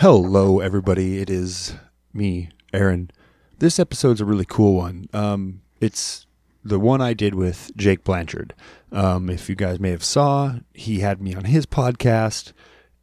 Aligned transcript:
Hello, 0.00 0.60
everybody. 0.60 1.18
It 1.18 1.28
is 1.28 1.74
me, 2.14 2.48
Aaron. 2.72 3.10
This 3.58 3.78
episode's 3.78 4.22
a 4.22 4.24
really 4.24 4.46
cool 4.46 4.76
one. 4.76 5.10
Um, 5.12 5.60
it's 5.78 6.26
the 6.64 6.80
one 6.80 7.02
I 7.02 7.12
did 7.12 7.34
with 7.34 7.70
Jake 7.76 8.02
Blanchard. 8.02 8.54
Um, 8.90 9.28
if 9.28 9.50
you 9.50 9.54
guys 9.54 9.78
may 9.78 9.90
have 9.90 10.02
saw, 10.02 10.54
he 10.72 11.00
had 11.00 11.20
me 11.20 11.34
on 11.34 11.44
his 11.44 11.66
podcast, 11.66 12.54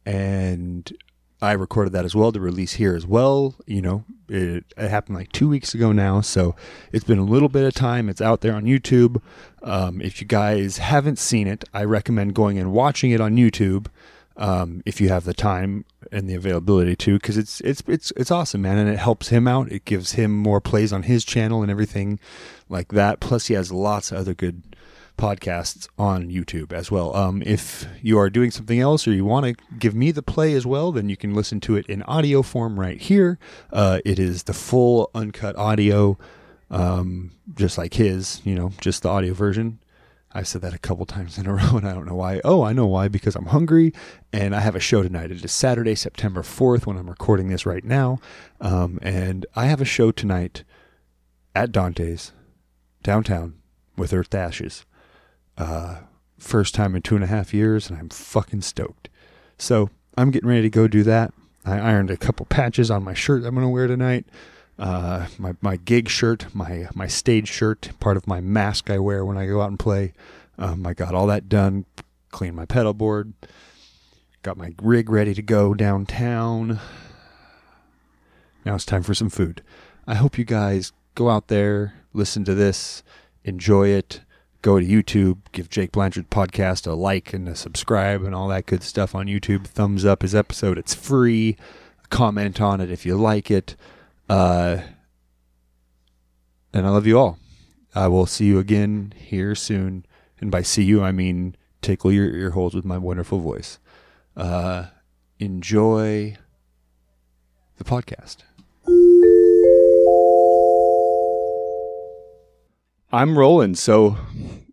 and 0.04 0.92
I 1.40 1.52
recorded 1.52 1.92
that 1.92 2.04
as 2.04 2.16
well 2.16 2.32
to 2.32 2.40
release 2.40 2.72
here 2.72 2.96
as 2.96 3.06
well. 3.06 3.54
You 3.64 3.80
know, 3.80 4.04
it, 4.28 4.64
it 4.76 4.90
happened 4.90 5.18
like 5.18 5.30
two 5.30 5.48
weeks 5.48 5.74
ago 5.74 5.92
now, 5.92 6.20
so 6.20 6.56
it's 6.90 7.04
been 7.04 7.20
a 7.20 7.24
little 7.24 7.48
bit 7.48 7.62
of 7.62 7.74
time. 7.74 8.08
It's 8.08 8.20
out 8.20 8.40
there 8.40 8.56
on 8.56 8.64
YouTube. 8.64 9.22
Um, 9.62 10.00
if 10.00 10.20
you 10.20 10.26
guys 10.26 10.78
haven't 10.78 11.20
seen 11.20 11.46
it, 11.46 11.62
I 11.72 11.84
recommend 11.84 12.34
going 12.34 12.58
and 12.58 12.72
watching 12.72 13.12
it 13.12 13.20
on 13.20 13.36
YouTube 13.36 13.86
um, 14.38 14.82
if 14.86 15.00
you 15.00 15.08
have 15.08 15.24
the 15.24 15.34
time 15.34 15.84
and 16.12 16.28
the 16.28 16.34
availability 16.34 16.96
to, 16.96 17.14
because 17.14 17.36
it's 17.36 17.60
it's 17.60 17.82
it's 17.86 18.12
it's 18.16 18.30
awesome, 18.30 18.62
man, 18.62 18.78
and 18.78 18.88
it 18.88 18.98
helps 18.98 19.28
him 19.28 19.46
out. 19.46 19.70
It 19.70 19.84
gives 19.84 20.12
him 20.12 20.34
more 20.34 20.60
plays 20.60 20.92
on 20.92 21.02
his 21.02 21.24
channel 21.24 21.60
and 21.60 21.70
everything 21.70 22.20
like 22.68 22.92
that. 22.92 23.20
Plus, 23.20 23.48
he 23.48 23.54
has 23.54 23.72
lots 23.72 24.12
of 24.12 24.18
other 24.18 24.34
good 24.34 24.62
podcasts 25.18 25.88
on 25.98 26.30
YouTube 26.30 26.72
as 26.72 26.90
well. 26.90 27.14
Um, 27.16 27.42
if 27.44 27.86
you 28.00 28.16
are 28.18 28.30
doing 28.30 28.52
something 28.52 28.78
else 28.78 29.08
or 29.08 29.12
you 29.12 29.24
want 29.24 29.46
to 29.46 29.64
give 29.76 29.94
me 29.94 30.12
the 30.12 30.22
play 30.22 30.54
as 30.54 30.64
well, 30.64 30.92
then 30.92 31.08
you 31.08 31.16
can 31.16 31.34
listen 31.34 31.60
to 31.62 31.76
it 31.76 31.86
in 31.86 32.04
audio 32.04 32.42
form 32.42 32.78
right 32.78 33.00
here. 33.00 33.38
Uh, 33.72 33.98
it 34.04 34.20
is 34.20 34.44
the 34.44 34.54
full 34.54 35.10
uncut 35.16 35.56
audio, 35.56 36.16
um, 36.70 37.32
just 37.54 37.76
like 37.76 37.94
his, 37.94 38.40
you 38.44 38.54
know, 38.54 38.72
just 38.80 39.02
the 39.02 39.08
audio 39.08 39.34
version. 39.34 39.80
I've 40.38 40.46
said 40.46 40.62
that 40.62 40.72
a 40.72 40.78
couple 40.78 41.04
times 41.04 41.36
in 41.36 41.48
a 41.48 41.52
row, 41.54 41.76
and 41.76 41.88
I 41.88 41.92
don't 41.92 42.06
know 42.06 42.14
why. 42.14 42.40
Oh, 42.44 42.62
I 42.62 42.72
know 42.72 42.86
why, 42.86 43.08
because 43.08 43.34
I'm 43.34 43.46
hungry 43.46 43.92
and 44.32 44.54
I 44.54 44.60
have 44.60 44.76
a 44.76 44.80
show 44.80 45.02
tonight. 45.02 45.32
It 45.32 45.44
is 45.44 45.50
Saturday, 45.50 45.96
September 45.96 46.42
4th, 46.42 46.86
when 46.86 46.96
I'm 46.96 47.10
recording 47.10 47.48
this 47.48 47.66
right 47.66 47.84
now. 47.84 48.20
Um, 48.60 49.00
and 49.02 49.46
I 49.56 49.66
have 49.66 49.80
a 49.80 49.84
show 49.84 50.12
tonight 50.12 50.62
at 51.56 51.72
Dante's, 51.72 52.30
downtown, 53.02 53.56
with 53.96 54.12
Earth 54.12 54.32
Ashes. 54.32 54.86
Uh, 55.56 56.02
first 56.38 56.72
time 56.72 56.94
in 56.94 57.02
two 57.02 57.16
and 57.16 57.24
a 57.24 57.28
half 57.28 57.52
years, 57.52 57.90
and 57.90 57.98
I'm 57.98 58.08
fucking 58.08 58.60
stoked. 58.60 59.08
So 59.58 59.90
I'm 60.16 60.30
getting 60.30 60.48
ready 60.48 60.62
to 60.62 60.70
go 60.70 60.86
do 60.86 61.02
that. 61.02 61.34
I 61.66 61.80
ironed 61.80 62.12
a 62.12 62.16
couple 62.16 62.46
patches 62.46 62.92
on 62.92 63.02
my 63.02 63.12
shirt 63.12 63.44
I'm 63.44 63.56
going 63.56 63.66
to 63.66 63.70
wear 63.70 63.88
tonight 63.88 64.24
uh, 64.78 65.26
my 65.38 65.54
my 65.60 65.76
gig 65.76 66.08
shirt, 66.08 66.46
my 66.54 66.88
my 66.94 67.06
stage 67.06 67.48
shirt, 67.48 67.90
part 68.00 68.16
of 68.16 68.26
my 68.26 68.40
mask 68.40 68.90
I 68.90 68.98
wear 68.98 69.24
when 69.24 69.36
I 69.36 69.46
go 69.46 69.60
out 69.60 69.70
and 69.70 69.78
play. 69.78 70.12
Um, 70.58 70.86
I 70.86 70.94
got 70.94 71.14
all 71.14 71.26
that 71.26 71.48
done. 71.48 71.84
Cleaned 72.30 72.56
my 72.56 72.66
pedal 72.66 72.94
board. 72.94 73.32
Got 74.42 74.56
my 74.56 74.74
rig 74.80 75.10
ready 75.10 75.34
to 75.34 75.42
go 75.42 75.74
downtown. 75.74 76.80
Now 78.64 78.74
it's 78.74 78.84
time 78.84 79.02
for 79.02 79.14
some 79.14 79.30
food. 79.30 79.62
I 80.06 80.14
hope 80.14 80.38
you 80.38 80.44
guys 80.44 80.92
go 81.14 81.30
out 81.30 81.48
there, 81.48 81.94
listen 82.12 82.44
to 82.44 82.54
this, 82.54 83.02
enjoy 83.44 83.88
it. 83.88 84.20
Go 84.60 84.80
to 84.80 84.84
YouTube, 84.84 85.38
give 85.52 85.70
Jake 85.70 85.92
Blanchard 85.92 86.30
podcast 86.30 86.86
a 86.86 86.92
like 86.92 87.32
and 87.32 87.48
a 87.48 87.54
subscribe 87.54 88.22
and 88.24 88.34
all 88.34 88.48
that 88.48 88.66
good 88.66 88.82
stuff 88.82 89.14
on 89.14 89.26
YouTube. 89.26 89.66
Thumbs 89.66 90.04
up 90.04 90.22
his 90.22 90.34
episode. 90.34 90.78
It's 90.78 90.94
free. 90.94 91.56
Comment 92.10 92.60
on 92.60 92.80
it 92.80 92.90
if 92.90 93.06
you 93.06 93.16
like 93.16 93.52
it. 93.52 93.76
Uh, 94.28 94.78
and 96.72 96.86
I 96.86 96.90
love 96.90 97.06
you 97.06 97.18
all. 97.18 97.38
I 97.94 98.08
will 98.08 98.26
see 98.26 98.44
you 98.46 98.58
again 98.58 99.12
here 99.16 99.54
soon. 99.54 100.04
And 100.40 100.50
by 100.50 100.62
see 100.62 100.84
you, 100.84 101.02
I 101.02 101.12
mean 101.12 101.56
tickle 101.82 102.12
your 102.12 102.26
ear 102.30 102.50
holes 102.50 102.74
with 102.74 102.84
my 102.84 102.98
wonderful 102.98 103.40
voice. 103.40 103.78
Uh, 104.36 104.86
enjoy 105.38 106.36
the 107.76 107.84
podcast. 107.84 108.38
I'm 113.10 113.38
rolling, 113.38 113.74
so 113.74 114.16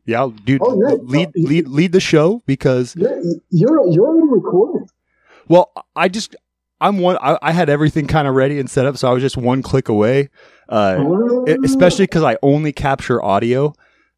yeah, 0.05 0.29
dude, 0.43 0.61
Oh, 0.63 0.79
yeah. 0.87 0.95
lead 1.01 1.29
lead 1.35 1.67
lead 1.69 1.91
the 1.93 1.99
show 2.01 2.41
because 2.45 2.95
You're 2.95 3.21
you're, 3.49 3.87
you're 3.91 4.07
already 4.07 4.27
recording. 4.29 4.89
well, 5.47 5.71
I 5.95 6.09
just 6.09 6.35
I'm 6.81 6.97
one. 6.99 7.17
I, 7.21 7.37
I 7.41 7.51
had 7.51 7.69
everything 7.69 8.07
kind 8.07 8.27
of 8.27 8.35
ready 8.35 8.59
and 8.59 8.69
set 8.69 8.85
up, 8.85 8.97
so 8.97 9.09
I 9.09 9.13
was 9.13 9.21
just 9.21 9.37
one 9.37 9.61
click 9.61 9.87
away. 9.89 10.29
Uh, 10.67 11.43
it- 11.47 11.59
especially 11.63 12.03
because 12.03 12.23
I 12.23 12.37
only 12.43 12.71
capture 12.73 13.23
audio. 13.23 13.73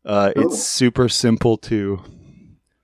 Uh, 0.05 0.31
Oh. 0.35 0.41
it's 0.41 0.63
super 0.63 1.09
simple 1.09 1.57
to. 1.57 1.99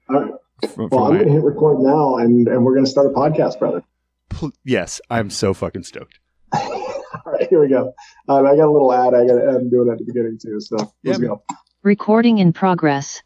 All 0.09 0.19
right. 0.21 0.31
From, 0.75 0.89
Well, 0.89 0.89
from 0.89 0.97
I'm 0.99 1.09
my- 1.13 1.17
going 1.19 1.27
to 1.27 1.33
hit 1.33 1.43
record 1.43 1.79
now, 1.79 2.17
and, 2.17 2.47
and 2.47 2.63
we're 2.65 2.73
going 2.73 2.85
to 2.85 2.91
start 2.91 3.07
a 3.07 3.11
podcast, 3.11 3.59
brother. 3.59 3.83
pl- 4.29 4.51
yes, 4.63 4.99
I'm 5.09 5.29
so 5.29 5.53
fucking 5.53 5.83
stoked. 5.83 6.19
All 6.53 7.31
right, 7.33 7.47
here 7.49 7.59
we 7.61 7.67
go. 7.69 7.93
Um, 8.27 8.45
I 8.45 8.55
got 8.55 8.67
a 8.67 8.71
little 8.71 8.93
ad. 8.93 9.13
I 9.13 9.25
got. 9.25 9.37
I'm 9.37 9.69
doing 9.69 9.89
at 9.91 9.97
the 9.97 10.03
beginning 10.05 10.37
too. 10.41 10.59
So 10.61 10.75
let's 11.03 11.19
Yeah, 11.19 11.27
go. 11.27 11.43
Recording 11.83 12.37
in 12.39 12.53
progress. 12.53 13.21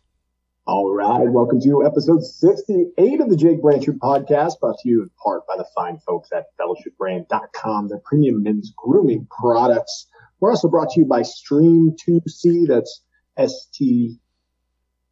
All 0.68 0.94
right, 0.94 1.30
welcome 1.30 1.62
to 1.62 1.86
episode 1.86 2.26
68 2.26 3.22
of 3.22 3.30
the 3.30 3.38
Jake 3.38 3.62
Blanchard 3.62 4.00
podcast, 4.00 4.60
brought 4.60 4.78
to 4.80 4.90
you 4.90 5.02
in 5.02 5.10
part 5.24 5.48
by 5.48 5.56
the 5.56 5.66
fine 5.74 5.98
folks 6.06 6.30
at 6.34 6.48
fellowshipbrand.com, 6.60 7.88
their 7.88 8.02
premium 8.04 8.44
men's 8.44 8.74
grooming 8.76 9.30
products. 9.32 10.08
We're 10.42 10.50
also 10.50 10.68
brought 10.68 10.90
to 10.90 11.00
you 11.00 11.06
by 11.06 11.22
Stream2Sea, 11.22 12.68
that's 12.68 13.02
S 13.38 13.70
T 13.74 14.20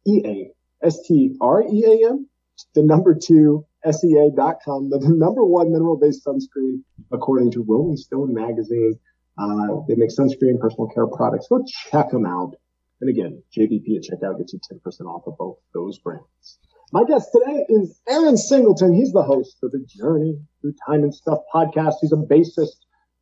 E 0.06 0.22
A 0.26 0.52
S 0.86 1.00
T 1.08 1.34
R 1.40 1.62
E 1.62 1.84
A 1.86 2.10
M, 2.10 2.28
the 2.74 2.82
number 2.82 3.14
two 3.14 3.64
SEA.com, 3.90 4.90
the, 4.90 4.98
the 4.98 5.08
number 5.08 5.42
one 5.42 5.72
mineral 5.72 5.96
based 5.96 6.26
sunscreen, 6.26 6.82
according 7.10 7.52
to 7.52 7.64
Rolling 7.66 7.96
Stone 7.96 8.34
magazine. 8.34 8.98
Uh, 9.38 9.80
they 9.88 9.94
make 9.94 10.10
sunscreen, 10.10 10.60
personal 10.60 10.88
care 10.88 11.06
products. 11.06 11.46
Go 11.48 11.64
check 11.90 12.10
them 12.10 12.26
out. 12.26 12.56
And 13.00 13.10
again, 13.10 13.42
JBP 13.56 13.96
at 13.96 14.04
checkout 14.04 14.38
gets 14.38 14.52
you 14.52 14.60
10% 14.72 15.06
off 15.06 15.26
of 15.26 15.36
both 15.36 15.58
those 15.74 15.98
brands. 15.98 16.58
My 16.92 17.04
guest 17.04 17.30
today 17.32 17.64
is 17.68 18.00
Aaron 18.08 18.36
Singleton. 18.36 18.94
He's 18.94 19.12
the 19.12 19.22
host 19.22 19.58
of 19.62 19.72
the 19.72 19.84
Journey 19.86 20.38
Through 20.60 20.74
Time 20.86 21.02
and 21.02 21.14
Stuff 21.14 21.40
podcast. 21.52 21.94
He's 22.00 22.12
a 22.12 22.16
bassist 22.16 22.76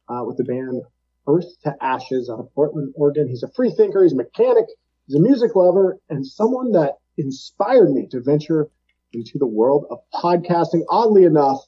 uh, 0.08 0.22
with 0.24 0.36
the 0.36 0.44
band 0.44 0.82
Earth 1.26 1.46
to 1.62 1.74
Ashes 1.80 2.28
out 2.30 2.40
of 2.40 2.54
Portland, 2.54 2.92
Oregon. 2.94 3.28
He's 3.28 3.42
a 3.42 3.50
free 3.52 3.72
thinker. 3.72 4.02
He's 4.02 4.12
a 4.12 4.16
mechanic. 4.16 4.66
He's 5.06 5.16
a 5.16 5.20
music 5.20 5.56
lover 5.56 5.98
and 6.08 6.26
someone 6.26 6.72
that 6.72 6.98
inspired 7.18 7.91
me 7.91 8.06
to 8.10 8.20
venture 8.20 8.68
into 9.12 9.38
the 9.38 9.46
world 9.46 9.86
of 9.91 9.98
podcasting. 10.12 10.82
Oddly 10.88 11.24
enough, 11.24 11.60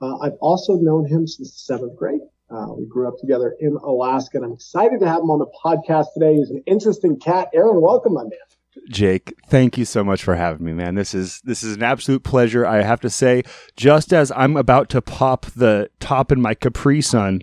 uh, 0.00 0.18
I've 0.18 0.38
also 0.40 0.76
known 0.76 1.06
him 1.06 1.26
since 1.26 1.60
seventh 1.60 1.96
grade. 1.96 2.20
Uh, 2.50 2.66
we 2.76 2.84
grew 2.86 3.06
up 3.06 3.14
together 3.20 3.54
in 3.60 3.76
Alaska, 3.76 4.38
and 4.38 4.44
I'm 4.44 4.52
excited 4.52 5.00
to 5.00 5.06
have 5.08 5.20
him 5.22 5.30
on 5.30 5.38
the 5.38 5.46
podcast 5.64 6.06
today. 6.14 6.34
He's 6.36 6.50
an 6.50 6.62
interesting 6.66 7.18
cat. 7.18 7.48
Aaron, 7.54 7.80
welcome, 7.80 8.14
my 8.14 8.22
man. 8.24 8.32
Jake, 8.88 9.34
thank 9.48 9.76
you 9.78 9.84
so 9.84 10.02
much 10.02 10.22
for 10.22 10.34
having 10.36 10.64
me, 10.64 10.72
man. 10.72 10.94
This 10.94 11.14
is 11.14 11.40
this 11.44 11.62
is 11.62 11.76
an 11.76 11.82
absolute 11.82 12.22
pleasure. 12.24 12.66
I 12.66 12.82
have 12.82 13.00
to 13.00 13.10
say, 13.10 13.42
just 13.76 14.12
as 14.12 14.32
I'm 14.34 14.56
about 14.56 14.88
to 14.90 15.02
pop 15.02 15.46
the 15.46 15.90
top 16.00 16.32
in 16.32 16.40
my 16.40 16.54
Capri 16.54 17.00
Sun 17.00 17.42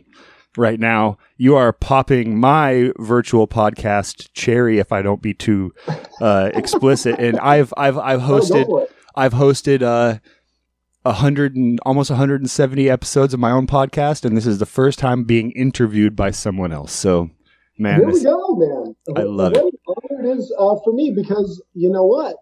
right 0.58 0.80
now, 0.80 1.18
you 1.38 1.56
are 1.56 1.72
popping 1.74 2.38
my 2.40 2.92
virtual 2.98 3.48
podcast 3.48 4.30
cherry. 4.34 4.80
If 4.80 4.92
I 4.92 5.02
don't 5.02 5.22
be 5.22 5.34
too 5.34 5.74
uh, 6.22 6.50
explicit, 6.54 7.20
and 7.20 7.40
I've 7.40 7.74
I've 7.78 7.98
I've 7.98 8.22
Oh, 8.30 8.40
hosted. 8.40 8.88
I've 9.16 9.34
hosted 9.34 9.82
uh, 9.82 10.20
hundred 11.14 11.56
and 11.56 11.80
almost 11.86 12.10
170 12.10 12.90
episodes 12.90 13.34
of 13.34 13.40
my 13.40 13.52
own 13.52 13.68
podcast, 13.68 14.26
and 14.26 14.36
this 14.36 14.46
is 14.46 14.60
the 14.60 14.66
first 14.66 15.00
time 15.00 15.24
being 15.24 15.52
interviewed 15.52 16.16
by 16.16 16.32
someone 16.32 16.72
else. 16.72 16.92
So, 16.94 17.30
man, 17.78 18.00
There 18.00 18.10
we 18.10 18.24
go, 18.24 18.56
man. 18.56 18.96
I 19.16 19.22
love 19.24 19.54
what 19.54 19.74
honor 19.88 20.32
it 20.32 20.38
is 20.38 20.54
uh, 20.58 20.76
for 20.84 20.94
me 20.94 21.12
because 21.16 21.62
you 21.74 21.90
know 21.90 22.06
what? 22.06 22.36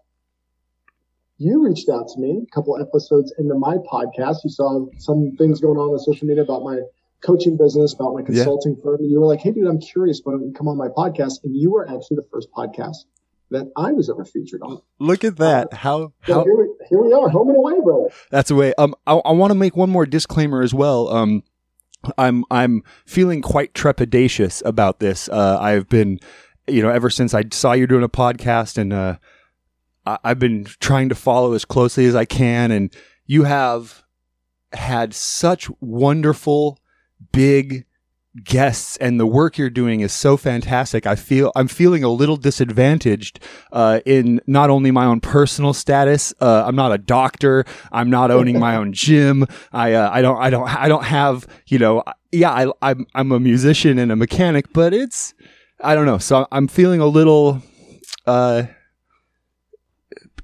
You 1.38 1.64
reached 1.64 1.88
out 1.90 2.08
to 2.08 2.20
me 2.20 2.42
a 2.42 2.54
couple 2.54 2.80
episodes 2.80 3.32
into 3.38 3.54
my 3.54 3.76
podcast. 3.92 4.38
You 4.44 4.50
saw 4.50 4.86
some 4.96 5.32
things 5.36 5.60
going 5.60 5.76
on 5.76 5.90
on 5.90 5.98
social 5.98 6.26
media 6.26 6.42
about 6.42 6.62
my 6.62 6.78
coaching 7.22 7.56
business, 7.56 7.92
about 7.92 8.14
my 8.14 8.22
consulting 8.22 8.76
firm. 8.82 9.00
And 9.00 9.10
you 9.10 9.20
were 9.20 9.26
like, 9.26 9.40
hey, 9.40 9.52
dude, 9.52 9.66
I'm 9.66 9.80
curious. 9.80 10.20
Why 10.24 10.32
don't 10.32 10.46
you 10.46 10.52
come 10.52 10.68
on 10.68 10.78
my 10.78 10.88
podcast? 10.88 11.44
And 11.44 11.54
you 11.54 11.72
were 11.72 11.84
actually 11.84 12.16
the 12.16 12.26
first 12.32 12.48
podcast 12.52 13.04
that 13.50 13.70
I 13.76 13.92
was 13.92 14.10
ever 14.10 14.24
featured 14.24 14.62
on. 14.62 14.82
look 14.98 15.24
at 15.24 15.36
that. 15.36 15.72
How 15.72 16.12
So 16.26 16.34
how 16.34 16.44
here, 16.44 16.56
we, 16.56 16.68
here 16.88 17.02
we 17.02 17.12
are, 17.12 17.28
home 17.28 17.48
and 17.48 17.56
away, 17.56 17.80
brother. 17.82 18.08
That's 18.30 18.48
the 18.48 18.54
way. 18.54 18.74
Um, 18.78 18.94
I, 19.06 19.14
I 19.14 19.32
want 19.32 19.50
to 19.50 19.54
make 19.54 19.76
one 19.76 19.90
more 19.90 20.06
disclaimer 20.06 20.62
as 20.62 20.74
well. 20.74 21.08
Um, 21.08 21.42
I'm 22.18 22.44
I'm 22.50 22.82
feeling 23.04 23.42
quite 23.42 23.74
trepidatious 23.74 24.64
about 24.64 25.00
this. 25.00 25.28
Uh, 25.28 25.58
I've 25.60 25.88
been, 25.88 26.20
you 26.66 26.82
know, 26.82 26.90
ever 26.90 27.10
since 27.10 27.34
I 27.34 27.44
saw 27.52 27.72
you 27.72 27.86
doing 27.86 28.04
a 28.04 28.08
podcast, 28.08 28.78
and 28.78 28.92
uh, 28.92 29.16
I, 30.04 30.18
I've 30.24 30.38
been 30.38 30.64
trying 30.80 31.08
to 31.08 31.14
follow 31.14 31.52
as 31.52 31.64
closely 31.64 32.06
as 32.06 32.14
I 32.14 32.24
can. 32.24 32.70
And 32.70 32.94
you 33.26 33.44
have 33.44 34.04
had 34.72 35.14
such 35.14 35.70
wonderful, 35.80 36.78
big, 37.32 37.86
guests 38.44 38.96
and 38.98 39.18
the 39.18 39.26
work 39.26 39.58
you're 39.58 39.70
doing 39.70 40.00
is 40.00 40.12
so 40.12 40.36
fantastic. 40.36 41.06
I 41.06 41.14
feel 41.14 41.52
I'm 41.56 41.68
feeling 41.68 42.04
a 42.04 42.08
little 42.08 42.36
disadvantaged 42.36 43.40
uh, 43.72 44.00
in 44.04 44.40
not 44.46 44.70
only 44.70 44.90
my 44.90 45.04
own 45.04 45.20
personal 45.20 45.72
status. 45.72 46.34
Uh, 46.40 46.64
I'm 46.66 46.76
not 46.76 46.92
a 46.92 46.98
doctor. 46.98 47.64
I'm 47.92 48.10
not 48.10 48.30
owning 48.30 48.58
my 48.58 48.76
own 48.76 48.92
gym. 48.92 49.46
I 49.72 49.94
uh, 49.94 50.10
I 50.12 50.22
don't 50.22 50.40
I 50.40 50.50
don't 50.50 50.68
I 50.68 50.88
don't 50.88 51.04
have 51.04 51.46
you 51.66 51.78
know 51.78 52.02
yeah 52.32 52.50
I 52.50 52.70
I'm 52.82 53.06
I'm 53.14 53.32
a 53.32 53.40
musician 53.40 53.98
and 53.98 54.12
a 54.12 54.16
mechanic, 54.16 54.72
but 54.72 54.92
it's 54.92 55.34
I 55.80 55.94
don't 55.94 56.06
know. 56.06 56.18
So 56.18 56.46
I'm 56.52 56.68
feeling 56.68 57.00
a 57.00 57.06
little 57.06 57.62
uh 58.26 58.64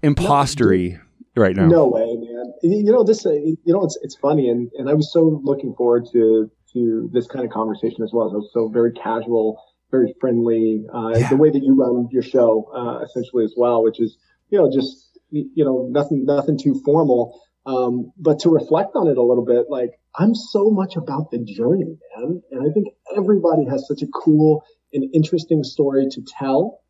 impostery 0.03 0.99
right 1.37 1.56
now. 1.56 1.67
No 1.67 1.88
way, 1.88 2.05
man. 2.05 2.53
You 2.62 2.93
know 2.93 3.05
this. 3.05 3.25
You 3.25 3.56
know 3.67 3.85
it's 3.85 3.99
it's 4.03 4.17
funny, 4.17 4.49
and 4.49 4.71
and 4.79 4.88
I 4.88 4.95
was 4.95 5.12
so 5.12 5.41
looking 5.43 5.75
forward 5.75 6.06
to 6.12 6.50
to 6.73 7.11
this 7.13 7.27
kind 7.27 7.45
of 7.45 7.51
conversation 7.51 8.03
as 8.03 8.11
well. 8.13 8.31
Was 8.31 8.51
so 8.53 8.69
very 8.69 8.93
casual, 8.93 9.63
very 9.91 10.15
friendly. 10.21 10.85
Uh, 10.93 11.15
Yeah. 11.17 11.29
The 11.29 11.37
way 11.37 11.51
that 11.51 11.63
you 11.63 11.75
run 11.75 12.09
your 12.11 12.23
show, 12.23 12.71
uh, 12.75 13.05
essentially 13.05 13.45
as 13.45 13.55
well, 13.57 13.83
which 13.83 14.01
is 14.01 14.17
you 14.51 14.59
know 14.59 14.71
just 14.71 15.19
you 15.31 15.65
know 15.65 15.89
nothing 15.91 16.25
nothing 16.25 16.59
too 16.59 16.81
formal. 16.85 17.41
Um, 17.65 18.13
but 18.19 18.41
to 18.41 18.51
reflect 18.51 18.97
on 18.97 19.07
it 19.07 19.17
a 19.17 19.23
little 19.23 19.45
bit, 19.45 19.67
like 19.71 19.91
I'm 20.17 20.35
so 20.35 20.71
much 20.71 20.97
about 20.97 21.31
the 21.31 21.39
journey, 21.39 21.97
man, 22.17 22.43
and 22.51 22.69
I 22.69 22.73
think 22.73 22.89
everybody 23.17 23.65
has 23.67 23.87
such 23.87 24.03
a 24.03 24.09
cool 24.09 24.65
and 24.93 25.05
interesting 25.15 25.63
story 25.65 26.07
to 26.11 26.23
tell 26.39 26.81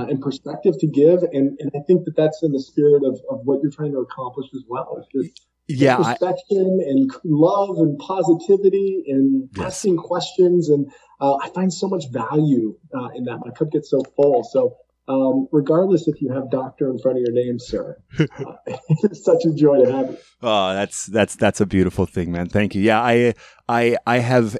uh, 0.00 0.06
and 0.06 0.20
perspective 0.20 0.74
to 0.80 0.86
give. 0.86 1.22
And, 1.22 1.58
and 1.60 1.70
I 1.74 1.80
think 1.86 2.04
that 2.04 2.16
that's 2.16 2.42
in 2.42 2.52
the 2.52 2.60
spirit 2.60 3.02
of, 3.04 3.20
of 3.30 3.40
what 3.44 3.60
you're 3.62 3.70
trying 3.70 3.92
to 3.92 3.98
accomplish 3.98 4.46
as 4.54 4.62
well. 4.68 4.96
It's 4.98 5.26
just 5.26 5.46
yeah, 5.76 5.98
I, 5.98 6.16
and 6.50 7.10
love 7.24 7.78
and 7.78 7.98
positivity 7.98 9.04
and 9.06 9.48
Yes. 9.56 9.66
asking 9.66 9.96
questions. 9.96 10.68
And 10.68 10.90
uh, 11.20 11.36
I 11.36 11.48
find 11.50 11.72
so 11.72 11.88
much 11.88 12.10
value 12.10 12.76
uh, 12.94 13.08
in 13.14 13.24
that. 13.24 13.38
My 13.44 13.50
cup 13.52 13.70
gets 13.70 13.90
so 13.90 14.02
full. 14.16 14.44
So 14.44 14.76
um, 15.08 15.48
regardless 15.50 16.06
if 16.06 16.20
you 16.22 16.32
have 16.32 16.50
doctor 16.50 16.90
in 16.90 16.98
front 16.98 17.18
of 17.18 17.22
your 17.22 17.32
name, 17.32 17.58
sir, 17.58 17.96
uh, 18.18 18.26
it's 18.66 19.24
such 19.24 19.44
a 19.44 19.52
joy 19.52 19.84
to 19.84 19.92
have 19.92 20.10
you. 20.10 20.18
Oh, 20.42 20.72
that's 20.74 21.06
that's 21.06 21.36
that's 21.36 21.60
a 21.60 21.66
beautiful 21.66 22.06
thing, 22.06 22.32
man. 22.32 22.48
Thank 22.48 22.74
you. 22.74 22.82
Yeah, 22.82 23.00
I 23.00 23.34
I 23.68 23.96
I 24.06 24.18
have 24.18 24.56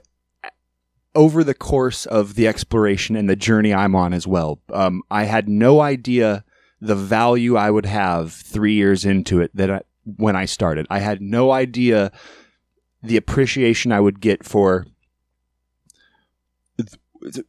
over 1.14 1.42
the 1.42 1.54
course 1.54 2.06
of 2.06 2.34
the 2.34 2.46
exploration 2.46 3.16
and 3.16 3.28
the 3.28 3.36
journey 3.36 3.74
I'm 3.74 3.94
on 3.96 4.12
as 4.12 4.26
well. 4.26 4.60
Um, 4.72 5.02
I 5.10 5.24
had 5.24 5.48
no 5.48 5.80
idea 5.80 6.44
the 6.80 6.94
value 6.94 7.56
I 7.56 7.70
would 7.70 7.86
have 7.86 8.32
three 8.32 8.74
years 8.74 9.04
into 9.04 9.40
it 9.40 9.50
that 9.54 9.70
I, 9.70 9.80
when 10.04 10.36
I 10.36 10.44
started. 10.44 10.86
I 10.90 11.00
had 11.00 11.20
no 11.20 11.52
idea 11.52 12.12
the 13.02 13.16
appreciation 13.16 13.92
I 13.92 14.00
would 14.00 14.20
get 14.20 14.44
for 14.44 14.86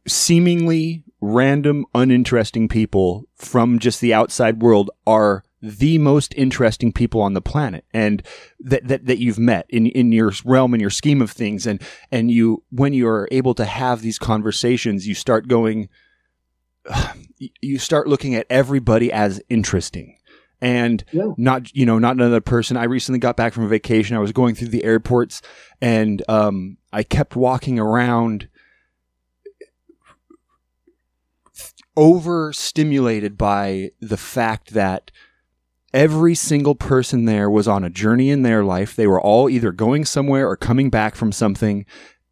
seemingly 0.06 1.04
random, 1.20 1.86
uninteresting 1.94 2.68
people 2.68 3.24
from 3.36 3.78
just 3.78 4.00
the 4.00 4.12
outside 4.12 4.60
world 4.60 4.90
are 5.06 5.44
the 5.62 5.96
most 5.96 6.34
interesting 6.36 6.92
people 6.92 7.20
on 7.20 7.34
the 7.34 7.40
planet 7.40 7.84
and 7.94 8.22
that, 8.58 8.86
that, 8.88 9.06
that 9.06 9.18
you've 9.18 9.38
met 9.38 9.64
in, 9.68 9.86
in 9.86 10.10
your 10.10 10.32
realm 10.44 10.74
and 10.74 10.80
your 10.80 10.90
scheme 10.90 11.22
of 11.22 11.30
things. 11.30 11.66
And, 11.66 11.80
and 12.10 12.30
you, 12.30 12.64
when 12.70 12.92
you're 12.92 13.28
able 13.30 13.54
to 13.54 13.64
have 13.64 14.02
these 14.02 14.18
conversations, 14.18 15.06
you 15.06 15.14
start 15.14 15.46
going, 15.46 15.88
you 17.60 17.78
start 17.78 18.08
looking 18.08 18.34
at 18.34 18.46
everybody 18.50 19.12
as 19.12 19.40
interesting 19.48 20.16
and 20.62 21.04
Yeah. 21.12 21.32
not 21.36 21.74
you 21.74 21.84
know 21.84 21.98
not 21.98 22.16
another 22.16 22.40
person. 22.40 22.78
I 22.78 22.84
recently 22.84 23.18
got 23.18 23.36
back 23.36 23.52
from 23.52 23.64
a 23.64 23.68
vacation. 23.68 24.16
I 24.16 24.20
was 24.20 24.32
going 24.32 24.54
through 24.54 24.68
the 24.68 24.84
airports 24.84 25.42
and 25.82 26.22
um, 26.28 26.78
i 26.92 27.02
kept 27.02 27.34
walking 27.36 27.78
around 27.78 28.48
overstimulated 31.96 33.36
by 33.36 33.90
the 34.00 34.16
fact 34.16 34.72
that 34.72 35.10
every 35.92 36.34
single 36.34 36.74
person 36.74 37.26
there 37.26 37.50
was 37.50 37.68
on 37.68 37.84
a 37.84 37.90
journey 37.90 38.30
in 38.30 38.42
their 38.42 38.64
life. 38.64 38.96
They 38.96 39.06
were 39.06 39.20
all 39.20 39.50
either 39.50 39.72
going 39.72 40.04
somewhere 40.06 40.48
or 40.48 40.56
coming 40.56 40.88
back 40.88 41.14
from 41.14 41.32
something. 41.32 41.84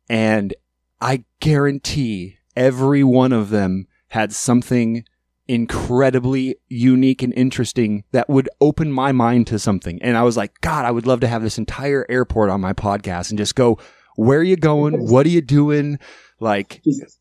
And 0.09 0.55
i 1.03 1.25
guarantee 1.41 2.37
every 2.55 3.03
one 3.03 3.33
of 3.33 3.49
them 3.51 3.87
had 4.09 4.33
something 4.33 5.03
incredibly 5.51 6.55
unique 6.69 7.23
and 7.25 7.35
interesting 7.35 8.05
that 8.13 8.29
would 8.29 8.49
open 8.61 8.93
my 8.93 9.11
mind 9.11 9.49
to 9.49 9.59
something. 9.59 10.01
And 10.01 10.17
I 10.17 10.23
was 10.23 10.37
like, 10.37 10.61
God, 10.61 10.85
I 10.85 10.93
would 10.93 11.09
love 11.09 11.19
to 11.21 11.29
have 11.29 11.43
this 11.43 11.59
entire 11.59 12.07
airport 12.09 12.51
on 12.51 12.61
my 12.61 12.73
podcast 12.73 13.31
and 13.31 13.39
just 13.39 13.57
go, 13.57 13.77
where 14.15 14.39
are 14.39 14.45
you 14.45 14.57
going? 14.57 15.11
What 15.11 15.27
are 15.27 15.31
you 15.31 15.41
doing? 15.41 15.99
Like, 16.39 16.81
Just 16.85 17.19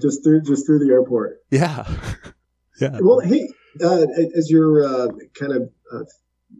just 0.00 0.24
through, 0.24 0.42
just 0.42 0.66
through 0.66 0.78
the 0.78 0.90
airport. 0.90 1.40
yeah. 1.50 1.86
yeah. 2.80 2.98
Well, 3.02 3.20
hey, 3.20 3.46
uh, 3.84 4.06
as 4.36 4.50
you're 4.50 4.84
uh, 4.84 5.08
kind 5.38 5.52
of 5.52 5.70
uh, 5.92 6.04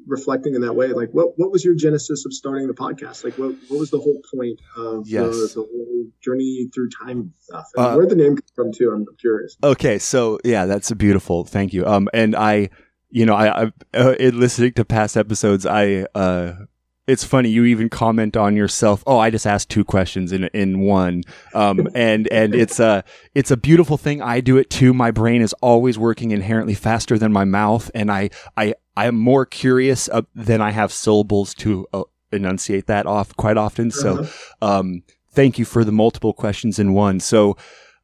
reflecting 0.08 0.54
in 0.54 0.62
that 0.62 0.74
way, 0.74 0.88
like 0.88 1.10
what 1.12 1.38
what 1.38 1.52
was 1.52 1.64
your 1.64 1.74
genesis 1.74 2.24
of 2.26 2.32
starting 2.32 2.66
the 2.66 2.74
podcast? 2.74 3.22
Like, 3.24 3.38
what 3.38 3.54
what 3.68 3.78
was 3.78 3.90
the 3.90 3.98
whole 3.98 4.20
point 4.34 4.58
of 4.76 5.06
Yes. 5.06 5.24
the, 5.54 5.60
the 5.60 5.68
whole 5.70 6.06
journey 6.24 6.68
through 6.74 6.88
time 7.04 7.32
stuff? 7.40 7.66
And 7.76 7.86
Uh, 7.86 7.94
where 7.94 8.06
the 8.06 8.16
name 8.16 8.36
come 8.36 8.44
from 8.54 8.72
too? 8.72 8.90
I'm 8.90 9.06
curious. 9.20 9.56
Okay, 9.62 9.98
so 9.98 10.38
yeah, 10.44 10.66
that's 10.66 10.90
a 10.90 10.96
beautiful. 10.96 11.44
Thank 11.44 11.72
you. 11.72 11.86
Um, 11.86 12.08
and 12.12 12.34
I, 12.34 12.70
you 13.10 13.24
know, 13.26 13.34
I, 13.34 13.64
I 13.64 13.72
uh, 13.94 14.12
in 14.18 14.38
listening 14.40 14.72
to 14.74 14.84
past 14.84 15.16
episodes, 15.16 15.64
I, 15.66 16.06
uh, 16.14 16.54
it's 17.06 17.24
funny. 17.24 17.48
You 17.48 17.64
even 17.64 17.88
comment 17.88 18.36
on 18.36 18.54
yourself. 18.54 19.02
Oh, 19.06 19.18
I 19.18 19.30
just 19.30 19.46
asked 19.46 19.70
two 19.70 19.82
questions 19.82 20.30
in 20.30 20.44
in 20.52 20.80
one. 20.80 21.22
Um, 21.54 21.88
and 21.94 22.28
and 22.30 22.54
it's 22.54 22.78
a 22.80 23.02
it's 23.34 23.50
a 23.50 23.56
beautiful 23.56 23.96
thing. 23.96 24.20
I 24.20 24.40
do 24.40 24.58
it 24.58 24.68
too. 24.68 24.92
My 24.92 25.10
brain 25.10 25.40
is 25.40 25.54
always 25.62 25.98
working 25.98 26.32
inherently 26.32 26.74
faster 26.74 27.16
than 27.16 27.32
my 27.32 27.46
mouth, 27.46 27.90
and 27.94 28.10
I 28.12 28.28
I 28.58 28.74
I 28.98 29.06
am 29.06 29.16
more 29.16 29.46
curious 29.46 30.08
uh, 30.08 30.22
than 30.34 30.60
I 30.60 30.70
have 30.72 30.92
syllables 30.92 31.54
to 31.62 31.86
uh, 31.92 32.02
enunciate 32.32 32.86
that 32.86 33.06
off 33.06 33.28
quite 33.36 33.56
often. 33.56 33.90
So, 33.90 34.10
Uh-huh. 34.18 34.78
um, 34.78 35.02
thank 35.30 35.58
you 35.58 35.64
for 35.64 35.84
the 35.84 35.92
multiple 35.92 36.32
questions 36.32 36.78
in 36.78 36.92
one. 36.92 37.20
So, 37.20 37.56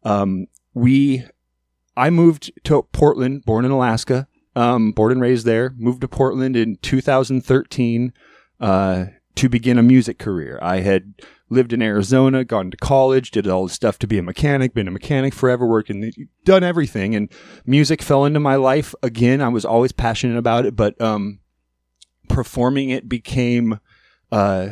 um, 0.05 0.47
we, 0.73 1.25
I 1.97 2.11
moved 2.11 2.53
to 2.65 2.83
Portland, 2.93 3.45
born 3.45 3.65
in 3.65 3.71
Alaska, 3.73 4.27
um, 4.57 4.93
born 4.93 5.11
and 5.13 5.21
raised 5.21 5.47
there, 5.47 5.75
moved 5.77 6.01
to 6.03 6.09
Portland 6.09 6.55
in 6.57 6.77
2013, 6.77 8.13
uh, 8.61 9.07
to 9.35 9.49
begin 9.49 9.79
a 9.79 9.83
music 9.83 10.19
career. 10.19 10.59
I 10.63 10.81
had 10.81 11.15
lived 11.51 11.73
in 11.73 11.83
Arizona, 11.83 12.45
gone 12.45 12.71
to 12.71 12.77
college, 12.77 13.31
did 13.31 13.47
all 13.47 13.67
the 13.67 13.73
stuff 13.73 13.99
to 13.99 14.07
be 14.07 14.19
a 14.19 14.23
mechanic, 14.23 14.75
been 14.75 14.89
a 14.89 14.93
mechanic 14.93 15.35
forever, 15.35 15.81
in, 15.81 16.01
the- 16.01 16.29
done 16.45 16.65
everything. 16.65 17.15
And 17.15 17.31
music 17.67 18.03
fell 18.03 18.25
into 18.25 18.41
my 18.41 18.57
life 18.57 18.95
again. 19.03 19.41
I 19.43 19.49
was 19.49 19.65
always 19.65 19.93
passionate 19.93 20.39
about 20.39 20.67
it, 20.67 20.75
but, 20.75 20.99
um, 21.01 21.41
performing 22.29 22.91
it 22.91 23.09
became, 23.09 23.79
uh, 24.33 24.71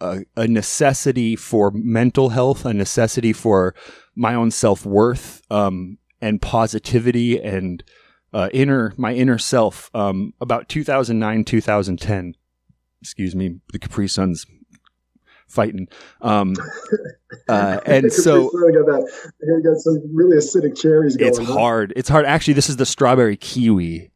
a, 0.00 0.24
a 0.36 0.48
necessity 0.48 1.36
for 1.36 1.70
mental 1.70 2.30
health, 2.30 2.64
a 2.64 2.74
necessity 2.74 3.32
for 3.32 3.74
my 4.16 4.34
own 4.34 4.50
self 4.50 4.84
worth, 4.84 5.42
um, 5.50 5.98
and 6.20 6.40
positivity 6.42 7.40
and, 7.40 7.84
uh, 8.32 8.48
inner, 8.52 8.92
my 8.96 9.14
inner 9.14 9.38
self, 9.38 9.90
um, 9.94 10.32
about 10.40 10.68
2009, 10.68 11.44
2010. 11.44 12.34
Excuse 13.00 13.36
me, 13.36 13.60
the 13.72 13.78
Capri 13.78 14.08
Suns 14.08 14.46
fighting. 15.54 15.88
Um, 16.20 16.54
uh, 17.48 17.80
and 17.86 18.12
so 18.12 18.44
got 18.44 18.86
that. 18.86 19.10
I 19.42 19.62
got 19.62 19.78
some 19.78 20.02
really 20.12 20.36
acidic 20.36 20.78
cherries 20.78 21.16
going. 21.16 21.28
it's 21.28 21.38
huh? 21.38 21.44
hard. 21.52 21.92
It's 21.96 22.08
hard. 22.08 22.26
Actually, 22.26 22.54
this 22.54 22.68
is 22.68 22.76
the 22.76 22.86
strawberry 22.86 23.36
kiwi. 23.36 24.10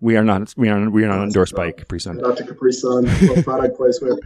We 0.00 0.16
are 0.16 0.24
not. 0.24 0.52
We 0.56 0.68
are. 0.68 0.90
We 0.90 1.04
are 1.04 1.08
not 1.08 1.22
endorsed 1.22 1.54
by 1.54 1.72
Capri 1.72 2.00
Sun. 2.00 2.24
Out 2.24 2.36
to 2.36 2.44
Capri 2.44 2.72
Sun, 2.72 3.06
product 3.44 3.76
placement. 3.76 4.22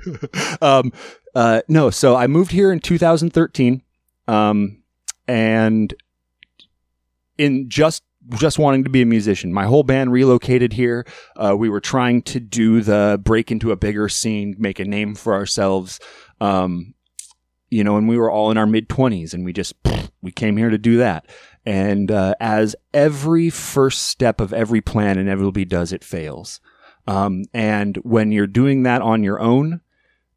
um, 0.63 0.93
uh, 1.35 1.63
no, 1.69 1.91
so 1.91 2.17
I 2.17 2.27
moved 2.27 2.51
here 2.51 2.73
in 2.73 2.81
2013, 2.81 3.83
um, 4.27 4.83
and 5.29 5.95
in 7.39 7.71
just 7.71 8.03
just 8.37 8.59
wanting 8.59 8.85
to 8.85 8.91
be 8.91 9.03
a 9.03 9.07
musician, 9.07 9.53
my 9.53 9.67
whole 9.67 9.83
band 9.83 10.13
relocated 10.13 10.73
here. 10.73 11.07
Uh, 11.37 11.57
we 11.57 11.69
were 11.69 11.81
trying 11.81 12.23
to 12.23 12.41
do 12.41 12.81
the 12.81 13.21
break 13.23 13.51
into 13.51 13.73
a 13.73 13.77
bigger 13.77 14.09
scene, 14.09 14.55
make 14.59 14.79
a 14.79 14.85
name 14.85 15.15
for 15.15 15.35
ourselves. 15.35 16.01
Um, 16.41 16.95
you 17.71 17.85
know, 17.85 17.97
and 17.97 18.09
we 18.09 18.19
were 18.19 18.31
all 18.31 18.51
in 18.51 18.59
our 18.59 18.67
mid 18.67 18.89
20s, 18.89 19.33
and 19.33 19.45
we 19.45 19.53
just 19.53 19.75
we 20.23 20.33
came 20.33 20.57
here 20.57 20.71
to 20.71 20.79
do 20.79 20.99
that. 20.99 21.27
And 21.65 22.11
uh, 22.11 22.35
as 22.41 22.75
every 22.93 23.51
first 23.51 24.03
step 24.03 24.41
of 24.41 24.53
every 24.53 24.81
plan 24.81 25.19
inevitably 25.19 25.65
does, 25.65 25.93
it 25.93 26.05
fails. 26.05 26.61
Um, 27.07 27.45
and 27.53 27.97
when 27.99 28.33
you're 28.33 28.47
doing 28.47 28.83
that 28.85 29.03
on 29.03 29.23
your 29.23 29.41
own, 29.41 29.81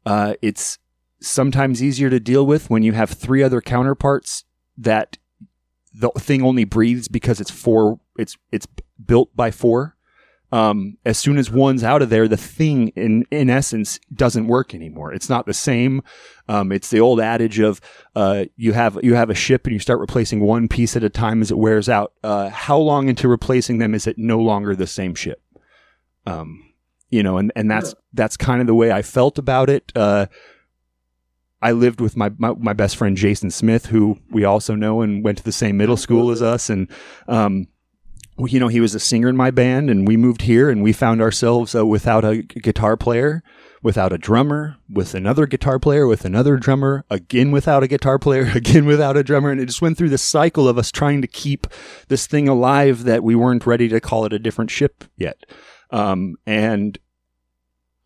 uh, 0.06 0.34
it's 0.42 0.78
sometimes 1.20 1.82
easier 1.82 2.10
to 2.10 2.20
deal 2.20 2.46
with 2.46 2.68
when 2.70 2.82
you 2.82 2.92
have 2.92 3.10
three 3.10 3.42
other 3.42 3.60
counterparts 3.60 4.44
that 4.76 5.18
the 5.94 6.10
thing 6.18 6.42
only 6.42 6.64
breathes 6.64 7.08
because 7.08 7.40
it's 7.40 7.50
four. 7.50 8.00
It's 8.18 8.36
it's 8.50 8.66
built 9.06 9.34
by 9.34 9.50
four. 9.50 9.96
Um, 10.52 10.98
as 11.04 11.18
soon 11.18 11.36
as 11.36 11.50
one's 11.50 11.82
out 11.82 12.00
of 12.00 12.10
there, 12.10 12.28
the 12.28 12.36
thing 12.36 12.88
in, 12.88 13.24
in 13.32 13.50
essence 13.50 13.98
doesn't 14.14 14.46
work 14.46 14.72
anymore. 14.72 15.12
It's 15.12 15.28
not 15.28 15.46
the 15.46 15.54
same. 15.54 16.00
Um, 16.48 16.70
it's 16.70 16.90
the 16.90 17.00
old 17.00 17.20
adage 17.20 17.58
of, 17.58 17.80
uh, 18.14 18.44
you 18.54 18.72
have, 18.72 18.96
you 19.02 19.14
have 19.14 19.30
a 19.30 19.34
ship 19.34 19.66
and 19.66 19.72
you 19.72 19.80
start 19.80 19.98
replacing 19.98 20.38
one 20.38 20.68
piece 20.68 20.96
at 20.96 21.02
a 21.02 21.10
time 21.10 21.42
as 21.42 21.50
it 21.50 21.58
wears 21.58 21.88
out. 21.88 22.12
Uh, 22.22 22.50
how 22.50 22.78
long 22.78 23.08
into 23.08 23.26
replacing 23.26 23.78
them 23.78 23.96
is 23.96 24.06
it 24.06 24.16
no 24.16 24.38
longer 24.38 24.76
the 24.76 24.86
same 24.86 25.16
ship? 25.16 25.42
Um, 26.24 26.72
you 27.10 27.24
know, 27.24 27.38
and, 27.38 27.50
and 27.56 27.68
that's, 27.68 27.92
that's 28.12 28.36
kind 28.36 28.60
of 28.60 28.68
the 28.68 28.76
way 28.76 28.92
I 28.92 29.02
felt 29.02 29.38
about 29.38 29.68
it. 29.68 29.90
Uh, 29.96 30.26
I 31.64 31.72
lived 31.72 32.02
with 32.02 32.14
my, 32.14 32.30
my, 32.36 32.52
my 32.58 32.74
best 32.74 32.94
friend 32.94 33.16
Jason 33.16 33.50
Smith, 33.50 33.86
who 33.86 34.18
we 34.30 34.44
also 34.44 34.74
know 34.74 35.00
and 35.00 35.24
went 35.24 35.38
to 35.38 35.44
the 35.44 35.50
same 35.50 35.78
middle 35.78 35.96
school 35.96 36.30
as 36.30 36.42
us, 36.42 36.68
and 36.68 36.90
um, 37.26 37.68
you 38.36 38.60
know 38.60 38.68
he 38.68 38.80
was 38.80 38.94
a 38.94 39.00
singer 39.00 39.30
in 39.30 39.36
my 39.36 39.50
band, 39.50 39.88
and 39.88 40.06
we 40.06 40.18
moved 40.18 40.42
here, 40.42 40.68
and 40.68 40.82
we 40.82 40.92
found 40.92 41.22
ourselves 41.22 41.74
uh, 41.74 41.86
without 41.86 42.22
a 42.22 42.42
guitar 42.42 42.98
player, 42.98 43.42
without 43.82 44.12
a 44.12 44.18
drummer, 44.18 44.76
with 44.90 45.14
another 45.14 45.46
guitar 45.46 45.78
player, 45.78 46.06
with 46.06 46.26
another 46.26 46.58
drummer, 46.58 47.06
again 47.08 47.50
without 47.50 47.82
a 47.82 47.88
guitar 47.88 48.18
player, 48.18 48.42
again 48.54 48.84
without 48.84 49.16
a 49.16 49.24
drummer, 49.24 49.50
and 49.50 49.58
it 49.58 49.64
just 49.64 49.80
went 49.80 49.96
through 49.96 50.10
this 50.10 50.22
cycle 50.22 50.68
of 50.68 50.76
us 50.76 50.92
trying 50.92 51.22
to 51.22 51.26
keep 51.26 51.66
this 52.08 52.26
thing 52.26 52.46
alive 52.46 53.04
that 53.04 53.24
we 53.24 53.34
weren't 53.34 53.64
ready 53.64 53.88
to 53.88 54.02
call 54.02 54.26
it 54.26 54.34
a 54.34 54.38
different 54.38 54.70
ship 54.70 55.04
yet, 55.16 55.38
um, 55.90 56.36
and 56.44 56.98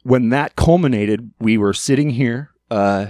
when 0.05 0.29
that 0.29 0.55
culminated, 0.55 1.33
we 1.41 1.59
were 1.59 1.75
sitting 1.75 2.11
here. 2.11 2.53
Uh, 2.71 3.07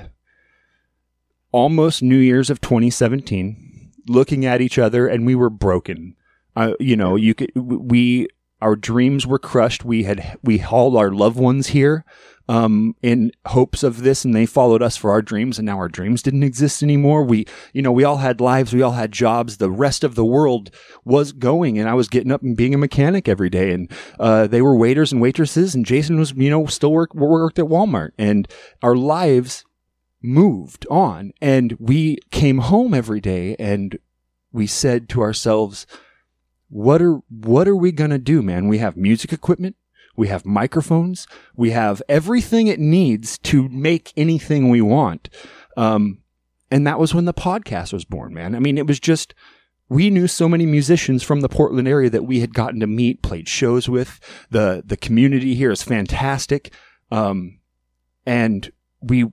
almost 1.53 2.03
New 2.03 2.19
Year's 2.19 2.51
of 2.51 2.61
2017, 2.61 3.93
looking 4.09 4.45
at 4.45 4.61
each 4.61 4.79
other, 4.79 5.07
and 5.07 5.27
we 5.27 5.35
were 5.35 5.51
broken. 5.51 6.15
Uh, 6.57 6.75
you 6.81 6.97
know, 6.97 7.17
you 7.17 7.35
could 7.35 7.53
we 7.55 8.29
our 8.61 8.75
dreams 8.75 9.27
were 9.27 9.39
crushed. 9.39 9.85
We 9.85 10.05
had 10.05 10.39
we 10.43 10.59
hauled 10.59 10.97
our 10.97 11.11
loved 11.13 11.39
ones 11.39 11.69
here 11.69 12.05
um, 12.49 12.97
in 13.03 13.31
hopes 13.47 13.83
of 13.83 14.03
this, 14.03 14.25
and 14.25 14.35
they 14.35 14.47
followed 14.47 14.83
us 14.83 14.97
for 14.97 15.11
our 15.11 15.21
dreams, 15.21 15.59
and 15.59 15.67
now 15.67 15.77
our 15.77 15.89
dreams 15.89 16.23
didn't 16.23 16.43
exist 16.43 16.83
anymore. 16.83 17.23
We, 17.23 17.47
you 17.73 17.83
know, 17.83 17.93
we 17.93 18.05
all 18.05 18.17
had 18.17 18.41
lives, 18.41 18.73
we 18.73 18.83
all 18.83 18.93
had 18.93 19.13
jobs. 19.13 19.59
The 19.59 19.71
rest 19.71 20.03
of 20.03 20.15
the 20.15 20.25
world 20.25 20.71
was 21.05 21.33
going, 21.33 21.79
and 21.79 21.89
I 21.89 21.95
was 21.95 22.09
getting 22.09 22.33
up 22.33 22.43
and 22.43 22.57
being 22.57 22.75
a 22.75 22.79
mechanic 22.79 23.29
every 23.29 23.51
day, 23.51 23.73
and 23.73 23.91
uh, 24.19 24.47
they 24.47 24.63
were 24.63 24.75
waiters 24.75 25.13
and 25.13 25.21
waitresses, 25.21 25.75
and 25.75 25.85
Jason 25.85 26.19
was, 26.19 26.33
you 26.33 26.51
know, 26.51 26.67
still 26.67 26.93
work 26.93 27.15
worked 27.15 27.59
at 27.59 27.67
Walmart, 27.67 28.11
and 28.19 28.49
our 28.83 28.97
lives 28.97 29.65
moved 30.23 30.87
on. 30.91 31.33
And 31.41 31.77
we 31.79 32.19
came 32.31 32.59
home 32.59 32.95
every 32.95 33.21
day 33.21 33.57
and 33.59 33.99
we 34.53 34.67
said 34.67 35.09
to 35.11 35.23
ourselves 35.23 35.87
what 36.71 37.01
are 37.01 37.21
what 37.31 37.67
are 37.67 37.77
we 37.77 37.93
going 37.93 38.11
to 38.11 38.19
do 38.19 38.43
man? 38.43 38.69
We 38.69 38.79
have 38.79 38.97
music 38.97 39.33
equipment. 39.33 39.77
We 40.17 40.29
have 40.29 40.45
microphones. 40.45 41.27
We 41.57 41.71
have 41.71 42.03
everything 42.09 42.67
it 42.67 42.81
needs 42.81 43.39
to 43.39 43.69
make 43.69 44.13
anything 44.17 44.69
we 44.69 44.83
want. 44.83 45.29
Um, 45.77 46.19
and 46.71 46.87
that 46.87 46.99
was 46.99 47.15
when 47.15 47.25
the 47.25 47.33
podcast 47.33 47.93
was 47.93 48.05
born 48.05 48.35
man. 48.35 48.55
I 48.55 48.59
mean 48.59 48.77
it 48.77 48.87
was 48.87 49.01
just 49.01 49.35
we 49.89 50.11
knew 50.11 50.27
so 50.27 50.49
many 50.49 50.67
musicians 50.67 51.23
from 51.23 51.41
the 51.41 51.49
Portland 51.49 51.89
area 51.89 52.11
that 52.11 52.25
we 52.25 52.41
had 52.41 52.53
gotten 52.53 52.81
to 52.81 52.87
meet, 52.87 53.23
played 53.23 53.49
shows 53.49 53.89
with. 53.89 54.21
The 54.51 54.83
the 54.85 54.97
community 54.97 55.55
here 55.55 55.71
is 55.71 55.83
fantastic, 55.83 56.73
um, 57.11 57.61
and 58.27 58.71
we 59.01 59.31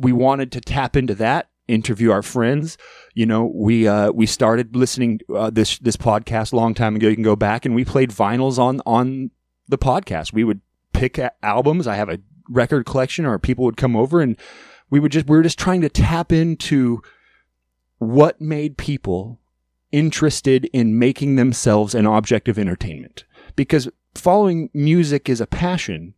we 0.00 0.12
wanted 0.12 0.50
to 0.52 0.60
tap 0.60 0.96
into 0.96 1.14
that 1.16 1.50
interview 1.68 2.10
our 2.10 2.22
friends. 2.22 2.76
You 3.14 3.26
know 3.26 3.50
we 3.54 3.86
uh, 3.86 4.10
we 4.12 4.26
started 4.26 4.74
listening 4.74 5.20
uh, 5.34 5.50
this 5.50 5.78
this 5.78 5.96
podcast 5.96 6.52
a 6.52 6.56
long 6.56 6.74
time 6.74 6.96
ago. 6.96 7.08
You 7.08 7.14
can 7.14 7.24
go 7.24 7.36
back 7.36 7.64
and 7.64 7.74
we 7.74 7.84
played 7.84 8.10
vinyls 8.10 8.58
on 8.58 8.80
on 8.86 9.30
the 9.68 9.78
podcast. 9.78 10.32
We 10.32 10.44
would 10.44 10.60
pick 10.92 11.18
albums. 11.42 11.86
I 11.86 11.96
have 11.96 12.08
a 12.08 12.18
record 12.48 12.84
collection 12.84 13.24
or 13.24 13.38
people 13.38 13.64
would 13.64 13.76
come 13.76 13.94
over 13.94 14.20
and 14.20 14.36
we 14.90 14.98
would 14.98 15.12
just 15.12 15.26
we 15.26 15.36
were 15.36 15.42
just 15.42 15.58
trying 15.58 15.80
to 15.82 15.88
tap 15.88 16.32
into 16.32 17.02
what 17.98 18.40
made 18.40 18.76
people 18.76 19.38
interested 19.92 20.68
in 20.72 20.98
making 20.98 21.36
themselves 21.36 21.94
an 21.94 22.06
object 22.06 22.48
of 22.48 22.58
entertainment. 22.58 23.24
Because 23.56 23.88
following 24.14 24.70
music 24.72 25.28
is 25.28 25.40
a 25.40 25.46
passion 25.46 26.14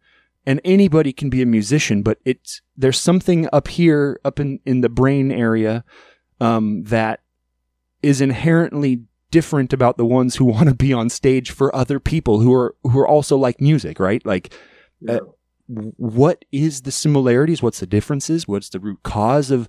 and 0.47 0.61
anybody 0.65 1.13
can 1.13 1.31
be 1.31 1.43
a 1.43 1.47
musician, 1.47 2.03
but 2.03 2.19
it's 2.25 2.61
there's 2.77 2.99
something 2.99 3.49
up 3.53 3.69
here, 3.69 4.21
up 4.25 4.41
in 4.41 4.61
in 4.65 4.81
the 4.81 4.89
brain 4.89 5.31
area, 5.31 5.85
um, 6.41 6.85
that 6.85 7.21
is 8.03 8.21
inherently 8.21 9.03
different 9.31 9.73
about 9.73 9.97
the 9.97 10.05
ones 10.05 10.37
who 10.37 10.45
want 10.55 10.69
to 10.69 10.75
be 10.75 10.93
on 10.93 11.09
stage 11.09 11.51
for 11.51 11.75
other 11.75 12.01
people 12.01 12.41
who 12.41 12.53
are 12.53 12.75
who 12.83 12.99
are 12.99 13.09
also 13.09 13.37
like 13.37 13.61
music, 13.61 14.01
right? 14.01 14.25
Like, 14.27 14.53
uh, 15.09 15.21
what 15.67 16.45
is 16.53 16.83
the 16.83 16.93
similarities? 16.93 17.63
What's 17.63 17.81
the 17.81 17.87
differences? 17.87 18.49
What's 18.49 18.69
the 18.69 18.81
root 18.81 19.03
cause 19.03 19.51
of 19.51 19.69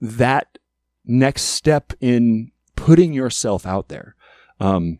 that 0.00 0.58
next 1.04 1.42
step 1.42 1.92
in 2.00 2.52
putting 2.76 3.12
yourself 3.12 3.66
out 3.66 3.88
there? 3.88 4.14
Um, 4.60 4.98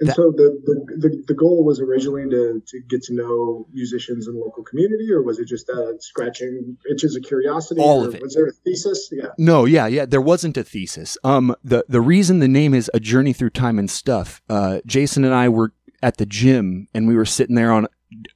and 0.00 0.08
that, 0.08 0.16
so 0.16 0.32
the, 0.32 0.60
the, 0.64 0.96
the, 0.96 1.24
the, 1.28 1.34
goal 1.34 1.64
was 1.64 1.80
originally 1.80 2.28
to, 2.30 2.62
to 2.66 2.80
get 2.88 3.02
to 3.04 3.14
know 3.14 3.66
musicians 3.72 4.26
in 4.26 4.34
the 4.34 4.40
local 4.40 4.64
community, 4.64 5.12
or 5.12 5.22
was 5.22 5.38
it 5.38 5.46
just 5.46 5.70
uh, 5.70 5.98
scratching 6.00 6.76
itches 6.90 7.14
of 7.14 7.22
curiosity? 7.22 7.80
All 7.80 8.04
of 8.04 8.14
it. 8.14 8.22
Was 8.22 8.34
there 8.34 8.46
a 8.46 8.52
thesis? 8.52 9.08
Yeah. 9.12 9.28
No, 9.38 9.64
yeah, 9.64 9.86
yeah. 9.86 10.04
There 10.04 10.20
wasn't 10.20 10.56
a 10.56 10.64
thesis. 10.64 11.16
Um, 11.22 11.54
the 11.62 11.84
the 11.88 12.00
reason 12.00 12.40
the 12.40 12.48
name 12.48 12.74
is 12.74 12.90
a 12.94 13.00
journey 13.00 13.32
through 13.32 13.50
time 13.50 13.78
and 13.78 13.88
stuff. 13.90 14.42
Uh, 14.48 14.80
Jason 14.86 15.24
and 15.24 15.34
I 15.34 15.48
were 15.48 15.72
at 16.02 16.16
the 16.16 16.26
gym, 16.26 16.88
and 16.92 17.06
we 17.06 17.14
were 17.14 17.26
sitting 17.26 17.54
there 17.54 17.72
on. 17.72 17.86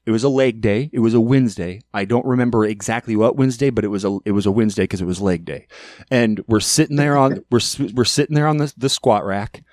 It 0.04 0.10
was 0.10 0.24
a 0.24 0.28
leg 0.28 0.60
day. 0.60 0.90
It 0.92 0.98
was 0.98 1.14
a 1.14 1.20
Wednesday. 1.20 1.80
I 1.94 2.04
don't 2.04 2.26
remember 2.26 2.64
exactly 2.64 3.16
what 3.16 3.36
Wednesday, 3.36 3.70
but 3.70 3.84
it 3.84 3.88
was 3.88 4.04
a 4.04 4.18
it 4.24 4.32
was 4.32 4.46
a 4.46 4.52
Wednesday 4.52 4.84
because 4.84 5.00
it 5.00 5.06
was 5.06 5.20
leg 5.20 5.44
day, 5.44 5.66
and 6.10 6.44
we're 6.46 6.60
sitting 6.60 6.96
there 6.96 7.16
on 7.16 7.44
we're 7.50 7.60
we're 7.94 8.04
sitting 8.04 8.36
there 8.36 8.46
on 8.46 8.58
the 8.58 8.72
the 8.76 8.88
squat 8.88 9.24
rack 9.24 9.64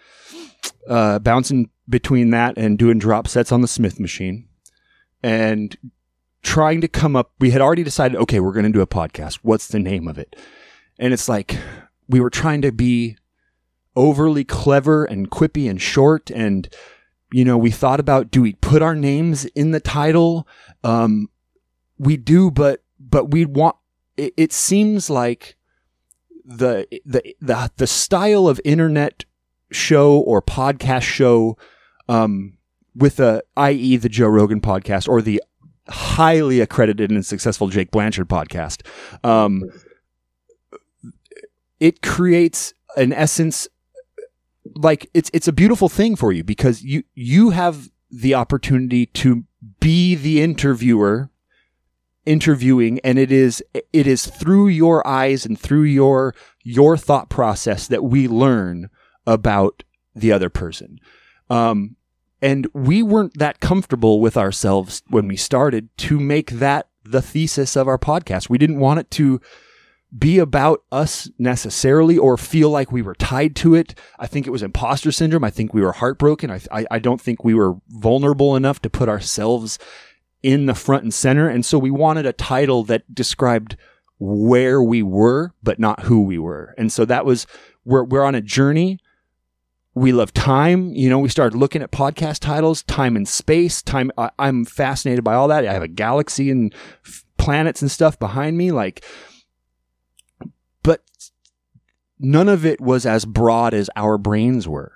uh, 0.88 1.20
bouncing 1.20 1.70
between 1.90 2.32
that 2.32 2.58
and 2.58 2.78
doing 2.78 3.00
drop 3.00 3.28
sets 3.28 3.52
on 3.52 3.62
the 3.62 3.68
Smith 3.68 4.00
machine 4.00 4.48
and 5.24 5.78
trying 6.44 6.82
to 6.82 6.88
come 6.88 7.16
up. 7.16 7.32
We 7.40 7.52
had 7.52 7.62
already 7.62 7.84
decided, 7.84 8.18
okay, 8.18 8.40
we're 8.40 8.54
going 8.54 8.66
to 8.66 8.72
do 8.72 8.82
a 8.82 8.88
podcast. 8.88 9.40
What's 9.42 9.68
the 9.68 9.80
name 9.80 10.08
of 10.08 10.18
it? 10.18 10.36
And 11.00 11.14
it's 11.14 11.30
like 11.30 11.58
we 12.08 12.20
were 12.20 12.30
trying 12.30 12.62
to 12.64 12.72
be 12.72 13.18
overly 13.96 14.44
clever 14.44 15.06
and 15.06 15.30
quippy 15.30 15.70
and 15.70 15.82
short. 15.82 16.30
And, 16.32 16.68
you 17.32 17.44
know, 17.44 17.58
we 17.58 17.72
thought 17.72 18.00
about 18.00 18.32
do 18.32 18.42
we 18.42 18.54
put 18.54 18.82
our 18.82 18.96
names 18.96 19.46
in 19.46 19.72
the 19.72 19.80
title? 19.80 20.48
Um, 20.84 21.30
we 21.98 22.16
do, 22.18 22.52
but, 22.52 22.84
but 23.00 23.32
we 23.32 23.46
want, 23.46 23.76
it, 24.16 24.34
it 24.38 24.54
seems 24.54 25.10
like 25.10 25.58
the, 26.46 26.88
the, 27.06 27.36
the, 27.42 27.72
the 27.76 27.88
style 27.88 28.48
of 28.48 28.62
internet 28.64 29.26
show 29.72 30.18
or 30.20 30.42
podcast 30.42 31.04
show 31.04 31.58
um, 32.10 32.58
with 32.96 33.18
the 33.18 33.44
i.e. 33.56 33.98
the 33.98 34.10
Joe 34.10 34.28
Rogan 34.28 34.62
podcast 34.62 35.08
or 35.08 35.22
the 35.22 35.42
highly 35.90 36.60
accredited 36.60 37.12
and 37.12 37.26
successful 37.26 37.68
Jake 37.68 37.92
Blanchard 37.92 38.28
podcast. 38.28 38.86
Um, 39.24 39.64
it 41.80 42.02
creates 42.02 42.74
an 42.96 43.14
essence 43.14 43.68
like 44.76 45.10
it's 45.14 45.30
it's 45.34 45.48
a 45.48 45.54
beautiful 45.54 45.90
thing 45.90 46.16
for 46.16 46.32
you 46.32 46.44
because 46.44 46.84
you 46.84 47.04
you 47.14 47.52
have 47.52 47.90
the 48.12 48.34
opportunity 48.34 49.06
to 49.06 49.44
be 49.80 50.16
the 50.16 50.42
interviewer 50.42 51.30
interviewing 52.26 53.00
and 53.04 53.18
it 53.18 53.32
is 53.32 53.64
it 53.72 54.06
is 54.08 54.26
through 54.26 54.68
your 54.68 55.06
eyes 55.08 55.46
and 55.46 55.58
through 55.58 55.84
your 55.84 56.36
your 56.64 56.98
thought 56.98 57.30
process 57.30 57.88
that 57.88 58.04
we 58.04 58.28
learn 58.28 58.90
about 59.28 59.84
the 60.16 60.32
other 60.32 60.50
person. 60.50 61.00
Um, 61.52 61.96
and 62.42 62.68
we 62.74 63.04
weren't 63.04 63.38
that 63.38 63.60
comfortable 63.60 64.20
with 64.20 64.38
ourselves 64.38 65.04
when 65.10 65.28
we 65.28 65.36
started 65.36 65.90
to 65.98 66.20
make 66.20 66.52
that 66.52 66.88
the 67.04 67.22
thesis 67.22 67.76
of 67.76 67.88
our 67.88 67.98
podcast. 67.98 68.50
We 68.50 68.58
didn't 68.58 68.80
want 68.80 69.00
it 69.00 69.12
to 69.12 69.40
be 70.18 70.40
about 70.40 70.84
us 70.92 71.30
necessarily 71.38 72.18
or 72.18 72.38
feel 72.38 72.70
like 72.70 72.92
we 72.92 73.02
were 73.02 73.16
tied 73.16 73.56
to 73.58 73.76
it. 73.76 73.94
I 74.20 74.28
think 74.28 74.48
it 74.48 74.52
was 74.52 74.64
imposter 74.64 75.12
syndrome. 75.12 75.44
I 75.44 75.50
think 75.50 75.74
we 75.74 75.82
were 75.82 75.94
heartbroken. 75.94 76.50
I, 76.50 76.62
I, 76.72 76.86
I 76.92 77.00
don't 77.00 77.20
think 77.20 77.44
we 77.44 77.54
were 77.54 77.76
vulnerable 77.90 78.56
enough 78.56 78.82
to 78.84 78.90
put 78.90 79.10
ourselves 79.10 79.78
in 80.44 80.66
the 80.66 80.76
front 80.76 81.04
and 81.04 81.14
center. 81.14 81.50
And 81.50 81.66
so 81.66 81.78
we 81.78 81.92
wanted 81.92 82.26
a 82.26 82.34
title 82.34 82.84
that 82.84 83.14
described 83.14 83.76
where 84.20 84.82
we 84.82 85.04
were, 85.04 85.54
but 85.62 85.80
not 85.80 86.02
who 86.02 86.22
we 86.22 86.38
were. 86.38 86.74
And 86.78 86.92
so 86.92 87.04
that 87.06 87.26
was, 87.26 87.46
we're, 87.84 88.04
we're 88.04 88.24
on 88.24 88.36
a 88.36 88.42
journey 88.42 89.00
we 89.98 90.12
love 90.12 90.34
time. 90.34 90.94
You 90.94 91.10
know, 91.10 91.20
we 91.20 91.30
started 91.30 91.58
looking 91.58 91.82
at 91.82 91.92
podcast 91.92 92.40
titles, 92.40 92.84
time 92.84 93.16
and 93.16 93.28
space. 93.28 93.82
Time. 93.82 94.12
I, 94.18 94.30
am 94.40 94.66
fascinated 94.66 95.24
by 95.24 95.34
all 95.34 95.48
that. 95.48 95.68
I 95.68 95.74
have 95.74 95.84
a 95.84 95.88
galaxy 95.88 96.52
and 96.52 96.74
f- 97.06 97.26
planets 97.38 97.82
and 97.82 97.90
stuff 97.90 98.20
behind 98.20 98.58
me. 98.58 98.72
Like, 98.72 99.04
but 100.84 101.02
none 102.20 102.48
of 102.48 102.66
it 102.66 102.80
was 102.80 103.06
as 103.06 103.26
broad 103.26 103.74
as 103.74 103.90
our 103.96 104.18
brains 104.18 104.68
were. 104.68 104.94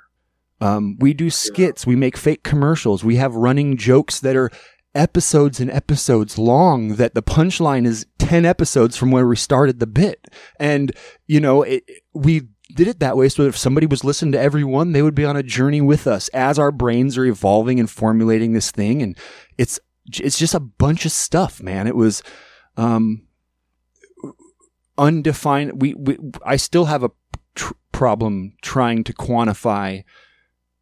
Um, 0.59 0.97
we 0.99 1.13
do 1.13 1.31
skits. 1.31 1.87
We 1.87 1.95
make 1.95 2.15
fake 2.15 2.43
commercials. 2.43 3.03
We 3.03 3.15
have 3.15 3.33
running 3.33 3.77
jokes 3.77 4.19
that 4.19 4.35
are 4.35 4.51
episodes 4.93 5.59
and 5.59 5.71
episodes 5.71 6.37
long 6.37 6.95
that 6.95 7.15
the 7.15 7.23
punchline 7.23 7.87
is 7.87 8.05
10 8.19 8.45
episodes 8.45 8.97
from 8.97 9.09
where 9.09 9.25
we 9.25 9.35
started 9.35 9.79
the 9.79 9.87
bit. 9.87 10.27
And, 10.59 10.91
you 11.25 11.39
know, 11.39 11.63
it, 11.63 11.83
we 12.13 12.43
did 12.75 12.87
it 12.87 12.99
that 12.99 13.17
way 13.17 13.29
so 13.29 13.43
if 13.43 13.57
somebody 13.57 13.85
was 13.85 14.03
listening 14.03 14.31
to 14.33 14.39
everyone, 14.39 14.91
they 14.91 15.01
would 15.01 15.15
be 15.15 15.25
on 15.25 15.37
a 15.37 15.43
journey 15.43 15.81
with 15.81 16.07
us 16.07 16.27
as 16.29 16.57
our 16.57 16.71
brains 16.71 17.17
are 17.17 17.25
evolving 17.25 17.79
and 17.79 17.89
formulating 17.89 18.53
this 18.53 18.71
thing. 18.71 19.01
And 19.01 19.17
it's, 19.57 19.79
it's 20.11 20.39
just 20.39 20.55
a 20.55 20.59
bunch 20.59 21.05
of 21.05 21.11
stuff, 21.11 21.61
man. 21.61 21.87
It 21.87 21.95
was, 21.95 22.23
um, 22.77 23.27
undefined. 24.97 25.81
We, 25.81 25.93
we, 25.95 26.17
I 26.45 26.55
still 26.55 26.85
have 26.85 27.03
a 27.03 27.11
tr- 27.55 27.73
problem 27.91 28.53
trying 28.61 29.03
to 29.05 29.13
quantify 29.13 30.03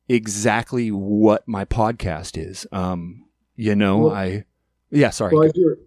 exactly 0.08 0.89
what 0.91 1.48
my 1.48 1.65
podcast 1.65 2.38
is. 2.38 2.65
Um, 2.72 3.25
you 3.55 3.75
know, 3.75 3.98
well, 3.98 4.13
I, 4.13 4.46
yeah, 4.89 5.10
sorry. 5.10 5.36
Well, 5.36 5.43
as 5.43 5.51
you're, 5.55 5.77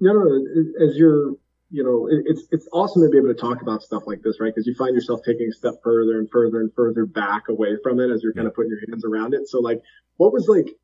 no, 0.00 0.12
no, 0.12 0.22
no, 0.24 0.86
as 0.88 0.96
you're, 0.96 1.34
you 1.72 1.82
know, 1.82 2.06
it, 2.06 2.24
it's, 2.26 2.46
it's 2.50 2.68
awesome 2.72 3.02
to 3.02 3.08
be 3.08 3.16
able 3.16 3.28
to 3.28 3.40
talk 3.40 3.62
about 3.62 3.82
stuff 3.82 4.02
like 4.06 4.22
this, 4.22 4.38
right? 4.38 4.52
Because 4.54 4.66
you 4.66 4.74
find 4.74 4.94
yourself 4.94 5.20
taking 5.24 5.48
a 5.48 5.52
step 5.52 5.74
further 5.82 6.18
and 6.18 6.30
further 6.30 6.60
and 6.60 6.70
further 6.76 7.06
back 7.06 7.48
away 7.48 7.76
from 7.82 7.98
it 7.98 8.10
as 8.10 8.22
you're 8.22 8.34
kind 8.34 8.46
of 8.46 8.54
putting 8.54 8.70
your 8.70 8.80
hands 8.90 9.04
around 9.04 9.32
it. 9.32 9.48
So 9.48 9.58
like, 9.60 9.80
what 10.18 10.34
was 10.34 10.46
like, 10.48 10.76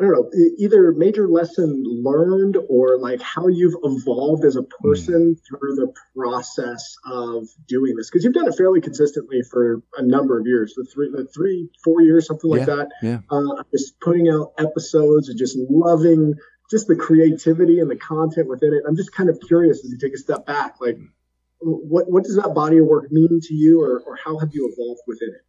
I 0.00 0.04
don't 0.04 0.12
know, 0.12 0.30
either 0.56 0.92
major 0.92 1.28
lesson 1.28 1.84
learned 1.86 2.56
or 2.70 2.98
like 2.98 3.20
how 3.20 3.46
you've 3.48 3.74
evolved 3.84 4.46
as 4.46 4.56
a 4.56 4.62
person 4.62 5.36
mm. 5.36 5.46
through 5.46 5.74
the 5.74 5.92
process 6.16 6.96
of 7.04 7.46
doing 7.68 7.94
this. 7.96 8.08
Cause 8.08 8.24
you've 8.24 8.32
done 8.32 8.48
it 8.48 8.56
fairly 8.56 8.80
consistently 8.80 9.42
for 9.50 9.82
a 9.98 10.02
number 10.02 10.40
of 10.40 10.46
years, 10.46 10.72
the 10.74 10.86
three, 10.92 11.10
the 11.10 11.26
three, 11.26 11.68
four 11.84 12.00
years, 12.00 12.26
something 12.26 12.50
like 12.50 12.66
yeah, 12.66 12.76
that. 12.76 12.88
Yeah. 13.02 13.18
Uh, 13.30 13.62
just 13.70 14.00
putting 14.00 14.30
out 14.30 14.54
episodes 14.58 15.28
and 15.28 15.38
just 15.38 15.58
loving 15.68 16.36
just 16.72 16.88
the 16.88 16.96
creativity 16.96 17.78
and 17.78 17.88
the 17.88 17.96
content 17.96 18.48
within 18.48 18.72
it. 18.72 18.82
I'm 18.88 18.96
just 18.96 19.12
kind 19.12 19.28
of 19.28 19.38
curious 19.46 19.84
as 19.84 19.92
you 19.92 19.98
take 19.98 20.14
a 20.14 20.18
step 20.18 20.46
back, 20.46 20.76
like 20.80 20.98
what, 21.60 22.10
what 22.10 22.24
does 22.24 22.34
that 22.36 22.54
body 22.54 22.78
of 22.78 22.86
work 22.86 23.12
mean 23.12 23.40
to 23.42 23.54
you 23.54 23.80
or, 23.80 24.00
or 24.00 24.16
how 24.16 24.38
have 24.38 24.48
you 24.52 24.72
evolved 24.72 25.02
within 25.06 25.28
it? 25.28 25.42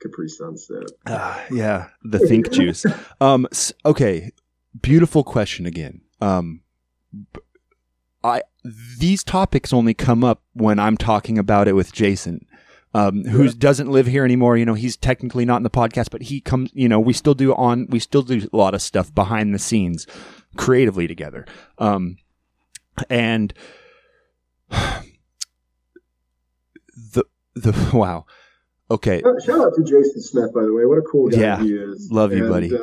Capri 0.00 0.28
Sunset. 0.28 0.84
Uh, 1.06 1.42
yeah, 1.50 1.88
the 2.04 2.18
think 2.20 2.52
juice. 2.52 2.84
Um, 3.20 3.48
okay, 3.84 4.30
beautiful 4.80 5.24
question 5.24 5.64
again. 5.64 6.02
Um, 6.20 6.60
I 8.22 8.42
these 8.98 9.24
topics 9.24 9.72
only 9.72 9.94
come 9.94 10.22
up 10.22 10.42
when 10.52 10.78
I'm 10.78 10.98
talking 10.98 11.38
about 11.38 11.66
it 11.66 11.72
with 11.72 11.92
Jason. 11.92 12.44
Um, 12.96 13.24
who 13.24 13.44
yeah. 13.44 13.52
doesn't 13.58 13.90
live 13.90 14.06
here 14.06 14.24
anymore. 14.24 14.56
You 14.56 14.64
know, 14.64 14.72
he's 14.72 14.96
technically 14.96 15.44
not 15.44 15.58
in 15.58 15.64
the 15.64 15.70
podcast, 15.70 16.08
but 16.10 16.22
he 16.22 16.40
comes, 16.40 16.70
you 16.72 16.88
know, 16.88 16.98
we 16.98 17.12
still 17.12 17.34
do 17.34 17.54
on, 17.54 17.86
we 17.90 17.98
still 17.98 18.22
do 18.22 18.48
a 18.50 18.56
lot 18.56 18.72
of 18.72 18.80
stuff 18.80 19.14
behind 19.14 19.54
the 19.54 19.58
scenes 19.58 20.06
creatively 20.56 21.06
together. 21.06 21.44
Um, 21.76 22.16
and 23.10 23.52
the, 24.70 25.04
the, 27.54 27.90
wow. 27.92 28.24
Okay. 28.90 29.20
Shout 29.44 29.60
out 29.60 29.74
to 29.74 29.82
Jason 29.82 30.22
Smith, 30.22 30.54
by 30.54 30.62
the 30.62 30.72
way. 30.72 30.86
What 30.86 30.96
a 30.96 31.02
cool 31.02 31.28
guy 31.28 31.38
yeah. 31.38 31.60
he 31.60 31.74
is. 31.74 32.08
Love 32.10 32.32
you, 32.32 32.44
and, 32.44 32.48
buddy. 32.50 32.74
Uh, 32.74 32.80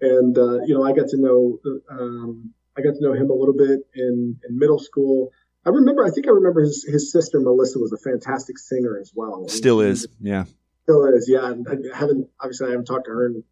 and 0.00 0.38
uh, 0.38 0.60
you 0.66 0.74
know, 0.74 0.84
I 0.84 0.92
got 0.92 1.08
to 1.08 1.16
know 1.16 1.58
um, 1.90 2.52
I 2.76 2.82
got 2.82 2.94
to 2.94 3.00
know 3.00 3.14
him 3.14 3.30
a 3.30 3.34
little 3.34 3.54
bit 3.54 3.80
in, 3.94 4.38
in 4.48 4.58
middle 4.58 4.78
school. 4.78 5.32
I 5.66 5.70
remember. 5.70 6.04
I 6.04 6.10
think 6.10 6.26
I 6.26 6.30
remember 6.30 6.62
his 6.62 6.84
his 6.84 7.10
sister 7.12 7.40
Melissa 7.40 7.78
was 7.78 7.92
a 7.92 7.98
fantastic 7.98 8.58
singer 8.58 8.98
as 9.00 9.12
well. 9.14 9.48
Still 9.48 9.80
is. 9.80 10.06
Yeah. 10.20 10.44
Still 10.82 11.06
is. 11.06 11.28
Yeah. 11.28 11.50
And 11.50 11.66
I 11.68 11.96
haven't 11.96 12.28
obviously 12.40 12.68
I 12.68 12.70
haven't 12.70 12.86
talked 12.86 13.06
to 13.06 13.12
her 13.12 13.26
in 13.26 13.42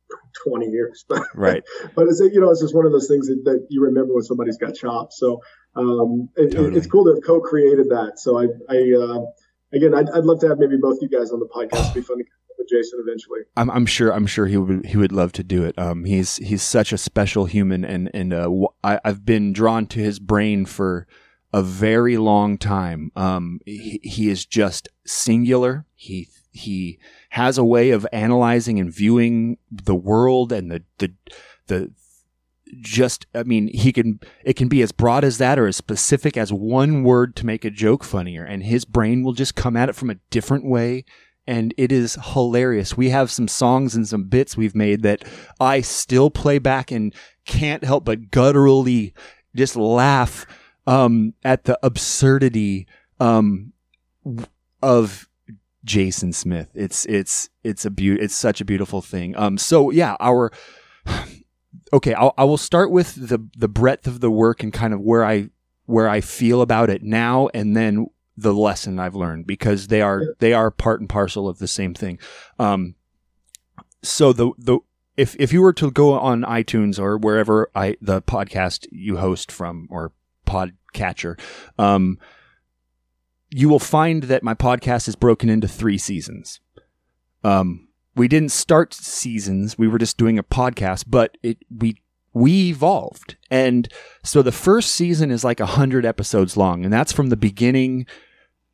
20 0.47 0.67
years, 0.67 1.05
but 1.09 1.23
right. 1.35 1.63
but 1.95 2.07
it's 2.09 2.21
you 2.21 2.41
know 2.41 2.51
it's 2.51 2.61
just 2.61 2.75
one 2.75 2.87
of 2.87 2.93
those 2.93 3.09
things 3.09 3.29
that, 3.29 3.43
that 3.45 3.67
you 3.71 3.83
remember 3.83 4.15
when 4.15 4.23
somebody's 4.23 4.59
got 4.59 4.75
chops. 4.75 5.19
So 5.19 5.41
um, 5.75 6.29
it, 6.37 6.53
totally. 6.53 6.77
it's 6.77 6.87
cool 6.87 7.05
to 7.05 7.15
have 7.15 7.25
co-created 7.25 7.89
that. 7.91 8.19
So 8.19 8.39
I 8.39 8.47
I. 8.69 8.93
Uh, 8.93 9.27
again, 9.75 9.95
I'd, 9.95 10.11
I'd 10.11 10.25
love 10.25 10.41
to 10.41 10.49
have 10.49 10.59
maybe 10.59 10.77
both 10.77 10.99
you 11.01 11.09
guys 11.09 11.31
on 11.31 11.41
the 11.41 11.49
podcast. 11.49 11.93
It'd 11.93 11.95
be 11.95 12.03
fun 12.03 12.19
to 12.19 12.25
with 12.63 12.69
Jason 12.69 13.03
eventually. 13.07 13.41
I'm, 13.57 13.71
I'm 13.71 13.87
sure. 13.87 14.13
I'm 14.13 14.27
sure 14.27 14.47
he 14.47 14.57
would. 14.57 14.87
He 14.87 14.97
would 14.97 15.13
love 15.13 15.33
to 15.33 15.45
do 15.45 15.65
it. 15.65 15.79
Um, 15.79 16.05
he's 16.05 16.37
he's 16.37 16.63
such 16.63 16.93
a 16.93 16.99
special 16.99 17.47
human, 17.47 17.85
and 17.85 18.11
and 18.15 18.33
uh, 18.33 18.51
I, 18.83 19.01
I've 19.05 19.25
been 19.25 19.53
drawn 19.53 19.87
to 19.87 20.01
his 20.01 20.19
brain 20.19 20.65
for 20.65 21.07
a 21.53 21.63
very 21.63 22.17
long 22.17 22.59
time. 22.59 23.13
Um, 23.15 23.61
he, 23.67 24.01
he 24.03 24.31
is 24.31 24.47
just 24.47 24.89
singular. 25.05 25.87
He 25.95 26.29
he 26.53 26.99
has 27.31 27.57
a 27.57 27.65
way 27.65 27.91
of 27.91 28.07
analyzing 28.13 28.79
and 28.79 28.93
viewing 28.93 29.59
the 29.71 29.95
world 29.95 30.53
and 30.53 30.71
the 30.71 30.83
the 30.99 31.13
the 31.67 31.93
just 32.81 33.27
I 33.35 33.43
mean 33.43 33.69
he 33.69 33.93
can 33.93 34.21
it 34.45 34.55
can 34.55 34.69
be 34.69 34.83
as 34.83 34.93
broad 34.93 35.25
as 35.25 35.39
that 35.39 35.59
or 35.59 35.67
as 35.67 35.77
specific 35.77 36.37
as 36.37 36.53
one 36.53 37.05
word 37.05 37.37
to 37.37 37.47
make 37.47 37.65
a 37.65 37.71
joke 37.71 38.03
funnier 38.03 38.45
and 38.45 38.63
his 38.63 38.85
brain 38.85 39.23
will 39.23 39.35
just 39.35 39.55
come 39.55 39.77
at 39.77 39.89
it 39.89 39.95
from 39.95 40.11
a 40.11 40.19
different 40.31 40.65
way 40.65 41.05
and 41.47 41.75
it 41.77 41.91
is 41.91 42.17
hilarious. 42.33 42.97
We 42.97 43.11
have 43.11 43.31
some 43.31 43.49
songs 43.49 43.95
and 43.95 44.07
some 44.07 44.25
bits 44.25 44.57
we've 44.57 44.77
made 44.77 45.03
that 45.03 45.25
I 45.61 45.81
still 45.81 46.31
play 46.31 46.59
back 46.59 46.91
and 46.91 47.15
can't 47.47 47.85
help 47.85 48.05
but 48.05 48.31
gutturally 48.31 49.13
just 49.55 49.77
laugh 49.77 50.47
um, 50.87 51.35
at 51.45 51.65
the 51.65 51.79
absurdity 51.83 52.87
um, 53.21 53.73
of 54.83 55.29
Jason 55.85 56.33
Smith. 56.33 56.71
It's 56.75 57.05
it's 57.07 57.49
it's 57.63 57.85
a 57.85 57.91
be- 57.91 58.21
it's 58.21 58.37
such 58.37 58.61
a 58.61 58.65
beautiful 58.65 59.03
thing. 59.03 59.37
Um, 59.37 59.59
so 59.59 59.91
yeah, 59.91 60.17
our 60.21 60.53
okay, 61.93 62.15
I'll, 62.15 62.35
I 62.37 62.45
will 62.45 62.59
start 62.59 62.91
with 62.91 63.15
the 63.15 63.47
the 63.57 63.69
breadth 63.69 64.07
of 64.07 64.21
the 64.21 64.31
work 64.31 64.63
and 64.63 64.73
kind 64.73 64.95
of 64.95 65.01
where 65.01 65.25
I 65.25 65.51
where 65.87 66.09
I 66.09 66.21
feel 66.21 66.63
about 66.63 66.91
it 66.91 67.03
now, 67.03 67.49
and 67.55 67.77
then 67.77 68.07
the 68.37 68.55
lesson 68.55 68.99
I've 68.99 69.15
learned 69.15 69.47
because 69.47 69.89
they 69.89 70.01
are 70.01 70.35
they 70.39 70.53
are 70.53 70.71
part 70.71 71.01
and 71.01 71.09
parcel 71.09 71.49
of 71.49 71.59
the 71.59 71.69
same 71.69 71.95
thing. 71.95 72.19
Um, 72.59 72.95
so 74.03 74.33
the 74.33 74.53
the 74.59 74.79
if 75.17 75.37
if 75.39 75.53
you 75.53 75.63
were 75.63 75.73
to 75.75 75.91
go 75.91 76.19
on 76.19 76.43
iTunes 76.43 76.99
or 76.99 77.19
wherever 77.19 77.71
I 77.75 77.97
the 78.01 78.23
podcast 78.23 78.87
you 78.91 79.19
host 79.19 79.53
from 79.53 79.87
or 79.91 80.13
podcatcher, 80.47 81.39
um, 81.79 82.19
you 83.51 83.69
will 83.69 83.79
find 83.79 84.25
that 84.25 84.43
my 84.43 84.55
podcast 84.55 85.09
is 85.09 85.17
broken 85.17 85.49
into 85.49 85.69
three 85.69 85.99
seasons. 85.99 86.61
Um, 87.45 87.89
we 88.15 88.29
didn't 88.29 88.53
start 88.53 88.95
seasons. 88.95 89.79
We 89.79 89.89
were 89.89 89.99
just 89.99 90.17
doing 90.17 90.39
a 90.39 90.43
podcast, 90.43 91.05
but 91.07 91.37
it, 91.43 91.59
we, 91.75 92.03
we 92.33 92.69
evolved. 92.71 93.37
And 93.51 93.89
so 94.23 94.43
the 94.43 94.53
first 94.53 94.93
season 94.93 95.31
is 95.31 95.45
like 95.45 95.61
hundred 95.61 96.07
episodes 96.07 96.57
long. 96.57 96.85
And 96.85 96.93
that's 96.93 97.13
from 97.13 97.29
the 97.29 97.37
beginning 97.37 98.07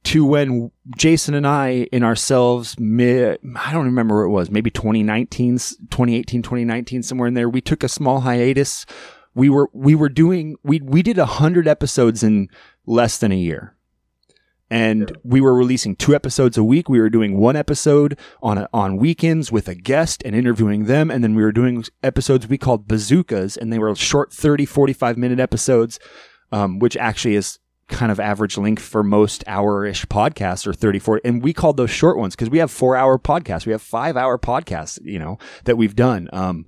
to 0.05 0.25
when 0.25 0.71
Jason 0.97 1.35
and 1.35 1.47
I 1.47 1.89
in 1.93 2.03
ourselves 2.03 2.79
mid, 2.79 3.41
I 3.57 3.73
don't 3.73 3.87
remember 3.87 4.17
where 4.17 4.25
it 4.25 4.31
was, 4.31 4.51
maybe 4.51 4.71
2019, 4.71 5.59
2018, 5.59 6.43
2019, 6.43 7.03
somewhere 7.03 7.29
in 7.29 7.35
there. 7.35 7.49
We 7.49 7.61
took 7.61 7.83
a 7.83 7.89
small 7.89 8.21
hiatus. 8.21 8.87
We 9.39 9.49
were, 9.49 9.71
we 9.73 9.95
were 9.95 10.09
doing, 10.09 10.57
we, 10.63 10.81
we 10.81 11.03
did 11.03 11.19
a 11.19 11.27
hundred 11.27 11.67
episodes 11.67 12.23
in 12.23 12.49
less 12.87 13.19
than 13.19 13.33
a 13.33 13.37
year 13.37 13.77
and 14.71 15.17
we 15.23 15.41
were 15.41 15.55
releasing 15.55 15.97
two 15.97 16.15
episodes 16.15 16.59
a 16.59 16.65
week. 16.65 16.89
We 16.89 17.01
were 17.01 17.11
doing 17.11 17.39
one 17.39 17.57
episode 17.57 18.19
on 18.43 18.59
a, 18.59 18.69
on 18.73 18.97
weekends 18.97 19.51
with 19.51 19.69
a 19.69 19.75
guest 19.75 20.23
and 20.25 20.35
interviewing 20.35 20.85
them, 20.85 21.11
and 21.11 21.25
then 21.25 21.35
we 21.35 21.43
were 21.43 21.53
doing 21.53 21.85
episodes 22.03 22.49
we 22.49 22.59
called 22.59 22.87
bazookas, 22.87 23.57
and 23.57 23.73
they 23.73 23.79
were 23.79 23.95
short 23.95 24.33
30, 24.33 24.67
45 24.67 25.17
minute 25.17 25.41
episodes, 25.41 25.99
um, 26.53 26.79
which 26.79 26.97
actually 26.97 27.35
is 27.35 27.59
kind 27.89 28.13
of 28.13 28.21
average 28.21 28.59
length 28.59 28.83
for 28.83 29.03
most 29.03 29.43
hour-ish 29.47 30.05
podcasts 30.07 30.67
or 30.67 30.75
34. 30.75 31.23
And 31.25 31.43
we 31.43 31.55
called 31.55 31.79
those 31.79 31.91
short 31.91 32.19
ones 32.19 32.37
because 32.37 32.51
we 32.51 32.59
have 32.59 32.71
four 32.71 32.95
hour 32.95 33.19
podcasts. 33.19 33.65
We 33.65 33.73
have 33.73 33.81
five 33.81 34.15
hour 34.15 34.39
podcasts, 34.39 34.99
you 35.03 35.19
know, 35.19 35.39
that 35.65 35.79
we've 35.79 35.97
done. 35.97 36.29
Um, 36.35 36.67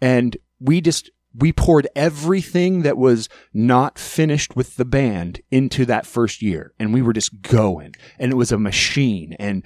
and 0.00 0.34
we 0.60 0.80
just, 0.80 1.10
we 1.34 1.52
poured 1.52 1.88
everything 1.96 2.82
that 2.82 2.98
was 2.98 3.28
not 3.54 3.98
finished 3.98 4.54
with 4.54 4.76
the 4.76 4.84
band 4.84 5.40
into 5.50 5.86
that 5.86 6.06
first 6.06 6.42
year 6.42 6.72
and 6.78 6.92
we 6.92 7.02
were 7.02 7.12
just 7.12 7.42
going 7.42 7.94
and 8.18 8.30
it 8.30 8.36
was 8.36 8.52
a 8.52 8.58
machine 8.58 9.34
and 9.38 9.64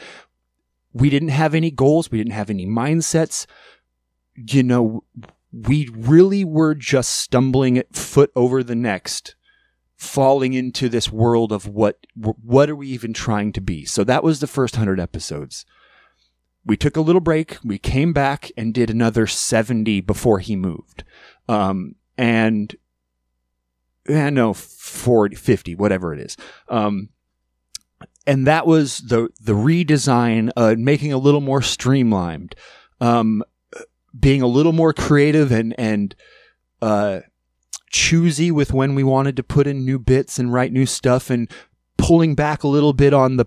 we 0.97 1.11
didn't 1.11 1.29
have 1.29 1.55
any 1.55 1.71
goals. 1.71 2.11
We 2.11 2.17
didn't 2.17 2.33
have 2.33 2.49
any 2.49 2.67
mindsets. 2.67 3.47
You 4.35 4.63
know, 4.63 5.05
we 5.53 5.91
really 5.93 6.43
were 6.43 6.75
just 6.75 7.13
stumbling 7.19 7.77
at 7.77 7.95
foot 7.95 8.31
over 8.35 8.63
the 8.63 8.75
next, 8.75 9.35
falling 9.97 10.55
into 10.55 10.89
this 10.89 11.13
world 11.13 11.53
of 11.53 11.69
what, 11.69 12.07
what 12.15 12.71
are 12.71 12.77
we 12.77 12.89
even 12.89 13.13
trying 13.13 13.53
to 13.53 13.61
be? 13.61 13.85
So 13.85 14.05
that 14.05 14.25
was 14.25 14.41
the 14.41 14.47
first 14.47 14.77
hundred 14.77 14.99
episodes. 14.99 15.67
We 16.65 16.79
took 16.79 16.97
a 16.97 17.03
little 17.03 17.21
break. 17.21 17.59
We 17.63 17.79
came 17.79 18.15
back 18.15 18.51
and 18.57 18.73
did 18.73 18.89
another 18.89 19.27
70 19.27 20.01
before 20.01 20.39
he 20.39 20.57
moved. 20.57 21.05
Um, 21.49 21.95
and 22.19 22.75
yeah, 24.09 24.31
no, 24.31 24.53
40, 24.55 25.37
50, 25.37 25.75
whatever 25.75 26.15
it 26.15 26.21
is. 26.21 26.37
Um, 26.69 27.11
and 28.27 28.47
that 28.47 28.67
was 28.67 28.99
the 28.99 29.29
the 29.41 29.53
redesign, 29.53 30.51
uh, 30.57 30.75
making 30.77 31.13
a 31.13 31.19
little 31.19 31.41
more 31.41 31.63
streamlined, 31.63 32.55
um, 33.01 33.45
being 34.19 34.43
a 34.43 34.49
little 34.49 34.73
more 34.73 34.93
creative 34.93 35.53
and 35.53 35.75
and 35.79 36.15
uh, 36.83 37.21
choosy 37.91 38.51
with 38.51 38.73
when 38.73 38.95
we 38.95 39.05
wanted 39.05 39.37
to 39.37 39.43
put 39.43 39.67
in 39.67 39.85
new 39.85 39.99
bits 39.99 40.39
and 40.39 40.53
write 40.53 40.73
new 40.73 40.87
stuff, 40.87 41.31
and 41.31 41.49
pulling 41.97 42.35
back 42.35 42.65
a 42.65 42.69
little 42.69 42.93
bit 42.93 43.15
on 43.15 43.37
the 43.37 43.47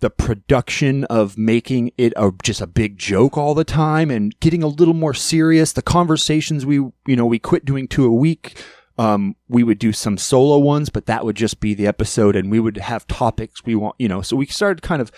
the 0.00 0.10
production 0.10 1.04
of 1.04 1.36
making 1.36 1.90
it 1.98 2.12
a, 2.16 2.30
just 2.42 2.60
a 2.60 2.66
big 2.66 2.98
joke 2.98 3.36
all 3.36 3.54
the 3.54 3.64
time 3.64 4.10
and 4.10 4.38
getting 4.40 4.62
a 4.62 4.68
little 4.68 4.94
more 4.94 5.14
serious. 5.14 5.72
The 5.72 5.82
conversations 5.82 6.64
we, 6.64 6.76
you 6.76 7.16
know, 7.16 7.26
we 7.26 7.38
quit 7.38 7.64
doing 7.64 7.88
two 7.88 8.04
a 8.04 8.12
week. 8.12 8.62
Um, 8.96 9.36
we 9.48 9.62
would 9.62 9.78
do 9.78 9.92
some 9.92 10.18
solo 10.18 10.58
ones, 10.58 10.88
but 10.88 11.06
that 11.06 11.24
would 11.24 11.36
just 11.36 11.60
be 11.60 11.74
the 11.74 11.86
episode 11.86 12.36
and 12.36 12.50
we 12.50 12.60
would 12.60 12.76
have 12.78 13.06
topics 13.06 13.64
we 13.64 13.74
want, 13.74 13.96
you 13.98 14.08
know, 14.08 14.22
so 14.22 14.36
we 14.36 14.46
started 14.46 14.82
kind 14.82 15.00
of 15.00 15.12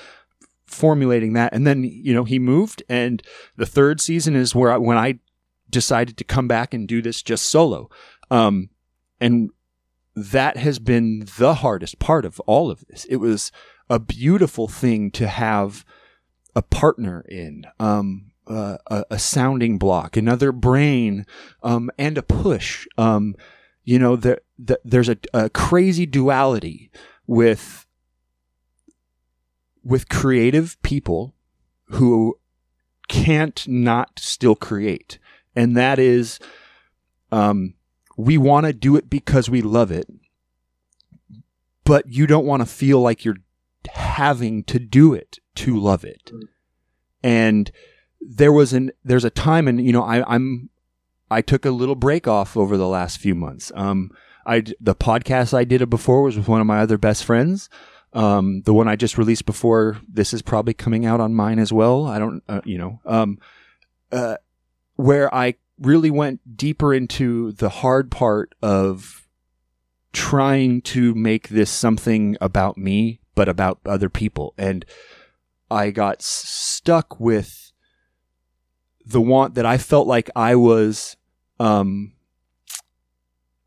formulating 0.66 1.32
that. 1.34 1.52
And 1.54 1.66
then, 1.66 1.84
you 1.84 2.14
know, 2.14 2.24
he 2.24 2.38
moved 2.38 2.82
and 2.88 3.22
the 3.56 3.66
third 3.66 4.00
season 4.00 4.36
is 4.36 4.54
where 4.54 4.72
I, 4.72 4.76
when 4.76 4.98
I 4.98 5.18
decided 5.68 6.16
to 6.18 6.24
come 6.24 6.48
back 6.48 6.74
and 6.74 6.88
do 6.88 7.00
this 7.00 7.22
just 7.22 7.46
solo. 7.46 7.88
Um, 8.30 8.70
and 9.20 9.50
that 10.14 10.56
has 10.56 10.78
been 10.78 11.26
the 11.38 11.54
hardest 11.54 11.98
part 11.98 12.24
of 12.24 12.40
all 12.40 12.70
of 12.70 12.84
this. 12.88 13.04
It 13.06 13.16
was, 13.16 13.50
a 13.90 13.98
beautiful 13.98 14.68
thing 14.68 15.10
to 15.10 15.26
have 15.26 15.84
a 16.54 16.62
partner 16.62 17.24
in, 17.28 17.66
um, 17.80 18.30
uh, 18.46 18.78
a, 18.86 19.04
a, 19.10 19.18
sounding 19.18 19.78
block, 19.78 20.16
another 20.16 20.52
brain, 20.52 21.26
um, 21.62 21.90
and 21.98 22.16
a 22.16 22.22
push. 22.22 22.86
Um, 22.96 23.34
you 23.84 23.98
know, 23.98 24.16
there, 24.16 24.40
the, 24.58 24.80
there's 24.84 25.08
a, 25.08 25.18
a 25.34 25.50
crazy 25.50 26.06
duality 26.06 26.90
with 27.26 27.86
with 29.82 30.08
creative 30.08 30.80
people 30.82 31.34
who 31.86 32.38
can't 33.08 33.66
not 33.66 34.18
still 34.18 34.54
create, 34.54 35.18
and 35.56 35.76
that 35.76 35.98
is, 35.98 36.38
um, 37.32 37.74
we 38.16 38.36
want 38.36 38.66
to 38.66 38.72
do 38.72 38.96
it 38.96 39.08
because 39.08 39.48
we 39.48 39.62
love 39.62 39.90
it, 39.90 40.06
but 41.84 42.08
you 42.08 42.26
don't 42.26 42.46
want 42.46 42.60
to 42.60 42.66
feel 42.66 43.00
like 43.00 43.24
you're 43.24 43.36
having 43.88 44.64
to 44.64 44.78
do 44.78 45.14
it 45.14 45.38
to 45.56 45.78
love 45.78 46.04
it. 46.04 46.30
And 47.22 47.70
there 48.20 48.52
was 48.52 48.72
an 48.72 48.90
there's 49.04 49.24
a 49.24 49.30
time 49.30 49.66
and 49.66 49.84
you 49.84 49.92
know 49.92 50.02
I 50.02 50.22
I'm 50.32 50.68
I 51.30 51.42
took 51.42 51.64
a 51.64 51.70
little 51.70 51.94
break 51.94 52.28
off 52.28 52.56
over 52.56 52.76
the 52.76 52.88
last 52.88 53.18
few 53.18 53.34
months. 53.34 53.72
Um 53.74 54.10
I 54.46 54.64
the 54.80 54.94
podcast 54.94 55.54
I 55.54 55.64
did 55.64 55.82
it 55.82 55.90
before 55.90 56.22
was 56.22 56.36
with 56.36 56.48
one 56.48 56.60
of 56.60 56.66
my 56.66 56.80
other 56.80 56.98
best 56.98 57.24
friends. 57.24 57.68
Um 58.12 58.62
the 58.62 58.74
one 58.74 58.88
I 58.88 58.96
just 58.96 59.16
released 59.16 59.46
before 59.46 59.98
this 60.06 60.34
is 60.34 60.42
probably 60.42 60.74
coming 60.74 61.06
out 61.06 61.20
on 61.20 61.34
mine 61.34 61.58
as 61.58 61.72
well. 61.72 62.06
I 62.06 62.18
don't 62.18 62.42
uh, 62.48 62.60
you 62.64 62.78
know 62.78 63.00
um 63.06 63.38
uh 64.12 64.36
where 64.96 65.34
I 65.34 65.54
really 65.78 66.10
went 66.10 66.58
deeper 66.58 66.92
into 66.92 67.52
the 67.52 67.70
hard 67.70 68.10
part 68.10 68.54
of 68.62 69.26
trying 70.12 70.82
to 70.82 71.14
make 71.14 71.48
this 71.48 71.70
something 71.70 72.36
about 72.40 72.76
me 72.76 73.19
but 73.40 73.48
about 73.48 73.80
other 73.86 74.10
people. 74.10 74.52
And 74.58 74.84
I 75.70 75.92
got 75.92 76.20
stuck 76.20 77.18
with 77.18 77.72
the 79.06 79.22
want 79.22 79.54
that 79.54 79.64
I 79.64 79.78
felt 79.78 80.06
like 80.06 80.28
I 80.36 80.56
was, 80.56 81.16
um, 81.58 82.12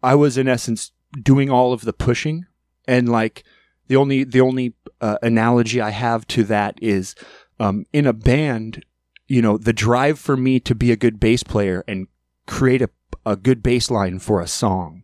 I 0.03 0.13
was 0.13 0.38
in 0.38 0.47
essence 0.47 0.91
doing 1.19 1.49
all 1.49 1.73
of 1.73 1.81
the 1.81 1.91
pushing 1.91 2.45
and 2.88 3.09
like 3.09 3.43
the 3.88 3.95
only, 3.95 4.23
the 4.23 4.41
only 4.41 4.75
uh, 5.01 5.17
analogy 5.23 5.81
I 5.81 5.89
have 5.89 6.27
to 6.27 6.43
that 6.43 6.77
is, 6.79 7.15
um, 7.59 7.88
in 7.91 8.05
a 8.05 8.13
band, 8.13 8.86
you 9.27 9.41
know, 9.41 9.57
the 9.57 9.73
drive 9.73 10.19
for 10.19 10.38
me 10.38 10.59
to 10.59 10.75
be 10.75 10.91
a 10.91 10.95
good 10.95 11.19
bass 11.19 11.41
player 11.41 11.83
and 11.88 12.07
create 12.45 12.83
a, 12.83 12.91
a 13.25 13.36
good 13.36 13.63
bass 13.63 13.89
line 13.89 14.19
for 14.19 14.39
a 14.39 14.45
song, 14.45 15.01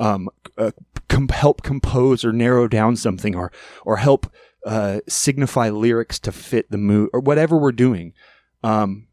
um, 0.00 0.28
uh, 0.58 0.72
com- 1.08 1.28
help 1.28 1.62
compose 1.62 2.24
or 2.24 2.32
narrow 2.32 2.66
down 2.66 2.96
something 2.96 3.36
or 3.36 3.52
or 3.84 3.98
help 3.98 4.32
uh, 4.66 5.00
signify 5.06 5.68
lyrics 5.68 6.18
to 6.18 6.32
fit 6.32 6.70
the 6.70 6.78
mood 6.78 7.10
or 7.12 7.20
whatever 7.20 7.56
we're 7.56 7.70
doing. 7.70 8.12
Um, 8.62 9.06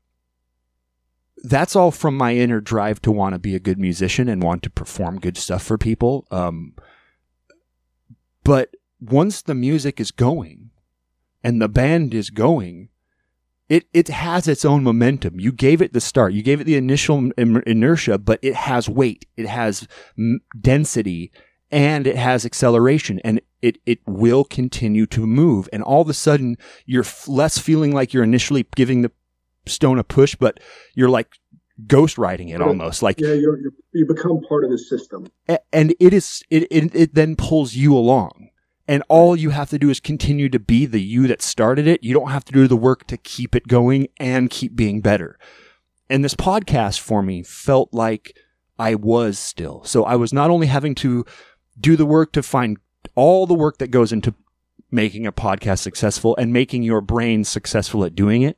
that's 1.43 1.75
all 1.75 1.91
from 1.91 2.17
my 2.17 2.35
inner 2.35 2.59
drive 2.59 3.01
to 3.03 3.11
want 3.11 3.33
to 3.33 3.39
be 3.39 3.53
a 3.53 3.59
good 3.59 3.77
musician 3.77 4.27
and 4.27 4.41
want 4.41 4.63
to 4.63 4.69
perform 4.69 5.19
good 5.19 5.37
stuff 5.37 5.61
for 5.61 5.77
people. 5.77 6.25
Um, 6.31 6.73
but 8.43 8.75
once 8.99 9.41
the 9.41 9.53
music 9.53 9.99
is 9.99 10.11
going 10.11 10.71
and 11.43 11.61
the 11.61 11.69
band 11.69 12.13
is 12.13 12.29
going, 12.29 12.89
it 13.69 13.87
it 13.93 14.07
has 14.07 14.47
its 14.47 14.63
own 14.63 14.83
momentum. 14.83 15.39
You 15.39 15.51
gave 15.51 15.81
it 15.81 15.93
the 15.93 16.01
start. 16.01 16.33
You 16.33 16.41
gave 16.41 16.61
it 16.61 16.63
the 16.63 16.75
initial 16.75 17.31
inertia, 17.37 18.17
but 18.17 18.39
it 18.41 18.55
has 18.55 18.87
weight. 18.87 19.25
It 19.35 19.47
has 19.47 19.87
density 20.59 21.31
and 21.71 22.07
it 22.07 22.15
has 22.15 22.45
acceleration 22.45 23.19
and 23.23 23.41
it, 23.61 23.77
it 23.85 23.99
will 24.05 24.43
continue 24.43 25.05
to 25.07 25.25
move. 25.25 25.67
And 25.73 25.83
all 25.83 26.01
of 26.01 26.09
a 26.09 26.13
sudden 26.13 26.57
you're 26.85 27.05
less 27.27 27.57
feeling 27.57 27.91
like 27.91 28.13
you're 28.13 28.23
initially 28.23 28.65
giving 28.75 29.01
the 29.01 29.11
stone 29.65 29.99
a 29.99 30.03
push, 30.03 30.35
but 30.35 30.59
you're 30.95 31.09
like 31.09 31.27
ghost 31.85 32.17
riding 32.17 32.49
it 32.49 32.61
almost 32.61 33.03
like, 33.03 33.19
yeah, 33.19 33.33
you're, 33.33 33.59
you're, 33.59 33.73
you 33.93 34.05
become 34.05 34.41
part 34.47 34.63
of 34.63 34.71
the 34.71 34.77
system 34.77 35.27
and 35.73 35.93
it 35.99 36.13
is, 36.13 36.41
it, 36.49 36.63
it, 36.71 36.95
it 36.95 37.13
then 37.15 37.35
pulls 37.35 37.75
you 37.75 37.95
along. 37.95 38.46
And 38.87 39.03
all 39.09 39.35
you 39.35 39.49
have 39.49 39.69
to 39.71 39.79
do 39.79 39.89
is 39.89 39.99
continue 39.99 40.47
to 40.49 40.59
be 40.59 40.85
the 40.85 41.01
you 41.01 41.27
that 41.27 41.41
started 41.41 41.87
it. 41.87 42.03
You 42.03 42.13
don't 42.13 42.31
have 42.31 42.45
to 42.45 42.53
do 42.53 42.67
the 42.67 42.77
work 42.77 43.05
to 43.07 43.17
keep 43.17 43.55
it 43.55 43.67
going 43.67 44.07
and 44.17 44.49
keep 44.49 44.75
being 44.75 45.01
better. 45.01 45.37
And 46.09 46.23
this 46.23 46.35
podcast 46.35 46.99
for 46.99 47.21
me 47.21 47.43
felt 47.43 47.93
like 47.93 48.37
I 48.79 48.95
was 48.95 49.37
still. 49.37 49.83
So 49.83 50.05
I 50.05 50.15
was 50.15 50.31
not 50.31 50.49
only 50.49 50.67
having 50.67 50.95
to 50.95 51.25
do 51.79 51.95
the 51.95 52.05
work 52.05 52.31
to 52.33 52.43
find 52.43 52.77
all 53.15 53.45
the 53.45 53.53
work 53.53 53.77
that 53.79 53.91
goes 53.91 54.13
into 54.13 54.33
making 54.89 55.27
a 55.27 55.33
podcast 55.33 55.79
successful 55.79 56.35
and 56.37 56.53
making 56.53 56.83
your 56.83 57.01
brain 57.01 57.43
successful 57.43 58.05
at 58.05 58.15
doing 58.15 58.41
it. 58.41 58.57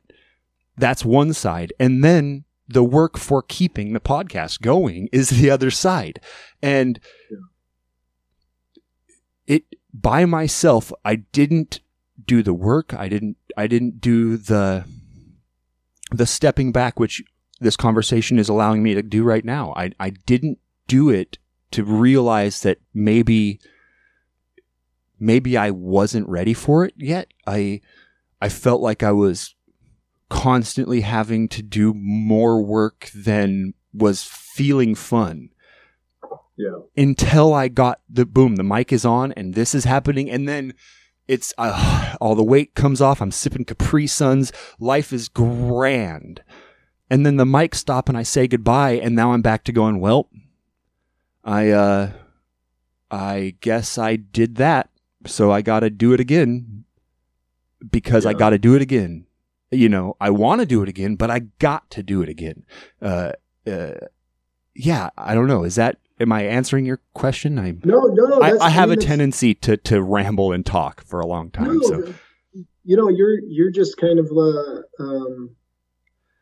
That's 0.77 1.03
one 1.03 1.33
side. 1.33 1.73
And 1.79 2.03
then 2.03 2.43
the 2.67 2.83
work 2.83 3.17
for 3.17 3.41
keeping 3.41 3.93
the 3.93 3.99
podcast 3.99 4.61
going 4.61 5.09
is 5.11 5.29
the 5.29 5.49
other 5.49 5.71
side. 5.71 6.21
And 6.61 6.99
it 9.47 9.63
by 9.93 10.25
myself, 10.25 10.91
I 11.03 11.15
didn't 11.15 11.79
do 12.25 12.43
the 12.43 12.53
work. 12.53 12.93
I 12.93 13.09
didn't 13.09 13.37
I 13.57 13.67
didn't 13.67 14.01
do 14.01 14.37
the 14.37 14.85
the 16.11 16.25
stepping 16.25 16.71
back 16.71 16.99
which 16.99 17.23
this 17.59 17.75
conversation 17.75 18.39
is 18.39 18.49
allowing 18.49 18.83
me 18.83 18.93
to 18.93 19.03
do 19.03 19.23
right 19.23 19.45
now. 19.45 19.73
I 19.75 19.91
I 19.99 20.11
didn't 20.11 20.59
do 20.87 21.09
it 21.09 21.37
to 21.71 21.83
realize 21.83 22.61
that 22.61 22.79
maybe 22.93 23.59
maybe 25.19 25.57
I 25.57 25.71
wasn't 25.71 26.27
ready 26.27 26.53
for 26.53 26.85
it 26.85 26.93
yet. 26.97 27.33
I 27.45 27.81
I 28.41 28.49
felt 28.49 28.81
like 28.81 29.03
I 29.03 29.11
was 29.11 29.55
constantly 30.29 31.01
having 31.01 31.47
to 31.49 31.61
do 31.61 31.93
more 31.93 32.61
work 32.61 33.09
than 33.13 33.73
was 33.93 34.23
feeling 34.23 34.95
fun. 34.95 35.49
Yeah. 36.59 36.79
Until 36.97 37.53
I 37.53 37.69
got 37.69 38.01
the 38.09 38.25
boom, 38.25 38.57
the 38.57 38.63
mic 38.63 38.91
is 38.91 39.05
on 39.05 39.31
and 39.31 39.53
this 39.53 39.73
is 39.73 39.85
happening 39.85 40.29
and 40.29 40.47
then 40.47 40.73
it's 41.25 41.53
uh, 41.57 42.15
all 42.21 42.35
the 42.35 42.43
weight 42.43 42.75
comes 42.75 42.99
off. 42.99 43.21
I'm 43.21 43.31
sipping 43.31 43.63
Capri 43.63 44.05
Suns. 44.07 44.51
Life 44.77 45.13
is 45.13 45.29
grand. 45.29 46.43
And 47.09 47.25
then 47.25 47.37
the 47.37 47.45
mic 47.45 47.75
stop 47.75 48.09
and 48.09 48.17
I 48.17 48.23
say 48.23 48.45
goodbye 48.45 48.99
and 49.01 49.15
now 49.15 49.31
I'm 49.31 49.41
back 49.41 49.63
to 49.63 49.71
going, 49.71 50.01
well, 50.01 50.29
I 51.45 51.69
uh 51.69 52.11
I 53.09 53.55
guess 53.61 53.97
I 53.97 54.17
did 54.17 54.55
that. 54.57 54.89
So 55.25 55.51
I 55.51 55.61
got 55.61 55.79
to 55.79 55.89
do 55.89 56.11
it 56.11 56.19
again 56.19 56.83
because 57.89 58.25
yeah. 58.25 58.31
I 58.31 58.33
got 58.33 58.49
to 58.49 58.59
do 58.59 58.75
it 58.75 58.81
again. 58.81 59.27
You 59.71 59.87
know, 59.87 60.17
I 60.19 60.29
want 60.29 60.59
to 60.59 60.65
do 60.65 60.83
it 60.83 60.89
again, 60.89 61.15
but 61.15 61.31
I 61.31 61.39
got 61.39 61.89
to 61.91 62.03
do 62.03 62.21
it 62.21 62.27
again. 62.27 62.65
Uh, 63.01 63.31
uh, 63.65 63.93
yeah, 64.79 65.09
I 65.17 65.33
don't 65.33 65.47
know. 65.47 65.65
Is 65.65 65.75
that 65.75 65.97
am 66.19 66.31
I 66.31 66.43
answering 66.43 66.85
your 66.85 67.01
question? 67.13 67.59
I 67.59 67.71
no, 67.83 67.99
no, 68.01 68.25
no. 68.25 68.41
I, 68.41 68.57
I, 68.65 68.69
have 68.69 68.91
a 68.91 68.95
tendency 68.95 69.53
to 69.55 69.75
to 69.77 70.01
ramble 70.01 70.53
and 70.53 70.65
talk 70.65 71.03
for 71.03 71.19
a 71.19 71.27
long 71.27 71.51
time. 71.51 71.77
No, 71.77 71.81
so 71.81 72.13
you 72.83 72.95
know, 72.95 73.09
you're 73.09 73.39
you're 73.47 73.71
just 73.71 73.97
kind 73.97 74.19
of 74.19 74.27
uh, 74.31 75.03
um, 75.03 75.55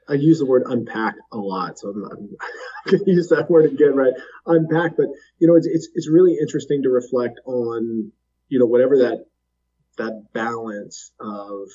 I 0.07 0.13
use 0.13 0.37
the 0.37 0.45
word 0.45 0.63
unpack 0.67 1.15
a 1.31 1.37
lot, 1.37 1.79
so 1.79 1.89
I'm, 1.89 2.03
I'm 2.05 2.35
going 2.85 3.03
to 3.05 3.11
use 3.11 3.29
that 3.29 3.49
word 3.49 3.65
again, 3.65 3.95
right? 3.95 4.13
Unpack, 4.45 4.97
but 4.97 5.07
you 5.39 5.47
know, 5.47 5.55
it's, 5.55 5.67
it's 5.67 5.89
it's 5.95 6.09
really 6.09 6.37
interesting 6.39 6.83
to 6.83 6.89
reflect 6.89 7.39
on, 7.45 8.11
you 8.49 8.59
know, 8.59 8.67
whatever 8.67 8.97
that 8.99 9.25
that 9.97 10.27
balance 10.33 11.11
of 11.19 11.69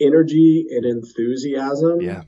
energy 0.00 0.66
and 0.70 0.84
enthusiasm, 0.84 2.00
yeah, 2.00 2.22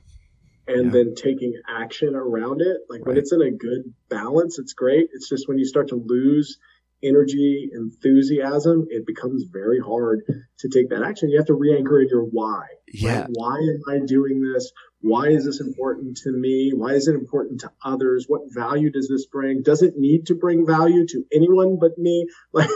and 0.67 0.85
yeah. 0.85 0.91
then 0.91 1.15
taking 1.15 1.53
action 1.67 2.15
around 2.15 2.61
it. 2.61 2.77
Like 2.89 2.99
right. 3.01 3.07
when 3.07 3.17
it's 3.17 3.33
in 3.33 3.41
a 3.41 3.51
good 3.51 3.93
balance, 4.09 4.59
it's 4.59 4.73
great. 4.73 5.09
It's 5.13 5.29
just 5.29 5.47
when 5.47 5.57
you 5.57 5.65
start 5.65 5.89
to 5.89 5.95
lose 5.95 6.57
energy, 7.03 7.69
enthusiasm, 7.73 8.87
it 8.89 9.05
becomes 9.05 9.43
very 9.51 9.79
hard 9.79 10.21
to 10.59 10.69
take 10.69 10.89
that 10.89 11.03
action. 11.03 11.29
You 11.29 11.37
have 11.37 11.47
to 11.47 11.53
re-anchor 11.53 11.99
in 12.01 12.07
your 12.09 12.23
why. 12.23 12.65
Yeah. 12.93 13.21
Right? 13.21 13.29
Why 13.33 13.57
am 13.57 13.81
I 13.89 14.05
doing 14.05 14.41
this? 14.53 14.71
Why 15.01 15.27
is 15.27 15.45
this 15.45 15.59
important 15.59 16.15
to 16.23 16.31
me? 16.31 16.71
Why 16.73 16.93
is 16.93 17.09
it 17.09 17.15
important 17.15 17.59
to 17.61 17.71
others? 17.83 18.25
What 18.29 18.43
value 18.47 18.89
does 18.89 19.09
this 19.09 19.25
bring? 19.25 19.61
Does 19.61 19.81
it 19.81 19.95
need 19.97 20.27
to 20.27 20.35
bring 20.35 20.65
value 20.65 21.05
to 21.07 21.25
anyone 21.33 21.77
but 21.79 21.97
me? 21.97 22.25
Like 22.53 22.69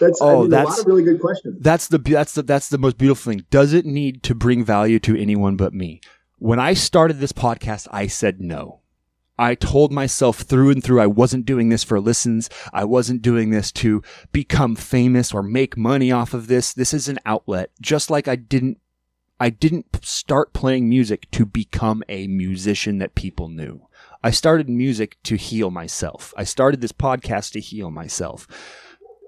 that's, 0.00 0.20
Oh, 0.20 0.40
I 0.40 0.40
mean, 0.42 0.50
that's- 0.50 0.66
a 0.66 0.70
lot 0.70 0.80
of 0.80 0.86
really 0.86 1.04
good 1.04 1.20
questions. 1.20 1.56
That's 1.60 1.88
the 1.88 1.98
that's 1.98 2.34
the 2.34 2.42
that's 2.42 2.68
the 2.68 2.78
most 2.78 2.98
beautiful 2.98 3.32
thing. 3.32 3.46
Does 3.50 3.72
it 3.72 3.86
need 3.86 4.22
to 4.24 4.34
bring 4.34 4.64
value 4.64 4.98
to 5.00 5.18
anyone 5.18 5.56
but 5.56 5.72
me? 5.72 6.00
When 6.38 6.60
I 6.60 6.74
started 6.74 7.18
this 7.18 7.32
podcast, 7.32 7.88
I 7.90 8.06
said 8.06 8.40
no. 8.40 8.80
I 9.38 9.54
told 9.54 9.90
myself 9.90 10.40
through 10.40 10.70
and 10.70 10.84
through 10.84 11.00
I 11.00 11.06
wasn't 11.06 11.46
doing 11.46 11.70
this 11.70 11.82
for 11.82 11.98
listens. 11.98 12.50
I 12.72 12.84
wasn't 12.84 13.22
doing 13.22 13.50
this 13.50 13.72
to 13.72 14.02
become 14.32 14.76
famous 14.76 15.32
or 15.32 15.42
make 15.42 15.76
money 15.76 16.12
off 16.12 16.34
of 16.34 16.46
this. 16.46 16.74
This 16.74 16.92
is 16.92 17.08
an 17.08 17.18
outlet. 17.24 17.70
Just 17.80 18.10
like 18.10 18.28
I 18.28 18.36
didn't 18.36 18.78
I 19.40 19.50
didn't 19.50 20.04
start 20.04 20.52
playing 20.52 20.88
music 20.88 21.30
to 21.32 21.44
become 21.44 22.02
a 22.08 22.26
musician 22.26 22.98
that 22.98 23.14
people 23.14 23.48
knew. 23.48 23.86
I 24.22 24.30
started 24.30 24.68
music 24.68 25.16
to 25.24 25.36
heal 25.36 25.70
myself. 25.70 26.32
I 26.36 26.44
started 26.44 26.80
this 26.80 26.92
podcast 26.92 27.52
to 27.52 27.60
heal 27.60 27.90
myself 27.90 28.46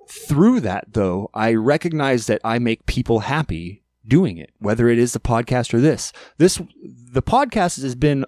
through 0.08 0.58
that 0.58 0.86
though 0.94 1.30
i 1.34 1.52
recognize 1.52 2.26
that 2.26 2.40
i 2.42 2.58
make 2.58 2.86
people 2.86 3.20
happy 3.20 3.82
doing 4.08 4.38
it 4.38 4.50
whether 4.58 4.88
it 4.88 4.98
is 4.98 5.12
the 5.12 5.20
podcast 5.20 5.72
or 5.74 5.80
this. 5.80 6.12
This 6.38 6.60
the 6.82 7.22
podcast 7.22 7.80
has 7.82 7.94
been 7.94 8.24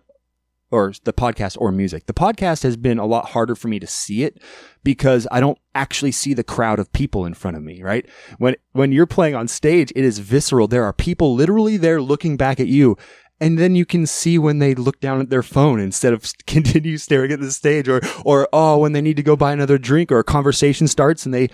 or 0.71 0.93
the 1.05 1.13
podcast 1.13 1.57
or 1.61 1.73
music 1.73 2.07
the 2.07 2.15
podcast 2.15 2.63
has 2.63 2.77
been 2.77 2.99
a 2.99 3.07
lot 3.07 3.31
harder 3.31 3.55
for 3.55 3.69
me 3.69 3.81
to 3.81 3.87
see 3.87 4.23
it 4.23 4.41
because 4.85 5.27
i 5.33 5.41
don't 5.41 5.59
actually 5.75 6.13
see 6.13 6.33
the 6.33 6.45
crowd 6.45 6.79
of 6.79 6.93
people 6.93 7.25
in 7.25 7.35
front 7.35 7.57
of 7.57 7.63
me 7.63 7.83
right? 7.83 8.09
When 8.39 8.57
when 8.73 8.93
you're 8.93 9.07
playing 9.07 9.35
on 9.35 9.49
stage 9.49 9.93
it 9.95 10.05
is 10.05 10.19
visceral. 10.19 10.69
There 10.69 10.85
are 10.85 10.93
people 10.93 11.35
literally 11.35 11.77
there 11.77 12.01
looking 12.01 12.37
back 12.37 12.61
at 12.61 12.67
you 12.67 12.97
and 13.41 13.59
then 13.59 13.75
you 13.75 13.87
can 13.87 14.07
see 14.07 14.39
when 14.39 14.59
they 14.59 14.75
look 14.75 15.01
down 15.01 15.21
at 15.21 15.31
their 15.31 15.43
phone 15.43 15.81
instead 15.81 16.13
of 16.13 16.31
continue 16.47 16.99
staring 16.99 17.33
at 17.33 17.41
the 17.41 17.53
stage 17.53 17.89
or 17.89 18.01
or 18.25 18.49
oh 18.53 18.79
when 18.79 18.93
they 18.93 19.01
need 19.01 19.17
to 19.17 19.23
go 19.23 19.37
buy 19.37 19.53
another 19.53 19.79
drink 19.79 20.13
or 20.13 20.19
a 20.19 20.25
conversation 20.25 20.87
starts 20.87 21.25
and 21.25 21.35
they 21.35 21.49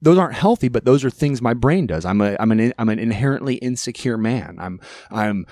those 0.00 0.18
aren't 0.18 0.34
healthy 0.34 0.68
but 0.68 0.84
those 0.84 1.04
are 1.04 1.10
things 1.10 1.42
my 1.42 1.54
brain 1.54 1.86
does 1.86 2.04
i'm 2.04 2.20
a 2.20 2.36
i'm 2.40 2.52
an 2.52 2.72
i'm 2.78 2.88
an 2.88 2.98
inherently 2.98 3.56
insecure 3.56 4.18
man 4.18 4.56
i'm 4.60 4.80
i'm 5.10 5.46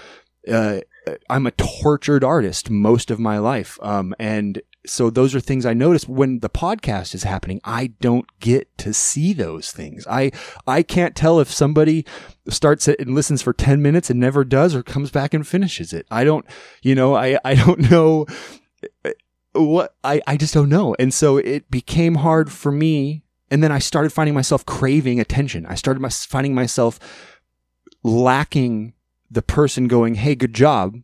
uh, 0.51 0.81
i'm 1.29 1.47
a 1.47 1.51
tortured 1.53 2.23
artist 2.23 2.71
most 2.71 3.11
of 3.11 3.19
my 3.19 3.39
life 3.39 3.79
um 3.83 4.15
and 4.19 4.63
so 4.87 5.11
those 5.11 5.35
are 5.35 5.41
things 5.41 5.67
I 5.67 5.75
notice 5.75 6.09
when 6.09 6.41
the 6.41 6.49
podcast 6.49 7.15
is 7.15 7.25
happening. 7.25 7.61
I 7.65 7.89
don't 8.01 8.27
get 8.41 8.77
to 8.79 8.93
see 8.93 9.33
those 9.33 9.73
things. 9.73 10.07
I 10.07 10.31
I 10.67 10.83
can't 10.83 11.17
tell 11.17 11.41
if 11.41 11.53
somebody 11.53 12.07
starts 12.49 12.89
it 12.89 13.01
and 13.01 13.15
listens 13.15 13.43
for 13.43 13.53
10 13.53 13.83
minutes 13.83 14.11
and 14.11 14.21
never 14.21 14.45
does 14.45 14.75
or 14.75 14.83
comes 14.83 15.11
back 15.11 15.35
and 15.35 15.47
finishes 15.47 15.93
it. 15.93 16.07
I 16.11 16.25
don't, 16.25 16.47
you 16.83 16.95
know, 16.95 17.15
I 17.15 17.39
I 17.45 17.55
don't 17.55 17.91
know 17.91 18.27
uh, 19.05 19.11
what 19.55 19.95
I 20.05 20.23
I 20.27 20.37
just 20.37 20.55
don't 20.55 20.69
know. 20.69 20.95
And 20.99 21.13
so 21.13 21.37
it 21.37 21.71
became 21.71 22.17
hard 22.17 22.51
for 22.53 22.73
me 22.73 23.23
and 23.51 23.63
then 23.63 23.73
I 23.73 23.79
started 23.79 24.13
finding 24.13 24.35
myself 24.35 24.67
craving 24.67 25.21
attention. 25.21 25.67
I 25.67 25.75
started 25.75 26.01
my, 26.01 26.09
finding 26.09 26.55
myself 26.55 26.99
lacking 28.03 28.95
the 29.31 29.43
person 29.43 29.89
going, 29.89 30.17
"Hey, 30.17 30.35
good 30.35 30.55
job." 30.55 30.97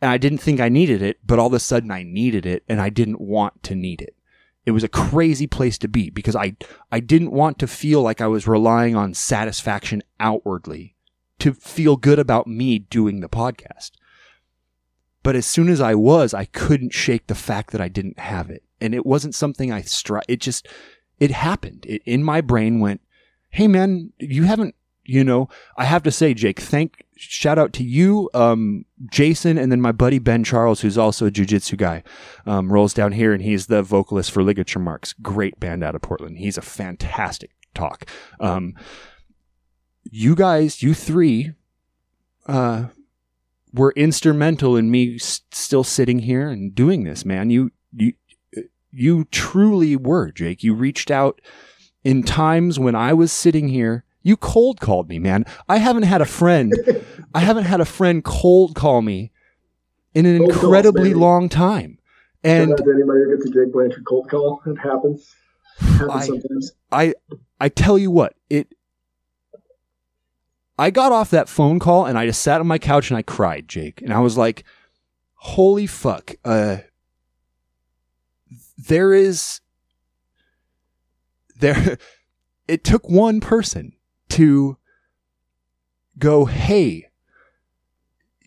and 0.00 0.10
I 0.10 0.18
didn't 0.18 0.38
think 0.38 0.60
I 0.60 0.68
needed 0.68 1.02
it, 1.02 1.18
but 1.26 1.38
all 1.38 1.46
of 1.46 1.52
a 1.52 1.60
sudden 1.60 1.90
I 1.90 2.02
needed 2.02 2.44
it 2.46 2.62
and 2.68 2.80
I 2.80 2.90
didn't 2.90 3.20
want 3.20 3.62
to 3.64 3.74
need 3.74 4.02
it. 4.02 4.14
It 4.64 4.72
was 4.72 4.84
a 4.84 4.88
crazy 4.88 5.46
place 5.46 5.78
to 5.78 5.88
be 5.88 6.10
because 6.10 6.36
I, 6.36 6.56
I 6.90 7.00
didn't 7.00 7.30
want 7.30 7.58
to 7.60 7.66
feel 7.66 8.02
like 8.02 8.20
I 8.20 8.26
was 8.26 8.48
relying 8.48 8.96
on 8.96 9.14
satisfaction 9.14 10.02
outwardly 10.18 10.96
to 11.38 11.54
feel 11.54 11.96
good 11.96 12.18
about 12.18 12.46
me 12.46 12.78
doing 12.78 13.20
the 13.20 13.28
podcast. 13.28 13.92
But 15.26 15.34
as 15.34 15.44
soon 15.44 15.68
as 15.68 15.80
I 15.80 15.96
was, 15.96 16.34
I 16.34 16.44
couldn't 16.44 16.94
shake 16.94 17.26
the 17.26 17.34
fact 17.34 17.72
that 17.72 17.80
I 17.80 17.88
didn't 17.88 18.20
have 18.20 18.48
it. 18.48 18.62
And 18.80 18.94
it 18.94 19.04
wasn't 19.04 19.34
something 19.34 19.72
I 19.72 19.82
stri 19.82 20.20
It 20.28 20.40
just, 20.40 20.68
it 21.18 21.32
happened. 21.32 21.84
It 21.88 22.00
in 22.04 22.22
my 22.22 22.40
brain 22.40 22.78
went, 22.78 23.00
Hey 23.50 23.66
man, 23.66 24.12
you 24.20 24.44
haven't, 24.44 24.76
you 25.02 25.24
know, 25.24 25.48
I 25.76 25.84
have 25.84 26.04
to 26.04 26.12
say, 26.12 26.32
Jake, 26.32 26.60
thank, 26.60 27.04
shout 27.16 27.58
out 27.58 27.72
to 27.72 27.82
you, 27.82 28.30
um, 28.34 28.84
Jason, 29.10 29.58
and 29.58 29.72
then 29.72 29.80
my 29.80 29.90
buddy 29.90 30.20
Ben 30.20 30.44
Charles, 30.44 30.82
who's 30.82 30.96
also 30.96 31.26
a 31.26 31.32
jujitsu 31.32 31.76
guy, 31.76 32.04
um, 32.46 32.72
rolls 32.72 32.94
down 32.94 33.10
here 33.10 33.32
and 33.32 33.42
he's 33.42 33.66
the 33.66 33.82
vocalist 33.82 34.30
for 34.30 34.44
Ligature 34.44 34.78
Marks. 34.78 35.12
Great 35.12 35.58
band 35.58 35.82
out 35.82 35.96
of 35.96 36.02
Portland. 36.02 36.38
He's 36.38 36.56
a 36.56 36.62
fantastic 36.62 37.50
talk. 37.74 38.08
Um, 38.38 38.76
you 40.08 40.36
guys, 40.36 40.84
you 40.84 40.94
three, 40.94 41.50
uh, 42.46 42.84
were 43.72 43.92
instrumental 43.96 44.76
in 44.76 44.90
me 44.90 45.16
s- 45.16 45.42
still 45.52 45.84
sitting 45.84 46.20
here 46.20 46.48
and 46.48 46.74
doing 46.74 47.04
this, 47.04 47.24
man. 47.24 47.50
You, 47.50 47.70
you, 47.92 48.12
you 48.90 49.24
truly 49.26 49.96
were, 49.96 50.30
Jake. 50.32 50.62
You 50.62 50.74
reached 50.74 51.10
out 51.10 51.40
in 52.04 52.22
times 52.22 52.78
when 52.78 52.94
I 52.94 53.12
was 53.12 53.32
sitting 53.32 53.68
here. 53.68 54.04
You 54.22 54.36
cold 54.36 54.80
called 54.80 55.08
me, 55.08 55.18
man. 55.18 55.44
I 55.68 55.76
haven't 55.78 56.02
had 56.04 56.20
a 56.20 56.24
friend. 56.26 56.72
I 57.34 57.40
haven't 57.40 57.64
had 57.64 57.80
a 57.80 57.84
friend 57.84 58.24
cold 58.24 58.74
call 58.74 59.02
me 59.02 59.30
in 60.14 60.26
an 60.26 60.38
Cold 60.38 60.50
incredibly 60.52 61.10
baby. 61.10 61.14
long 61.14 61.48
time. 61.48 61.98
And 62.42 62.70
anybody 62.72 63.00
who 63.24 63.36
gets 63.36 63.48
a 63.48 63.52
Jake 63.52 63.72
Blanchard 63.72 64.04
cold 64.06 64.28
call? 64.30 64.62
It 64.66 64.76
happens. 64.78 65.32
It 65.80 65.84
happens 65.84 66.10
I- 66.12 66.26
sometimes. 66.26 66.72
I 66.90 67.14
I 67.60 67.68
tell 67.68 67.98
you 67.98 68.10
what, 68.10 68.34
it 68.50 68.68
I 70.78 70.90
got 70.90 71.12
off 71.12 71.30
that 71.30 71.48
phone 71.48 71.78
call 71.78 72.04
and 72.06 72.18
I 72.18 72.26
just 72.26 72.42
sat 72.42 72.60
on 72.60 72.66
my 72.66 72.78
couch 72.78 73.10
and 73.10 73.16
I 73.16 73.22
cried, 73.22 73.68
Jake. 73.68 74.02
And 74.02 74.12
I 74.12 74.20
was 74.20 74.36
like, 74.36 74.64
"Holy 75.34 75.86
fuck. 75.86 76.34
Uh 76.44 76.78
there 78.76 79.12
is 79.12 79.60
there 81.58 81.98
it 82.68 82.84
took 82.84 83.08
one 83.08 83.40
person 83.40 83.92
to 84.30 84.76
go, 86.18 86.44
"Hey, 86.44 87.08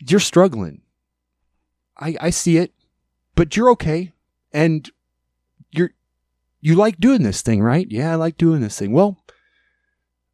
you're 0.08 0.20
struggling. 0.20 0.82
I 1.98 2.16
I 2.22 2.30
see 2.30 2.58
it, 2.58 2.74
but 3.36 3.56
you're 3.56 3.72
okay." 3.72 4.14
And 4.52 4.90
you're 5.72 5.92
you 6.62 6.76
like 6.76 7.00
doing 7.00 7.24
this 7.24 7.42
thing, 7.42 7.62
right? 7.62 7.88
Yeah, 7.90 8.14
I 8.14 8.16
like 8.16 8.38
doing 8.38 8.62
this 8.62 8.78
thing. 8.78 8.92
Well, 8.92 9.18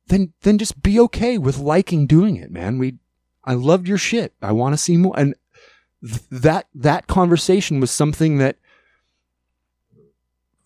then 0.07 0.33
then 0.41 0.57
just 0.57 0.81
be 0.81 0.99
okay 0.99 1.37
with 1.37 1.57
liking 1.57 2.07
doing 2.07 2.35
it, 2.35 2.51
man. 2.51 2.77
We 2.77 2.97
I 3.43 3.53
loved 3.53 3.87
your 3.87 3.97
shit. 3.97 4.33
I 4.41 4.51
want 4.51 4.73
to 4.73 4.77
see 4.77 4.97
more. 4.97 5.17
And 5.17 5.35
th- 6.01 6.21
that 6.31 6.67
that 6.73 7.07
conversation 7.07 7.79
was 7.79 7.91
something 7.91 8.37
that 8.37 8.57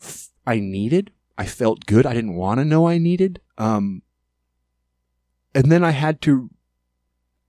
f- 0.01 0.29
I 0.45 0.59
needed. 0.59 1.11
I 1.37 1.45
felt 1.45 1.85
good. 1.85 2.05
I 2.05 2.13
didn't 2.13 2.35
want 2.35 2.59
to 2.59 2.65
know 2.65 2.87
I 2.87 2.97
needed. 2.97 3.41
Um 3.57 4.01
and 5.55 5.71
then 5.71 5.83
I 5.83 5.91
had 5.91 6.21
to 6.21 6.49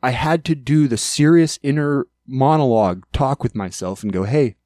I 0.03 0.11
had 0.11 0.45
to 0.47 0.55
do 0.55 0.89
the 0.89 0.97
serious 0.97 1.59
inner 1.63 2.07
monologue 2.27 3.05
talk 3.13 3.43
with 3.43 3.55
myself 3.55 4.03
and 4.03 4.13
go, 4.13 4.25
"Hey, 4.25 4.57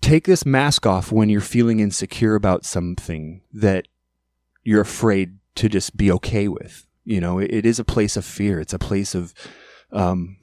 take 0.00 0.26
this 0.26 0.44
mask 0.44 0.84
off 0.86 1.10
when 1.10 1.30
you're 1.30 1.40
feeling 1.40 1.80
insecure 1.80 2.34
about 2.34 2.64
something 2.66 3.40
that 3.52 3.88
you're 4.64 4.80
afraid 4.80 5.38
to 5.56 5.68
just 5.68 5.96
be 5.96 6.10
okay 6.12 6.48
with. 6.48 6.86
You 7.04 7.20
know, 7.20 7.38
it, 7.38 7.52
it 7.52 7.66
is 7.66 7.78
a 7.78 7.84
place 7.84 8.16
of 8.16 8.24
fear. 8.24 8.58
It's 8.58 8.72
a 8.72 8.78
place 8.78 9.14
of 9.14 9.34
um, 9.92 10.36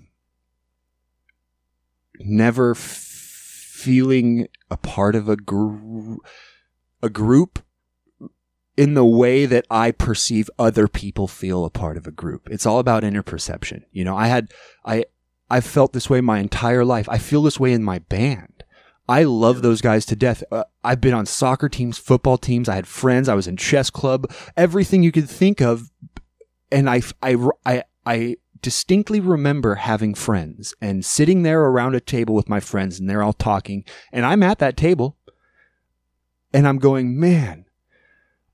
never 2.19 2.71
f- 2.71 2.77
feeling 2.79 4.47
a 4.69 4.77
part 4.77 5.15
of 5.15 5.27
a 5.27 5.35
gr- 5.35 6.15
a 7.01 7.09
group 7.09 7.59
in 8.77 8.93
the 8.93 9.05
way 9.05 9.45
that 9.45 9.65
I 9.69 9.91
perceive 9.91 10.49
other 10.57 10.87
people 10.87 11.27
feel 11.27 11.65
a 11.65 11.69
part 11.69 11.97
of 11.97 12.07
a 12.07 12.11
group. 12.11 12.47
It's 12.49 12.65
all 12.65 12.79
about 12.79 13.03
inner 13.03 13.23
perception. 13.23 13.85
You 13.91 14.05
know, 14.05 14.15
I 14.15 14.27
had 14.27 14.51
I 14.85 15.05
I've 15.49 15.65
felt 15.65 15.93
this 15.93 16.09
way 16.09 16.21
my 16.21 16.39
entire 16.39 16.85
life. 16.85 17.09
I 17.09 17.17
feel 17.17 17.41
this 17.41 17.59
way 17.59 17.73
in 17.73 17.83
my 17.83 17.99
band. 17.99 18.63
I 19.11 19.23
love 19.23 19.61
those 19.61 19.81
guys 19.81 20.05
to 20.05 20.15
death. 20.15 20.41
Uh, 20.53 20.63
I've 20.85 21.01
been 21.01 21.13
on 21.13 21.25
soccer 21.25 21.67
teams, 21.67 21.97
football 21.97 22.37
teams. 22.37 22.69
I 22.69 22.75
had 22.75 22.87
friends. 22.87 23.27
I 23.27 23.33
was 23.33 23.45
in 23.45 23.57
chess 23.57 23.89
club. 23.89 24.31
Everything 24.55 25.03
you 25.03 25.11
could 25.11 25.29
think 25.29 25.59
of, 25.59 25.91
and 26.71 26.89
I, 26.89 27.01
I, 27.21 27.35
I, 27.65 27.83
I 28.05 28.37
distinctly 28.61 29.19
remember 29.19 29.75
having 29.75 30.13
friends 30.13 30.73
and 30.79 31.03
sitting 31.03 31.43
there 31.43 31.61
around 31.61 31.93
a 31.93 31.99
table 31.99 32.33
with 32.33 32.47
my 32.47 32.61
friends, 32.61 33.01
and 33.01 33.09
they're 33.09 33.21
all 33.21 33.33
talking, 33.33 33.83
and 34.13 34.25
I'm 34.25 34.43
at 34.43 34.59
that 34.59 34.77
table, 34.77 35.17
and 36.53 36.65
I'm 36.65 36.77
going, 36.77 37.19
man, 37.19 37.65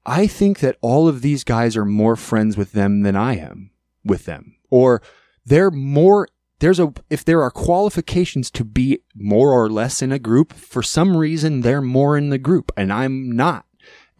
I 0.08 0.26
think 0.26 0.58
that 0.62 0.78
all 0.82 1.08
of 1.08 1.22
these 1.22 1.43
guys 1.43 1.78
are 1.78 1.86
more 1.86 2.15
friends 2.15 2.58
with 2.58 2.72
them 2.72 3.04
than 3.04 3.15
I 3.15 3.36
am 3.36 3.70
with 4.04 4.26
them, 4.26 4.56
or 4.72 5.04
they're 5.46 5.70
more 5.70 6.28
there's 6.60 6.80
a 6.80 6.93
if 7.10 7.24
there 7.24 7.41
are 7.41 7.52
qualifications 7.52 8.50
to 8.52 8.63
be 8.63 9.00
more 9.15 9.52
or 9.52 9.70
less 9.70 10.02
in 10.02 10.12
a 10.12 10.20
group, 10.20 10.54
for 10.54 10.82
some 10.82 11.15
reason 11.15 11.62
they're 11.62 11.82
more 11.82 12.17
in 12.17 12.30
the 12.30 12.38
group 12.38 12.72
and 12.76 12.91
I'm 12.91 13.32
not. 13.32 13.65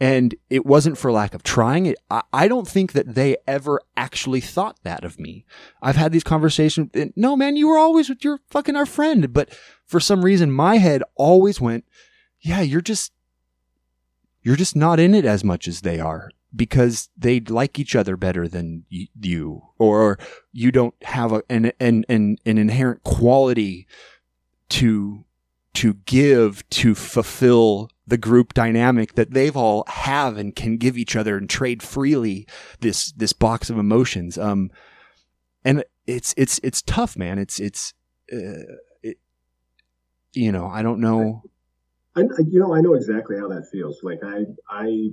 And 0.00 0.36
it 0.48 0.64
wasn't 0.64 0.96
for 0.96 1.10
lack 1.10 1.34
of 1.34 1.42
trying 1.42 1.86
it. 1.86 1.96
I, 2.32 2.46
don't 2.46 2.68
think 2.68 2.92
that 2.92 3.16
they 3.16 3.36
ever 3.48 3.80
actually 3.96 4.40
thought 4.40 4.78
that 4.84 5.02
of 5.02 5.18
me. 5.18 5.44
I've 5.82 5.96
had 5.96 6.12
these 6.12 6.22
conversations. 6.22 6.90
and, 6.94 7.12
No, 7.16 7.36
man, 7.36 7.56
you 7.56 7.66
were 7.66 7.78
always 7.78 8.08
with 8.08 8.22
your 8.22 8.38
fucking 8.48 8.76
our 8.76 8.86
friend. 8.86 9.32
But 9.32 9.52
for 9.86 9.98
some 9.98 10.24
reason, 10.24 10.52
my 10.52 10.76
head 10.76 11.02
always 11.16 11.60
went, 11.60 11.84
yeah, 12.38 12.60
you're 12.60 12.80
just, 12.80 13.12
you're 14.40 14.54
just 14.54 14.76
not 14.76 15.00
in 15.00 15.16
it 15.16 15.24
as 15.24 15.42
much 15.42 15.66
as 15.66 15.80
they 15.80 15.98
are 15.98 16.30
because 16.54 17.08
they 17.16 17.40
like 17.40 17.78
each 17.78 17.94
other 17.94 18.16
better 18.16 18.48
than 18.48 18.84
you, 18.88 19.62
or 19.78 20.18
you 20.52 20.72
don't 20.72 20.94
have 21.02 21.32
a, 21.32 21.42
an, 21.50 21.72
an, 21.78 22.04
an, 22.08 22.36
an 22.46 22.58
inherent 22.58 23.02
quality 23.04 23.86
to, 24.70 25.24
to 25.74 25.94
give 26.06 26.68
to 26.70 26.94
fulfill 26.94 27.90
the 28.06 28.16
group 28.18 28.54
dynamic 28.54 29.14
that 29.14 29.32
they've 29.32 29.56
all 29.56 29.84
have 29.86 30.38
and 30.38 30.56
can 30.56 30.78
give 30.78 30.96
each 30.96 31.14
other 31.14 31.36
and 31.36 31.50
trade 31.50 31.82
freely 31.82 32.46
this, 32.80 33.12
this 33.12 33.34
box 33.34 33.68
of 33.68 33.78
emotions. 33.78 34.38
Um, 34.38 34.70
and 35.64 35.84
it's, 36.06 36.32
it's, 36.38 36.58
it's 36.62 36.80
tough, 36.82 37.16
man. 37.16 37.38
It's, 37.38 37.60
it's, 37.60 37.92
uh, 38.32 38.76
it, 39.02 39.18
you 40.32 40.50
know, 40.50 40.66
I 40.66 40.80
don't 40.82 41.00
know. 41.00 41.42
I, 42.16 42.22
I- 42.22 42.24
you 42.48 42.58
know, 42.58 42.74
I 42.74 42.80
know 42.80 42.94
exactly 42.94 43.36
how 43.38 43.48
that 43.48 43.68
feels. 43.70 44.02
Like 44.02 44.20
I, 44.24 44.44
I, 44.70 45.10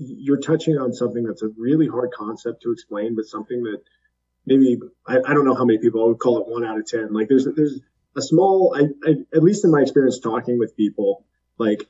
you're 0.00 0.40
touching 0.40 0.78
on 0.78 0.92
something 0.92 1.24
that's 1.24 1.42
a 1.42 1.48
really 1.58 1.86
hard 1.86 2.10
concept 2.16 2.62
to 2.62 2.72
explain, 2.72 3.14
but 3.14 3.26
something 3.26 3.62
that 3.64 3.82
maybe 4.46 4.78
I, 5.06 5.18
I 5.18 5.34
don't 5.34 5.44
know 5.44 5.54
how 5.54 5.64
many 5.64 5.78
people 5.78 6.02
I 6.02 6.08
would 6.08 6.18
call 6.18 6.40
it 6.40 6.48
one 6.48 6.64
out 6.64 6.78
of 6.78 6.86
ten. 6.86 7.12
Like 7.12 7.28
there's 7.28 7.46
there's 7.54 7.80
a 8.16 8.22
small, 8.22 8.74
I, 8.76 9.08
I 9.08 9.14
at 9.34 9.42
least 9.42 9.64
in 9.64 9.70
my 9.70 9.82
experience 9.82 10.18
talking 10.18 10.58
with 10.58 10.76
people, 10.76 11.24
like 11.58 11.86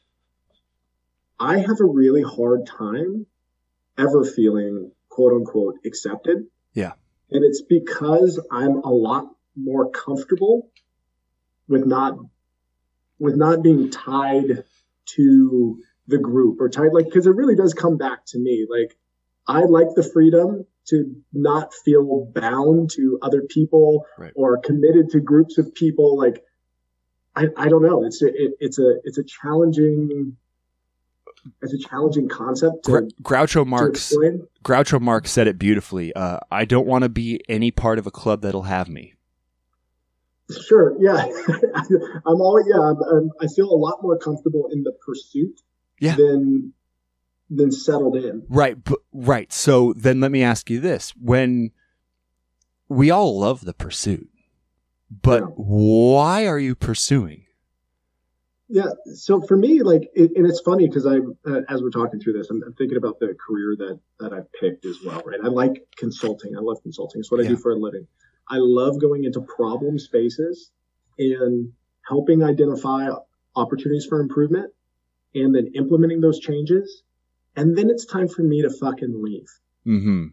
I 1.38 1.58
have 1.58 1.80
a 1.80 1.84
really 1.84 2.22
hard 2.22 2.66
time 2.66 3.26
ever 3.96 4.24
feeling 4.24 4.90
quote 5.08 5.32
unquote 5.32 5.78
accepted. 5.86 6.46
Yeah. 6.74 6.92
And 7.30 7.44
it's 7.44 7.62
because 7.62 8.44
I'm 8.50 8.78
a 8.78 8.90
lot 8.90 9.28
more 9.56 9.90
comfortable 9.90 10.68
with 11.68 11.86
not 11.86 12.18
with 13.18 13.36
not 13.36 13.62
being 13.62 13.90
tied 13.90 14.64
to 15.04 15.82
the 16.10 16.18
group 16.18 16.60
or 16.60 16.68
tied 16.68 16.92
like 16.92 17.06
because 17.06 17.26
it 17.26 17.34
really 17.34 17.54
does 17.56 17.72
come 17.74 17.96
back 17.96 18.24
to 18.26 18.38
me 18.38 18.66
like 18.68 18.96
i 19.46 19.60
like 19.62 19.86
the 19.96 20.02
freedom 20.02 20.66
to 20.86 21.14
not 21.32 21.72
feel 21.84 22.24
bound 22.34 22.90
to 22.90 23.18
other 23.22 23.42
people 23.42 24.04
Right. 24.18 24.32
or 24.34 24.58
committed 24.58 25.10
to 25.10 25.20
groups 25.20 25.56
of 25.58 25.74
people 25.74 26.18
like 26.18 26.42
i, 27.36 27.46
I 27.56 27.68
don't 27.68 27.82
know 27.82 28.04
it's 28.04 28.22
a, 28.22 28.26
it, 28.28 28.52
it's 28.60 28.78
a 28.78 28.96
it's 29.04 29.18
a 29.18 29.24
challenging 29.24 30.36
it's 31.62 31.72
a 31.72 31.78
challenging 31.78 32.28
concept 32.28 32.84
to, 32.84 33.08
Groucho 33.22 33.66
Marx. 33.66 34.12
Groucho 34.62 35.00
Marx 35.00 35.30
said 35.30 35.48
it 35.48 35.58
beautifully. 35.58 36.12
Uh, 36.12 36.38
I 36.50 36.66
don't 36.66 36.86
want 36.86 37.04
to 37.04 37.08
be 37.08 37.40
any 37.48 37.70
part 37.70 37.98
of 37.98 38.06
a 38.06 38.10
club 38.10 38.42
that'll 38.42 38.64
have 38.64 38.90
me. 38.90 39.14
Sure. 40.66 40.96
Yeah. 41.00 41.24
I'm 42.26 42.40
always, 42.42 42.66
yeah, 42.68 42.80
I'm, 42.80 42.96
I'm, 43.02 43.30
I 43.40 43.46
feel 43.46 43.70
a 43.70 43.74
lot 43.76 44.02
more 44.02 44.18
comfortable 44.18 44.68
in 44.72 44.82
the 44.82 44.92
pursuit 45.06 45.60
Yeah. 46.00 46.16
than, 46.16 46.72
than 47.48 47.70
settled 47.70 48.16
in. 48.16 48.44
Right, 48.48 48.82
but, 48.82 48.98
right. 49.12 49.52
So 49.52 49.92
then 49.96 50.20
let 50.20 50.32
me 50.32 50.42
ask 50.42 50.68
you 50.70 50.80
this. 50.80 51.10
When 51.16 51.70
we 52.88 53.10
all 53.10 53.38
love 53.38 53.64
the 53.64 53.74
pursuit, 53.74 54.28
but 55.10 55.42
Yeah. 55.42 55.46
why 55.56 56.46
are 56.46 56.58
you 56.58 56.74
pursuing? 56.74 57.44
Yeah. 58.68 58.90
So 59.14 59.40
for 59.40 59.56
me, 59.56 59.82
like, 59.82 60.10
it, 60.14 60.30
and 60.36 60.46
it's 60.46 60.60
funny 60.60 60.86
because 60.86 61.04
I, 61.04 61.18
uh, 61.48 61.62
as 61.68 61.82
we're 61.82 61.90
talking 61.90 62.20
through 62.20 62.34
this, 62.34 62.48
I'm, 62.50 62.62
I'm 62.64 62.72
thinking 62.74 62.96
about 62.96 63.18
the 63.18 63.34
career 63.46 63.74
that, 63.78 64.00
that 64.20 64.32
I've 64.32 64.50
picked 64.52 64.84
as 64.86 64.96
well, 65.04 65.20
right? 65.26 65.40
I 65.42 65.48
like 65.48 65.86
consulting. 65.96 66.56
I 66.56 66.60
love 66.60 66.78
consulting. 66.82 67.20
It's 67.20 67.30
what 67.30 67.40
I 67.40 67.48
do 67.48 67.56
for 67.56 67.72
a 67.72 67.76
living. 67.76 68.06
I 68.48 68.58
love 68.58 69.00
going 69.00 69.24
into 69.24 69.40
problem 69.40 69.98
spaces 69.98 70.70
and 71.18 71.72
helping 72.08 72.42
identify 72.44 73.08
opportunities 73.56 74.06
for 74.06 74.20
improvement 74.20 74.72
and 75.34 75.54
then 75.54 75.72
implementing 75.74 76.20
those 76.20 76.40
changes. 76.40 77.02
And 77.56 77.76
then 77.76 77.90
it's 77.90 78.06
time 78.06 78.28
for 78.28 78.42
me 78.42 78.62
to 78.62 78.70
fucking 78.70 79.22
leave. 79.22 79.48
Mm-hmm. 79.86 80.26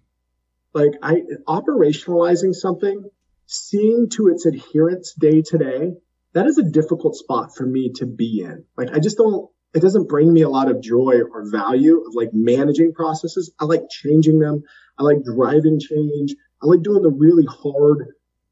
like 0.74 0.92
I 1.02 1.22
operationalizing 1.48 2.54
something, 2.54 3.10
seeing 3.46 4.10
to 4.10 4.28
its 4.28 4.46
adherence 4.46 5.14
day 5.14 5.42
to 5.42 5.58
day, 5.58 5.94
that 6.34 6.48
is 6.48 6.58
a 6.58 6.64
difficult 6.64 7.16
spot 7.16 7.56
for 7.56 7.66
me 7.66 7.92
to 7.96 8.06
be 8.06 8.42
in. 8.42 8.66
Like 8.76 8.92
I 8.94 9.00
just 9.00 9.18
don't 9.18 9.50
it 9.74 9.82
doesn't 9.82 10.10
bring 10.10 10.34
me 10.34 10.42
a 10.42 10.50
lot 10.50 10.70
of 10.70 10.82
joy 10.82 11.22
or 11.32 11.50
value 11.50 12.04
of 12.06 12.16
like 12.16 12.30
managing 12.34 12.94
processes. 12.94 13.52
I 13.60 13.66
like 13.66 13.84
changing 13.90 14.40
them. 14.40 14.64
I 14.98 15.04
like 15.04 15.24
driving 15.24 15.80
change. 15.80 16.36
I 16.62 16.66
like 16.66 16.82
doing 16.82 17.04
the 17.04 17.12
really 17.12 17.46
hard, 17.46 18.08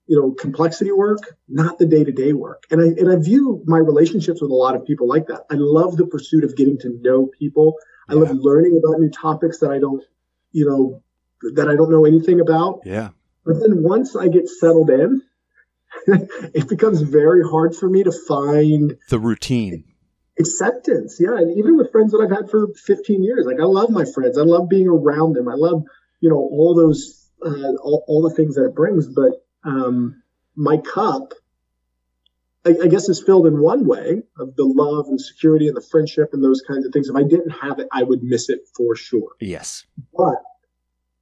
you 0.07 0.19
know, 0.19 0.31
complexity 0.31 0.91
work, 0.91 1.19
not 1.47 1.79
the 1.79 1.85
day-to-day 1.85 2.33
work. 2.33 2.63
And 2.69 2.79
I 2.81 2.85
and 2.99 3.11
I 3.11 3.15
view 3.15 3.63
my 3.65 3.77
relationships 3.79 4.41
with 4.41 4.51
a 4.51 4.55
lot 4.55 4.75
of 4.75 4.85
people 4.85 5.07
like 5.07 5.27
that. 5.27 5.45
I 5.49 5.55
love 5.55 5.97
the 5.97 6.05
pursuit 6.05 6.43
of 6.43 6.55
getting 6.55 6.77
to 6.79 6.89
know 7.01 7.27
people. 7.39 7.75
I 8.07 8.13
love 8.13 8.29
learning 8.31 8.77
about 8.77 8.99
new 8.99 9.09
topics 9.09 9.59
that 9.59 9.71
I 9.71 9.79
don't, 9.79 10.03
you 10.51 10.65
know, 10.69 11.01
that 11.55 11.67
I 11.67 11.75
don't 11.75 11.89
know 11.89 12.05
anything 12.05 12.39
about. 12.39 12.81
Yeah. 12.85 13.09
But 13.45 13.59
then 13.59 13.81
once 13.83 14.15
I 14.15 14.27
get 14.27 14.47
settled 14.47 14.89
in, 14.91 15.21
it 16.07 16.67
becomes 16.69 17.01
very 17.01 17.43
hard 17.43 17.75
for 17.75 17.89
me 17.89 18.03
to 18.03 18.11
find 18.11 18.95
The 19.09 19.19
routine. 19.19 19.85
acceptance. 20.39 21.17
Yeah. 21.19 21.37
And 21.37 21.57
even 21.57 21.77
with 21.77 21.91
friends 21.91 22.11
that 22.11 22.19
I've 22.19 22.35
had 22.35 22.49
for 22.49 22.67
15 22.75 23.23
years, 23.23 23.45
like 23.45 23.59
I 23.59 23.65
love 23.65 23.89
my 23.89 24.05
friends. 24.05 24.37
I 24.37 24.41
love 24.43 24.69
being 24.69 24.87
around 24.87 25.33
them. 25.33 25.47
I 25.47 25.55
love, 25.55 25.83
you 26.21 26.29
know, 26.29 26.37
all 26.37 26.75
those, 26.75 27.27
uh, 27.43 27.73
all, 27.81 28.03
all 28.07 28.21
the 28.29 28.35
things 28.35 28.55
that 28.55 28.65
it 28.65 28.75
brings. 28.75 29.07
But, 29.07 29.31
um, 29.65 30.21
my 30.55 30.77
cup, 30.77 31.33
I, 32.65 32.75
I 32.83 32.87
guess 32.87 33.09
is 33.09 33.21
filled 33.21 33.47
in 33.47 33.59
one 33.59 33.85
way 33.85 34.23
of 34.39 34.55
the 34.55 34.63
love 34.65 35.07
and 35.07 35.19
security 35.19 35.67
and 35.67 35.75
the 35.75 35.81
friendship 35.81 36.29
and 36.33 36.43
those 36.43 36.61
kinds 36.61 36.85
of 36.85 36.93
things. 36.93 37.09
If 37.09 37.15
I 37.15 37.23
didn't 37.23 37.49
have 37.51 37.79
it, 37.79 37.87
I 37.91 38.03
would 38.03 38.23
miss 38.23 38.49
it 38.49 38.61
for 38.75 38.95
sure. 38.95 39.31
Yes. 39.39 39.85
But 40.15 40.41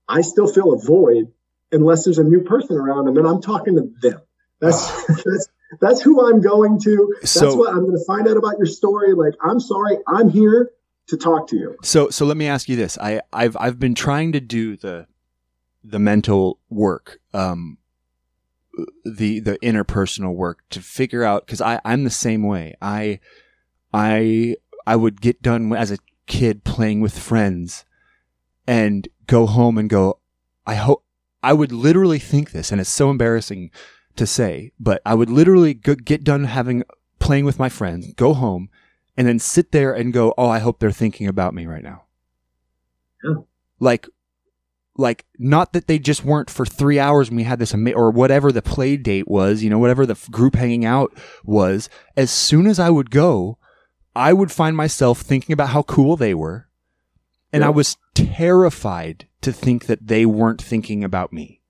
I 0.07 0.21
still 0.21 0.47
feel 0.47 0.73
a 0.73 0.77
void 0.77 1.31
unless 1.71 2.05
there's 2.05 2.19
a 2.19 2.23
new 2.23 2.41
person 2.41 2.77
around 2.77 3.07
and 3.07 3.17
I'm 3.27 3.41
talking 3.41 3.75
to 3.75 3.91
them. 4.07 4.21
That's 4.59 5.05
that's 5.07 5.47
that's 5.81 6.01
who 6.01 6.29
I'm 6.29 6.39
going 6.39 6.79
to. 6.81 7.15
That's 7.21 7.31
So- 7.31 7.55
what 7.55 7.69
I'm 7.73 7.81
going 7.81 7.97
to 7.97 8.05
find 8.05 8.27
out 8.27 8.37
about 8.37 8.57
your 8.57 8.67
story. 8.67 9.13
Like, 9.13 9.33
I'm 9.41 9.59
sorry, 9.59 9.97
I'm 10.07 10.29
here 10.29 10.69
to 11.07 11.17
talk 11.17 11.47
to 11.49 11.57
you. 11.57 11.75
So 11.83 12.09
so 12.09 12.25
let 12.25 12.37
me 12.37 12.47
ask 12.47 12.69
you 12.69 12.75
this. 12.75 12.97
I 12.99 13.21
I've 13.33 13.57
I've 13.59 13.79
been 13.79 13.95
trying 13.95 14.33
to 14.33 14.39
do 14.39 14.77
the 14.77 15.07
the 15.83 15.99
mental 15.99 16.59
work, 16.69 17.19
um 17.33 17.77
the 19.05 19.39
the 19.39 19.57
interpersonal 19.59 20.33
work 20.33 20.63
to 20.69 20.81
figure 20.81 21.23
out 21.23 21.47
cuz 21.47 21.61
I 21.61 21.79
I'm 21.85 22.03
the 22.03 22.09
same 22.09 22.43
way. 22.43 22.75
I 22.81 23.19
I 23.93 24.55
I 24.85 24.95
would 24.95 25.21
get 25.21 25.41
done 25.41 25.73
as 25.73 25.91
a 25.91 25.99
kid 26.25 26.63
playing 26.63 27.01
with 27.01 27.17
friends 27.17 27.85
and 28.65 29.07
go 29.27 29.45
home 29.45 29.77
and 29.77 29.89
go 29.89 30.19
I 30.65 30.75
hope 30.75 31.03
I 31.41 31.53
would 31.53 31.71
literally 31.71 32.19
think 32.19 32.51
this 32.51 32.71
and 32.71 32.79
it's 32.81 32.89
so 32.89 33.09
embarrassing 33.09 33.71
to 34.15 34.25
say, 34.25 34.71
but 34.79 35.01
I 35.05 35.15
would 35.15 35.29
literally 35.29 35.73
go, 35.73 35.95
get 35.95 36.23
done 36.23 36.45
having 36.45 36.83
playing 37.19 37.45
with 37.45 37.59
my 37.59 37.69
friends, 37.69 38.13
go 38.13 38.33
home 38.33 38.69
and 39.17 39.27
then 39.27 39.39
sit 39.39 39.71
there 39.71 39.93
and 39.93 40.13
go, 40.13 40.33
"Oh, 40.37 40.49
I 40.49 40.59
hope 40.59 40.79
they're 40.79 40.91
thinking 40.91 41.27
about 41.27 41.53
me 41.53 41.65
right 41.65 41.83
now." 41.83 42.03
Yeah. 43.23 43.35
Like, 43.79 44.07
like 44.97 45.25
not 45.39 45.73
that 45.73 45.87
they 45.87 45.97
just 45.97 46.23
weren't 46.23 46.49
for 46.51 46.65
three 46.65 46.99
hours 46.99 47.29
when 47.29 47.37
we 47.37 47.43
had 47.43 47.57
this 47.59 47.73
ama- 47.73 47.93
or 47.93 48.11
whatever 48.11 48.51
the 48.51 48.61
play 48.61 48.95
date 48.97 49.27
was, 49.27 49.63
you 49.63 49.69
know, 49.69 49.79
whatever 49.79 50.05
the 50.05 50.13
f- 50.13 50.29
group 50.29 50.55
hanging 50.55 50.85
out 50.85 51.11
was. 51.43 51.89
As 52.15 52.29
soon 52.29 52.67
as 52.67 52.79
I 52.79 52.89
would 52.91 53.09
go, 53.09 53.57
I 54.15 54.33
would 54.33 54.51
find 54.51 54.77
myself 54.77 55.21
thinking 55.21 55.53
about 55.53 55.69
how 55.69 55.81
cool 55.81 56.15
they 56.15 56.35
were, 56.35 56.67
and 57.51 57.61
Yeah. 57.61 57.67
I 57.67 57.69
was 57.71 57.97
terrified 58.13 59.27
to 59.41 59.51
think 59.51 59.87
that 59.87 60.07
they 60.07 60.25
weren't 60.27 60.61
thinking 60.61 61.03
about 61.03 61.33
me. 61.33 61.61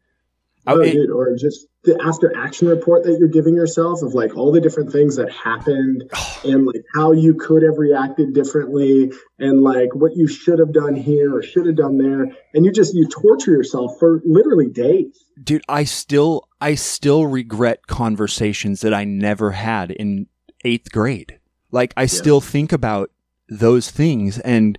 Oh, 0.65 0.81
dude, 0.81 1.09
or 1.09 1.35
just 1.35 1.67
the 1.83 1.99
after 2.01 2.35
action 2.37 2.69
report 2.69 3.03
that 3.03 3.17
you're 3.19 3.27
giving 3.27 3.53
yourself 3.53 4.01
of 4.01 4.13
like 4.13 4.37
all 4.37 4.53
the 4.53 4.61
different 4.61 4.91
things 4.91 5.17
that 5.17 5.29
happened 5.29 6.09
and 6.45 6.65
like 6.65 6.83
how 6.93 7.11
you 7.11 7.35
could 7.35 7.63
have 7.63 7.77
reacted 7.77 8.33
differently 8.33 9.11
and 9.39 9.61
like 9.61 9.93
what 9.93 10.15
you 10.15 10.27
should 10.27 10.59
have 10.59 10.71
done 10.71 10.95
here 10.95 11.35
or 11.35 11.43
should 11.43 11.65
have 11.65 11.75
done 11.75 11.97
there. 11.97 12.27
And 12.53 12.65
you 12.65 12.71
just 12.71 12.93
you 12.93 13.07
torture 13.09 13.51
yourself 13.51 13.99
for 13.99 14.21
literally 14.25 14.69
days. 14.69 15.25
Dude 15.43 15.63
i 15.67 15.83
still 15.83 16.47
i 16.61 16.75
still 16.75 17.27
regret 17.27 17.87
conversations 17.87 18.81
that 18.81 18.93
i 18.93 19.03
never 19.03 19.51
had 19.51 19.91
in 19.91 20.27
eighth 20.63 20.91
grade. 20.91 21.39
Like 21.71 21.93
i 21.97 22.05
still 22.05 22.39
think 22.39 22.71
about 22.71 23.11
those 23.49 23.91
things. 23.91 24.39
And 24.39 24.77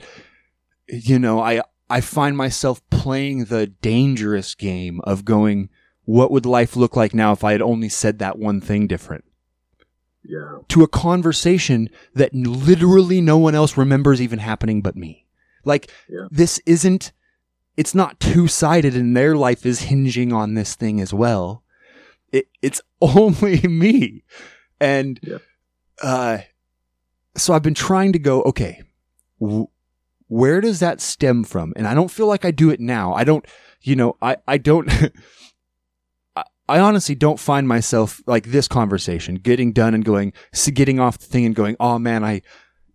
you 0.89 1.19
know 1.19 1.41
i 1.41 1.63
i 1.97 2.01
find 2.01 2.37
myself 2.37 2.77
playing 2.91 3.45
the 3.47 3.67
dangerous 3.67 4.55
game 4.55 5.01
of 5.05 5.25
going 5.25 5.69
what 6.05 6.31
would 6.33 6.45
life 6.47 6.77
look 6.77 6.95
like 6.97 7.15
now 7.15 7.33
if 7.33 7.43
I 7.45 7.53
had 7.53 7.63
only 7.63 7.89
said 7.89 8.19
that 8.19 8.39
one 8.39 8.61
thing 8.61 8.87
different? 8.87 9.25
Yeah. 10.23 10.59
To 10.69 10.83
a 10.83 10.89
conversation 10.89 11.89
that 12.15 12.35
literally 12.35 13.21
no 13.23 13.39
one 13.39 13.55
else 13.55 13.79
remembers 13.79 14.21
even 14.21 14.39
happening 14.39 14.83
but 14.83 14.97
me. 14.97 15.27
Like, 15.65 15.91
Yeah. 16.09 16.27
this 16.31 16.61
isn't, 16.67 17.13
it's 17.79 17.95
not 17.95 18.21
two 18.21 18.49
sided 18.49 18.95
and 18.95 19.17
their 19.17 19.35
life 19.35 19.65
is 19.65 19.81
hinging 19.91 20.31
on 20.31 20.53
this 20.55 20.75
thing 20.75 21.01
as 21.01 21.15
well. 21.15 21.63
It, 22.33 22.49
it's 22.61 22.83
only 23.01 23.61
me. 23.63 24.25
And, 24.79 25.19
Yeah. 25.23 25.39
uh, 26.03 26.39
so 27.35 27.55
I've 27.55 27.63
been 27.63 27.73
trying 27.89 28.13
to 28.13 28.19
go, 28.19 28.43
okay, 28.43 28.83
w- 29.41 29.69
where 30.29 30.61
does 30.61 30.81
that 30.81 31.01
stem 31.01 31.45
from? 31.45 31.73
And 31.77 31.87
I 31.87 31.95
don't 31.95 32.11
feel 32.11 32.27
like 32.27 32.45
I 32.45 32.51
do 32.51 32.71
it 32.71 32.81
now. 32.81 33.15
I 33.15 33.25
don't, 33.25 33.47
you 33.83 33.97
know, 33.97 34.17
I, 34.23 34.37
I 34.47 34.59
don't, 34.59 34.91
I, 36.37 36.45
I 36.69 36.79
honestly 36.79 37.15
don't 37.15 37.39
find 37.39 37.69
myself 37.69 38.23
like 38.27 38.47
this 38.47 38.69
conversation 38.69 39.37
getting 39.37 39.73
done 39.73 39.95
and 39.95 40.05
going, 40.05 40.33
getting 40.73 40.99
off 41.01 41.19
the 41.19 41.27
thing 41.27 41.45
and 41.45 41.55
going, 41.55 41.77
oh 41.79 41.99
man, 41.99 42.25
I, 42.25 42.43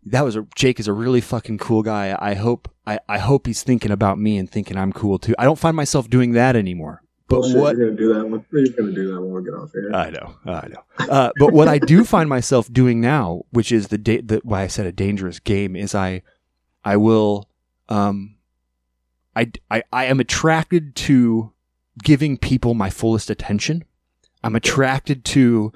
that 0.06 0.24
was 0.24 0.36
a, 0.36 0.48
Jake 0.56 0.80
is 0.80 0.88
a 0.88 0.94
really 0.94 1.22
fucking 1.22 1.60
cool 1.60 1.84
guy. 1.84 2.18
I 2.20 2.34
hope, 2.34 2.70
I, 2.88 3.00
I 3.08 3.20
hope 3.20 3.46
he's 3.46 3.64
thinking 3.64 3.92
about 3.92 4.18
me 4.18 4.38
and 4.38 4.50
thinking 4.50 4.78
I'm 4.78 4.94
cool 4.94 5.20
too. 5.20 5.36
I 5.38 5.44
don't 5.44 5.60
find 5.60 5.76
myself 5.76 6.10
doing 6.10 6.32
that 6.34 6.56
anymore. 6.56 7.04
But 7.28 7.42
Bullshit, 7.42 7.58
what, 7.58 7.78
you're 7.78 7.92
gonna 7.92 7.98
do 7.98 8.14
that? 8.16 8.28
When, 8.28 8.44
you're 8.52 8.74
gonna 8.74 8.92
do 8.92 9.14
that 9.14 9.22
when 9.22 9.32
we 9.32 9.44
get 9.44 9.54
off 9.54 9.72
here. 9.72 9.92
I 9.94 10.10
know, 10.10 10.36
I 10.46 10.68
know. 10.68 10.84
Uh, 10.98 11.30
but 11.38 11.54
what 11.54 11.68
I 11.68 11.78
do 11.78 12.04
find 12.04 12.28
myself 12.28 12.74
doing 12.74 13.00
now, 13.00 13.44
which 13.52 13.72
is 13.72 13.90
the, 13.90 14.00
da- 14.00 14.22
the 14.22 14.42
why 14.44 14.64
I 14.64 14.68
said 14.68 14.88
a 14.88 14.92
dangerous 14.92 15.40
game, 15.40 15.76
is 15.76 15.94
I, 15.94 16.24
I 16.84 16.98
will, 16.98 17.50
um, 17.88 18.36
I, 19.36 19.52
I, 19.70 19.84
I 19.92 20.06
am 20.06 20.20
attracted 20.20 20.96
to 20.96 21.52
giving 22.04 22.38
people 22.38 22.74
my 22.74 22.90
fullest 22.90 23.30
attention. 23.30 23.84
I'm 24.44 24.56
attracted 24.56 25.26
to, 25.26 25.74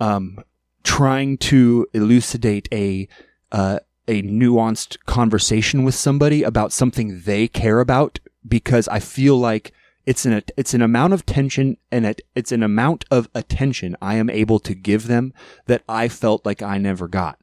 um, 0.00 0.42
trying 0.82 1.38
to 1.38 1.86
elucidate 1.92 2.68
a, 2.72 3.08
uh, 3.52 3.78
a 4.08 4.22
nuanced 4.22 4.98
conversation 5.06 5.84
with 5.84 5.94
somebody 5.94 6.42
about 6.42 6.72
something 6.72 7.20
they 7.20 7.46
care 7.46 7.80
about 7.80 8.18
because 8.46 8.88
I 8.88 8.98
feel 8.98 9.36
like 9.36 9.72
it's 10.06 10.24
an 10.24 10.42
it's 10.56 10.74
an 10.74 10.82
amount 10.82 11.12
of 11.12 11.26
tension 11.26 11.76
and 11.92 12.06
it, 12.06 12.22
it's 12.34 12.52
an 12.52 12.62
amount 12.62 13.04
of 13.10 13.28
attention 13.34 13.96
I 14.02 14.16
am 14.16 14.30
able 14.30 14.58
to 14.60 14.74
give 14.74 15.06
them 15.06 15.32
that 15.66 15.82
I 15.88 16.08
felt 16.08 16.44
like 16.44 16.62
I 16.62 16.78
never 16.78 17.06
got. 17.06 17.38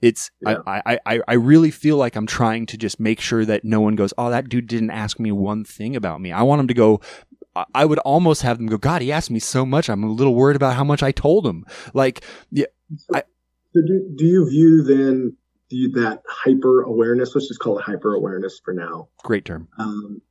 It's 0.00 0.30
Yeah. 0.40 0.58
I, 0.66 0.82
I, 0.86 0.98
I 1.06 1.20
I 1.28 1.34
really 1.34 1.70
feel 1.70 1.96
like 1.96 2.14
I'm 2.16 2.26
trying 2.26 2.66
to 2.66 2.76
just 2.76 3.00
make 3.00 3.20
sure 3.20 3.44
that 3.44 3.64
no 3.64 3.80
one 3.80 3.96
goes, 3.96 4.14
oh, 4.16 4.30
that 4.30 4.48
dude 4.48 4.66
didn't 4.68 4.90
ask 4.90 5.18
me 5.18 5.32
one 5.32 5.64
thing 5.64 5.96
about 5.96 6.20
me. 6.20 6.30
I 6.32 6.42
want 6.42 6.60
him 6.60 6.68
to 6.68 6.74
go. 6.74 7.00
I- 7.56 7.64
I 7.74 7.84
would 7.84 7.98
almost 8.00 8.42
have 8.42 8.58
them 8.58 8.68
go, 8.68 8.76
God, 8.78 9.02
he 9.02 9.10
asked 9.10 9.30
me 9.32 9.40
so 9.40 9.66
much. 9.66 9.90
I'm 9.90 10.04
a 10.04 10.10
little 10.12 10.34
worried 10.36 10.54
about 10.54 10.76
how 10.76 10.84
much 10.84 11.02
I 11.02 11.10
told 11.10 11.44
him. 11.44 11.64
Like, 11.94 12.24
yeah, 12.52 12.66
So 13.10 13.20
do, 13.74 14.14
do 14.16 14.24
you 14.24 14.48
view 14.48 14.82
then 14.84 15.36
do 15.68 15.76
you, 15.76 15.90
that 16.02 16.22
hyper 16.28 16.82
awareness? 16.82 17.34
Let's 17.34 17.48
just 17.48 17.58
call 17.60 17.78
it 17.78 17.82
hyper 17.82 18.14
awareness 18.14 18.60
for 18.64 18.72
now. 18.72 19.08
great 19.24 19.44
term. 19.44 19.66
Um, 19.78 20.22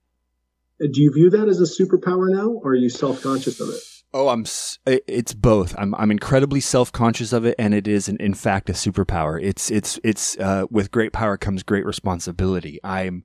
do 0.80 1.02
you 1.02 1.12
view 1.12 1.30
that 1.32 1.48
as 1.50 1.60
a 1.60 1.64
superpower 1.66 2.30
now, 2.34 2.50
or 2.50 2.72
are 2.72 2.76
you 2.76 2.90
self 2.90 3.22
conscious 3.22 3.60
of 3.60 3.70
it? 3.70 3.82
Oh, 4.14 4.30
I'm. 4.30 4.46
It's 4.86 5.34
both. 5.34 5.76
I'm. 5.78 5.94
I'm 5.96 6.12
incredibly 6.12 6.62
self 6.62 6.92
conscious 6.92 7.34
of 7.34 7.46
it, 7.46 7.56
and 7.60 7.74
it 7.74 7.88
is, 7.88 8.08
in, 8.08 8.18
in 8.18 8.34
fact, 8.34 8.70
a 8.70 8.74
superpower. 8.74 9.42
It's. 9.42 9.70
It's. 9.70 10.00
It's. 10.04 10.38
Uh, 10.38 10.66
with 10.72 10.92
great 10.92 11.12
power 11.12 11.38
comes 11.38 11.64
great 11.64 11.86
responsibility. 11.86 12.80
I'm. 12.84 13.24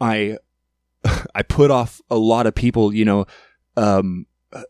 I. 0.00 0.38
I 1.34 1.42
put 1.42 1.70
off 1.70 2.00
a 2.10 2.16
lot 2.16 2.46
of 2.46 2.54
people. 2.54 2.94
You 2.94 3.04
know. 3.04 3.26
Um. 3.76 4.26
uh, 4.52 4.62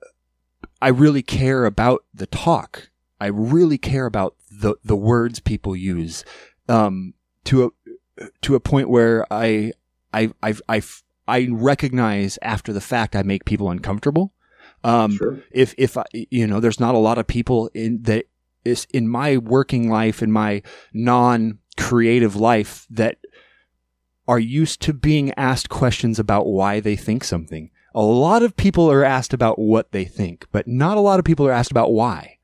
I 0.80 0.88
really 0.88 1.22
care 1.22 1.64
about 1.64 2.04
the 2.14 2.26
talk. 2.26 2.90
I 3.20 3.26
really 3.26 3.78
care 3.78 4.06
about 4.06 4.36
the 4.50 4.76
the 4.84 4.96
words 4.96 5.40
people 5.40 5.74
use. 5.74 6.24
Um. 6.68 7.14
To 7.44 7.64
a. 7.64 8.28
To 8.42 8.54
a 8.54 8.60
point 8.60 8.90
where 8.90 9.26
I. 9.32 9.72
I. 10.14 10.30
I. 10.42 10.54
I. 10.68 10.82
I 11.26 11.48
recognize 11.50 12.38
after 12.40 12.72
the 12.72 12.80
fact 12.80 13.14
I 13.14 13.22
make 13.22 13.44
people 13.44 13.70
uncomfortable. 13.70 14.32
Um, 14.84 15.16
sure. 15.16 15.42
if 15.50 15.74
if 15.76 15.96
I, 15.96 16.04
you 16.12 16.46
know, 16.46 16.60
there's 16.60 16.80
not 16.80 16.94
a 16.94 16.98
lot 16.98 17.18
of 17.18 17.26
people 17.26 17.70
in 17.74 18.02
that 18.02 18.26
is 18.64 18.86
in 18.92 19.08
my 19.08 19.36
working 19.36 19.90
life, 19.90 20.22
in 20.22 20.30
my 20.30 20.62
non-creative 20.92 22.36
life, 22.36 22.86
that 22.90 23.18
are 24.26 24.38
used 24.38 24.82
to 24.82 24.92
being 24.92 25.32
asked 25.36 25.68
questions 25.68 26.18
about 26.18 26.46
why 26.46 26.80
they 26.80 26.96
think 26.96 27.24
something. 27.24 27.70
A 27.94 28.02
lot 28.02 28.42
of 28.42 28.56
people 28.56 28.90
are 28.90 29.04
asked 29.04 29.32
about 29.32 29.58
what 29.58 29.92
they 29.92 30.04
think, 30.04 30.46
but 30.52 30.68
not 30.68 30.96
a 30.96 31.00
lot 31.00 31.18
of 31.18 31.24
people 31.24 31.46
are 31.46 31.52
asked 31.52 31.70
about 31.70 31.92
why. 31.92 32.36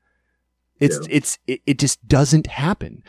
It's 0.79 0.97
Yeah. 1.01 1.07
it's 1.17 1.39
it, 1.47 1.61
it 1.65 1.79
just 1.79 2.05
doesn't 2.07 2.47
happen. 2.47 3.03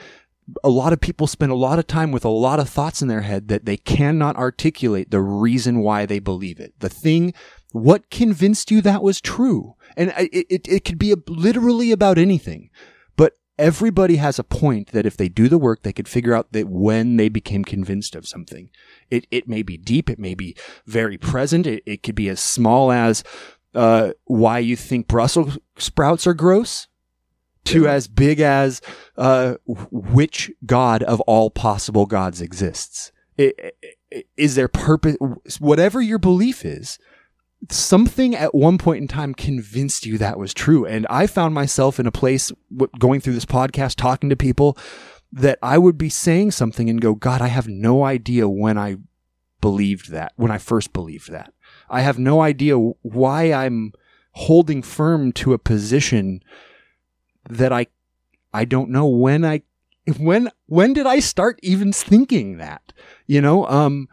A 0.62 0.68
lot 0.68 0.92
of 0.92 1.00
people 1.00 1.26
spend 1.26 1.50
a 1.50 1.56
lot 1.56 1.80
of 1.80 1.88
time 1.88 2.12
with 2.12 2.24
a 2.24 2.28
lot 2.28 2.60
of 2.60 2.68
thoughts 2.68 3.02
in 3.02 3.08
their 3.08 3.22
head 3.22 3.48
that 3.48 3.64
they 3.64 3.76
cannot 3.76 4.36
articulate 4.36 5.10
the 5.10 5.20
reason 5.20 5.80
why 5.80 6.06
they 6.06 6.20
believe 6.20 6.60
it. 6.60 6.74
The 6.78 6.88
thing 6.88 7.34
what 7.72 8.10
convinced 8.10 8.70
you 8.70 8.80
that 8.82 9.02
was 9.02 9.20
true? 9.20 9.74
And 9.96 10.12
it, 10.16 10.46
it, 10.50 10.68
it 10.68 10.84
could 10.84 10.98
be 10.98 11.12
a, 11.12 11.16
literally 11.28 11.90
about 11.92 12.18
anything. 12.18 12.70
But 13.16 13.34
everybody 13.58 14.16
has 14.16 14.38
a 14.38 14.44
point 14.44 14.92
that 14.92 15.06
if 15.06 15.16
they 15.16 15.28
do 15.28 15.48
the 15.48 15.58
work, 15.58 15.82
they 15.82 15.92
could 15.92 16.08
figure 16.08 16.34
out 16.34 16.52
that 16.52 16.68
when 16.68 17.16
they 17.16 17.28
became 17.28 17.64
convinced 17.64 18.14
of 18.14 18.26
something. 18.26 18.70
It, 19.10 19.26
it 19.30 19.48
may 19.48 19.62
be 19.62 19.76
deep. 19.76 20.08
It 20.10 20.18
may 20.18 20.34
be 20.34 20.56
very 20.86 21.18
present. 21.18 21.66
It, 21.66 21.82
it 21.86 22.02
could 22.02 22.14
be 22.14 22.28
as 22.28 22.40
small 22.40 22.92
as, 22.92 23.24
uh, 23.74 24.12
why 24.24 24.58
you 24.60 24.76
think 24.76 25.06
Brussels 25.08 25.58
sprouts 25.78 26.26
are 26.26 26.34
gross 26.34 26.88
to 27.64 27.82
Yeah. 27.82 27.92
as 27.92 28.08
big 28.08 28.40
as, 28.40 28.80
uh, 29.18 29.56
which 29.66 30.50
God 30.64 31.02
of 31.02 31.20
all 31.22 31.50
possible 31.50 32.06
gods 32.06 32.40
exists. 32.40 33.12
I- 33.38 33.52
I- 34.14 34.24
Is 34.36 34.54
there 34.54 34.68
purpose, 34.68 35.16
whatever 35.58 36.00
your 36.00 36.18
belief 36.18 36.64
is, 36.64 36.98
something 37.70 38.34
at 38.34 38.54
one 38.54 38.78
point 38.78 39.02
in 39.02 39.08
time 39.08 39.34
convinced 39.34 40.06
you 40.06 40.18
that 40.18 40.38
was 40.38 40.54
true. 40.54 40.84
And 40.84 41.06
I 41.08 41.26
found 41.26 41.54
myself 41.54 41.98
in 41.98 42.06
a 42.06 42.12
place 42.12 42.52
going 42.98 43.20
through 43.20 43.34
this 43.34 43.46
podcast, 43.46 43.96
talking 43.96 44.30
to 44.30 44.36
people 44.36 44.76
that 45.32 45.58
I 45.62 45.78
would 45.78 45.98
be 45.98 46.08
saying 46.08 46.52
something 46.52 46.88
and 46.88 47.00
go, 47.00 47.14
God, 47.14 47.42
I 47.42 47.48
have 47.48 47.68
no 47.68 48.04
idea 48.04 48.48
when 48.48 48.78
I 48.78 48.96
believed 49.60 50.10
that, 50.10 50.32
when 50.36 50.50
I 50.50 50.58
first 50.58 50.92
believed 50.92 51.30
that. 51.30 51.52
I 51.90 52.02
have 52.02 52.18
no 52.18 52.40
idea 52.40 52.78
why 52.78 53.52
I'm 53.52 53.92
holding 54.32 54.82
firm 54.82 55.32
to 55.32 55.52
a 55.52 55.58
position 55.58 56.42
that 57.48 57.72
I, 57.72 57.86
I 58.52 58.64
don't 58.64 58.90
know 58.90 59.06
when 59.06 59.44
I, 59.44 59.62
when, 60.18 60.50
when 60.66 60.92
did 60.92 61.06
I 61.06 61.20
start 61.20 61.58
even 61.62 61.92
thinking 61.92 62.58
that? 62.58 62.92
You 63.26 63.40
know, 63.40 63.66
um, 63.66 64.08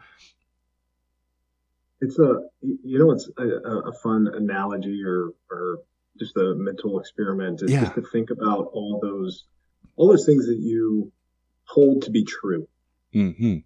It's 2.04 2.18
a 2.18 2.40
you 2.60 2.98
know 2.98 3.10
it's 3.12 3.28
a, 3.38 3.46
a 3.88 3.92
fun 4.02 4.28
analogy 4.32 5.02
or 5.04 5.32
or 5.50 5.78
just 6.18 6.36
a 6.36 6.54
mental 6.54 7.00
experiment 7.00 7.62
is 7.62 7.72
Yeah. 7.72 7.80
just 7.84 7.94
to 7.94 8.02
think 8.12 8.30
about 8.30 8.68
all 8.72 9.00
those 9.02 9.44
all 9.96 10.08
those 10.08 10.26
things 10.26 10.46
that 10.46 10.58
you 10.58 11.12
hold 11.64 12.02
to 12.02 12.10
be 12.10 12.24
true. 12.24 12.68
hmm 13.12 13.56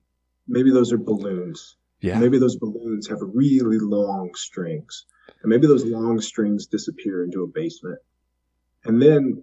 Maybe 0.47 0.71
those 0.71 0.93
are 0.93 0.99
balloons. 0.99 1.77
yeah. 2.01 2.19
Maybe 2.19 2.39
those 2.39 2.57
balloons 2.57 3.09
have 3.09 3.19
really 3.21 3.79
long 3.79 4.31
strings. 4.35 5.05
And 5.43 5.51
maybe 5.51 5.67
those 5.67 5.85
long 5.85 6.21
strings 6.21 6.67
disappear 6.67 7.23
into 7.25 7.43
a 7.43 7.47
basement. 7.47 7.99
And 8.85 9.01
then 9.03 9.43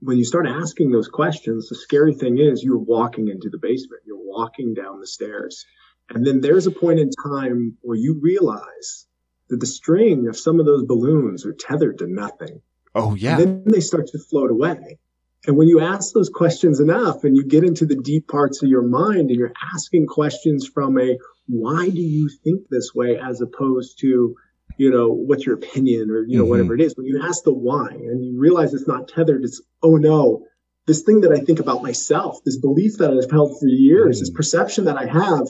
when 0.00 0.18
you 0.18 0.24
start 0.24 0.46
asking 0.46 0.92
those 0.92 1.08
questions, 1.08 1.68
the 1.68 1.74
scary 1.74 2.14
thing 2.14 2.38
is 2.38 2.62
you're 2.62 2.78
walking 2.96 3.28
into 3.28 3.48
the 3.50 3.58
basement. 3.58 4.02
You're 4.06 4.22
walking 4.22 4.74
down 4.74 5.00
the 5.00 5.06
stairs. 5.06 5.64
And 6.10 6.24
then 6.26 6.40
there's 6.40 6.66
a 6.66 6.70
point 6.70 7.00
in 7.00 7.10
time 7.10 7.76
where 7.82 7.96
you 7.96 8.18
realize 8.20 9.06
that 9.48 9.58
the 9.60 9.66
string 9.66 10.28
of 10.28 10.36
some 10.36 10.60
of 10.60 10.66
those 10.66 10.84
balloons 10.84 11.44
are 11.46 11.52
tethered 11.52 11.98
to 11.98 12.06
nothing. 12.06 12.60
Oh 12.94 13.14
yeah. 13.14 13.38
And 13.38 13.40
then 13.40 13.64
they 13.66 13.80
start 13.80 14.06
to 14.08 14.18
float 14.18 14.50
away. 14.50 14.98
And 15.46 15.56
when 15.56 15.68
you 15.68 15.80
ask 15.80 16.12
those 16.12 16.28
questions 16.28 16.80
enough 16.80 17.22
and 17.22 17.36
you 17.36 17.44
get 17.44 17.62
into 17.62 17.86
the 17.86 17.94
deep 17.94 18.26
parts 18.26 18.62
of 18.62 18.68
your 18.68 18.82
mind 18.82 19.30
and 19.30 19.38
you're 19.38 19.52
asking 19.74 20.06
questions 20.06 20.66
from 20.66 20.98
a 20.98 21.18
why 21.46 21.88
do 21.88 22.00
you 22.00 22.28
think 22.42 22.62
this 22.70 22.92
way 22.94 23.16
as 23.18 23.40
opposed 23.40 24.00
to, 24.00 24.34
you 24.76 24.90
know, 24.90 25.08
what's 25.12 25.46
your 25.46 25.54
opinion 25.54 26.10
or, 26.10 26.24
you 26.24 26.38
know, 26.38 26.44
Mhm. 26.44 26.48
whatever 26.48 26.74
it 26.74 26.80
is. 26.80 26.96
When 26.96 27.06
you 27.06 27.20
ask 27.22 27.44
the 27.44 27.52
why 27.54 27.88
and 27.90 28.24
you 28.24 28.36
realize 28.36 28.74
it's 28.74 28.88
not 28.88 29.06
tethered, 29.08 29.44
it's, 29.44 29.62
oh 29.84 29.96
no, 29.96 30.44
this 30.86 31.02
thing 31.02 31.20
that 31.20 31.30
I 31.32 31.38
think 31.38 31.60
about 31.60 31.82
myself, 31.82 32.42
this 32.44 32.56
belief 32.58 32.96
that 32.98 33.12
I've 33.12 33.30
held 33.30 33.58
for 33.60 33.68
years, 33.68 34.18
this 34.20 34.30
Mm. 34.30 34.34
perception 34.34 34.84
that 34.86 34.96
I 34.96 35.06
have, 35.06 35.46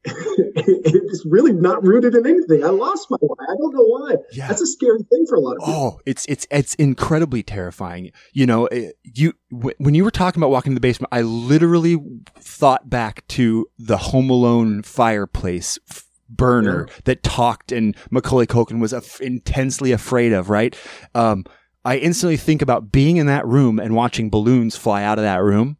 it's 0.04 1.24
really 1.26 1.52
not 1.52 1.84
rooted 1.84 2.14
in 2.14 2.26
anything. 2.26 2.64
I 2.64 2.68
lost 2.68 3.10
my 3.10 3.16
why. 3.20 3.36
I 3.40 3.54
don't 3.58 3.74
know 3.74 3.84
why. 3.84 4.14
yeah. 4.32 4.48
That's 4.48 4.60
a 4.60 4.66
scary 4.66 5.00
thing 5.10 5.26
for 5.28 5.36
a 5.36 5.40
lot 5.40 5.56
of 5.56 5.58
people. 5.64 5.74
Oh, 5.74 6.00
it's 6.06 6.24
it's 6.26 6.46
it's 6.50 6.74
incredibly 6.74 7.42
terrifying. 7.42 8.12
You 8.32 8.46
know, 8.46 8.66
eh, 8.66 8.90
you 9.02 9.34
wh- 9.50 9.78
when 9.78 9.94
you 9.94 10.04
were 10.04 10.10
talking 10.10 10.40
about 10.40 10.50
walking 10.50 10.72
to 10.72 10.74
the 10.74 10.80
basement, 10.80 11.08
I 11.12 11.22
literally 11.22 11.96
thought 12.38 12.88
back 12.88 13.26
to 13.28 13.66
the 13.78 13.96
Home 13.96 14.30
Alone 14.30 14.82
fireplace 14.82 15.78
f- 15.90 16.04
burner 16.28 16.86
yeah. 16.88 16.94
that 17.04 17.22
talked 17.22 17.72
and 17.72 17.96
Macaulay 18.10 18.46
Culkin 18.46 18.80
was 18.80 18.92
af- 18.92 19.20
intensely 19.20 19.92
afraid 19.92 20.32
of, 20.32 20.48
right? 20.48 20.76
Um, 21.14 21.44
I 21.84 21.96
instantly 21.98 22.36
think 22.36 22.62
about 22.62 22.92
being 22.92 23.16
in 23.16 23.26
that 23.26 23.46
room 23.46 23.78
and 23.78 23.94
watching 23.94 24.30
balloons 24.30 24.76
fly 24.76 25.02
out 25.02 25.18
of 25.18 25.24
that 25.24 25.42
room. 25.42 25.78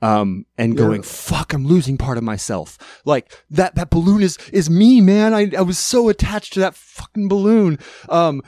Um, 0.00 0.46
and 0.56 0.74
yeah. 0.74 0.78
going, 0.78 1.02
fuck, 1.02 1.52
I'm 1.52 1.66
losing 1.66 1.98
part 1.98 2.18
of 2.18 2.24
myself. 2.24 2.78
Like 3.04 3.32
that, 3.50 3.74
that 3.74 3.90
balloon 3.90 4.22
is, 4.22 4.38
is 4.52 4.70
me, 4.70 5.00
man. 5.00 5.34
I, 5.34 5.50
I 5.58 5.62
was 5.62 5.78
so 5.78 6.08
attached 6.08 6.52
to 6.52 6.60
that 6.60 6.76
fucking 6.76 7.28
balloon. 7.28 7.78
Um, 8.08 8.42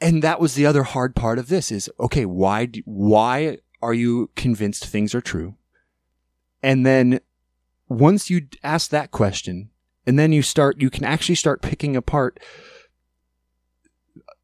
and 0.00 0.22
that 0.22 0.38
was 0.38 0.54
the 0.54 0.66
other 0.66 0.82
hard 0.82 1.16
part 1.16 1.38
of 1.38 1.48
this 1.48 1.72
is, 1.72 1.88
okay, 1.98 2.26
why, 2.26 2.66
do, 2.66 2.82
why 2.84 3.58
are 3.80 3.94
you 3.94 4.30
convinced 4.36 4.84
things 4.84 5.14
are 5.14 5.22
true? 5.22 5.54
And 6.62 6.84
then 6.84 7.20
once 7.88 8.28
you 8.28 8.48
ask 8.62 8.90
that 8.90 9.10
question, 9.10 9.70
and 10.06 10.18
then 10.18 10.32
you 10.32 10.40
start, 10.40 10.80
you 10.80 10.88
can 10.88 11.04
actually 11.04 11.34
start 11.34 11.60
picking 11.60 11.94
apart 11.94 12.40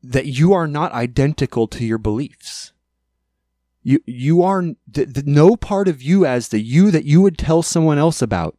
that 0.03 0.27
you 0.27 0.53
are 0.53 0.67
not 0.67 0.93
identical 0.93 1.67
to 1.69 1.85
your 1.85 1.97
beliefs. 1.97 2.74
You, 3.85 4.01
you 4.07 4.43
are, 4.43 4.63
the, 4.91 5.05
the, 5.05 5.23
no 5.25 5.57
part 5.57 5.87
of 5.87 6.03
you 6.03 6.27
as 6.27 6.49
the 6.49 6.61
you 6.61 6.91
that 6.91 7.05
you 7.05 7.21
would 7.21 7.39
tell 7.39 7.63
someone 7.63 7.99
else 7.99 8.21
about 8.21 8.57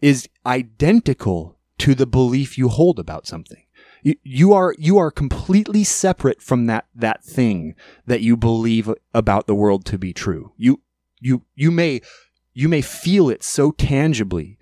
is 0.00 0.28
identical 0.46 1.58
to 1.78 1.94
the 1.94 2.06
belief 2.06 2.56
you 2.56 2.68
hold 2.68 3.00
about 3.00 3.26
something. 3.26 3.64
You, 4.02 4.14
you 4.22 4.52
are, 4.52 4.74
you 4.78 4.98
are 4.98 5.10
completely 5.10 5.82
separate 5.82 6.40
from 6.40 6.66
that, 6.66 6.86
that 6.94 7.24
thing 7.24 7.74
that 8.06 8.20
you 8.20 8.36
believe 8.36 8.92
about 9.12 9.46
the 9.46 9.54
world 9.54 9.84
to 9.86 9.98
be 9.98 10.12
true. 10.12 10.52
You, 10.56 10.80
you, 11.20 11.42
you 11.56 11.70
may 11.70 12.02
you 12.54 12.68
may 12.68 12.82
feel 12.82 13.30
it 13.30 13.42
so 13.42 13.70
tangibly 13.72 14.58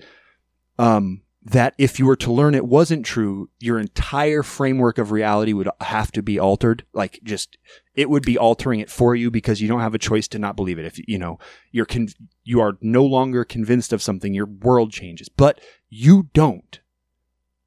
um, 0.78 1.22
that 1.42 1.74
if 1.78 1.98
you 1.98 2.04
were 2.04 2.16
to 2.16 2.32
learn 2.32 2.54
it 2.54 2.66
wasn't 2.66 3.06
true, 3.06 3.48
your 3.58 3.78
entire 3.78 4.42
framework 4.42 4.98
of 4.98 5.10
reality 5.10 5.52
would 5.52 5.68
have 5.80 6.12
to 6.12 6.22
be 6.22 6.38
altered. 6.38 6.84
Like 6.92 7.20
just 7.22 7.56
it 7.94 8.10
would 8.10 8.22
be 8.24 8.36
altering 8.36 8.80
it 8.80 8.90
for 8.90 9.14
you 9.14 9.30
because 9.30 9.60
you 9.60 9.68
don't 9.68 9.80
have 9.80 9.94
a 9.94 9.98
choice 9.98 10.28
to 10.28 10.38
not 10.38 10.56
believe 10.56 10.78
it. 10.78 10.84
If 10.84 11.00
you 11.08 11.18
know 11.18 11.38
you're 11.70 11.86
con- 11.86 12.08
you 12.44 12.60
are 12.60 12.76
no 12.80 13.04
longer 13.04 13.44
convinced 13.44 13.92
of 13.92 14.02
something, 14.02 14.34
your 14.34 14.46
world 14.46 14.92
changes. 14.92 15.28
But 15.28 15.60
you 15.88 16.28
don't. 16.34 16.80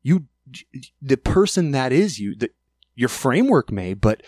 You 0.03 0.27
the 1.01 1.17
person 1.17 1.71
that 1.71 1.91
is 1.91 2.19
you, 2.19 2.35
that 2.35 2.53
your 2.95 3.09
framework 3.09 3.71
may, 3.71 3.95
but 3.95 4.21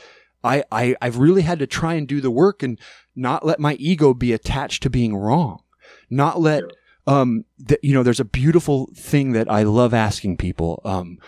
I, 0.43 0.63
I 0.71 0.95
I've 1.01 1.17
really 1.17 1.43
had 1.43 1.59
to 1.59 1.67
try 1.67 1.93
and 1.93 2.07
do 2.07 2.19
the 2.19 2.31
work 2.31 2.63
and 2.63 2.79
not 3.15 3.45
let 3.45 3.59
my 3.59 3.75
ego 3.75 4.13
be 4.13 4.33
attached 4.33 4.81
to 4.83 4.89
being 4.89 5.15
wrong 5.15 5.61
not 6.09 6.39
let 6.39 6.63
um 7.07 7.45
that 7.59 7.83
you 7.83 7.93
know 7.93 8.03
there's 8.03 8.19
a 8.19 8.25
beautiful 8.25 8.89
thing 8.95 9.33
that 9.33 9.49
I 9.49 9.63
love 9.63 9.93
asking 9.93 10.37
people 10.37 10.81
um 10.85 11.19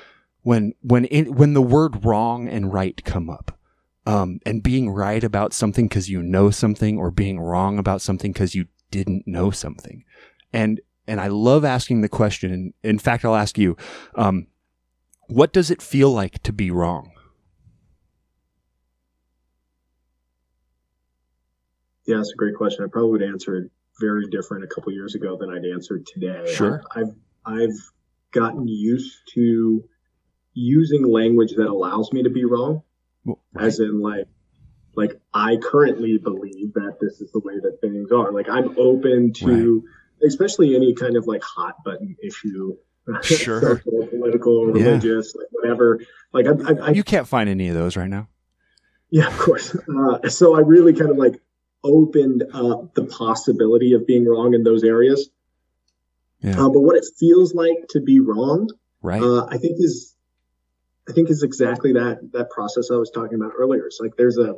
when 0.41 0.73
when 0.81 1.05
in, 1.05 1.35
when 1.35 1.53
the 1.53 1.61
word 1.61 2.05
wrong 2.05 2.47
and 2.47 2.73
right 2.73 3.03
come 3.03 3.29
up 3.29 3.57
um 4.05 4.39
and 4.45 4.63
being 4.63 4.89
right 4.89 5.23
about 5.23 5.53
something 5.53 5.89
cuz 5.89 6.09
you 6.09 6.21
know 6.23 6.49
something 6.49 6.97
or 6.97 7.11
being 7.11 7.39
wrong 7.39 7.77
about 7.77 8.01
something 8.01 8.33
cuz 8.33 8.55
you 8.55 8.65
didn't 8.91 9.27
know 9.27 9.51
something 9.51 10.03
and 10.51 10.81
and 11.07 11.21
I 11.21 11.27
love 11.27 11.63
asking 11.63 12.01
the 12.01 12.09
question 12.09 12.51
and 12.51 12.73
in 12.83 12.99
fact 12.99 13.23
I'll 13.25 13.35
ask 13.35 13.57
you 13.57 13.77
um 14.15 14.47
what 15.27 15.51
does 15.51 15.69
it 15.69 15.81
feel 15.81 16.11
like 16.11 16.41
to 16.43 16.53
be 16.53 16.71
wrong 16.71 17.11
Yeah, 22.05 22.17
that's 22.17 22.31
a 22.31 22.37
great 22.37 22.55
question. 22.55 22.85
I 22.85 22.87
probably 22.87 23.11
would 23.11 23.21
answer 23.21 23.57
it 23.57 23.71
very 23.99 24.27
different 24.27 24.63
a 24.63 24.67
couple 24.67 24.91
years 24.91 25.15
ago 25.15 25.37
than 25.39 25.49
I'd 25.49 25.65
answered 25.65 26.05
today. 26.05 26.53
Sure. 26.53 26.83
I've 26.95 27.13
I've 27.45 27.91
gotten 28.31 28.67
used 28.67 29.15
to 29.33 29.83
using 30.53 31.07
language 31.07 31.53
that 31.55 31.67
allows 31.67 32.11
me 32.11 32.23
to 32.23 32.29
be 32.29 32.45
wrong, 32.45 32.81
well, 33.23 33.39
right. 33.53 33.65
as 33.65 33.79
in 33.79 34.01
like 34.01 34.27
like 34.95 35.19
I 35.33 35.57
currently 35.57 36.17
believe 36.17 36.73
that 36.73 36.97
this 36.99 37.21
is 37.21 37.31
the 37.31 37.39
way 37.39 37.59
that 37.61 37.79
things 37.81 38.11
are. 38.11 38.31
Like 38.31 38.49
I'm 38.49 38.77
open 38.77 39.31
to, 39.33 39.75
right. 39.75 40.27
especially 40.27 40.75
any 40.75 40.95
kind 40.95 41.15
of 41.15 41.27
like 41.27 41.43
hot 41.43 41.83
button 41.85 42.15
issue. 42.23 42.75
Sure. 43.21 43.61
social, 43.85 44.07
political, 44.07 44.65
religious, 44.65 45.33
yeah. 45.33 45.39
like 45.39 45.47
whatever. 45.51 45.99
Like 46.33 46.45
I, 46.47 46.49
I, 46.49 46.87
I, 46.87 46.89
you 46.89 47.03
can't 47.03 47.27
find 47.27 47.49
any 47.49 47.69
of 47.69 47.75
those 47.75 47.95
right 47.95 48.09
now. 48.09 48.27
Yeah, 49.09 49.27
of 49.27 49.37
course. 49.37 49.73
Uh, 49.75 50.27
so 50.27 50.55
I 50.55 50.59
really 50.59 50.93
kind 50.93 51.11
of 51.11 51.17
like 51.17 51.39
opened 51.87 52.43
up 52.53 52.93
the 52.93 53.05
possibility 53.05 53.93
of 53.93 54.05
being 54.05 54.25
wrong 54.25 54.53
in 54.53 54.63
those 54.63 54.83
areas. 54.83 55.29
Yeah. 56.41 56.51
Uh, 56.51 56.69
but 56.69 56.81
what 56.81 56.97
it 56.97 57.05
feels 57.17 57.55
like 57.55 57.87
to 57.89 58.01
be 58.01 58.19
wrong, 58.19 58.69
right? 59.01 59.21
Uh, 59.21 59.45
I 59.45 59.57
think 59.57 59.77
is, 59.79 60.15
I 61.09 61.13
think 61.13 61.29
is 61.29 61.41
exactly 61.41 61.93
that 61.93 62.19
that 62.33 62.51
process 62.51 62.91
I 62.91 62.95
was 62.95 63.09
talking 63.09 63.35
about 63.35 63.53
earlier. 63.57 63.87
It's 63.87 63.99
like 63.99 64.15
there's 64.17 64.37
a 64.37 64.55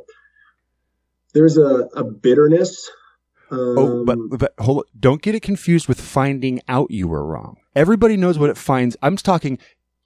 there's 1.32 1.56
a, 1.56 1.88
a 1.94 2.04
bitterness. 2.04 2.90
Um, 3.50 3.78
oh, 3.78 4.04
but 4.04 4.18
but 4.30 4.54
hold 4.58 4.78
on. 4.78 4.84
don't 4.98 5.22
get 5.22 5.34
it 5.34 5.40
confused 5.40 5.88
with 5.88 6.00
finding 6.00 6.60
out 6.68 6.90
you 6.90 7.08
were 7.08 7.24
wrong. 7.24 7.56
Everybody 7.74 8.16
knows 8.16 8.38
what 8.38 8.50
it 8.50 8.58
finds. 8.58 8.96
I'm 9.02 9.16
talking. 9.16 9.58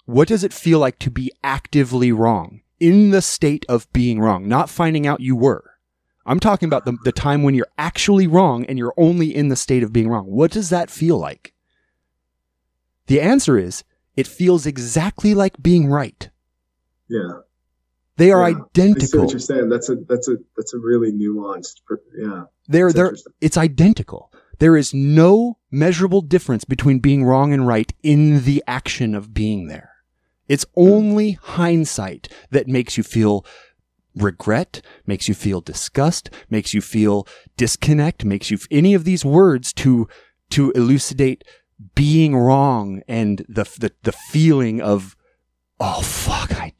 What 0.06 0.28
does 0.28 0.44
it 0.44 0.52
feel 0.52 0.78
like 0.78 0.98
to 1.00 1.10
be 1.10 1.32
actively 1.42 2.12
wrong 2.12 2.60
in 2.78 3.10
the 3.10 3.22
state 3.22 3.64
of 3.70 3.90
being 3.92 4.20
wrong, 4.20 4.46
not 4.46 4.68
finding 4.68 5.06
out 5.06 5.20
you 5.20 5.34
were? 5.34 5.73
I'm 6.26 6.40
talking 6.40 6.66
about 6.66 6.84
the, 6.84 6.96
the 7.04 7.12
time 7.12 7.42
when 7.42 7.54
you're 7.54 7.68
actually 7.76 8.26
wrong 8.26 8.64
and 8.66 8.78
you're 8.78 8.94
only 8.96 9.34
in 9.34 9.48
the 9.48 9.56
state 9.56 9.82
of 9.82 9.92
being 9.92 10.08
wrong. 10.08 10.24
What 10.26 10.50
does 10.50 10.70
that 10.70 10.90
feel 10.90 11.18
like? 11.18 11.52
The 13.06 13.20
answer 13.20 13.58
is 13.58 13.84
it 14.16 14.26
feels 14.26 14.66
exactly 14.66 15.34
like 15.34 15.62
being 15.62 15.88
right. 15.88 16.30
Yeah. 17.08 17.40
They 18.16 18.30
are 18.30 18.48
yeah. 18.48 18.56
identical. 18.56 19.02
I 19.02 19.06
see 19.06 19.18
what 19.18 19.30
you're 19.30 19.38
saying. 19.40 19.68
That's 19.68 19.88
a 19.88 19.96
that's 20.08 20.28
a 20.28 20.36
that's 20.56 20.72
a 20.72 20.78
really 20.78 21.12
nuanced. 21.12 21.80
Yeah. 22.16 22.44
They're 22.68 22.92
they're 22.92 23.14
it's 23.40 23.56
identical. 23.56 24.32
There 24.60 24.76
is 24.76 24.94
no 24.94 25.58
measurable 25.70 26.20
difference 26.20 26.64
between 26.64 27.00
being 27.00 27.24
wrong 27.24 27.52
and 27.52 27.66
right 27.66 27.92
in 28.02 28.44
the 28.44 28.62
action 28.66 29.14
of 29.14 29.34
being 29.34 29.66
there. 29.66 29.90
It's 30.48 30.64
hmm. 30.74 30.82
only 30.82 31.32
hindsight 31.32 32.28
that 32.50 32.68
makes 32.68 32.96
you 32.96 33.02
feel 33.02 33.44
regret, 34.14 34.80
makes 35.06 35.28
you 35.28 35.34
feel 35.34 35.60
disgust, 35.60 36.30
makes 36.48 36.74
you 36.74 36.80
feel 36.80 37.26
disconnect, 37.56 38.24
makes 38.24 38.50
you 38.50 38.58
any 38.70 38.94
of 38.94 39.04
these 39.04 39.24
words 39.24 39.72
to 39.74 40.08
to 40.50 40.70
elucidate 40.72 41.42
being 41.94 42.36
wrong 42.36 43.02
and 43.08 43.44
the 43.48 43.64
the 43.78 43.92
the 44.02 44.12
feeling 44.12 44.80
of 44.80 45.16
oh 45.80 46.02
fuck 46.02 46.52
I 46.60 46.72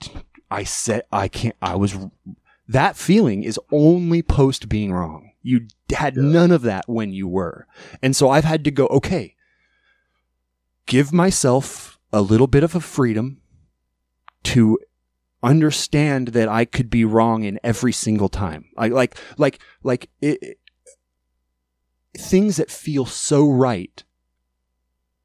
I 0.51 0.65
said 0.65 1.03
I 1.11 1.29
can't 1.29 1.57
I 1.61 1.75
was 1.75 1.97
that 2.69 2.97
feeling 2.97 3.43
is 3.43 3.61
only 3.71 4.23
post 4.23 4.69
being 4.69 4.93
wrong. 4.93 5.33
You 5.43 5.67
had 5.95 6.17
yeah. 6.17 6.23
none 6.23 6.51
of 6.51 6.63
that 6.63 6.85
when 6.89 7.13
you 7.13 7.29
were. 7.29 7.67
And 8.03 8.17
so 8.17 8.31
I've 8.31 8.45
had 8.45 8.65
to 8.65 8.71
go 8.71 8.87
okay. 8.87 9.35
Give 10.87 11.13
myself 11.13 11.99
a 12.13 12.23
little 12.23 12.47
bit 12.47 12.63
of 12.63 12.75
a 12.75 12.81
freedom 12.81 13.41
to 14.45 14.79
understand 15.45 16.29
that 16.29 16.49
I 16.49 16.65
could 16.65 16.91
be 16.91 17.05
wrong 17.05 17.45
in 17.45 17.61
every 17.63 17.93
single 17.93 18.29
time. 18.29 18.65
I 18.77 18.89
like, 18.89 19.17
like, 19.37 19.61
like 19.83 20.11
it, 20.21 20.39
it, 20.43 20.59
things 22.17 22.57
that 22.57 22.71
feel 22.71 23.07
so 23.07 23.49
right. 23.49 24.03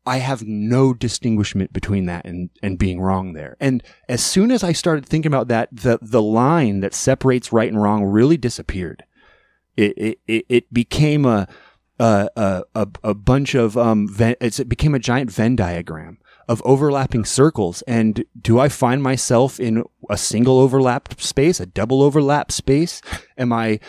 I 0.06 0.18
have 0.18 0.44
no 0.44 0.94
distinguishment 0.94 1.72
between 1.72 2.06
that 2.08 2.26
and, 2.26 2.50
and 2.64 2.78
being 2.78 3.00
wrong 3.00 3.34
there. 3.34 3.56
And 3.60 3.84
as 4.08 4.24
soon 4.24 4.52
as 4.52 4.64
I 4.64 4.74
started 4.74 5.06
thinking 5.06 5.32
about 5.32 5.48
that, 5.50 5.70
the, 5.72 6.00
the 6.02 6.22
line 6.22 6.80
that 6.80 6.94
separates 6.94 7.54
right 7.54 7.70
and 7.72 7.82
wrong 7.82 8.04
really 8.04 8.38
disappeared. 8.38 9.04
It, 9.78 10.20
it, 10.28 10.46
it 10.50 10.74
became 10.74 11.26
a, 11.26 11.48
a, 12.00 12.30
a, 12.76 12.88
a 13.04 13.14
bunch 13.14 13.56
of, 13.56 13.78
um, 13.78 14.08
it 14.20 14.68
became 14.68 14.96
a 14.96 15.00
giant 15.00 15.32
Venn 15.32 15.56
diagram 15.56 16.18
of 16.50 16.64
overlapping 16.66 17.24
circles. 17.24 17.84
And 17.84 18.26
do 18.42 18.60
I 18.60 18.70
find 18.70 19.04
myself 19.04 19.60
in 19.60 19.84
a 20.10 20.18
single 20.18 20.58
overlap 20.58 21.22
space, 21.22 21.60
a 21.60 21.68
double 21.68 22.02
overlap 22.02 22.52
space? 22.52 23.02
Am 23.38 23.54
I, 23.54 23.80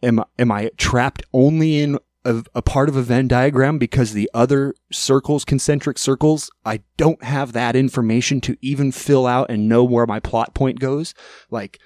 am, 0.00 0.22
am 0.38 0.52
I 0.52 0.70
trapped 0.76 1.24
only 1.32 1.80
in 1.80 1.98
a, 2.24 2.44
a, 2.54 2.62
part 2.62 2.88
of 2.88 2.96
a 2.96 3.02
Venn 3.02 3.26
diagram 3.26 3.78
because 3.78 4.12
the 4.12 4.30
other 4.32 4.74
circles, 4.92 5.44
concentric 5.44 5.98
circles, 5.98 6.52
I 6.64 6.82
don't 6.96 7.22
have 7.24 7.52
that 7.52 7.74
information 7.74 8.40
to 8.42 8.56
even 8.62 8.92
fill 8.92 9.26
out 9.26 9.50
and 9.50 9.68
know 9.68 9.82
where 9.82 10.06
my 10.06 10.20
plot 10.20 10.54
point 10.54 10.78
goes. 10.78 11.14
Like, 11.50 11.80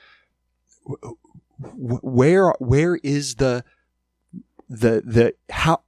where, 1.58 2.52
where 2.58 2.96
is 2.96 3.36
the, 3.36 3.64
the, 4.68 5.02
the, 5.04 5.34
how, 5.50 5.80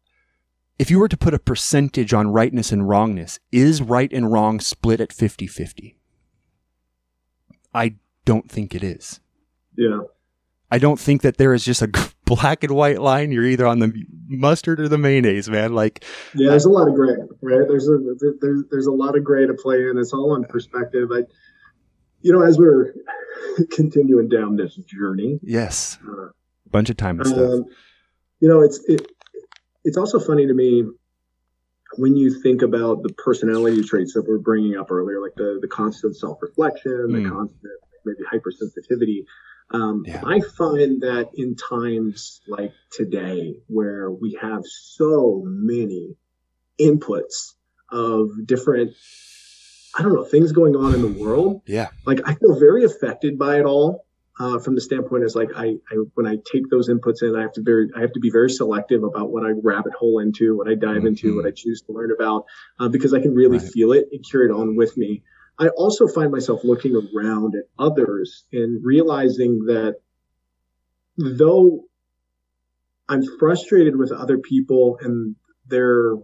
if 0.81 0.91
you 0.91 0.99
were 0.99 1.09
to 1.09 1.17
put 1.19 1.35
a 1.35 1.39
percentage 1.39 2.15
on 2.15 2.33
rightness 2.33 2.73
and 2.73 2.89
wrongness, 2.89 3.39
is 3.53 3.83
right 3.83 4.11
and 4.11 4.33
wrong 4.33 4.61
split 4.61 4.99
at 4.99 5.13
50 5.13 5.47
50? 5.47 5.99
I 7.75 7.97
don't 8.25 8.51
think 8.51 8.75
it 8.75 8.83
is. 8.83 9.21
Yeah. 9.77 10.01
I 10.71 10.79
don't 10.79 10.99
think 10.99 11.21
that 11.21 11.37
there 11.37 11.53
is 11.53 11.67
just 11.67 11.83
a 11.83 11.91
black 12.25 12.65
and 12.65 12.75
white 12.75 12.99
line. 12.99 13.31
You're 13.31 13.45
either 13.45 13.67
on 13.67 13.81
the 13.81 13.93
mustard 14.27 14.81
or 14.81 14.89
the 14.89 14.97
mayonnaise, 14.97 15.51
man. 15.51 15.75
Like, 15.75 16.03
yeah, 16.35 16.49
there's 16.49 16.65
a 16.65 16.71
lot 16.71 16.89
of 16.89 16.95
gray, 16.95 17.15
right? 17.43 17.69
There's 17.69 17.87
a 17.87 17.99
there's 18.41 18.65
there's 18.71 18.87
a 18.87 18.93
lot 18.93 19.19
of 19.19 19.23
gray 19.23 19.47
to 19.47 19.53
play 19.53 19.87
in. 19.87 19.99
It's 19.99 20.15
all 20.15 20.33
on 20.33 20.45
perspective. 20.45 21.11
I, 21.13 21.25
you 22.23 22.33
know, 22.33 22.41
as 22.41 22.57
we're 22.57 22.95
continuing 23.71 24.31
down 24.31 24.57
this 24.57 24.77
journey, 24.77 25.41
yes, 25.43 25.99
uh, 26.09 26.29
bunch 26.71 26.89
of 26.89 26.97
time 26.97 27.21
and 27.21 27.29
stuff. 27.29 27.39
um, 27.39 27.65
you 28.41 28.49
know, 28.49 28.63
it's 28.63 28.81
it, 28.89 29.07
it's 29.85 29.97
also 29.97 30.21
funny 30.21 30.47
to 30.47 30.55
me 30.55 30.85
when 31.97 32.17
you 32.17 32.41
think 32.43 32.63
about 32.63 33.03
the 33.03 33.13
personality 33.15 33.83
traits 33.83 34.15
that 34.15 34.23
we're 34.29 34.39
bringing 34.39 34.77
up 34.77 34.91
earlier, 34.91 35.21
like 35.21 35.35
the 35.37 35.59
the 35.61 35.69
constant 35.69 36.17
self 36.17 36.39
reflection, 36.43 37.13
the 37.13 37.19
Mm. 37.21 37.29
constant 37.29 37.73
maybe 38.05 38.19
hypersensitivity. 38.33 39.25
Um, 39.73 40.05
Yeah. 40.07 40.23
I 40.25 40.41
find 40.41 41.03
that 41.03 41.31
in 41.35 41.55
times 41.57 42.41
like 42.49 42.73
today, 42.91 43.57
where 43.67 44.11
we 44.11 44.39
have 44.41 44.63
so 44.65 45.43
many 45.45 46.17
inputs 46.81 47.55
of 47.91 48.31
different, 48.47 48.93
I 49.99 50.03
don't 50.03 50.15
know, 50.15 50.25
things 50.25 50.53
going 50.53 50.77
on 50.77 50.95
in 50.95 51.03
the 51.03 51.09
world, 51.09 51.63
Yeah. 51.67 51.89
like 52.07 52.21
I 52.25 52.35
feel 52.35 52.59
very 52.59 52.85
affected 52.85 53.39
by 53.39 53.59
it 53.61 53.65
all. 53.67 54.07
Uh, 54.41 54.59
from 54.59 54.75
the 54.75 54.81
standpoint 54.81 55.23
is 55.23 55.37
like 55.37 55.51
I, 55.55 55.75
I 55.91 55.97
when 56.15 56.27
I 56.27 56.39
take 56.51 56.71
those 56.71 56.89
inputs 56.89 57.23
in, 57.23 57.37
I 57.37 57.43
have 57.43 57.53
to 57.53 57.63
very 57.63 57.91
I 57.95 58.01
have 58.01 58.13
to 58.15 58.21
be 58.21 58.31
very 58.31 58.49
selective 58.49 59.03
about 59.05 59.31
what 59.31 59.45
I 59.45 59.51
rabbit 59.63 59.93
hole 59.93 60.19
into, 60.21 60.57
what 60.57 60.67
I 60.67 60.75
dive 60.77 61.05
into, 61.05 61.33
Mhm. 61.33 61.37
what 61.37 61.47
I 61.47 61.51
choose 61.51 61.83
to 61.83 61.93
learn 61.93 62.11
about, 62.11 62.47
uh, 62.79 62.89
because 62.89 63.13
I 63.13 63.21
can 63.21 63.35
really 63.35 63.59
Right. 63.59 63.69
feel 63.69 63.93
it 63.93 64.09
and 64.11 64.25
carry 64.31 64.47
it 64.47 64.51
on 64.51 64.77
with 64.77 64.97
me. 64.97 65.23
I 65.59 65.69
also 65.69 66.09
find 66.09 66.33
myself 66.33 66.65
looking 66.65 66.97
around 66.97 67.55
at 67.55 67.65
others 67.79 68.47
and 68.51 68.83
realizing 68.83 69.67
that 69.67 69.97
though 71.19 71.85
I'm 73.11 73.23
frustrated 73.39 73.95
with 73.97 74.11
other 74.11 74.39
people 74.39 74.99
and 75.03 75.37
they're 75.67 76.15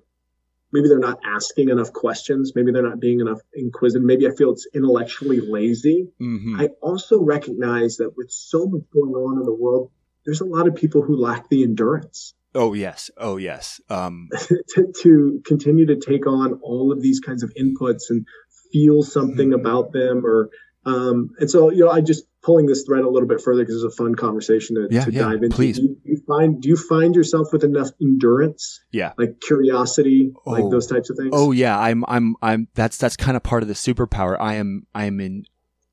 maybe 0.72 0.88
they're 0.88 0.98
not 0.98 1.18
asking 1.24 1.68
enough 1.70 1.92
questions, 1.92 2.52
maybe 2.54 2.72
they're 2.72 2.82
not 2.82 3.00
being 3.00 3.20
enough 3.20 3.40
inquisitive, 3.54 4.04
maybe 4.04 4.26
I 4.26 4.30
feel 4.34 4.52
it's 4.52 4.66
intellectually 4.74 5.40
lazy. 5.40 6.08
Mm-hmm. 6.20 6.60
I 6.60 6.68
also 6.82 7.20
recognize 7.20 7.96
that 7.98 8.16
with 8.16 8.30
so 8.30 8.66
much 8.66 8.82
going 8.92 9.12
on 9.12 9.38
in 9.38 9.44
the 9.44 9.54
world, 9.54 9.90
there's 10.24 10.40
a 10.40 10.44
lot 10.44 10.66
of 10.66 10.74
people 10.74 11.02
who 11.02 11.16
lack 11.16 11.48
the 11.48 11.62
endurance 11.62 12.34
oh 12.58 12.72
yes. 12.72 13.10
Oh 13.18 13.36
yes. 13.36 13.82
Um, 13.90 14.30
to, 14.74 14.92
to 15.02 15.42
continue 15.44 15.86
to 15.86 15.96
take 15.96 16.26
on 16.26 16.54
all 16.62 16.90
of 16.90 17.02
these 17.02 17.20
kinds 17.20 17.42
of 17.42 17.52
inputs 17.54 18.04
and 18.08 18.26
feel 18.72 19.02
something 19.02 19.50
Mhm. 19.50 19.60
about 19.60 19.92
them 19.92 20.24
or 20.24 20.48
um, 20.86 21.30
and 21.38 21.50
so 21.50 21.70
you 21.70 21.84
know 21.84 21.90
I 21.90 22.00
just 22.00 22.24
pulling 22.46 22.64
this 22.66 22.84
thread 22.84 23.02
a 23.02 23.08
little 23.10 23.28
bit 23.28 23.40
further 23.40 23.62
because 23.62 23.82
it's 23.82 23.92
a 23.92 23.96
fun 23.96 24.14
conversation 24.14 24.76
to, 24.76 24.86
Yeah, 24.88 25.04
to 25.04 25.12
yeah, 25.12 25.22
dive 25.22 25.42
into. 25.42 25.56
please. 25.56 25.76
Do 25.78 25.82
you, 25.82 25.88
do 26.04 26.10
you 26.12 26.22
find 26.28 26.62
do 26.62 26.68
you 26.68 26.76
find 26.76 27.14
yourself 27.16 27.48
with 27.52 27.64
enough 27.64 27.90
endurance? 28.00 28.80
Yeah. 28.92 29.12
like 29.18 29.40
curiosity, 29.40 30.32
like 30.46 30.62
Oh. 30.64 30.70
those 30.70 30.86
types 30.86 31.10
of 31.10 31.16
things. 31.16 31.30
Oh 31.32 31.50
yeah, 31.52 31.76
I'm 31.78 32.04
I'm 32.06 32.36
I'm 32.40 32.68
that's 32.74 32.96
that's 32.98 33.16
kind 33.16 33.36
of 33.36 33.42
part 33.42 33.62
of 33.64 33.68
the 33.68 33.74
superpower. 33.74 34.36
I 34.40 34.54
am 34.54 34.86
I 34.94 35.06
am 35.06 35.18
in, 35.20 35.44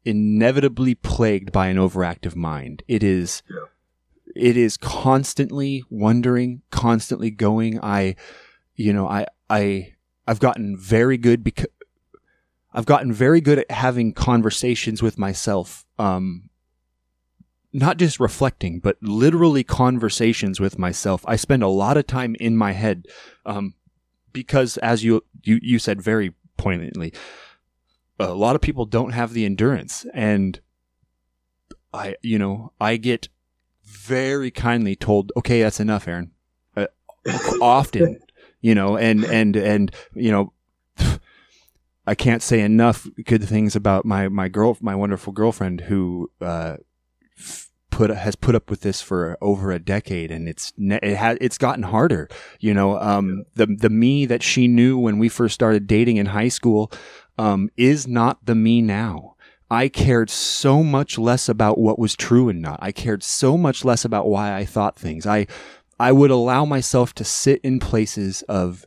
inevitably 0.06 0.96
plagued 0.96 1.52
by 1.52 1.68
an 1.68 1.78
overactive 1.78 2.36
mind. 2.36 2.84
It 2.88 3.04
is 3.04 3.42
Yeah. 3.50 3.66
it 4.36 4.58
is 4.58 4.78
constantly 4.78 5.84
wondering, 5.90 6.62
constantly 6.72 7.32
going. 7.32 7.80
I 7.82 8.16
you 8.76 8.94
know, 8.94 9.08
I 9.08 9.26
I 9.50 9.94
I've 10.28 10.40
gotten 10.40 10.78
very 10.78 11.18
good 11.18 11.44
because 11.44 11.68
I've 12.74 12.86
gotten 12.86 13.14
very 13.14 13.42
good 13.42 13.60
at 13.60 13.72
having 13.72 14.14
conversations 14.14 15.02
with 15.02 15.18
myself. 15.18 15.86
Um 15.98 16.50
not 17.74 17.98
just 17.98 18.20
reflecting, 18.20 18.80
but 18.80 18.98
literally 19.02 19.64
conversations 19.64 20.60
with 20.60 20.78
myself. 20.78 21.26
I 21.28 21.36
spend 21.36 21.64
a 21.64 21.68
lot 21.68 21.98
of 21.98 22.06
time 22.06 22.36
in 22.40 22.56
my 22.56 22.72
head. 22.72 23.08
Um, 23.46 23.74
because 24.32 24.78
as 24.78 25.04
you, 25.04 25.24
you, 25.44 25.60
you 25.62 25.80
said 25.80 26.02
very 26.02 26.34
poignantly, 26.56 27.14
a 28.20 28.34
lot 28.34 28.56
of 28.56 28.62
people 28.62 28.86
don't 28.86 29.12
have 29.12 29.34
the 29.34 29.46
endurance 29.46 30.06
and 30.14 30.60
I, 31.92 32.16
you 32.22 32.40
know, 32.40 32.74
I 32.80 32.98
get 32.98 33.28
very 33.84 34.50
kindly 34.52 34.96
told, 34.96 35.32
okay, 35.38 35.62
that's 35.62 35.80
enough, 35.80 36.08
Aaron. 36.08 36.32
Uh, 36.76 36.88
often, 37.62 38.20
you 38.62 38.74
know, 38.74 38.98
and, 38.98 39.24
and, 39.26 39.56
and, 39.56 39.92
you 40.16 40.32
know, 40.32 40.54
I 42.06 42.16
can't 42.16 42.42
say 42.42 42.60
enough 42.62 43.08
good 43.26 43.44
things 43.44 43.76
about 43.76 44.06
my, 44.06 44.28
my 44.28 44.50
girl, 44.50 44.78
my 44.82 44.96
wonderful 44.96 45.32
girlfriend 45.32 45.82
who, 45.82 46.30
uh, 46.42 46.78
f- 47.38 47.70
put, 47.92 48.10
has 48.10 48.36
put 48.36 48.56
up 48.56 48.70
with 48.70 48.82
this 48.82 49.02
for 49.02 49.38
over 49.40 49.72
a 49.72 49.80
decade 49.80 50.30
and 50.32 50.50
it's, 50.50 50.74
ne- 50.78 51.00
it 51.02 51.16
has, 51.16 51.38
it's 51.40 51.58
gotten 51.58 51.84
harder. 51.84 52.28
You 52.60 52.74
know, 52.74 53.00
um, 53.00 53.46
the, 53.56 53.68
the 53.68 53.90
me 53.90 54.26
that 54.26 54.44
she 54.44 54.68
knew 54.68 54.98
when 54.98 55.18
we 55.18 55.30
first 55.30 55.54
started 55.54 55.88
dating 55.88 56.18
in 56.18 56.26
high 56.28 56.50
school, 56.50 56.92
um, 57.38 57.70
is 57.78 58.08
not 58.08 58.46
the 58.46 58.56
me 58.56 58.82
now. 58.82 59.36
I 59.72 59.88
cared 59.88 60.30
so 60.30 60.84
much 60.84 61.18
less 61.18 61.50
about 61.50 61.80
what 61.80 61.98
was 61.98 62.16
true 62.16 62.50
and 62.50 62.62
not. 62.62 62.80
I 62.82 62.92
cared 62.92 63.24
so 63.24 63.58
much 63.58 63.86
less 63.86 64.06
about 64.06 64.28
why 64.28 64.54
I 64.54 64.66
thought 64.66 65.00
things. 65.00 65.26
I, 65.26 65.48
I 66.00 66.12
would 66.12 66.32
allow 66.32 66.66
myself 66.66 67.14
to 67.16 67.24
sit 67.24 67.62
in 67.64 67.80
places 67.80 68.44
of, 68.44 68.86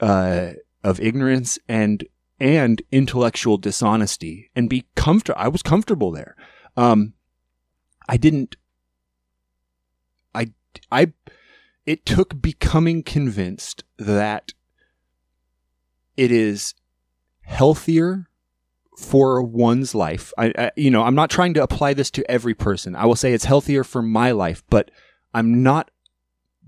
uh, 0.00 0.52
of 0.82 0.98
ignorance 0.98 1.58
and, 1.68 2.04
and 2.42 2.82
intellectual 2.90 3.56
dishonesty 3.56 4.50
and 4.56 4.68
be 4.68 4.84
comfortable. 4.96 5.40
I 5.40 5.46
was 5.46 5.62
comfortable 5.62 6.10
there. 6.10 6.34
Um, 6.76 7.14
I 8.08 8.16
didn't, 8.16 8.56
I, 10.34 10.48
I, 10.90 11.12
it 11.86 12.04
took 12.04 12.42
becoming 12.42 13.04
convinced 13.04 13.84
that 13.96 14.54
it 16.16 16.32
is 16.32 16.74
healthier 17.42 18.26
for 18.98 19.40
one's 19.40 19.94
life. 19.94 20.32
I, 20.36 20.52
I, 20.58 20.70
you 20.76 20.90
know, 20.90 21.04
I'm 21.04 21.14
not 21.14 21.30
trying 21.30 21.54
to 21.54 21.62
apply 21.62 21.94
this 21.94 22.10
to 22.10 22.28
every 22.28 22.54
person. 22.54 22.96
I 22.96 23.06
will 23.06 23.14
say 23.14 23.32
it's 23.32 23.44
healthier 23.44 23.84
for 23.84 24.02
my 24.02 24.32
life, 24.32 24.64
but 24.68 24.90
I'm 25.32 25.62
not 25.62 25.92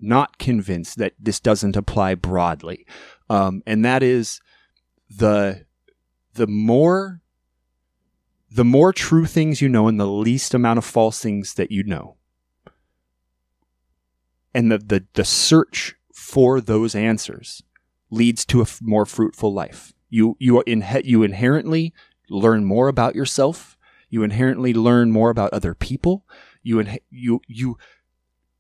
not 0.01 0.39
convinced 0.39 0.99
that 0.99 1.14
this 1.18 1.41
doesn't 1.41 1.77
apply 1.77 2.14
broadly. 2.14 2.87
Um, 3.29 3.62
and 3.66 3.85
that 3.85 4.03
is 4.03 4.41
the 5.09 5.67
the 6.35 6.47
more 6.47 7.21
the 8.51 8.65
more 8.65 8.93
true 8.93 9.27
things 9.27 9.61
you 9.61 9.69
know 9.69 9.89
and 9.89 9.99
the 9.99 10.07
least 10.07 10.55
amount 10.55 10.79
of 10.79 10.85
false 10.85 11.21
things 11.21 11.55
that 11.55 11.71
you 11.71 11.83
know. 11.83 12.17
And 14.55 14.71
the 14.71 14.79
the, 14.79 15.05
the 15.15 15.25
search 15.25 15.97
for 16.13 16.61
those 16.61 16.95
answers 16.95 17.63
leads 18.11 18.45
to 18.47 18.61
a 18.61 18.63
f- 18.63 18.81
more 18.81 19.07
fruitful 19.07 19.53
life. 19.53 19.93
You 20.09 20.37
you 20.39 20.63
in 20.63 20.85
you 21.05 21.23
inherently 21.23 21.93
learn 22.31 22.65
more 22.65 22.89
about 22.89 23.15
yourself. 23.15 23.77
You 24.09 24.23
inherently 24.23 24.73
learn 24.73 25.11
more 25.11 25.31
about 25.31 25.53
other 25.53 25.75
people. 25.75 26.25
You 26.63 26.79
in, 26.79 26.99
you 27.11 27.41
you 27.49 27.77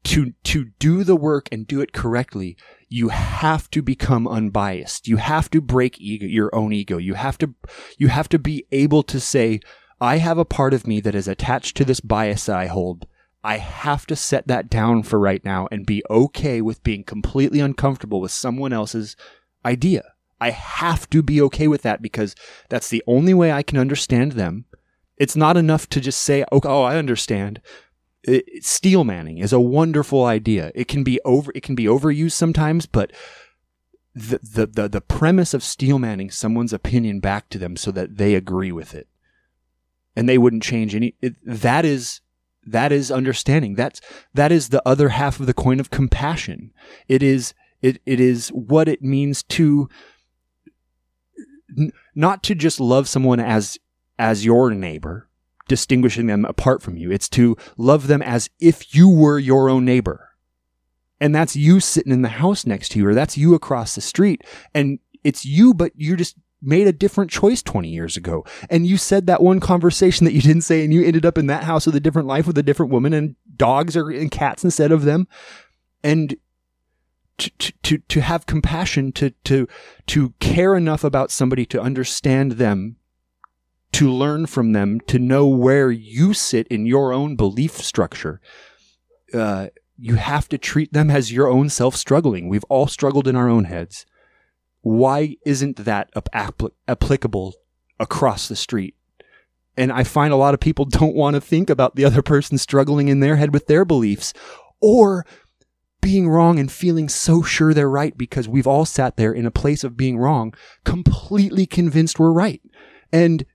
to 0.04 0.32
to 0.44 0.66
do 0.78 1.02
the 1.02 1.16
work 1.16 1.48
and 1.50 1.66
do 1.66 1.80
it 1.80 1.92
correctly. 1.92 2.56
You 2.88 3.08
have 3.08 3.70
to 3.70 3.82
become 3.82 4.28
unbiased. 4.28 5.08
You 5.08 5.16
have 5.16 5.50
to 5.50 5.60
break 5.60 6.00
ego, 6.00 6.26
your 6.26 6.54
own 6.54 6.72
ego. 6.72 6.98
You 6.98 7.14
have 7.14 7.38
to 7.38 7.54
you 7.98 8.08
have 8.08 8.28
to 8.30 8.38
be 8.38 8.66
able 8.70 9.02
to 9.04 9.18
say, 9.18 9.60
I 10.00 10.18
have 10.18 10.38
a 10.38 10.44
part 10.44 10.74
of 10.74 10.86
me 10.86 11.00
that 11.00 11.14
is 11.14 11.28
attached 11.28 11.76
to 11.78 11.84
this 11.84 12.00
bias 12.00 12.46
that 12.46 12.56
I 12.56 12.66
hold. 12.66 13.06
I 13.42 13.58
have 13.58 14.06
to 14.06 14.16
set 14.16 14.46
that 14.48 14.70
down 14.70 15.02
for 15.02 15.18
right 15.18 15.44
now 15.44 15.68
and 15.70 15.84
be 15.84 16.02
okay 16.08 16.62
with 16.62 16.82
being 16.82 17.04
completely 17.04 17.60
uncomfortable 17.60 18.20
with 18.20 18.30
someone 18.30 18.72
else's 18.72 19.16
idea. 19.64 20.02
I 20.40 20.50
have 20.50 21.08
to 21.10 21.22
be 21.22 21.40
okay 21.42 21.68
with 21.68 21.82
that 21.82 22.02
because 22.02 22.34
that's 22.68 22.88
the 22.88 23.02
only 23.06 23.34
way 23.34 23.52
I 23.52 23.62
can 23.62 23.78
understand 23.78 24.32
them. 24.32 24.64
It's 25.16 25.36
not 25.36 25.56
enough 25.56 25.88
to 25.90 26.00
just 26.00 26.20
say, 26.20 26.44
"Oh, 26.50 26.60
oh 26.64 26.82
I 26.82 26.96
understand." 26.96 27.60
It, 28.26 28.64
steel 28.64 29.04
manning 29.04 29.38
is 29.38 29.52
a 29.52 29.60
wonderful 29.60 30.24
idea. 30.24 30.72
It 30.74 30.88
can 30.88 31.04
be 31.04 31.20
over. 31.24 31.52
It 31.54 31.62
can 31.62 31.74
be 31.74 31.84
overused 31.84 32.32
sometimes, 32.32 32.86
but 32.86 33.12
the 34.14 34.38
the 34.42 34.66
the, 34.66 34.88
the 34.88 35.00
premise 35.00 35.54
of 35.54 35.62
steel 35.62 35.98
manning 35.98 36.30
someone's 36.30 36.72
opinion 36.72 37.20
back 37.20 37.48
to 37.50 37.58
them 37.58 37.76
so 37.76 37.90
that 37.90 38.16
they 38.16 38.34
agree 38.34 38.72
with 38.72 38.94
it, 38.94 39.08
and 40.16 40.28
they 40.28 40.38
wouldn't 40.38 40.62
change 40.62 40.94
any. 40.94 41.14
It, 41.20 41.36
that 41.44 41.84
is 41.84 42.20
that 42.66 42.92
is 42.92 43.10
understanding. 43.10 43.74
That's 43.74 44.00
that 44.32 44.52
is 44.52 44.68
the 44.68 44.82
other 44.86 45.10
half 45.10 45.40
of 45.40 45.46
the 45.46 45.54
coin 45.54 45.80
of 45.80 45.90
compassion. 45.90 46.72
It 47.08 47.22
is 47.22 47.54
it 47.82 48.00
it 48.06 48.20
is 48.20 48.48
what 48.48 48.88
it 48.88 49.02
means 49.02 49.42
to 49.42 49.88
n- 51.78 51.92
not 52.14 52.42
to 52.44 52.54
just 52.54 52.80
love 52.80 53.08
someone 53.08 53.40
as 53.40 53.78
as 54.18 54.44
your 54.44 54.70
neighbor, 54.70 55.28
distinguishing 55.68 56.26
them 56.26 56.44
apart 56.44 56.82
from 56.82 56.96
you. 56.96 57.10
It's 57.10 57.28
to 57.30 57.56
love 57.76 58.06
them 58.06 58.22
as 58.22 58.50
if 58.60 58.94
you 58.94 59.08
were 59.08 59.38
your 59.38 59.68
own 59.68 59.84
neighbor. 59.84 60.30
And 61.20 61.34
that's 61.34 61.56
you 61.56 61.80
sitting 61.80 62.12
in 62.12 62.22
the 62.22 62.28
house 62.28 62.66
next 62.66 62.90
to 62.90 62.98
you, 62.98 63.08
or 63.08 63.14
that's 63.14 63.38
you 63.38 63.54
across 63.54 63.94
the 63.94 64.00
street. 64.00 64.42
And 64.74 64.98
it's 65.22 65.44
you, 65.44 65.72
but 65.72 65.92
you 65.96 66.16
just 66.16 66.36
made 66.60 66.86
a 66.86 66.92
different 66.92 67.30
choice 67.30 67.62
20 67.62 67.88
years 67.88 68.16
ago. 68.16 68.44
And 68.70 68.86
you 68.86 68.96
said 68.96 69.26
that 69.26 69.42
one 69.42 69.60
conversation 69.60 70.24
that 70.24 70.32
you 70.32 70.40
didn't 70.40 70.62
say, 70.62 70.82
and 70.84 70.92
you 70.92 71.04
ended 71.04 71.24
up 71.24 71.38
in 71.38 71.46
that 71.46 71.64
house 71.64 71.86
with 71.86 71.94
a 71.94 72.00
different 72.00 72.28
life 72.28 72.46
with 72.46 72.58
a 72.58 72.62
different 72.62 72.92
woman, 72.92 73.12
and 73.12 73.36
dogs 73.56 73.96
or 73.96 74.10
and 74.10 74.30
cats 74.30 74.64
instead 74.64 74.92
of 74.92 75.04
them, 75.04 75.28
and 76.02 76.36
to, 77.38 77.72
to, 77.82 77.98
to 77.98 78.20
have 78.20 78.46
compassion, 78.46 79.12
to, 79.12 79.30
to, 79.44 79.66
to 80.06 80.30
care 80.40 80.76
enough 80.76 81.04
about 81.04 81.30
somebody 81.30 81.66
to 81.66 81.80
understand 81.80 82.52
them, 82.52 82.96
to 83.94 84.10
learn 84.10 84.46
from 84.46 84.72
them, 84.72 85.00
to 85.06 85.20
know 85.20 85.46
where 85.46 85.90
you 85.90 86.34
sit 86.34 86.66
in 86.68 86.84
your 86.84 87.12
own 87.12 87.36
belief 87.36 87.76
structure. 87.76 88.40
Uh, 89.32 89.68
you 89.96 90.16
have 90.16 90.48
to 90.48 90.58
treat 90.58 90.92
them 90.92 91.10
as 91.10 91.32
your 91.32 91.48
own 91.48 91.68
self 91.68 91.94
struggling. 91.94 92.48
We've 92.48 92.64
all 92.64 92.88
struggled 92.88 93.28
in 93.28 93.36
our 93.36 93.48
own 93.48 93.64
heads. 93.64 94.04
Why 94.80 95.36
isn't 95.46 95.76
that 95.76 96.12
apl- 96.14 96.72
applicable 96.88 97.54
across 98.00 98.48
the 98.48 98.56
street? 98.56 98.96
And 99.76 99.92
I 99.92 100.02
find 100.02 100.32
a 100.32 100.36
lot 100.36 100.54
of 100.54 100.60
people 100.60 100.84
don't 100.90 101.14
want 101.14 101.34
to 101.34 101.40
think 101.40 101.70
about 101.70 101.94
the 101.94 102.04
other 102.04 102.22
person 102.22 102.58
struggling 102.58 103.06
in 103.06 103.20
their 103.20 103.36
head 103.36 103.52
with 103.52 103.68
their 103.68 103.84
beliefs 103.84 104.34
or 104.80 105.24
being 106.00 106.28
wrong 106.28 106.58
and 106.58 106.70
feeling 106.70 107.08
so 107.08 107.42
sure 107.42 107.72
they're 107.72 107.88
right 107.88 108.18
because 108.18 108.48
we've 108.48 108.66
all 108.66 108.84
sat 108.84 109.16
there 109.16 109.32
in 109.32 109.46
a 109.46 109.52
place 109.52 109.84
of 109.84 109.96
being 109.96 110.18
wrong, 110.18 110.52
completely 110.84 111.64
convinced 111.64 112.18
we're 112.18 112.32
right. 112.32 112.60
And 113.12 113.46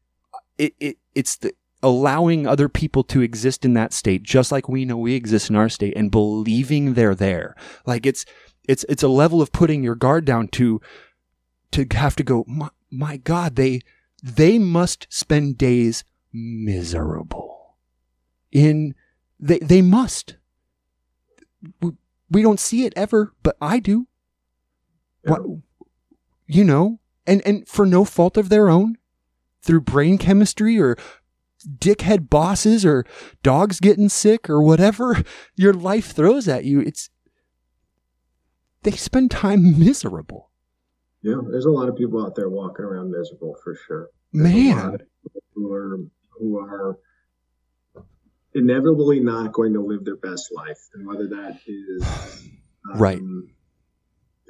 it, 0.60 0.74
it 0.80 0.98
it's 1.16 1.38
the 1.38 1.54
allowing 1.82 2.46
other 2.46 2.68
people 2.68 3.04
to 3.06 3.22
exist 3.22 3.64
in 3.64 3.74
that 3.74 3.94
state 3.94 4.22
just 4.22 4.52
like 4.52 4.68
we 4.68 4.84
know 4.84 4.98
we 4.98 5.16
exist 5.16 5.50
in 5.50 5.56
our 5.56 5.70
state 5.70 5.94
and 5.96 6.12
believing 6.12 6.94
they're 6.94 7.16
there. 7.16 7.56
Like 7.86 8.06
it's 8.06 8.26
it's 8.68 8.86
it's 8.90 9.04
a 9.04 9.08
level 9.08 9.42
of 9.42 9.52
putting 9.52 9.84
your 9.84 9.96
guard 9.96 10.26
down 10.26 10.50
to 10.50 10.82
to 11.72 11.86
have 11.94 12.16
to 12.18 12.24
go 12.24 12.44
my, 12.48 12.70
my 12.92 13.18
god 13.18 13.56
they 13.56 13.82
they 14.22 14.60
must 14.60 15.08
spend 15.10 15.58
days 15.58 16.04
miserable 16.34 17.76
in 18.52 18.94
they 19.40 19.60
they 19.60 19.82
must 19.82 20.36
we 21.82 21.92
we 22.30 22.42
don't 22.42 22.60
see 22.60 22.86
it 22.86 22.94
ever, 22.96 23.34
but 23.44 23.58
I 23.62 23.80
do. 23.80 24.08
Yeah. 25.24 25.32
What, 25.32 25.42
you 26.48 26.64
know, 26.64 27.00
and, 27.26 27.42
and 27.46 27.68
for 27.68 27.86
no 27.86 28.06
fault 28.06 28.38
of 28.38 28.50
their 28.50 28.70
own, 28.70 28.98
through 29.62 29.82
brain 29.82 30.18
chemistry 30.18 30.80
or 30.80 30.98
dickhead 31.68 32.30
bosses 32.30 32.86
or 32.86 33.06
dogs 33.44 33.80
getting 33.80 34.10
sick 34.10 34.50
or 34.50 34.62
whatever 34.62 35.24
your 35.56 35.74
life 35.74 36.12
throws 36.12 36.48
at 36.48 36.66
you, 36.66 36.82
it's, 36.82 37.10
they 38.84 38.92
spend 38.92 39.32
time 39.32 39.80
miserable. 39.80 40.50
Yeah, 41.22 41.42
there's 41.50 41.66
a 41.66 41.72
lot 41.72 41.90
of 41.90 41.98
people 41.98 42.26
out 42.26 42.36
there 42.36 42.50
walking 42.50 42.86
around 42.86 43.12
miserable 43.12 43.56
for 43.64 43.78
sure. 43.88 44.10
There's 44.32 44.54
Man. 44.54 44.98
Who 45.54 45.74
are, 45.74 46.00
who 46.38 46.60
are 46.60 46.98
inevitably 48.54 49.20
not 49.20 49.52
going 49.52 49.74
to 49.74 49.82
live 49.82 50.06
their 50.06 50.16
best 50.16 50.50
life, 50.54 50.80
and 50.94 51.06
whether 51.06 51.28
that 51.28 51.60
is 51.68 52.50
um, 52.90 53.00
right 53.00 53.20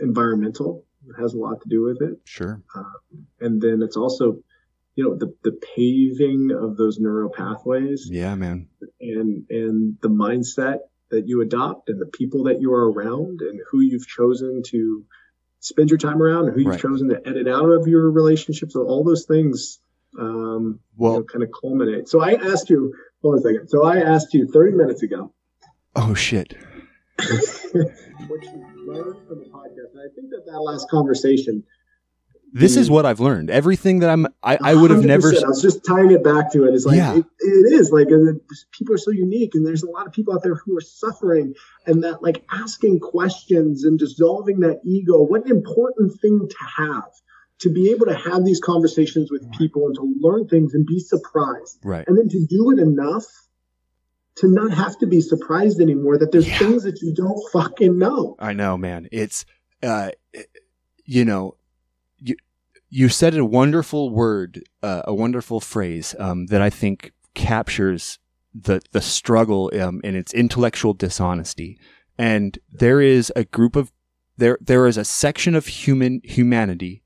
environmental 0.02 0.86
has 1.20 1.34
a 1.34 1.38
lot 1.38 1.62
to 1.62 1.70
do 1.70 1.84
with 1.84 2.02
it. 2.02 2.20
Sure. 2.26 2.62
Um, 2.76 3.26
and 3.40 3.62
then 3.62 3.82
it's 3.82 3.98
also, 3.98 4.40
you 5.00 5.06
know, 5.06 5.16
the 5.16 5.34
the 5.44 5.58
paving 5.76 6.52
of 6.52 6.76
those 6.76 7.00
neural 7.00 7.30
pathways. 7.30 8.08
Yeah, 8.12 8.36
man. 8.36 8.68
And 9.00 9.46
and 9.50 9.98
the 10.02 10.10
mindset 10.10 10.80
that 11.10 11.28
you 11.28 11.42
adopt, 11.42 11.88
and 11.90 12.02
the 12.02 12.06
people 12.06 12.44
that 12.44 12.60
you 12.60 12.74
are 12.74 12.92
around, 12.92 13.40
and 13.42 13.62
who 13.72 13.80
you've 13.80 14.08
chosen 14.08 14.62
to 14.68 15.06
spend 15.62 15.90
your 15.90 15.98
time 15.98 16.22
around, 16.22 16.48
and 16.48 16.54
who 16.54 16.62
you've 16.62 16.72
right. 16.72 16.82
chosen 16.82 17.08
to 17.10 17.22
edit 17.26 17.48
out 17.48 17.70
of 17.70 17.88
your 17.88 18.12
relationships, 18.12 18.76
all 18.76 19.06
those 19.06 19.26
things 19.26 19.80
um, 20.20 20.80
well, 20.98 21.14
you 21.14 21.20
know, 21.20 21.26
kind 21.26 21.44
of 21.44 21.50
culminate. 21.58 22.10
So 22.10 22.20
I 22.20 22.34
asked 22.34 22.70
you 22.70 22.94
Hold 23.22 23.36
on 23.36 23.40
a 23.40 23.42
second. 23.42 23.68
So 23.68 23.84
I 23.84 23.98
asked 23.98 24.34
you 24.34 24.48
30 24.48 24.78
minutes 24.78 25.04
ago. 25.04 25.34
Oh, 25.96 26.14
shit. 26.14 26.56
what 27.20 28.44
you 28.44 28.64
learned 28.88 29.28
from 29.28 29.40
the 29.40 29.50
podcast. 29.52 29.92
And 29.94 30.00
I 30.00 30.10
think 30.16 30.30
that 30.30 30.44
that 30.46 30.60
last 30.60 30.90
conversation. 30.90 31.64
This 32.52 32.76
is 32.76 32.90
what 32.90 33.06
I've 33.06 33.20
learned. 33.20 33.50
Everything 33.50 34.00
that 34.00 34.10
I'm, 34.10 34.28
I, 34.44 34.58
I 34.62 34.76
would 34.76 34.92
have 34.92 35.04
never. 35.04 35.30
I 35.30 35.48
was 35.48 35.62
just 35.62 35.86
tying 35.86 36.12
it 36.12 36.24
back 36.24 36.52
to 36.54 36.66
it. 36.66 36.74
It's 36.74 36.86
like, 36.86 36.98
yeah. 36.98 37.18
it, 37.18 37.26
it 37.40 37.74
is 37.74 37.92
like 37.92 38.08
uh, 38.08 38.34
people 38.72 38.96
are 38.96 39.00
so 39.00 39.12
unique 39.12 39.52
and 39.54 39.66
there's 39.66 39.84
a 39.84 39.90
lot 39.90 40.08
of 40.08 40.14
people 40.14 40.34
out 40.34 40.44
there 40.44 40.56
who 40.56 40.78
are 40.78 40.82
suffering 40.82 41.54
and 41.86 42.04
that 42.04 42.24
like 42.24 42.44
asking 42.52 43.00
questions 43.00 43.84
and 43.84 44.00
dissolving 44.00 44.62
that 44.62 44.82
ego. 44.84 45.22
What 45.22 45.46
an 45.46 45.52
important 45.52 46.20
thing 46.20 46.48
to 46.50 46.84
have 46.84 47.12
to 47.60 47.70
be 47.70 47.92
able 47.92 48.06
to 48.06 48.16
have 48.16 48.46
these 48.46 48.60
conversations 48.60 49.30
with 49.30 49.52
people 49.54 49.86
and 49.86 49.96
to 49.96 50.16
learn 50.20 50.48
things 50.48 50.74
and 50.74 50.86
be 50.86 51.00
surprised. 51.00 51.80
Right. 51.84 52.08
And 52.08 52.18
then 52.18 52.30
to 52.30 52.46
do 52.48 52.72
it 52.72 52.80
enough 52.80 53.26
to 54.36 54.48
not 54.48 54.72
have 54.72 54.98
to 55.00 55.08
be 55.08 55.20
surprised 55.20 55.82
anymore 55.82 56.18
that 56.18 56.32
there's 56.32 56.48
yeah. 56.48 56.58
things 56.58 56.84
that 56.84 57.02
you 57.02 57.14
don't 57.14 57.40
fucking 57.52 57.98
know. 57.98 58.38
I 58.40 58.54
know, 58.54 58.78
man. 58.78 59.10
It's, 59.12 59.46
uh, 59.84 60.12
you 61.04 61.26
know, 61.26 61.56
you 62.90 63.10
said 63.10 63.36
a 63.36 63.46
wonderful 63.46 64.10
word, 64.10 64.64
uh, 64.82 65.04
a 65.06 65.14
wonderful 65.14 65.60
phrase, 65.60 66.16
um, 66.20 66.48
that 66.48 66.62
I 66.62 66.70
think 66.70 67.12
captures 67.34 68.20
the, 68.54 68.82
the 68.92 69.02
struggle, 69.02 69.72
um, 69.80 70.02
in 70.04 70.16
its 70.16 70.34
intellectual 70.34 70.94
dishonesty. 70.94 71.80
And 72.18 72.58
there 72.72 73.00
is 73.00 73.32
a 73.36 73.46
group 73.46 73.76
of, 73.76 73.92
there, 74.38 74.58
there 74.60 74.88
is 74.88 74.98
a 74.98 75.06
section 75.06 75.56
of 75.56 75.68
human 75.68 76.22
humanity 76.24 77.04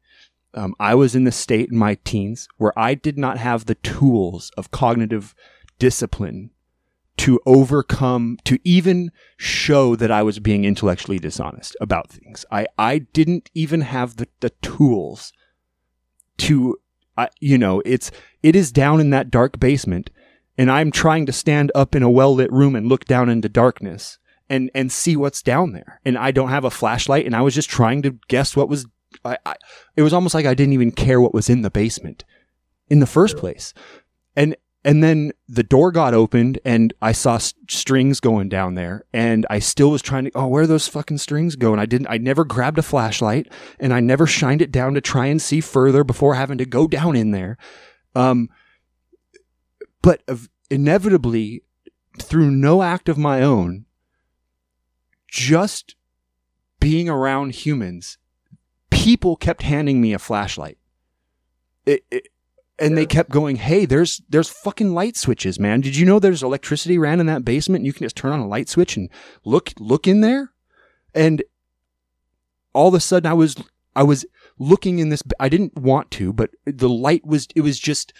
um, 0.54 0.76
I 0.80 0.96
was 0.96 1.16
in 1.16 1.24
the 1.24 1.32
state 1.32 1.70
in 1.72 1.78
my 1.78 1.96
teens 2.04 2.48
where 2.58 2.78
I 2.78 2.94
did 2.94 3.18
not 3.18 3.38
have 3.38 3.66
the 3.66 3.76
tools 3.76 4.52
of 4.58 4.72
cognitive 4.72 5.34
discipline 5.80 6.52
to 7.18 7.40
overcome, 7.46 8.38
to 8.44 8.60
even 8.64 9.12
show 9.38 9.96
that 9.96 10.12
I 10.12 10.24
was 10.24 10.40
being 10.40 10.66
intellectually 10.66 11.20
dishonest 11.20 11.76
about 11.80 12.10
things. 12.10 12.46
I, 12.52 12.68
I 12.78 13.00
didn't 13.00 13.50
even 13.54 13.82
have 13.82 14.18
the, 14.18 14.28
the 14.40 14.50
tools 14.62 15.32
to, 16.40 16.78
I, 17.18 17.30
you 17.40 17.58
know, 17.58 17.82
it's, 17.86 18.12
it 18.42 18.56
is 18.56 18.72
down 18.72 19.00
in 19.00 19.10
that 19.12 19.32
dark 19.32 19.60
basement 19.60 20.10
and 20.58 20.70
I'm 20.70 20.92
trying 20.92 21.26
to 21.26 21.34
stand 21.34 21.72
up 21.74 21.96
in 21.96 22.04
a 22.04 22.10
well 22.10 22.36
lit 22.36 22.52
room 22.52 22.76
and 22.76 22.88
look 22.88 23.06
down 23.06 23.30
into 23.30 23.50
darkness 23.50 24.20
and, 24.50 24.70
and 24.76 24.92
see 24.92 25.16
what's 25.16 25.42
down 25.42 25.74
there. 25.74 26.00
And 26.06 26.18
I 26.18 26.32
don't 26.32 26.50
have 26.50 26.66
a 26.66 26.72
flashlight 26.72 27.26
and 27.26 27.36
I 27.36 27.42
was 27.42 27.56
just 27.56 27.70
trying 27.70 28.02
to 28.04 28.18
guess 28.28 28.56
what 28.56 28.70
was 28.70 28.86
I, 29.24 29.38
I, 29.46 29.56
it 29.96 30.02
was 30.02 30.14
almost 30.14 30.34
like 30.34 30.46
I 30.46 30.54
didn't 30.54 30.74
even 30.74 30.92
care 30.92 31.22
what 31.22 31.34
was 31.34 31.50
in 31.50 31.62
the 31.62 31.70
basement 31.70 32.24
in 32.90 33.00
the 33.00 33.06
first 33.06 33.38
place. 33.38 33.74
And, 34.36 34.56
and 34.86 35.04
then 35.04 35.32
the 35.48 35.64
door 35.64 35.92
got 35.92 36.14
opened 36.14 36.60
and 36.66 36.94
I 37.02 37.12
saw 37.12 37.38
strings 37.38 38.20
going 38.20 38.50
down 38.50 38.76
there 38.76 39.06
and 39.14 39.46
I 39.50 39.60
still 39.60 39.92
was 39.92 40.02
trying 40.02 40.26
to, 40.26 40.32
oh, 40.36 40.48
where 40.48 40.64
are 40.64 40.68
those 40.68 40.88
fucking 40.88 41.20
strings 41.20 41.56
going? 41.56 41.80
I 41.80 41.86
didn't, 41.86 42.08
I 42.10 42.18
never 42.18 42.44
grabbed 42.44 42.78
a 42.78 42.84
flashlight 42.84 43.52
and 43.80 43.94
I 43.94 44.00
never 44.00 44.28
shined 44.28 44.62
it 44.62 44.72
down 44.72 44.94
to 44.94 45.02
try 45.02 45.28
and 45.28 45.42
see 45.42 45.62
further 45.62 46.04
before 46.04 46.36
having 46.36 46.58
to 46.58 46.66
go 46.66 46.88
down 46.88 47.16
in 47.16 47.32
there. 47.32 47.58
Um, 48.16 48.50
but 50.02 50.22
inevitably 50.70 51.64
through 52.22 52.52
no 52.52 52.84
act 52.84 53.08
of 53.08 53.18
my 53.18 53.42
own, 53.42 53.86
just 55.28 55.96
being 56.80 57.08
around 57.08 57.56
humans 57.56 58.18
people 59.04 59.36
kept 59.36 59.64
handing 59.64 60.00
me 60.00 60.14
a 60.14 60.20
flashlight. 60.20 60.78
It, 61.86 62.06
it, 62.10 62.30
and 62.80 62.92
yeah. 62.92 62.96
they 62.96 63.06
kept 63.06 63.30
going, 63.30 63.58
"Hey, 63.58 63.86
there's 63.86 64.22
there's 64.30 64.50
fucking 64.50 64.94
light 64.94 65.18
switches, 65.18 65.60
man. 65.60 65.82
Did 65.82 65.96
you 65.96 66.06
know 66.06 66.20
there's 66.20 66.44
electricity 66.44 66.98
ran 66.98 67.20
in 67.20 67.26
that 67.28 67.46
basement? 67.46 67.86
You 67.86 67.94
can 67.94 68.06
just 68.06 68.16
turn 68.16 68.32
on 68.32 68.40
a 68.40 68.48
light 68.48 68.70
switch 68.70 68.98
and 68.98 69.10
look 69.46 69.72
look 69.80 70.08
in 70.08 70.22
there." 70.22 70.52
And 71.14 71.44
all 72.74 72.88
of 72.88 72.94
a 72.94 73.00
sudden, 73.00 73.30
I 73.30 73.34
was 73.34 73.56
I 73.96 74.04
was 74.04 74.26
looking 74.58 75.00
in 75.00 75.10
this. 75.10 75.24
I 75.40 75.50
didn't 75.50 75.78
want 75.78 76.12
to, 76.12 76.34
but 76.34 76.52
the 76.66 76.90
light 76.90 77.26
was 77.26 77.48
it 77.56 77.62
was 77.62 77.80
just 77.80 78.14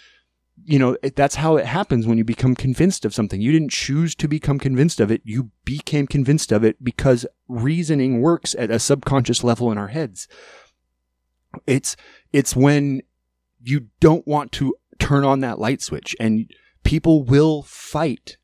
you 0.64 0.78
know, 0.78 0.96
it, 1.02 1.16
that's 1.16 1.34
how 1.34 1.56
it 1.56 1.66
happens 1.66 2.06
when 2.06 2.18
you 2.18 2.24
become 2.24 2.54
convinced 2.54 3.04
of 3.04 3.14
something. 3.14 3.40
You 3.40 3.52
didn't 3.52 3.72
choose 3.72 4.14
to 4.16 4.28
become 4.28 4.58
convinced 4.58 5.00
of 5.00 5.10
it. 5.10 5.20
You 5.24 5.50
became 5.64 6.06
convinced 6.06 6.52
of 6.52 6.64
it 6.64 6.82
because 6.82 7.26
reasoning 7.48 8.20
works 8.20 8.54
at 8.58 8.70
a 8.70 8.78
subconscious 8.78 9.42
level 9.42 9.72
in 9.72 9.78
our 9.78 9.88
heads. 9.88 10.28
It's, 11.66 11.96
it's 12.32 12.54
when 12.54 13.02
you 13.64 13.88
don't 14.00 14.26
want 14.26 14.52
to 14.52 14.74
turn 14.98 15.24
on 15.24 15.40
that 15.40 15.58
light 15.58 15.82
switch 15.82 16.14
and 16.20 16.50
people 16.82 17.22
will 17.22 17.62
fight 17.62 18.36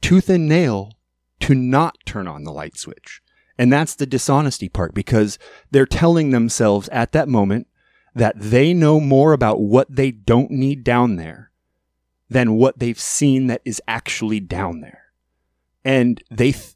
tooth 0.00 0.30
and 0.30 0.48
nail 0.48 0.92
to 1.40 1.54
not 1.54 1.98
turn 2.06 2.26
on 2.26 2.44
the 2.44 2.52
light 2.52 2.76
switch. 2.76 3.20
And 3.58 3.72
that's 3.72 3.94
the 3.94 4.06
dishonesty 4.06 4.68
part 4.68 4.94
because 4.94 5.38
they're 5.70 5.86
telling 5.86 6.30
themselves 6.30 6.88
at 6.90 7.12
that 7.12 7.28
moment 7.28 7.66
that 8.14 8.34
they 8.38 8.72
know 8.72 9.00
more 9.00 9.32
about 9.32 9.60
what 9.60 9.94
they 9.94 10.10
don't 10.10 10.50
need 10.50 10.84
down 10.84 11.16
there 11.16 11.50
than 12.30 12.54
what 12.54 12.78
they've 12.78 12.98
seen 12.98 13.46
that 13.48 13.62
is 13.64 13.82
actually 13.88 14.40
down 14.40 14.80
there. 14.80 15.04
And 15.84 16.22
they, 16.30 16.52
th- 16.52 16.74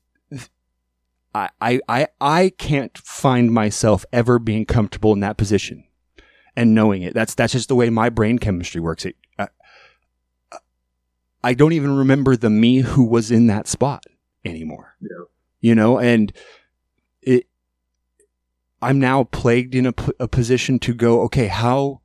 I, 1.35 1.81
I, 1.89 2.09
I 2.21 2.53
can't 2.59 2.97
find 2.99 3.53
myself 3.53 4.05
ever 4.13 4.39
being 4.39 4.65
comfortable 4.65 5.13
in 5.13 5.21
that 5.21 5.37
position 5.37 5.85
and 6.57 6.75
knowing 6.75 7.03
it. 7.03 7.15
That's, 7.15 7.35
that's 7.35 7.53
just 7.53 7.69
the 7.69 7.75
way 7.75 7.91
my 7.91 8.09
brain 8.09 8.39
chemistry 8.39 8.81
works. 8.81 9.05
It, 9.07 9.17
I, 9.39 9.49
I 11.43 11.55
don't 11.55 11.73
even 11.73 11.97
remember 11.97 12.37
the 12.37 12.51
me 12.51 12.81
who 12.81 13.05
was 13.05 13.31
in 13.31 13.47
that 13.49 13.67
spot. 13.67 14.05
anymore. 14.45 14.97
Yeah. 15.01 15.25
You 15.61 15.75
know, 15.75 15.99
and 15.99 16.33
it, 17.21 17.47
I'm 18.81 18.99
now 18.99 19.25
plagued 19.25 19.75
in 19.75 19.87
a, 19.87 19.95
a 20.19 20.29
position 20.29 20.79
to 20.81 20.95
go, 20.95 21.23
okay, 21.23 21.47
how, 21.47 22.01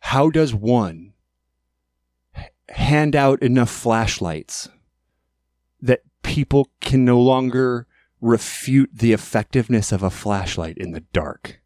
how 0.00 0.30
does 0.30 0.54
one 0.54 1.14
hand 2.68 3.16
out 3.16 3.42
enough 3.42 3.70
flashlights 3.70 4.68
that 5.80 6.02
people 6.22 6.70
can 6.80 7.04
no 7.04 7.18
longer 7.20 7.86
refute 8.20 8.90
the 8.92 9.12
effectiveness 9.12 9.92
of 9.92 10.02
a 10.02 10.10
flashlight 10.10 10.76
in 10.76 10.92
the 10.92 11.00
dark? 11.00 11.60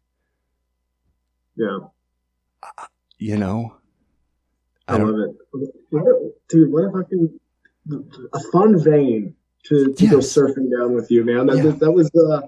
Yeah. 1.55 1.79
You 3.17 3.37
know? 3.37 3.75
I, 4.87 4.97
love 4.97 5.15
it. 5.17 5.35
What 5.89 6.03
if, 6.07 6.33
dude, 6.49 6.71
what 6.71 6.83
if 6.85 6.95
I 6.95 7.07
can 7.09 7.39
a 8.33 8.39
fun 8.51 8.77
vein 8.81 9.35
to, 9.65 9.93
to 9.93 10.07
go 10.07 10.17
surfing 10.17 10.69
down 10.77 10.93
with 10.93 11.09
you, 11.09 11.23
man? 11.23 11.47
That, 11.47 11.57
Yeah. 11.57 11.71
that 11.71 11.91
was 11.91 12.11
uh, 12.15 12.41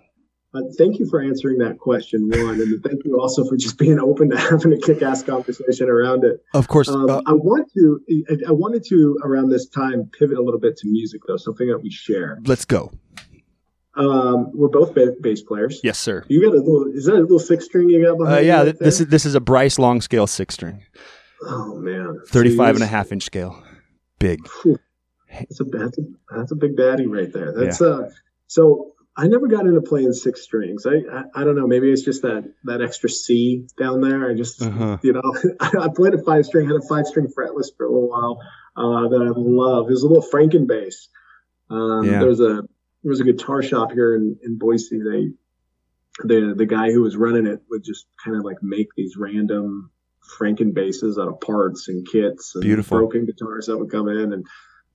uh, 0.58 0.62
thank 0.78 1.00
you 1.00 1.06
for 1.10 1.22
answering 1.22 1.58
that 1.60 1.78
question, 1.80 2.30
one, 2.30 2.62
and 2.62 2.82
thank 2.84 3.04
you 3.06 3.20
also 3.20 3.46
for 3.48 3.58
just 3.58 3.78
being 3.78 4.00
open 4.00 4.30
to 4.30 4.38
having 4.50 4.72
a 4.74 4.78
kick-ass 4.78 5.24
conversation 5.24 5.90
around 5.90 6.24
it. 6.24 6.42
Of 6.54 6.68
course, 6.70 6.88
Um, 6.90 7.10
uh, 7.10 7.22
I 7.26 7.34
want 7.34 7.70
to, 7.74 8.00
I- 8.30 8.50
I 8.50 8.52
wanted 8.54 8.84
to 8.90 9.18
around 9.24 9.50
this 9.50 9.68
time 9.68 10.10
pivot 10.18 10.38
a 10.38 10.42
little 10.42 10.60
bit 10.60 10.78
to 10.78 10.88
music, 10.88 11.22
though, 11.28 11.38
something 11.38 11.68
that 11.68 11.80
we 11.80 11.90
share. 11.90 12.40
let's 12.46 12.64
go. 12.66 12.92
Um, 13.98 14.52
we're 14.54 14.68
both 14.70 14.94
ba- 14.94 15.16
bass 15.22 15.42
players. 15.42 15.80
Yes, 15.84 15.98
sir. 15.98 16.26
You 16.28 16.42
got 16.42 16.54
a 16.54 16.58
little, 16.60 16.86
is 16.94 17.06
that 17.06 17.16
a 17.16 17.20
little 17.20 17.40
six 17.40 17.66
string 17.66 17.90
you 17.90 18.06
got 18.06 18.18
behind 18.18 18.38
Uh, 18.38 18.40
you 18.42 18.48
yeah, 18.48 18.58
right 18.58 18.64
th- 18.66 18.78
this 18.80 18.98
there? 18.98 19.06
is 19.06 19.10
this 19.12 19.26
is 19.26 19.36
a 19.36 19.40
Brice 19.40 19.80
long 19.80 20.02
scale 20.02 20.28
six 20.28 20.54
string, 20.56 20.84
oh 21.44 21.76
man, 21.80 22.20
35 22.28 22.76
and 22.76 22.84
a 22.84 22.88
half 22.88 23.12
inch 23.12 23.24
scale. 23.24 23.62
Big. 24.20 24.40
That's 25.32 25.60
a 25.60 25.64
that's 25.66 25.98
a 25.98 26.02
that's 26.36 26.52
a 26.52 26.56
big 26.56 26.78
daddy 26.78 27.08
right 27.08 27.32
there. 27.32 27.52
That's 27.54 27.82
uh 27.82 28.10
so 28.48 28.94
I 29.18 29.28
never 29.28 29.48
got 29.48 29.66
into 29.66 29.82
playing 29.82 30.12
six 30.14 30.42
strings. 30.42 30.86
I, 30.86 30.96
I 31.12 31.24
I 31.36 31.44
don't 31.44 31.56
know. 31.56 31.68
Maybe 31.68 31.90
it's 31.92 32.04
just 32.04 32.22
that 32.22 32.52
that 32.66 32.82
extra 32.82 33.10
C 33.10 33.68
down 33.78 34.02
there. 34.02 34.30
I 34.30 34.34
just 34.34 34.62
Uh-huh. 34.62 34.98
you 35.04 35.14
know 35.14 35.34
I 35.60 35.88
played 35.94 36.14
a 36.14 36.22
five 36.24 36.46
string, 36.46 36.68
had 36.68 36.76
a 36.78 36.88
five 36.88 37.06
string 37.08 37.28
fretless 37.28 37.68
for 37.76 37.86
a 37.86 37.90
little 37.92 38.10
while 38.10 38.40
uh, 38.78 39.08
that 39.10 39.22
I 39.22 39.32
love. 39.36 39.88
It 39.88 39.92
was 39.92 40.04
a 40.04 40.08
little 40.08 40.24
Franken 40.24 40.68
bass. 40.68 41.08
Um, 41.70 42.04
Yeah. 42.06 42.20
There 42.20 42.28
was 42.30 42.40
a 42.42 42.64
there 43.06 43.12
was 43.12 43.22
a 43.22 43.24
guitar 43.24 43.62
shop 43.62 43.92
here 43.92 44.16
in, 44.16 44.36
in 44.42 44.58
Boise. 44.58 44.98
They 44.98 45.30
the 46.24 46.56
the 46.58 46.66
guy 46.66 46.92
who 46.92 47.04
was 47.04 47.16
running 47.16 47.46
it 47.46 47.62
would 47.70 47.84
just 47.84 48.08
kind 48.24 48.36
of 48.36 48.44
like 48.44 48.58
make 48.64 48.88
these 48.98 49.16
random 49.16 49.92
Franken 50.40 50.74
basses 50.74 51.20
out 51.20 51.28
of 51.28 51.40
parts 51.40 51.88
and 51.88 52.08
kits 52.12 52.56
and 52.56 52.64
Beautiful. 52.64 52.98
broken 52.98 53.28
guitars 53.28 53.68
that 53.68 53.78
would 53.78 53.92
come 53.92 54.10
in 54.10 54.34
and 54.34 54.44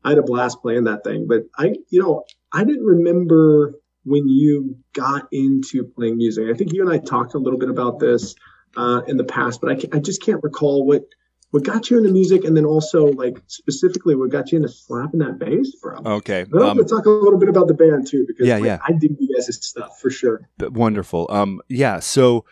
I 0.03 0.09
had 0.09 0.19
a 0.19 0.23
blast 0.23 0.61
playing 0.61 0.85
that 0.85 1.05
thing. 1.05 1.27
But 1.29 1.43
I 1.57 1.77
you 1.89 2.03
know 2.03 2.25
I 2.53 2.65
didn't 2.65 2.85
remember 2.85 3.75
when 4.03 4.29
you 4.29 4.79
got 4.93 5.29
into 5.31 5.85
playing 5.85 6.17
music. 6.17 6.47
I 6.53 6.55
think 6.55 6.73
you 6.73 6.83
and 6.83 6.93
I 6.93 6.99
talked 6.99 7.35
a 7.35 7.39
little 7.39 7.61
bit 7.61 7.71
about 7.71 8.01
this 8.01 8.35
uh, 8.77 9.03
in 9.07 9.19
the 9.19 9.25
past, 9.25 9.61
but 9.61 9.71
I, 9.71 9.97
I 9.97 10.01
just 10.01 10.21
can't 10.21 10.43
recall 10.43 10.85
what 10.85 11.05
what 11.51 11.65
got 11.65 11.91
you 11.91 11.99
into 11.99 12.11
music, 12.13 12.45
and 12.45 12.57
then 12.57 12.65
also 12.65 13.07
like 13.07 13.41
specifically 13.49 14.15
what 14.15 14.31
got 14.31 14.53
you 14.53 14.57
into 14.57 14.69
slapping 14.69 15.21
that 15.21 15.39
bass, 15.39 15.75
bro. 15.83 15.99
Okay. 16.05 16.45
But 16.49 16.63
I'm 16.63 16.69
Um, 16.71 16.77
going 16.77 16.89
to 16.89 16.95
talk 16.95 17.07
a 17.07 17.11
little 17.11 17.39
bit 17.39 17.49
about 17.49 17.67
the 17.69 17.75
band 17.75 18.07
too, 18.07 18.25
because 18.27 18.47
Yeah, 18.47 18.57
like, 18.57 18.65
yeah. 18.65 18.79
I 18.87 18.93
dig 18.93 19.17
you 19.19 19.35
guys' 19.35 19.59
stuff 19.67 19.99
for 20.01 20.11
sure. 20.11 20.49
wonderful. 20.61 21.27
Um, 21.31 21.61
yeah. 21.69 21.99
So 21.99 22.45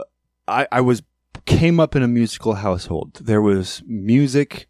uh, 0.00 0.04
I 0.48 0.66
I 0.72 0.80
was 0.80 1.02
came 1.46 1.78
up 1.80 1.94
in 1.96 2.02
a 2.02 2.08
musical 2.08 2.54
household. 2.54 3.14
There 3.22 3.42
was 3.42 3.82
music 3.86 4.68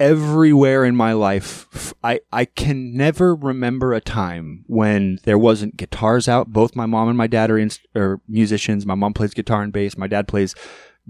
everywhere 0.00 0.84
in 0.84 0.96
my 0.96 1.12
life. 1.12 1.92
i 2.02 2.18
i 2.32 2.44
can 2.44 2.96
never 2.96 3.36
remember 3.36 3.92
a 3.92 4.00
time 4.00 4.64
when 4.66 5.18
there 5.24 5.38
wasn't 5.38 5.76
guitars 5.76 6.28
out. 6.28 6.48
Both 6.52 6.74
my 6.74 6.86
mom 6.86 7.08
and 7.08 7.16
my 7.18 7.26
dad 7.28 7.50
are, 7.50 7.58
in, 7.58 7.70
are 7.94 8.20
musicians. 8.28 8.84
My 8.86 8.94
mom 8.96 9.14
plays 9.14 9.32
guitar 9.34 9.62
and 9.62 9.72
bass. 9.72 9.96
My 9.96 10.08
dad 10.08 10.26
plays 10.26 10.54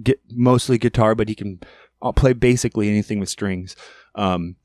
get 0.03 0.21
mostly 0.31 0.79
guitar, 0.79 1.15
but 1.15 1.29
he 1.29 1.35
can 1.35 1.61
play 2.17 2.33
basically 2.33 2.89
anything 2.89 3.19
with 3.19 3.29
strings. 3.29 3.77
Um, 4.15 4.57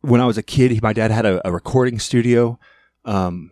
when 0.00 0.20
I 0.20 0.26
was 0.26 0.38
a 0.38 0.42
kid, 0.42 0.70
he, 0.70 0.80
my 0.82 0.92
dad 0.92 1.10
had 1.10 1.26
a, 1.26 1.46
a 1.46 1.52
recording 1.52 1.98
studio. 1.98 2.58
Um, 3.04 3.50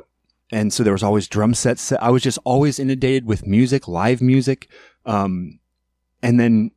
and 0.53 0.73
so 0.73 0.83
there 0.83 0.93
was 0.93 1.03
always 1.03 1.29
drum 1.29 1.55
sets. 1.55 1.83
set- 1.83 2.03
I 2.03 2.11
was 2.11 2.23
just 2.23 2.39
always 2.45 2.79
inundated 2.79 3.27
with 3.27 3.47
music, 3.47 3.89
live 3.89 4.21
music. 4.21 4.69
Um, 5.07 5.59
and 6.23 6.41
then 6.41 6.71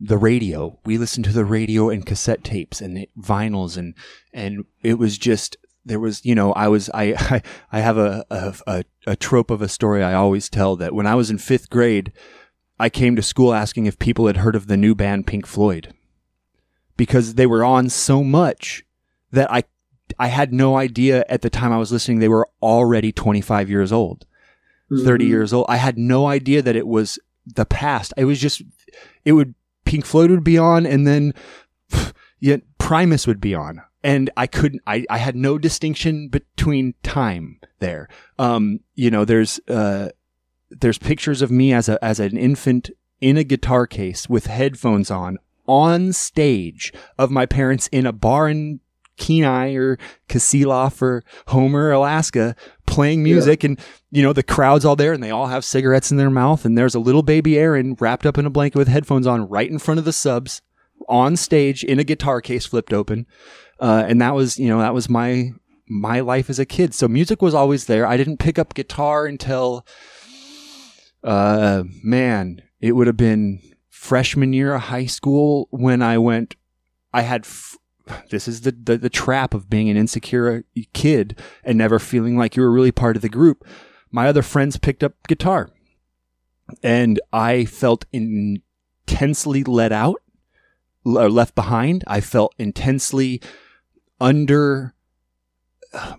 the 0.00 0.18
radio. 0.18 0.78
We 0.84 0.98
listened 0.98 1.24
to 1.26 1.32
the 1.32 1.44
radio 1.44 1.88
and 1.88 2.04
cassette 2.04 2.44
tapes 2.44 2.80
and 2.80 2.96
the 2.96 3.08
vinyls, 3.18 3.76
and 3.76 3.94
and 4.32 4.64
it 4.82 4.98
was 4.98 5.18
just 5.18 5.56
there 5.84 6.00
was 6.00 6.24
you 6.24 6.34
know 6.34 6.52
I 6.52 6.68
was 6.68 6.90
I 6.92 7.02
I, 7.18 7.42
I 7.72 7.80
have 7.80 7.98
a, 7.98 8.24
a 8.30 8.54
a 8.66 8.84
a 9.06 9.16
trope 9.16 9.50
of 9.50 9.62
a 9.62 9.68
story 9.68 10.02
I 10.02 10.14
always 10.14 10.48
tell 10.48 10.76
that 10.76 10.94
when 10.94 11.06
I 11.06 11.14
was 11.14 11.30
in 11.30 11.38
fifth 11.38 11.70
grade, 11.70 12.12
I 12.82 12.88
came 12.90 13.14
to 13.16 13.22
school 13.22 13.54
asking 13.54 13.86
if 13.86 13.98
people 13.98 14.26
had 14.26 14.38
heard 14.38 14.56
of 14.56 14.66
the 14.66 14.76
new 14.76 14.94
band 14.94 15.26
Pink 15.26 15.46
Floyd 15.46 15.94
because 16.96 17.34
they 17.34 17.46
were 17.46 17.64
on 17.64 17.88
so 17.88 18.24
much 18.24 18.84
that 19.30 19.50
I 19.52 19.62
I 20.18 20.26
had 20.26 20.52
no 20.52 20.76
idea 20.76 21.24
at 21.28 21.42
the 21.42 21.48
time 21.50 21.72
I 21.72 21.78
was 21.78 21.92
listening 21.92 22.18
they 22.18 22.28
were 22.28 22.48
already 22.60 23.12
25 23.12 23.70
years 23.70 23.92
old, 23.92 24.26
30 25.04 25.24
Mhm. 25.24 25.28
years 25.28 25.52
old. 25.52 25.66
I 25.68 25.76
had 25.76 25.96
no 25.96 26.26
idea 26.26 26.60
that 26.60 26.76
it 26.76 26.86
was 26.86 27.18
the 27.46 27.64
past. 27.64 28.12
It 28.16 28.24
was 28.26 28.40
just 28.40 28.62
it 29.24 29.32
would 29.32 29.54
Pink 29.84 30.04
Floyd 30.04 30.30
would 30.30 30.44
be 30.44 30.58
on 30.58 30.84
and 30.84 31.06
then 31.06 31.32
yet 32.40 32.62
Primus 32.78 33.26
would 33.28 33.40
be 33.40 33.54
on. 33.54 33.80
And 34.02 34.28
I 34.36 34.46
couldn't 34.48 34.82
I, 34.86 35.06
I 35.08 35.18
had 35.18 35.36
no 35.36 35.56
distinction 35.56 36.28
between 36.28 36.94
time 37.04 37.60
there. 37.78 38.08
Um 38.38 38.80
you 38.96 39.10
know 39.10 39.24
there's 39.24 39.60
uh 39.68 40.08
there's 40.80 40.98
pictures 40.98 41.42
of 41.42 41.50
me 41.50 41.72
as 41.72 41.88
a 41.88 42.02
as 42.04 42.20
an 42.20 42.36
infant 42.36 42.90
in 43.20 43.36
a 43.36 43.44
guitar 43.44 43.86
case 43.86 44.28
with 44.28 44.46
headphones 44.46 45.10
on 45.10 45.38
on 45.66 46.12
stage 46.12 46.92
of 47.18 47.30
my 47.30 47.46
parents 47.46 47.88
in 47.88 48.06
a 48.06 48.12
bar 48.12 48.48
in 48.48 48.80
Kenai 49.16 49.74
or 49.74 49.98
Kasilof 50.28 51.00
or 51.02 51.22
Homer, 51.48 51.92
Alaska, 51.92 52.56
playing 52.86 53.22
music, 53.22 53.62
and 53.62 53.78
you 54.10 54.22
know 54.22 54.32
the 54.32 54.42
crowd's 54.42 54.84
all 54.84 54.96
there, 54.96 55.12
and 55.12 55.22
they 55.22 55.30
all 55.30 55.46
have 55.46 55.64
cigarettes 55.64 56.10
in 56.10 56.16
their 56.16 56.30
mouth, 56.30 56.64
and 56.64 56.76
there's 56.76 56.94
a 56.94 57.00
little 57.00 57.22
baby 57.22 57.58
Aaron 57.58 57.96
wrapped 58.00 58.26
up 58.26 58.38
in 58.38 58.46
a 58.46 58.50
blanket 58.50 58.78
with 58.78 58.88
headphones 58.88 59.26
on, 59.26 59.48
right 59.48 59.70
in 59.70 59.78
front 59.78 59.98
of 59.98 60.04
the 60.04 60.12
subs, 60.12 60.62
on 61.08 61.36
stage 61.36 61.84
in 61.84 61.98
a 61.98 62.04
guitar 62.04 62.40
case 62.40 62.66
flipped 62.66 62.92
open, 62.92 63.26
uh, 63.80 64.04
and 64.06 64.20
that 64.20 64.34
was 64.34 64.58
you 64.58 64.68
know 64.68 64.78
that 64.78 64.94
was 64.94 65.08
my 65.08 65.52
my 65.88 66.20
life 66.20 66.48
as 66.48 66.58
a 66.58 66.66
kid. 66.66 66.94
So 66.94 67.06
music 67.06 67.42
was 67.42 67.54
always 67.54 67.84
there. 67.84 68.06
I 68.06 68.16
didn't 68.16 68.38
pick 68.38 68.58
up 68.58 68.74
guitar 68.74 69.26
until, 69.26 69.86
uh, 71.24 71.84
man, 72.02 72.62
it 72.80 72.92
would 72.92 73.06
have 73.06 73.16
been 73.16 73.60
freshman 73.88 74.52
year 74.52 74.74
of 74.74 74.82
high 74.82 75.06
school 75.06 75.68
when 75.70 76.02
I 76.02 76.18
went. 76.18 76.56
I 77.12 77.22
had. 77.22 77.42
F- 77.42 77.78
this 78.30 78.48
is 78.48 78.62
the, 78.62 78.72
the 78.72 78.98
the 78.98 79.10
trap 79.10 79.54
of 79.54 79.70
being 79.70 79.88
an 79.88 79.96
insecure 79.96 80.64
kid 80.92 81.38
and 81.62 81.78
never 81.78 81.98
feeling 81.98 82.36
like 82.36 82.56
you 82.56 82.62
were 82.62 82.72
really 82.72 82.90
part 82.92 83.16
of 83.16 83.22
the 83.22 83.28
group. 83.28 83.64
My 84.10 84.26
other 84.26 84.42
friends 84.42 84.76
picked 84.76 85.04
up 85.04 85.14
guitar, 85.28 85.70
and 86.82 87.20
I 87.32 87.64
felt 87.64 88.04
intensely 88.12 89.62
let 89.62 89.92
out, 89.92 90.20
or 91.04 91.30
left 91.30 91.54
behind. 91.54 92.02
I 92.06 92.20
felt 92.20 92.54
intensely 92.58 93.40
under. 94.20 94.94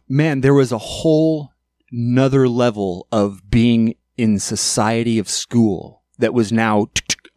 Man, 0.07 0.41
there 0.41 0.53
was 0.53 0.71
a 0.71 0.77
whole 0.77 1.51
another 1.91 2.47
level 2.47 3.07
of 3.11 3.49
being 3.49 3.95
in 4.17 4.39
society 4.39 5.19
of 5.19 5.29
school 5.29 6.03
that 6.19 6.33
was 6.33 6.51
now 6.51 6.87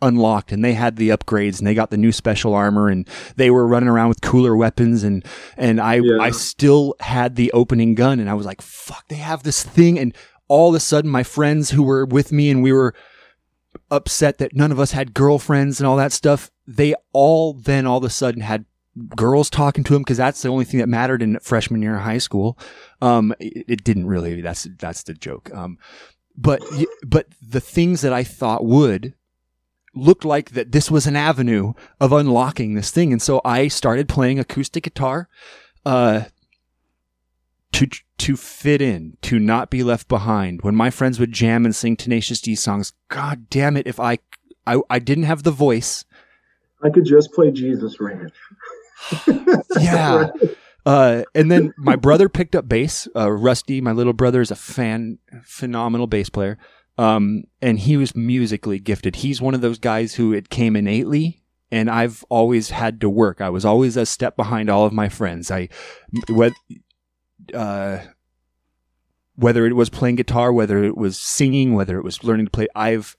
unlocked 0.02 0.52
and 0.52 0.62
they 0.62 0.74
had 0.74 0.96
the 0.96 1.08
upgrades 1.08 1.58
and 1.58 1.66
they 1.66 1.74
got 1.74 1.90
the 1.90 1.96
new 1.96 2.12
special 2.12 2.54
armor 2.54 2.88
and 2.88 3.08
they 3.36 3.50
were 3.50 3.66
running 3.66 3.88
around 3.88 4.10
with 4.10 4.20
cooler 4.20 4.54
weapons 4.54 5.02
and 5.02 5.24
and 5.56 5.80
I 5.80 5.96
Yeah. 5.96 6.18
I 6.20 6.30
still 6.30 6.94
had 7.00 7.36
the 7.36 7.50
opening 7.52 7.94
gun 7.94 8.20
and 8.20 8.28
I 8.28 8.34
was 8.34 8.44
like 8.44 8.60
fuck 8.60 9.08
they 9.08 9.16
have 9.16 9.42
this 9.42 9.62
thing 9.62 9.98
and 9.98 10.14
all 10.48 10.68
of 10.68 10.74
a 10.74 10.80
sudden 10.80 11.10
my 11.10 11.22
friends 11.22 11.70
who 11.70 11.82
were 11.82 12.04
with 12.04 12.30
me 12.30 12.50
and 12.50 12.62
we 12.62 12.72
were 12.72 12.94
upset 13.90 14.36
that 14.38 14.54
none 14.54 14.70
of 14.70 14.78
us 14.78 14.92
had 14.92 15.14
girlfriends 15.14 15.80
and 15.80 15.86
all 15.86 15.96
that 15.96 16.12
stuff 16.12 16.50
they 16.66 16.94
all 17.12 17.54
then 17.54 17.86
all 17.86 17.98
of 17.98 18.04
a 18.04 18.10
sudden 18.10 18.42
had 18.42 18.66
girls 19.14 19.48
talking 19.48 19.84
to 19.84 19.92
them 19.94 20.02
because 20.02 20.16
that's 20.18 20.42
the 20.42 20.48
only 20.48 20.64
thing 20.64 20.80
that 20.80 20.88
mattered 20.88 21.22
in 21.22 21.38
freshman 21.40 21.82
year 21.82 21.96
of 21.96 22.02
high 22.02 22.18
school 22.18 22.58
um 23.00 23.34
it, 23.40 23.64
it 23.68 23.84
didn't 23.84 24.06
really 24.06 24.40
that's 24.40 24.66
that's 24.78 25.02
the 25.04 25.14
joke 25.14 25.50
um 25.54 25.78
but 26.36 26.62
but 27.06 27.26
the 27.40 27.60
things 27.60 28.00
that 28.02 28.12
I 28.12 28.24
thought 28.24 28.64
would 28.64 29.14
looked 29.94 30.24
like 30.24 30.50
that 30.50 30.72
this 30.72 30.90
was 30.90 31.06
an 31.06 31.16
avenue 31.16 31.72
of 32.00 32.12
unlocking 32.12 32.74
this 32.74 32.90
thing. 32.90 33.12
And 33.12 33.22
so 33.22 33.40
I 33.44 33.68
started 33.68 34.08
playing 34.08 34.38
acoustic 34.38 34.84
guitar 34.84 35.28
uh 35.84 36.24
to 37.72 37.86
to 38.18 38.36
fit 38.36 38.80
in 38.80 39.16
to 39.22 39.38
not 39.38 39.70
be 39.70 39.82
left 39.82 40.08
behind. 40.08 40.62
When 40.62 40.74
my 40.74 40.90
friends 40.90 41.18
would 41.18 41.32
jam 41.32 41.64
and 41.64 41.74
sing 41.74 41.96
tenacious 41.96 42.40
d 42.40 42.54
songs 42.54 42.92
god 43.08 43.48
damn 43.48 43.76
it 43.76 43.86
if 43.86 43.98
I 43.98 44.18
I, 44.66 44.80
I 44.90 44.98
didn't 44.98 45.24
have 45.24 45.44
the 45.44 45.50
voice. 45.50 46.04
I 46.82 46.90
could 46.90 47.04
just 47.04 47.32
play 47.32 47.50
Jesus 47.50 48.00
Ranch. 48.00 48.34
yeah 49.80 50.28
Uh, 50.86 51.24
and 51.34 51.50
then 51.50 51.74
my 51.76 51.96
brother 51.96 52.28
picked 52.28 52.54
up 52.54 52.68
bass. 52.68 53.08
Uh, 53.14 53.30
Rusty, 53.30 53.80
my 53.80 53.90
little 53.90 54.12
brother, 54.12 54.40
is 54.40 54.52
a 54.52 54.56
fan, 54.56 55.18
phenomenal 55.42 56.06
bass 56.06 56.30
player. 56.30 56.58
Um, 56.96 57.42
and 57.60 57.80
he 57.80 57.96
was 57.96 58.14
musically 58.14 58.78
gifted. 58.78 59.16
He's 59.16 59.42
one 59.42 59.54
of 59.54 59.60
those 59.60 59.78
guys 59.78 60.14
who 60.14 60.32
it 60.32 60.48
came 60.48 60.76
innately. 60.76 61.42
And 61.72 61.90
I've 61.90 62.24
always 62.28 62.70
had 62.70 63.00
to 63.00 63.10
work. 63.10 63.40
I 63.40 63.50
was 63.50 63.64
always 63.64 63.96
a 63.96 64.06
step 64.06 64.36
behind 64.36 64.70
all 64.70 64.86
of 64.86 64.92
my 64.92 65.08
friends. 65.08 65.50
I, 65.50 65.68
what, 66.28 66.52
uh, 67.52 67.98
whether 69.34 69.66
it 69.66 69.74
was 69.74 69.90
playing 69.90 70.14
guitar, 70.14 70.52
whether 70.52 70.84
it 70.84 70.96
was 70.96 71.18
singing, 71.18 71.74
whether 71.74 71.98
it 71.98 72.04
was 72.04 72.22
learning 72.22 72.46
to 72.46 72.52
play, 72.52 72.68
I've 72.76 73.16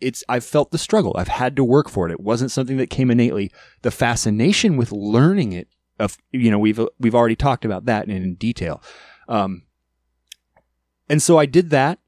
it's 0.00 0.24
I've 0.28 0.44
felt 0.44 0.72
the 0.72 0.78
struggle. 0.78 1.14
I've 1.16 1.28
had 1.28 1.54
to 1.56 1.62
work 1.62 1.88
for 1.88 2.08
it. 2.08 2.12
It 2.12 2.20
wasn't 2.20 2.50
something 2.50 2.76
that 2.78 2.90
came 2.90 3.10
innately. 3.10 3.52
The 3.82 3.92
fascination 3.92 4.76
with 4.76 4.90
learning 4.90 5.52
it 5.52 5.68
of 5.98 6.18
you 6.30 6.50
know 6.50 6.58
we've 6.58 6.80
we've 6.98 7.14
already 7.14 7.36
talked 7.36 7.64
about 7.64 7.84
that 7.86 8.08
in, 8.08 8.34
detail. 8.34 8.82
Um, 9.28 9.62
and 11.08 11.22
so 11.22 11.38
I 11.38 11.46
did 11.46 11.70
that. 11.70 11.98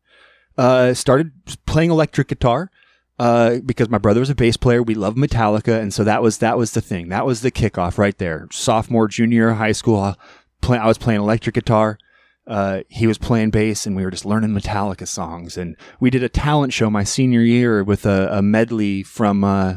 Uh, 0.56 0.94
started 0.94 1.32
playing 1.66 1.90
electric 1.90 2.28
guitar 2.28 2.70
uh, 3.18 3.58
because 3.64 3.88
my 3.88 3.98
brother 3.98 4.20
was 4.20 4.30
a 4.30 4.34
bass 4.34 4.56
player. 4.56 4.82
We 4.82 4.94
love 4.94 5.14
Metallica, 5.14 5.80
and 5.80 5.92
so 5.92 6.04
that 6.04 6.22
was 6.22 6.38
that 6.38 6.58
was 6.58 6.72
the 6.72 6.80
thing. 6.80 7.08
That 7.08 7.26
was 7.26 7.42
the 7.42 7.50
kickoff 7.50 7.98
right 7.98 8.16
there. 8.18 8.48
Sophomore, 8.52 9.08
junior, 9.08 9.52
high 9.52 9.72
school. 9.72 10.00
Uh, 10.00 10.14
play, 10.60 10.78
I 10.78 10.86
was 10.86 10.98
playing 10.98 11.20
electric 11.20 11.54
guitar. 11.54 11.98
Uh, 12.46 12.80
he 12.88 13.06
was 13.06 13.18
playing 13.18 13.50
bass, 13.50 13.86
and 13.86 13.96
we 13.96 14.04
were 14.04 14.10
just 14.10 14.26
learning 14.26 14.50
Metallica 14.50 15.08
songs. 15.08 15.56
And 15.56 15.76
we 15.98 16.10
did 16.10 16.22
a 16.22 16.28
talent 16.28 16.72
show 16.72 16.90
my 16.90 17.04
senior 17.04 17.40
year 17.40 17.82
with 17.82 18.04
a, 18.06 18.28
a 18.30 18.42
medley 18.42 19.02
from. 19.02 19.44
Uh, 19.44 19.76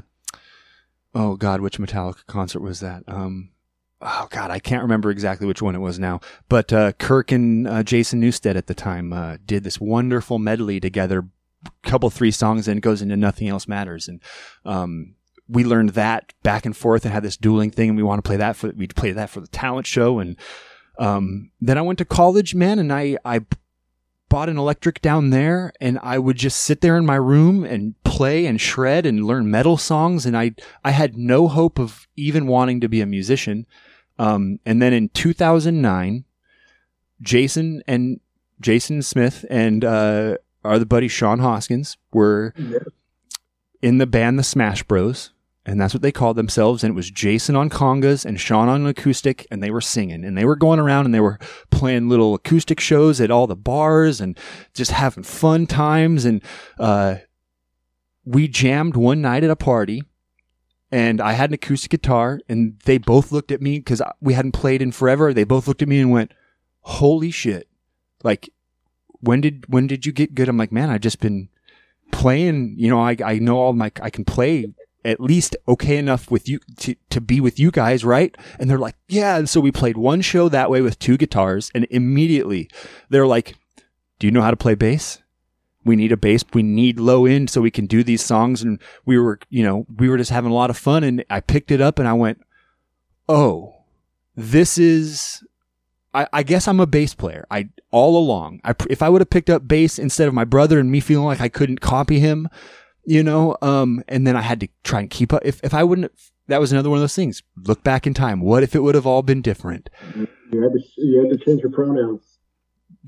oh 1.16 1.36
God, 1.36 1.62
which 1.62 1.80
Metallica 1.80 2.26
concert 2.28 2.62
was 2.62 2.80
that? 2.82 3.04
Um, 3.08 3.50
oh 4.02 4.28
god, 4.30 4.52
I 4.52 4.60
can't 4.60 4.84
remember 4.84 5.10
exactly 5.10 5.48
which 5.48 5.62
one 5.62 5.76
it 5.76 5.80
was 5.80 6.00
now, 6.00 6.20
but 6.50 6.72
uh, 6.72 6.94
Kirk 6.94 7.32
and 7.32 7.68
uh, 7.68 7.84
Jason 7.84 8.22
Newsted 8.22 8.56
at 8.56 8.68
the 8.68 8.74
time 8.74 9.14
uh, 9.14 9.38
did 9.46 9.64
this 9.64 9.80
wonderful 9.80 10.40
medley 10.40 10.80
together, 10.80 11.28
couple 11.84 12.10
three 12.10 12.32
songs, 12.32 12.68
and 12.68 12.78
it 12.78 12.82
goes 12.82 13.02
into 13.02 13.18
Nothing 13.18 13.48
Else 13.48 13.68
Matters, 13.68 14.08
and 14.08 14.22
um, 14.66 15.16
we 15.48 15.64
learned 15.64 15.92
that 15.92 16.34
back 16.44 16.66
and 16.66 16.76
forth 16.76 17.06
and 17.06 17.14
had 17.14 17.24
this 17.24 17.38
dueling 17.38 17.72
thing, 17.72 17.90
and 17.90 17.98
we 17.98 18.04
want 18.04 18.24
to 18.24 18.28
play 18.28 18.38
that 18.38 18.56
for 18.56 18.72
we 18.76 18.88
played 18.88 19.16
that 19.16 19.30
for 19.30 19.40
the 19.40 19.48
talent 19.48 19.88
show, 19.88 20.20
and 20.20 20.38
um, 21.00 21.52
then 21.62 21.78
I 21.78 21.82
went 21.82 22.00
to 22.00 22.06
college, 22.06 22.56
man, 22.56 22.80
and 22.80 22.92
I 22.92 23.18
I 23.26 23.42
bought 24.30 24.50
an 24.50 24.58
electric 24.58 25.02
down 25.02 25.30
there 25.30 25.72
and 25.80 26.00
I 26.04 26.20
would 26.20 26.38
just 26.38 26.60
sit 26.62 26.82
there 26.82 26.98
in 26.98 27.06
my 27.06 27.16
room 27.16 27.64
and 27.64 27.96
play 28.04 28.46
and 28.46 28.60
shred 28.60 29.06
and 29.06 29.26
learn 29.26 29.50
metal 29.50 29.78
songs 29.78 30.26
and 30.26 30.38
I 30.38 30.52
I 30.84 30.92
had 30.92 31.18
no 31.18 31.48
hope 31.48 31.80
of 31.80 32.08
even 32.16 32.48
wanting 32.48 32.82
to 32.82 32.90
be 32.90 33.02
a 33.02 33.06
musician 33.06 33.66
um, 34.20 34.60
and 34.66 34.82
then 34.82 34.94
in 34.94 35.10
2009, 35.10 36.26
Jason 37.22 37.82
and 37.88 38.20
Jason 38.60 39.02
Smith 39.02 39.46
and 39.50 39.84
uh, 39.86 40.38
our 40.64 40.74
other 40.74 40.86
buddy 40.86 41.08
Sean 41.08 41.40
Hoskins 41.40 41.98
were 42.12 42.54
yeah. 42.58 42.80
in 43.82 43.98
the 43.98 44.08
band 44.08 44.40
the 44.40 44.44
Smash 44.44 44.84
Bros. 44.84 45.32
And 45.68 45.80
that's 45.80 45.94
what 45.94 46.02
they 46.02 46.14
called 46.14 46.38
themselves. 46.38 46.84
And 46.84 46.92
it 46.92 46.96
was 46.96 47.12
Jason 47.12 47.56
on 47.56 47.70
congas 47.70 48.26
and 48.26 48.40
Sean 48.40 48.70
on 48.70 48.88
acoustic. 48.88 49.46
And 49.52 49.62
they 49.62 49.70
were 49.70 49.82
singing 49.82 50.24
and 50.24 50.38
they 50.38 50.46
were 50.46 50.56
going 50.56 50.80
around 50.80 51.06
and 51.06 51.14
they 51.14 51.20
were 51.20 51.38
playing 51.70 52.08
little 52.10 52.34
acoustic 52.34 52.80
shows 52.80 53.20
at 53.20 53.30
all 53.30 53.48
the 53.48 53.56
bars 53.56 54.22
and 54.22 54.40
just 54.74 54.92
having 54.92 55.24
fun 55.24 55.68
times. 55.68 56.24
And 56.24 56.42
uh, 56.80 57.18
we 58.24 58.48
jammed 58.48 58.96
one 58.96 59.22
night 59.22 59.44
at 59.44 59.50
a 59.50 59.58
party 59.58 60.04
and 60.92 61.20
I 61.20 61.34
had 61.34 61.50
an 61.50 61.56
acoustic 61.56 61.92
guitar, 61.92 62.40
and 62.48 62.80
they 62.86 62.98
both 62.98 63.32
looked 63.32 63.52
at 63.52 63.62
me 63.62 63.80
because 63.80 64.02
we 64.22 64.34
hadn't 64.34 64.54
played 64.54 64.82
in 64.82 64.92
forever. 64.92 65.34
They 65.34 65.44
both 65.44 65.68
looked 65.68 65.82
at 65.82 65.88
me 65.88 66.00
and 66.00 66.12
went, 66.12 66.34
"Holy 66.82 67.30
shit!" 67.30 67.68
Like, 68.24 68.50
when 69.20 69.42
did 69.42 69.66
when 69.68 69.88
did 69.88 70.06
you 70.06 70.14
get 70.14 70.34
good? 70.34 70.48
I'm 70.48 70.58
like, 70.58 70.72
man, 70.72 70.90
I've 70.90 71.02
just 71.02 71.20
been 71.20 71.50
playing. 72.12 72.76
You 72.78 72.90
know, 72.90 73.02
I 73.02 73.18
I 73.24 73.40
know 73.40 73.58
all 73.58 73.74
my 73.74 73.92
I 74.02 74.10
can 74.10 74.24
play 74.24 74.68
at 75.06 75.20
least 75.20 75.56
okay 75.68 75.98
enough 75.98 76.30
with 76.30 76.50
you 76.50 76.60
to, 76.78 76.96
to 77.10 77.22
be 77.22 77.40
with 77.40 77.60
you 77.60 77.72
guys, 77.72 78.04
right? 78.04 78.36
And 78.60 78.70
they're 78.70 78.78
like, 78.78 78.96
yeah. 79.08 79.38
And 79.38 79.50
so 79.50 79.60
we 79.62 79.72
played 79.72 79.98
one 79.98 80.22
show 80.22 80.50
that 80.50 80.70
way 80.70 80.82
with 80.82 81.00
two 81.00 81.18
guitars, 81.18 81.72
and 81.74 81.88
immediately 81.90 82.70
they're 83.10 83.28
like, 83.28 83.56
"Do 84.20 84.28
you 84.28 84.32
know 84.32 84.42
how 84.42 84.52
to 84.52 84.58
play 84.58 84.76
bass?" 84.76 85.22
we 85.88 85.96
need 85.96 86.12
a 86.12 86.18
bass. 86.18 86.44
We 86.54 86.62
need 86.62 87.00
low 87.00 87.26
end 87.26 87.50
so 87.50 87.62
we 87.62 87.72
can 87.72 87.88
do 87.88 88.04
these 88.04 88.24
songs. 88.24 88.62
And 88.62 88.80
we 89.06 89.18
were, 89.18 89.40
you 89.50 89.64
know, 89.64 89.88
we 89.98 90.10
were 90.10 90.18
just 90.18 90.30
having 90.30 90.52
a 90.52 90.56
lot 90.56 90.70
of 90.70 90.78
fun. 90.78 91.04
And 91.04 91.24
I 91.30 91.40
picked 91.40 91.72
it 91.72 91.82
up 91.82 91.98
and 91.98 92.08
I 92.08 92.14
went, 92.14 92.42
oh, 93.28 93.74
this 94.36 94.78
is. 94.78 95.44
I, 96.14 96.28
I 96.32 96.44
guess 96.44 96.68
I'm 96.68 96.80
a 96.80 96.88
bass 96.88 97.14
player. 97.14 97.46
I 97.50 97.70
all 97.92 98.18
along. 98.18 98.62
I, 98.64 98.76
if 98.90 99.02
I 99.02 99.10
would 99.10 99.22
have 99.22 99.30
picked 99.30 99.50
up 99.50 99.68
bass 99.68 99.98
instead 99.98 100.28
of 100.28 100.34
my 100.34 100.46
brother 100.46 100.80
and 100.80 100.92
me 100.92 101.00
feeling 101.00 101.26
like 101.26 101.42
I 101.42 101.50
couldn't 101.50 101.82
copy 101.82 102.20
him, 102.20 102.50
you 103.08 103.24
know, 103.24 103.56
um, 103.62 104.04
and 104.10 104.28
then 104.28 104.36
I 104.36 104.42
had 104.42 104.60
to 104.60 104.68
try 104.84 105.00
and 105.00 105.10
keep 105.10 105.32
up. 105.32 105.42
If 105.46 105.64
if 105.64 105.74
I 105.74 105.86
wouldn't, 105.86 106.12
that 106.48 106.60
was 106.60 106.74
another 106.74 106.90
one 106.90 106.98
of 106.98 107.02
those 107.02 107.16
things. 107.16 107.42
Look 107.56 107.82
back 107.82 108.06
in 108.06 108.14
time. 108.14 108.42
What 108.42 108.64
if 108.64 108.76
it 108.76 108.80
would 108.80 108.96
have 108.96 109.08
all 109.08 109.22
been 109.22 109.42
different? 109.42 109.90
You 110.14 110.62
had 110.62 110.74
to 110.74 110.80
you 110.98 111.24
had 111.24 111.40
to 111.40 111.46
change 111.46 111.62
your 111.62 111.72
pronouns. 111.72 112.38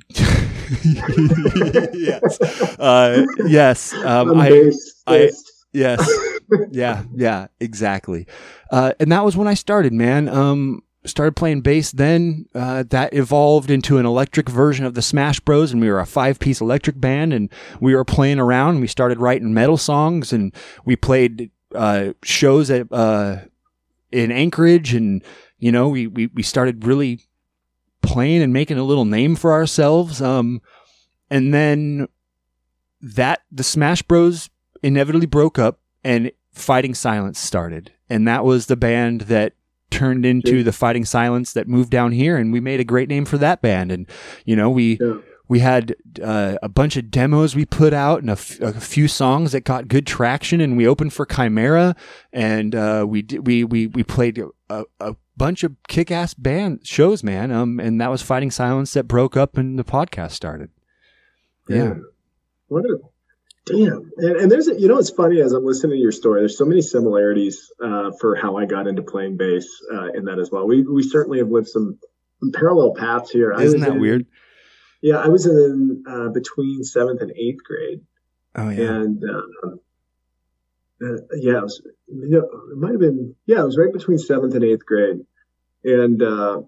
yes. 1.93 2.39
Uh, 2.79 3.25
yes. 3.45 3.93
Um, 3.93 4.39
I, 4.39 4.71
I, 5.05 5.31
yes. 5.73 6.09
Yeah. 6.71 7.03
Yeah. 7.13 7.47
Exactly. 7.59 8.25
Uh, 8.71 8.93
and 9.01 9.11
that 9.11 9.25
was 9.25 9.35
when 9.35 9.49
I 9.49 9.53
started, 9.53 9.91
man. 9.91 10.29
Um, 10.29 10.81
started 11.05 11.35
playing 11.35 11.61
bass. 11.61 11.91
Then 11.91 12.45
uh, 12.53 12.83
that 12.89 13.13
evolved 13.13 13.71
into 13.71 13.97
an 13.97 14.05
electric 14.05 14.49
version 14.49 14.85
of 14.85 14.93
the 14.93 15.01
Smash 15.01 15.39
Bros. 15.39 15.71
And 15.71 15.81
we 15.81 15.89
were 15.89 15.99
a 15.99 16.05
five 16.05 16.39
piece 16.39 16.61
electric 16.61 16.99
band, 16.99 17.33
and 17.33 17.49
we 17.79 17.95
were 17.95 18.05
playing 18.05 18.39
around. 18.39 18.71
And 18.71 18.81
we 18.81 18.87
started 18.87 19.19
writing 19.19 19.53
metal 19.53 19.77
songs, 19.77 20.33
and 20.33 20.53
we 20.85 20.95
played 20.95 21.51
uh, 21.75 22.13
shows 22.23 22.69
at 22.69 22.91
uh, 22.91 23.37
in 24.11 24.31
Anchorage, 24.31 24.93
and 24.93 25.23
you 25.57 25.71
know, 25.71 25.89
we 25.89 26.07
we 26.07 26.27
we 26.27 26.43
started 26.43 26.85
really 26.85 27.21
playing 28.01 28.41
and 28.41 28.53
making 28.53 28.77
a 28.77 28.83
little 28.83 29.05
name 29.05 29.35
for 29.35 29.51
ourselves. 29.53 30.21
Um, 30.21 30.61
and 31.29 31.53
then 31.53 32.07
that 33.01 33.41
the 33.51 33.63
Smash 33.63 34.01
Bros 34.01 34.49
inevitably 34.81 35.27
broke 35.27 35.59
up 35.59 35.79
and 36.03 36.31
Fighting 36.51 36.93
Silence 36.93 37.39
started. 37.39 37.93
And 38.09 38.27
that 38.27 38.43
was 38.43 38.65
the 38.65 38.75
band 38.75 39.21
that 39.21 39.53
turned 39.89 40.25
into 40.25 40.63
the 40.63 40.71
Fighting 40.71 41.05
Silence 41.05 41.53
that 41.53 41.67
moved 41.67 41.89
down 41.89 42.11
here 42.11 42.37
and 42.37 42.53
we 42.53 42.59
made 42.59 42.79
a 42.79 42.83
great 42.83 43.09
name 43.09 43.25
for 43.25 43.37
that 43.37 43.61
band. 43.61 43.91
And, 43.91 44.07
you 44.45 44.55
know, 44.55 44.69
we, 44.69 44.97
yeah. 45.01 45.17
we 45.47 45.59
had 45.59 45.95
uh, 46.23 46.57
a 46.61 46.69
bunch 46.69 46.97
of 46.97 47.11
demos 47.11 47.55
we 47.55 47.65
put 47.65 47.93
out 47.93 48.21
and 48.21 48.29
a, 48.29 48.33
f- 48.33 48.59
a 48.61 48.73
few 48.79 49.07
songs 49.07 49.51
that 49.51 49.61
got 49.61 49.87
good 49.87 50.05
traction 50.05 50.61
and 50.61 50.77
we 50.77 50.87
opened 50.87 51.13
for 51.13 51.25
Chimaira, 51.25 51.95
and 52.31 52.75
uh, 52.75 53.05
we, 53.07 53.21
d- 53.21 53.39
we, 53.39 53.63
we, 53.63 53.87
we 53.87 54.03
played 54.03 54.43
a, 54.69 54.83
a 54.99 55.15
bunch 55.37 55.63
of 55.63 55.75
kick-ass 55.87 56.33
band 56.33 56.85
shows, 56.85 57.23
man. 57.23 57.51
Um, 57.51 57.79
and 57.79 57.99
that 58.01 58.11
was 58.11 58.21
Fighting 58.21 58.51
Silence 58.51 58.93
that 58.93 59.07
broke 59.07 59.35
up 59.35 59.57
and 59.57 59.79
the 59.79 59.83
podcast 59.83 60.31
started. 60.31 60.69
Yeah. 61.67 61.95
What 62.67 62.85
a 62.85 62.97
damn. 63.65 64.11
And, 64.17 64.35
and 64.37 64.51
there's 64.51 64.67
a, 64.67 64.79
you 64.79 64.87
know, 64.87 64.97
it's 64.97 65.09
funny 65.09 65.41
as 65.41 65.53
I'm 65.53 65.65
listening 65.65 65.97
to 65.97 66.01
your 66.01 66.11
story. 66.11 66.41
There's 66.41 66.57
so 66.57 66.65
many 66.65 66.81
similarities 66.81 67.71
uh, 67.83 68.11
for 68.19 68.35
how 68.35 68.57
I 68.57 68.65
got 68.65 68.87
into 68.87 69.01
playing 69.01 69.37
bass 69.37 69.67
uh, 69.93 70.07
in 70.13 70.25
that 70.25 70.39
as 70.39 70.51
well. 70.51 70.67
We 70.67 70.83
we 70.83 71.03
certainly 71.03 71.39
have 71.39 71.49
lived 71.49 71.67
some, 71.67 71.99
some 72.39 72.51
parallel 72.51 72.93
paths 72.95 73.31
here. 73.31 73.51
Isn't 73.53 73.81
that 73.81 73.93
in, 73.93 73.99
weird? 73.99 74.25
Yeah, 75.01 75.17
I 75.17 75.27
was 75.27 75.45
in 75.45 76.03
uh, 76.07 76.29
between 76.29 76.83
seventh 76.83 77.21
and 77.21 77.31
eighth 77.31 77.63
grade. 77.63 78.01
Oh 78.55 78.69
yeah. 78.69 78.89
And 78.89 79.23
um, 79.23 79.79
uh, 81.01 81.21
yeah, 81.35 81.57
it 81.57 81.63
was. 81.63 81.81
You 82.07 82.29
know, 82.29 82.49
it 82.71 82.77
might 82.77 82.91
have 82.91 82.99
been. 82.99 83.35
Yeah, 83.45 83.61
it 83.61 83.65
was 83.65 83.77
right 83.77 83.93
between 83.93 84.17
seventh 84.17 84.55
and 84.55 84.63
eighth 84.63 84.85
grade 84.85 85.19
and 85.83 86.21
uh, 86.21 86.61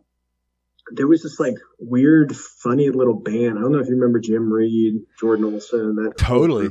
there 0.93 1.07
was 1.07 1.23
this 1.23 1.39
like 1.39 1.55
weird, 1.79 2.35
funny 2.35 2.89
little 2.89 3.19
band. 3.19 3.57
I 3.57 3.61
don't 3.61 3.71
know 3.71 3.79
if 3.79 3.87
you 3.87 3.95
remember 3.95 4.19
Jim 4.19 4.51
Reed, 4.51 4.95
Jordan 5.19 5.45
Olson, 5.45 5.95
that 5.95 6.17
totally. 6.17 6.69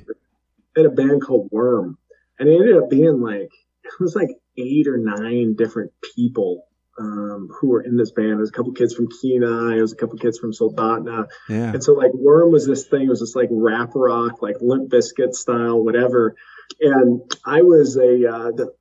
They 0.74 0.82
had 0.82 0.86
a 0.86 0.94
band 0.94 1.22
called 1.22 1.48
Worm, 1.50 1.98
and 2.38 2.48
it 2.48 2.54
ended 2.54 2.76
up 2.76 2.90
being 2.90 3.20
like 3.20 3.50
it 3.84 3.92
was 4.00 4.14
like 4.14 4.30
eight 4.56 4.86
or 4.86 4.98
nine 4.98 5.54
different 5.56 5.92
people 6.14 6.66
um, 6.98 7.48
who 7.58 7.68
were 7.68 7.82
in 7.82 7.96
this 7.96 8.12
band. 8.12 8.30
There 8.30 8.36
was 8.38 8.50
a 8.50 8.52
couple 8.52 8.72
kids 8.72 8.94
from 8.94 9.08
Kenai, 9.08 9.74
there 9.74 9.82
was 9.82 9.92
a 9.92 9.96
couple 9.96 10.18
kids 10.18 10.38
from 10.38 10.52
Soldotna. 10.52 11.28
Yeah. 11.48 11.72
And 11.72 11.82
so 11.82 11.94
like 11.94 12.12
Worm 12.14 12.52
was 12.52 12.66
this 12.66 12.86
thing, 12.86 13.02
it 13.02 13.08
was 13.08 13.20
this 13.20 13.34
like 13.34 13.48
rap 13.50 13.90
rock, 13.94 14.42
like 14.42 14.56
Limp 14.60 14.90
Bizkit 14.90 15.32
style, 15.32 15.82
whatever. 15.82 16.36
And 16.80 17.22
I 17.44 17.62
was 17.62 17.96
a, 17.96 18.28
uh, 18.28 18.50
the, 18.52 18.72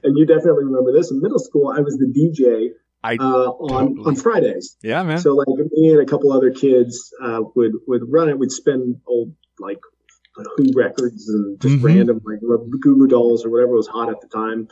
and 0.02 0.16
you 0.16 0.26
definitely 0.26 0.64
remember 0.64 0.92
this 0.92 1.10
in 1.10 1.20
middle 1.20 1.38
school. 1.38 1.68
I 1.68 1.80
was 1.80 1.96
the 1.96 2.06
DJ 2.06 2.70
I, 3.04 3.16
uh, 3.16 3.22
on 3.22 3.88
totally. 3.88 4.06
on 4.06 4.16
Fridays. 4.16 4.76
Yeah, 4.82 5.02
man. 5.02 5.18
So 5.18 5.34
like 5.34 5.48
me 5.48 5.90
and 5.90 6.00
a 6.00 6.06
couple 6.06 6.32
other 6.32 6.50
kids 6.50 7.12
uh, 7.22 7.40
would 7.54 7.72
would 7.86 8.02
run 8.08 8.28
it. 8.28 8.38
We'd 8.38 8.52
spin 8.52 9.00
old 9.06 9.34
like 9.58 9.80
Who 10.56 10.72
records 10.74 11.28
and 11.28 11.60
just 11.60 11.74
mm-hmm. 11.76 11.84
random 11.84 12.20
like 12.24 12.40
Goo 12.40 12.96
Goo 12.96 13.06
Dolls 13.08 13.44
or 13.44 13.50
whatever 13.50 13.72
was 13.72 13.88
hot 13.88 14.08
at 14.08 14.20
the 14.20 14.28
time. 14.28 14.68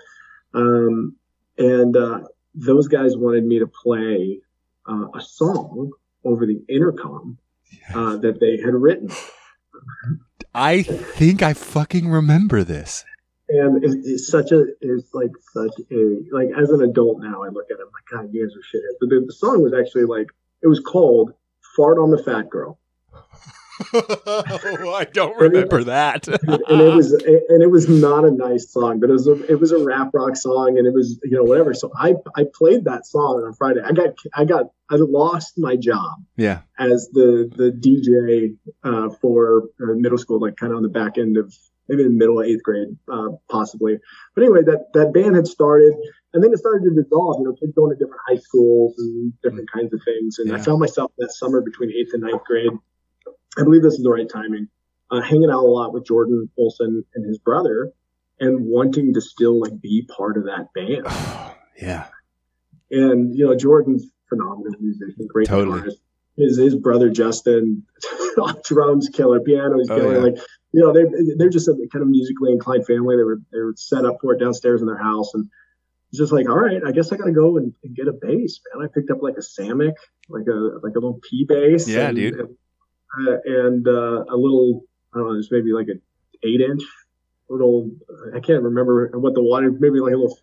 Um, 0.54 1.16
and 1.58 1.96
uh, 1.96 2.20
those 2.54 2.88
guys 2.88 3.16
wanted 3.16 3.44
me 3.44 3.58
to 3.58 3.66
play 3.66 4.40
uh, 4.88 5.06
a 5.14 5.20
song 5.20 5.92
over 6.24 6.46
the 6.46 6.62
intercom 6.68 7.38
uh, 7.94 8.16
that 8.16 8.40
they 8.40 8.58
had 8.62 8.74
written. 8.74 9.10
I 10.54 10.82
think 10.82 11.42
I 11.42 11.54
fucking 11.54 12.08
remember 12.08 12.64
this. 12.64 13.04
And 13.50 13.84
it's, 13.84 13.94
it's 14.06 14.28
such 14.28 14.52
a, 14.52 14.64
it's 14.80 15.12
like 15.12 15.30
such 15.52 15.74
a, 15.90 16.20
like 16.32 16.48
as 16.56 16.70
an 16.70 16.82
adult 16.82 17.20
now, 17.20 17.42
I 17.42 17.48
look 17.48 17.66
at 17.70 17.78
it, 17.78 17.82
I'm 17.82 17.90
like, 17.92 18.06
God, 18.10 18.32
you 18.32 18.46
guys 18.46 18.54
are 18.54 18.60
shitheads. 18.60 18.96
But 19.00 19.10
the, 19.10 19.24
the 19.26 19.32
song 19.32 19.62
was 19.62 19.74
actually 19.74 20.04
like, 20.04 20.28
it 20.62 20.68
was 20.68 20.80
called 20.80 21.32
Fart 21.76 21.98
on 21.98 22.10
the 22.10 22.22
Fat 22.22 22.48
Girl. 22.48 22.78
I 23.92 25.06
don't 25.12 25.36
remember 25.38 25.84
that. 25.84 26.28
and 26.28 26.80
it 26.80 26.94
was 26.94 27.12
and 27.12 27.62
it 27.62 27.70
was 27.70 27.88
not 27.88 28.24
a 28.24 28.30
nice 28.30 28.70
song, 28.70 29.00
but 29.00 29.08
it 29.08 29.14
was 29.14 29.26
a, 29.26 29.42
it 29.50 29.58
was 29.58 29.72
a 29.72 29.82
rap 29.82 30.10
rock 30.12 30.36
song, 30.36 30.76
and 30.76 30.86
it 30.86 30.92
was 30.92 31.18
you 31.22 31.36
know 31.36 31.44
whatever. 31.44 31.72
So 31.72 31.90
I 31.96 32.14
I 32.36 32.44
played 32.52 32.84
that 32.84 33.06
song 33.06 33.42
on 33.44 33.54
Friday. 33.54 33.80
I 33.82 33.92
got 33.92 34.10
I 34.34 34.44
got 34.44 34.66
I 34.90 34.96
lost 34.96 35.54
my 35.56 35.76
job. 35.76 36.22
Yeah. 36.36 36.60
As 36.78 37.08
the 37.12 37.50
the 37.56 37.70
DJ 37.70 38.56
uh, 38.84 39.10
for 39.20 39.64
uh, 39.80 39.94
middle 39.94 40.18
school, 40.18 40.40
like 40.40 40.56
kind 40.56 40.72
of 40.72 40.76
on 40.76 40.82
the 40.82 40.88
back 40.88 41.16
end 41.16 41.36
of 41.38 41.54
maybe 41.90 42.04
the 42.04 42.10
middle 42.10 42.40
of 42.40 42.46
eighth 42.46 42.62
grade, 42.62 42.96
uh, 43.12 43.28
possibly. 43.50 43.98
But 44.34 44.44
anyway, 44.44 44.62
that 44.62 44.92
that 44.94 45.12
band 45.12 45.36
had 45.36 45.46
started, 45.46 45.92
and 46.32 46.42
then 46.42 46.52
it 46.52 46.58
started 46.58 46.88
to 46.88 47.02
dissolve. 47.02 47.36
You 47.40 47.44
know, 47.44 47.52
kids 47.52 47.72
going 47.74 47.90
to 47.90 47.96
different 47.96 48.22
high 48.26 48.38
schools 48.38 48.94
and 48.98 49.32
different 49.42 49.68
mm-hmm. 49.68 49.78
kinds 49.78 49.92
of 49.92 50.00
things. 50.04 50.38
And 50.38 50.48
yeah. 50.48 50.56
I 50.56 50.58
found 50.58 50.80
myself 50.80 51.12
that 51.18 51.32
summer 51.32 51.60
between 51.60 51.90
eighth 51.90 52.14
and 52.14 52.22
ninth 52.22 52.44
grade 52.44 52.72
I 53.58 53.64
believe 53.64 53.82
this 53.82 53.94
is 53.94 54.02
the 54.02 54.10
right 54.10 54.28
timing. 54.28 54.68
Uh, 55.10 55.20
hanging 55.20 55.50
out 55.50 55.64
a 55.64 55.66
lot 55.66 55.92
with 55.92 56.06
Jordan 56.06 56.48
Olson 56.56 57.04
and 57.14 57.26
his 57.26 57.38
brother, 57.38 57.90
and 58.38 58.66
wanting 58.66 59.12
to 59.14 59.20
still 59.20 59.60
like 59.60 59.80
be 59.80 60.06
part 60.16 60.36
of 60.36 60.44
that 60.44 60.68
band. 60.72 61.04
yeah. 61.82 62.06
And 62.92 63.36
you 63.36 63.46
know, 63.46 63.56
Jordan's 63.56 64.06
phenomenal 64.28 64.78
musician, 64.80 65.26
great 65.28 65.48
totally. 65.48 65.80
guitarist. 65.80 65.96
His 66.40 66.56
his 66.56 66.76
brother 66.76 67.10
Justin, 67.10 67.84
drums 68.64 69.08
killer, 69.08 69.40
piano's 69.40 69.88
oh, 69.90 69.96
killer. 69.96 70.14
Yeah. 70.14 70.22
Like 70.22 70.36
you 70.72 70.80
know, 70.80 70.92
they 70.92 71.04
they're 71.36 71.50
just 71.50 71.68
a 71.68 71.74
kind 71.92 72.02
of 72.02 72.08
musically 72.08 72.52
inclined 72.52 72.86
family. 72.86 73.16
They 73.16 73.24
were 73.24 73.40
they 73.52 73.60
were 73.60 73.74
set 73.76 74.04
up 74.04 74.18
for 74.20 74.34
it 74.34 74.40
downstairs 74.40 74.80
in 74.80 74.86
their 74.86 74.98
house, 75.02 75.34
and 75.34 75.48
it's 76.10 76.18
just 76.18 76.32
like, 76.32 76.48
all 76.48 76.58
right, 76.58 76.82
I 76.84 76.92
guess 76.92 77.12
I 77.12 77.16
got 77.16 77.26
to 77.26 77.32
go 77.32 77.56
and, 77.56 77.72
and, 77.84 77.94
get 77.94 78.08
a 78.08 78.12
bass, 78.12 78.60
man. 78.74 78.84
I 78.84 78.88
picked 78.92 79.10
up 79.10 79.22
like 79.22 79.34
a 79.36 79.40
Samick, 79.40 79.94
like 80.28 80.46
a 80.48 80.78
like 80.82 80.92
a 80.96 81.00
little 81.00 81.20
P 81.28 81.44
bass. 81.48 81.88
Yeah, 81.88 82.08
and, 82.08 82.16
dude. 82.16 82.34
And 82.34 82.48
uh, 83.28 83.36
and 83.44 83.88
uh, 83.88 84.24
a 84.28 84.36
little, 84.36 84.84
I 85.12 85.18
don't 85.18 85.32
know, 85.32 85.38
it's 85.38 85.50
maybe 85.50 85.72
like 85.72 85.88
an 85.88 86.00
eight 86.44 86.60
inch 86.60 86.82
little, 87.50 87.90
I 88.34 88.40
can't 88.40 88.62
remember 88.62 89.10
what 89.14 89.34
the 89.34 89.42
watt, 89.42 89.64
maybe 89.64 90.00
like 90.00 90.14
a 90.14 90.16
little 90.16 90.38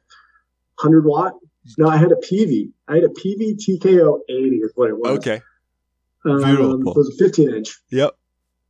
100 0.81 1.05
watt. 1.05 1.33
No, 1.77 1.87
I 1.87 1.97
had 1.97 2.11
a 2.11 2.15
PV. 2.15 2.71
I 2.87 2.95
had 2.95 3.03
a 3.03 3.09
PV 3.09 3.57
TKO 3.57 4.19
80 4.29 4.55
is 4.57 4.71
what 4.75 4.89
it 4.89 4.97
was. 4.97 5.17
Okay. 5.17 5.41
Um, 6.27 6.43
Beautiful. 6.43 6.81
So 6.83 6.91
it 6.91 6.97
was 6.97 7.15
a 7.19 7.23
15 7.23 7.53
inch. 7.53 7.79
Yep. 7.91 8.11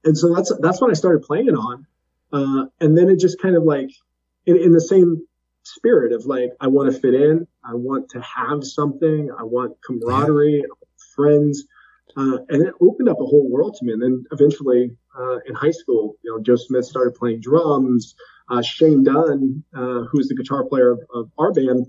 And 0.03 0.17
so 0.17 0.33
that's, 0.33 0.51
that's 0.61 0.79
what 0.79 0.91
I 0.91 0.93
started 0.93 1.23
playing 1.23 1.55
on. 1.55 1.85
Uh, 2.31 2.65
and 2.79 2.97
then 2.97 3.09
it 3.09 3.19
just 3.19 3.41
kind 3.41 3.55
of 3.55 3.63
like, 3.63 3.89
in, 4.45 4.57
in 4.57 4.71
the 4.71 4.81
same 4.81 5.25
spirit 5.63 6.13
of 6.13 6.25
like, 6.25 6.51
I 6.59 6.67
want 6.67 6.93
to 6.93 6.99
fit 6.99 7.13
in. 7.13 7.47
I 7.63 7.73
want 7.73 8.09
to 8.11 8.21
have 8.21 8.63
something. 8.63 9.29
I 9.37 9.43
want 9.43 9.77
camaraderie, 9.85 10.57
yeah. 10.61 10.87
friends. 11.15 11.65
Uh, 12.15 12.39
and 12.49 12.65
it 12.65 12.73
opened 12.81 13.09
up 13.09 13.17
a 13.19 13.25
whole 13.25 13.49
world 13.49 13.75
to 13.75 13.85
me. 13.85 13.93
And 13.93 14.01
then 14.01 14.23
eventually 14.31 14.95
uh, 15.17 15.37
in 15.45 15.53
high 15.55 15.71
school, 15.71 16.15
you 16.23 16.31
know, 16.31 16.41
Joe 16.41 16.55
Smith 16.55 16.85
started 16.85 17.15
playing 17.15 17.41
drums. 17.41 18.15
Uh, 18.49 18.61
Shane 18.61 19.03
Dunn, 19.03 19.63
uh, 19.75 20.03
who's 20.09 20.29
the 20.29 20.35
guitar 20.35 20.63
player 20.63 20.91
of, 20.91 21.01
of, 21.13 21.29
our 21.37 21.51
band, 21.51 21.87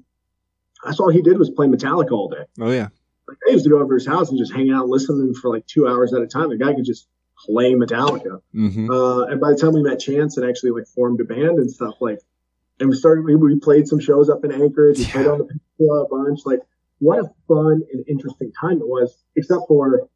that's 0.84 0.98
all 0.98 1.08
he 1.08 1.22
did 1.22 1.38
was 1.38 1.50
play 1.50 1.68
Metallica 1.68 2.10
all 2.10 2.28
day. 2.28 2.44
Oh 2.60 2.72
yeah. 2.72 2.88
Like 3.28 3.38
I 3.46 3.52
used 3.52 3.64
to 3.64 3.70
go 3.70 3.80
over 3.80 3.94
his 3.94 4.06
house 4.06 4.30
and 4.30 4.38
just 4.38 4.52
hang 4.52 4.70
out, 4.70 4.88
listening 4.88 5.34
for 5.34 5.50
like 5.50 5.66
two 5.66 5.86
hours 5.86 6.14
at 6.14 6.22
a 6.22 6.26
time. 6.26 6.48
The 6.48 6.56
guy 6.56 6.74
could 6.74 6.86
just 6.86 7.06
play 7.46 7.74
Metallica. 7.74 8.40
Mm-hmm. 8.54 8.90
Uh, 8.90 9.24
and 9.24 9.40
by 9.40 9.50
the 9.50 9.56
time 9.56 9.74
we 9.74 9.82
met 9.82 10.00
Chance 10.00 10.38
and 10.38 10.48
actually 10.48 10.70
like 10.70 10.86
formed 10.86 11.20
a 11.20 11.24
band 11.24 11.58
and 11.58 11.70
stuff, 11.70 11.94
like, 12.00 12.20
and 12.80 12.88
we 12.88 12.96
started, 12.96 13.24
we, 13.24 13.36
we 13.36 13.58
played 13.60 13.86
some 13.86 14.00
shows 14.00 14.30
up 14.30 14.44
in 14.44 14.52
Anchorage. 14.52 14.98
We 14.98 15.04
yeah. 15.04 15.12
played 15.12 15.26
on 15.26 15.38
the 15.38 15.44
Peninsula 15.44 16.04
a 16.04 16.08
bunch. 16.08 16.40
Like, 16.46 16.60
what 17.00 17.18
a 17.18 17.30
fun 17.46 17.82
and 17.92 18.04
interesting 18.08 18.52
time 18.60 18.80
it 18.80 18.88
was, 18.88 19.16
except 19.36 19.62
for 19.68 20.08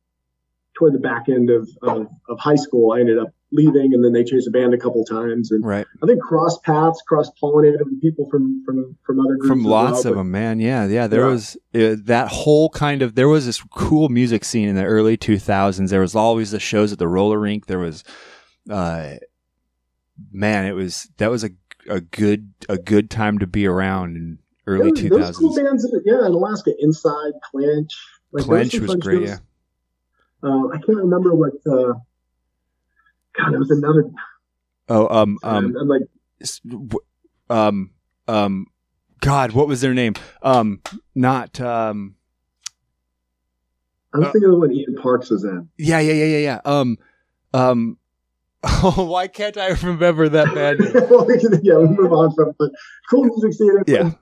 toward 0.74 0.94
the 0.94 0.98
back 0.98 1.28
end 1.28 1.50
of, 1.50 1.68
of, 1.82 2.08
of, 2.28 2.38
high 2.38 2.54
school, 2.54 2.92
I 2.92 3.00
ended 3.00 3.18
up 3.18 3.28
leaving, 3.50 3.92
and 3.92 4.04
then 4.04 4.12
they 4.12 4.24
changed 4.24 4.46
the 4.46 4.50
band 4.50 4.72
a 4.72 4.78
couple 4.78 5.04
times. 5.04 5.50
And 5.50 5.64
right. 5.64 5.86
I 6.02 6.06
think 6.06 6.22
cross 6.22 6.58
paths, 6.60 7.02
cross 7.06 7.30
pollinated 7.40 7.78
with 7.80 8.00
people 8.00 8.28
from 8.30 8.62
from 8.64 8.96
from 9.04 9.20
other 9.20 9.36
groups. 9.36 9.48
From 9.48 9.64
lots 9.64 10.04
well, 10.04 10.12
of 10.12 10.18
them, 10.18 10.30
man. 10.30 10.60
Yeah, 10.60 10.86
yeah. 10.86 11.06
There 11.06 11.22
yeah. 11.22 11.32
was 11.32 11.56
uh, 11.74 11.96
that 12.04 12.28
whole 12.28 12.70
kind 12.70 13.02
of. 13.02 13.14
There 13.14 13.28
was 13.28 13.46
this 13.46 13.62
cool 13.70 14.08
music 14.08 14.44
scene 14.44 14.68
in 14.68 14.76
the 14.76 14.84
early 14.84 15.16
2000s. 15.16 15.90
There 15.90 16.00
was 16.00 16.16
always 16.16 16.50
the 16.50 16.60
shows 16.60 16.92
at 16.92 16.98
the 16.98 17.08
roller 17.08 17.38
rink. 17.38 17.66
There 17.66 17.78
was, 17.78 18.04
uh, 18.70 19.14
man, 20.32 20.66
it 20.66 20.72
was 20.72 21.08
that 21.18 21.30
was 21.30 21.44
a 21.44 21.50
a 21.88 22.00
good 22.00 22.52
a 22.68 22.78
good 22.78 23.10
time 23.10 23.38
to 23.38 23.46
be 23.46 23.66
around 23.66 24.16
in 24.16 24.38
early 24.66 24.92
two 24.92 25.08
thousands. 25.08 25.38
Those 25.38 25.56
cool 25.56 25.64
bands, 25.64 25.94
yeah, 26.04 26.26
in 26.26 26.32
Alaska, 26.32 26.72
Inside, 26.78 27.32
Clench. 27.50 27.92
Like, 28.32 28.44
Clench 28.44 28.78
was 28.78 28.94
great, 28.96 29.18
shows. 29.18 29.28
yeah. 29.28 29.38
Uh, 30.42 30.68
I 30.68 30.78
can't 30.78 30.98
remember 30.98 31.34
what. 31.34 31.52
Uh, 31.66 31.94
God, 33.38 33.54
it 33.54 33.58
was 33.58 33.70
another. 33.70 34.10
Oh, 34.88 35.08
um, 35.08 35.38
um, 35.42 35.76
I'm 35.78 35.88
like, 35.88 36.02
um, 37.48 37.90
um, 38.28 38.66
God, 39.20 39.52
what 39.52 39.68
was 39.68 39.80
their 39.80 39.94
name? 39.94 40.14
Um, 40.42 40.80
not 41.14 41.60
um. 41.60 42.16
I'm 44.14 44.24
uh, 44.24 44.32
thinking 44.32 44.50
of 44.50 44.58
when 44.58 44.72
Ian 44.72 44.96
Parks 44.96 45.30
was 45.30 45.44
in. 45.44 45.68
Yeah, 45.78 46.00
yeah, 46.00 46.12
yeah, 46.12 46.24
yeah, 46.24 46.38
yeah. 46.38 46.60
Um, 46.64 46.98
um. 47.54 47.98
Oh, 48.84 49.06
why 49.10 49.26
can't 49.26 49.56
I 49.56 49.68
remember 49.70 50.28
that 50.28 50.54
band? 50.54 50.80
yeah, 51.64 51.78
we 51.78 51.88
move 51.88 52.12
on 52.12 52.32
from 52.32 52.52
cool 53.10 53.24
music 53.24 53.54
scene. 53.54 53.76
Yeah, 53.88 54.12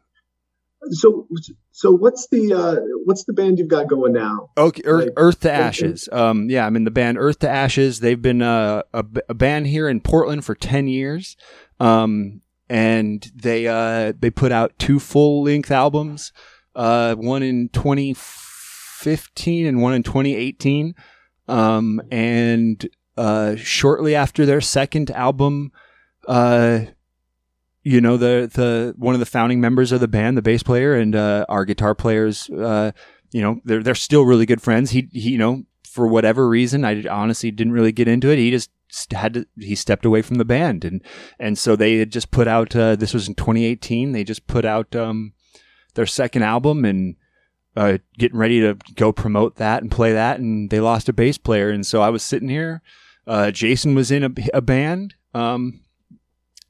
so 0.90 1.26
so 1.72 1.92
what's 1.92 2.28
the 2.28 2.52
uh, 2.52 2.76
what's 3.04 3.24
the 3.24 3.32
band 3.32 3.58
you've 3.58 3.68
got 3.68 3.88
going 3.88 4.12
now? 4.12 4.50
Okay, 4.56 4.82
Earth, 4.84 5.04
like, 5.06 5.12
Earth 5.16 5.40
to 5.40 5.52
Ashes. 5.52 6.08
Um, 6.10 6.48
yeah, 6.48 6.66
I'm 6.66 6.76
in 6.76 6.84
the 6.84 6.90
band 6.90 7.18
Earth 7.18 7.40
to 7.40 7.48
Ashes. 7.48 8.00
They've 8.00 8.20
been 8.20 8.42
uh, 8.42 8.82
a, 8.92 9.04
a 9.28 9.34
band 9.34 9.66
here 9.66 9.88
in 9.88 10.00
Portland 10.00 10.44
for 10.44 10.54
ten 10.54 10.88
years, 10.88 11.36
um, 11.78 12.40
and 12.68 13.30
they 13.34 13.66
uh, 13.66 14.12
they 14.18 14.30
put 14.30 14.52
out 14.52 14.78
two 14.78 14.98
full 14.98 15.44
length 15.44 15.70
albums, 15.70 16.32
uh, 16.74 17.14
one 17.14 17.42
in 17.42 17.68
2015 17.70 19.66
and 19.66 19.82
one 19.82 19.92
in 19.92 20.02
2018, 20.02 20.94
um, 21.48 22.00
and 22.10 22.88
uh, 23.16 23.56
shortly 23.56 24.14
after 24.14 24.46
their 24.46 24.60
second 24.60 25.10
album, 25.10 25.72
uh, 26.26 26.80
you 27.82 28.00
know 28.00 28.16
the 28.16 28.50
the 28.52 28.94
one 28.96 29.14
of 29.14 29.20
the 29.20 29.26
founding 29.26 29.60
members 29.60 29.92
of 29.92 30.00
the 30.00 30.08
band, 30.08 30.36
the 30.36 30.42
bass 30.42 30.62
player, 30.62 30.94
and 30.94 31.14
uh, 31.16 31.46
our 31.48 31.64
guitar 31.64 31.94
players. 31.94 32.48
Uh, 32.50 32.92
you 33.32 33.40
know, 33.40 33.60
they're 33.64 33.82
they're 33.82 33.94
still 33.94 34.24
really 34.24 34.46
good 34.46 34.62
friends. 34.62 34.90
He, 34.90 35.08
he, 35.12 35.30
you 35.30 35.38
know, 35.38 35.64
for 35.84 36.06
whatever 36.06 36.48
reason, 36.48 36.84
I 36.84 37.02
honestly 37.08 37.50
didn't 37.50 37.72
really 37.72 37.92
get 37.92 38.08
into 38.08 38.28
it. 38.28 38.38
He 38.38 38.50
just 38.50 38.70
had 39.12 39.34
to. 39.34 39.46
He 39.58 39.74
stepped 39.74 40.04
away 40.04 40.22
from 40.22 40.36
the 40.36 40.44
band, 40.44 40.84
and 40.84 41.02
and 41.38 41.58
so 41.58 41.76
they 41.76 41.98
had 41.98 42.12
just 42.12 42.30
put 42.30 42.48
out. 42.48 42.74
Uh, 42.74 42.96
this 42.96 43.14
was 43.14 43.28
in 43.28 43.34
2018. 43.34 44.12
They 44.12 44.24
just 44.24 44.46
put 44.46 44.64
out 44.64 44.94
um, 44.94 45.32
their 45.94 46.06
second 46.06 46.42
album 46.42 46.84
and. 46.84 47.16
Uh, 47.76 47.98
getting 48.18 48.36
ready 48.36 48.60
to 48.60 48.76
go 48.96 49.12
promote 49.12 49.54
that 49.54 49.80
and 49.80 49.92
play 49.92 50.12
that, 50.12 50.40
and 50.40 50.70
they 50.70 50.80
lost 50.80 51.08
a 51.08 51.12
bass 51.12 51.38
player, 51.38 51.70
and 51.70 51.86
so 51.86 52.02
I 52.02 52.08
was 52.10 52.20
sitting 52.20 52.48
here. 52.48 52.82
Uh, 53.28 53.52
Jason 53.52 53.94
was 53.94 54.10
in 54.10 54.24
a, 54.24 54.30
a 54.52 54.60
band, 54.60 55.14
um, 55.34 55.80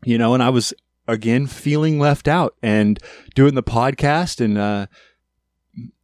you 0.04 0.18
know, 0.18 0.34
and 0.34 0.42
I 0.42 0.50
was 0.50 0.74
again 1.10 1.46
feeling 1.46 1.98
left 1.98 2.28
out 2.28 2.54
and 2.62 2.98
doing 3.34 3.54
the 3.54 3.62
podcast 3.62 4.42
and 4.42 4.56
uh, 4.56 4.86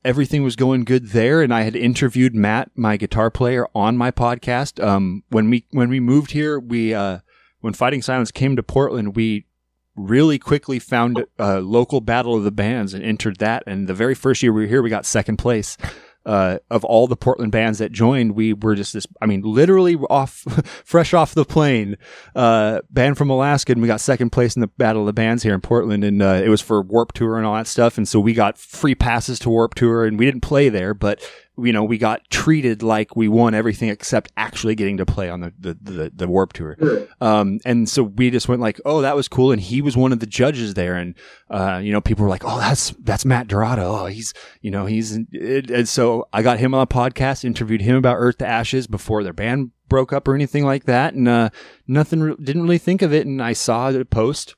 everything 0.04 0.42
was 0.42 0.56
going 0.56 0.84
good 0.84 1.10
there. 1.10 1.42
And 1.42 1.54
I 1.54 1.62
had 1.62 1.76
interviewed 1.76 2.34
Matt 2.34 2.70
my 2.74 2.96
guitar 2.96 3.30
player 3.30 3.66
on 3.74 3.96
my 3.96 4.10
podcast. 4.10 4.82
Um, 4.84 5.22
when 5.28 5.48
we 5.48 5.64
when 5.70 5.88
we 5.88 6.00
moved 6.00 6.32
here 6.32 6.58
we 6.58 6.92
uh, 6.92 7.20
when 7.60 7.72
Fighting 7.72 8.02
Silence 8.02 8.30
came 8.30 8.56
to 8.56 8.62
Portland 8.62 9.16
we 9.16 9.46
really 9.94 10.38
quickly 10.38 10.78
found 10.78 11.24
a 11.38 11.60
local 11.60 12.02
battle 12.02 12.34
of 12.34 12.44
the 12.44 12.50
bands 12.50 12.92
and 12.92 13.02
entered 13.02 13.38
that. 13.38 13.62
And 13.66 13.88
the 13.88 13.94
very 13.94 14.14
first 14.14 14.42
year 14.42 14.52
we 14.52 14.62
were 14.62 14.68
here 14.68 14.82
we 14.82 14.90
got 14.90 15.06
second 15.06 15.38
place 15.38 15.78
uh, 16.26 16.58
of 16.70 16.84
all 16.84 17.06
the 17.06 17.16
Portland 17.16 17.52
bands 17.52 17.78
that 17.78 17.92
joined, 17.92 18.32
we 18.32 18.52
were 18.52 18.74
just 18.74 18.92
this, 18.92 19.06
I 19.22 19.26
mean, 19.26 19.42
literally 19.42 19.94
off, 19.94 20.44
fresh 20.84 21.14
off 21.14 21.34
the 21.34 21.44
plane, 21.44 21.96
uh, 22.34 22.80
band 22.90 23.16
from 23.16 23.30
Alaska. 23.30 23.72
And 23.72 23.80
we 23.80 23.88
got 23.88 24.00
second 24.00 24.30
place 24.30 24.56
in 24.56 24.60
the 24.60 24.66
Battle 24.66 25.02
of 25.02 25.06
the 25.06 25.12
Bands 25.12 25.44
here 25.44 25.54
in 25.54 25.60
Portland. 25.60 26.04
And, 26.04 26.20
uh, 26.20 26.42
it 26.44 26.48
was 26.48 26.60
for 26.60 26.82
Warped 26.82 27.14
Tour 27.14 27.38
and 27.38 27.46
all 27.46 27.54
that 27.54 27.68
stuff. 27.68 27.96
And 27.96 28.08
so 28.08 28.18
we 28.18 28.34
got 28.34 28.58
free 28.58 28.96
passes 28.96 29.38
to 29.40 29.50
Warped 29.50 29.78
Tour 29.78 30.04
and 30.04 30.18
we 30.18 30.26
didn't 30.26 30.40
play 30.40 30.68
there, 30.68 30.92
but 30.92 31.22
you 31.58 31.72
know, 31.72 31.84
we 31.84 31.96
got 31.96 32.28
treated 32.28 32.82
like 32.82 33.16
we 33.16 33.28
won 33.28 33.54
everything 33.54 33.88
except 33.88 34.30
actually 34.36 34.74
getting 34.74 34.98
to 34.98 35.06
play 35.06 35.30
on 35.30 35.40
the, 35.40 35.54
the, 35.58 35.74
the, 35.74 36.12
the 36.14 36.28
Warped 36.28 36.56
Tour. 36.56 36.76
Um, 37.20 37.60
and 37.64 37.88
so 37.88 38.02
we 38.02 38.30
just 38.30 38.48
went 38.48 38.60
like, 38.60 38.78
oh, 38.84 39.00
that 39.00 39.16
was 39.16 39.26
cool. 39.26 39.52
And 39.52 39.60
he 39.60 39.80
was 39.80 39.96
one 39.96 40.12
of 40.12 40.20
the 40.20 40.26
judges 40.26 40.74
there. 40.74 40.96
And, 40.96 41.14
uh, 41.50 41.80
you 41.82 41.92
know, 41.92 42.00
people 42.02 42.24
were 42.24 42.30
like, 42.30 42.44
oh, 42.44 42.58
that's, 42.58 42.90
that's 43.00 43.24
Matt 43.24 43.48
Dorado. 43.48 44.00
Oh, 44.00 44.06
he's, 44.06 44.34
you 44.60 44.70
know, 44.70 44.84
he's, 44.84 45.18
it, 45.32 45.70
and 45.70 45.88
so 45.88 46.28
I 46.32 46.42
got 46.42 46.58
him 46.58 46.74
on 46.74 46.82
a 46.82 46.86
podcast, 46.86 47.44
interviewed 47.44 47.80
him 47.80 47.96
about 47.96 48.16
Earth 48.18 48.38
to 48.38 48.46
Ashes 48.46 48.86
before 48.86 49.22
their 49.24 49.32
band 49.32 49.70
broke 49.88 50.12
up 50.12 50.28
or 50.28 50.34
anything 50.34 50.66
like 50.66 50.84
that. 50.84 51.14
And, 51.14 51.26
uh, 51.26 51.50
nothing, 51.86 52.20
re- 52.20 52.36
didn't 52.42 52.62
really 52.62 52.78
think 52.78 53.00
of 53.00 53.14
it. 53.14 53.26
And 53.26 53.42
I 53.42 53.54
saw 53.54 53.90
the 53.90 54.04
post. 54.04 54.56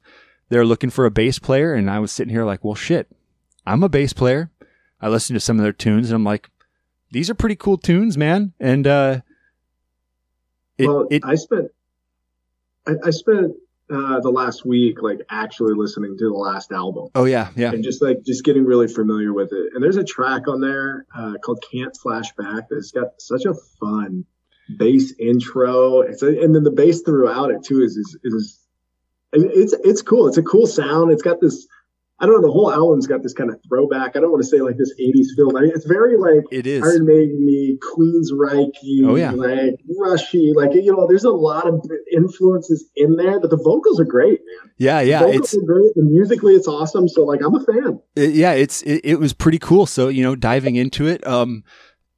They're 0.49 0.67
looking 0.67 0.91
for 0.91 1.07
a 1.07 1.11
bass 1.13 1.39
player. 1.39 1.75
And 1.75 1.89
I 1.89 2.01
was 2.01 2.11
sitting 2.11 2.33
here 2.33 2.45
like, 2.45 2.65
well, 2.65 2.75
shit, 2.75 3.09
I'm 3.65 3.85
a 3.85 3.89
bass 3.89 4.13
player. 4.13 4.51
I 5.01 5.09
listened 5.09 5.37
to 5.37 5.41
some 5.41 5.59
of 5.59 5.63
their 5.63 5.73
tunes 5.73 6.09
and 6.09 6.17
I'm 6.17 6.25
like, 6.25 6.51
these 7.11 7.31
are 7.31 7.35
pretty 7.35 7.57
cool 7.57 7.79
tunes, 7.79 8.17
man. 8.19 8.53
And 8.61 8.87
uh, 8.87 9.21
it, 10.77 10.87
well, 10.87 11.07
it, 11.11 11.25
I 11.25 11.35
spent 11.35 11.71
I, 12.87 12.93
I 13.07 13.11
spent 13.11 13.55
uh, 13.91 14.21
the 14.21 14.31
last 14.31 14.67
week 14.67 15.01
like 15.03 15.21
actually 15.31 15.75
listening 15.75 16.17
to 16.19 16.25
the 16.25 16.37
last 16.37 16.73
album. 16.73 17.09
Oh 17.15 17.25
yeah, 17.25 17.51
yeah, 17.57 17.71
and 17.71 17.83
just 17.83 18.03
like 18.03 18.23
just 18.25 18.45
getting 18.45 18.65
really 18.65 18.89
familiar 18.89 19.33
with 19.33 19.53
it. 19.53 19.73
And 19.75 19.83
there's 19.83 19.97
a 19.97 20.05
track 20.05 20.49
on 20.49 20.61
there 20.61 21.07
uh, 21.15 21.35
called 21.43 21.65
"Can't 21.71 21.97
Flashback" 22.05 22.67
that's 22.71 22.91
got 22.91 23.21
such 23.21 23.45
a 23.45 23.55
fun 23.81 24.25
bass 24.77 25.15
intro. 25.19 26.01
It's 26.01 26.23
a, 26.23 26.29
and 26.29 26.55
then 26.55 26.65
the 26.65 26.71
bass 26.71 27.03
throughout 27.03 27.51
it 27.51 27.65
too 27.65 27.83
is 27.83 27.97
is, 27.97 28.19
is 28.25 28.59
it's 29.33 29.73
it's 29.85 30.03
cool. 30.03 30.29
It's 30.29 30.39
a 30.39 30.43
cool 30.43 30.67
sound. 30.67 31.11
It's 31.11 31.23
got 31.23 31.41
this 31.41 31.67
I 32.21 32.27
don't 32.27 32.35
know. 32.35 32.49
The 32.49 32.53
whole 32.53 32.73
album's 32.73 33.07
got 33.07 33.23
this 33.23 33.33
kind 33.33 33.49
of 33.49 33.61
throwback. 33.69 34.17
I 34.17 34.21
don't 34.21 34.33
want 34.33 34.43
to 34.43 34.49
say 34.49 34.61
like 34.61 34.77
this 34.77 34.93
'80s 35.01 35.37
feel. 35.37 35.57
I 35.57 35.61
mean, 35.61 35.73
it's 35.73 35.87
very 35.87 36.17
like 36.17 36.45
it 36.51 36.67
is 36.67 36.83
Iron 36.83 37.07
Maiden, 37.07 37.79
Queensryche, 37.81 39.05
oh 39.05 39.15
yeah, 39.15 39.31
like 39.31 39.79
Rushy. 40.01 40.53
Like 40.55 40.75
you 40.75 40.93
know, 40.93 41.07
there's 41.07 41.23
a 41.23 41.31
lot 41.31 41.69
of 41.69 41.81
influences 42.13 42.91
in 42.97 43.15
there, 43.17 43.39
but 43.39 43.51
the 43.51 43.57
vocals 43.57 44.01
are 44.01 44.05
great, 44.05 44.41
man. 44.41 44.73
Yeah, 44.79 45.01
yeah, 45.01 45.23
the 45.23 45.29
it's 45.29 45.57
great. 45.65 45.93
And 45.95 46.11
musically, 46.11 46.55
it's 46.55 46.67
awesome. 46.67 47.09
So 47.09 47.25
like, 47.25 47.41
I'm 47.41 47.55
a 47.55 47.65
fan. 47.65 48.01
It, 48.17 48.35
yeah, 48.35 48.53
it's 48.53 48.83
it, 48.83 49.01
it 49.05 49.21
was 49.21 49.33
pretty 49.33 49.61
cool. 49.61 49.87
So 49.87 50.09
you 50.09 50.25
know, 50.25 50.35
diving 50.35 50.75
into 50.75 51.07
it, 51.07 51.25
um, 51.25 51.63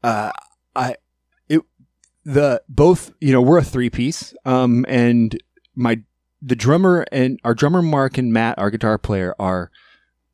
uh, 0.02 0.32
I 0.74 0.96
it 1.50 1.60
the 2.24 2.62
both 2.70 3.12
you 3.20 3.32
know 3.32 3.42
we're 3.42 3.58
a 3.58 3.64
three 3.64 3.90
piece, 3.90 4.32
um, 4.46 4.86
and 4.88 5.38
my 5.74 6.00
the 6.40 6.56
drummer 6.56 7.04
and 7.12 7.38
our 7.44 7.54
drummer 7.54 7.82
Mark 7.82 8.16
and 8.16 8.32
Matt, 8.32 8.58
our 8.58 8.70
guitar 8.70 8.96
player, 8.96 9.34
are 9.38 9.70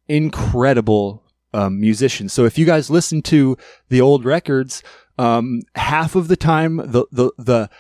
incredible 0.09 1.23
um, 1.53 1.81
musicians. 1.81 2.33
So 2.33 2.45
if 2.45 2.59
you 2.59 2.67
guys 2.67 2.91
listen 2.91 3.23
to 3.23 3.57
the 3.89 4.01
old 4.01 4.25
records, 4.25 4.83
um, 5.19 5.63
half 5.75 6.15
of 6.15 6.29
the 6.29 6.37
time 6.37 6.77
the 6.77 7.07
the 7.11 7.31
the 7.39 7.71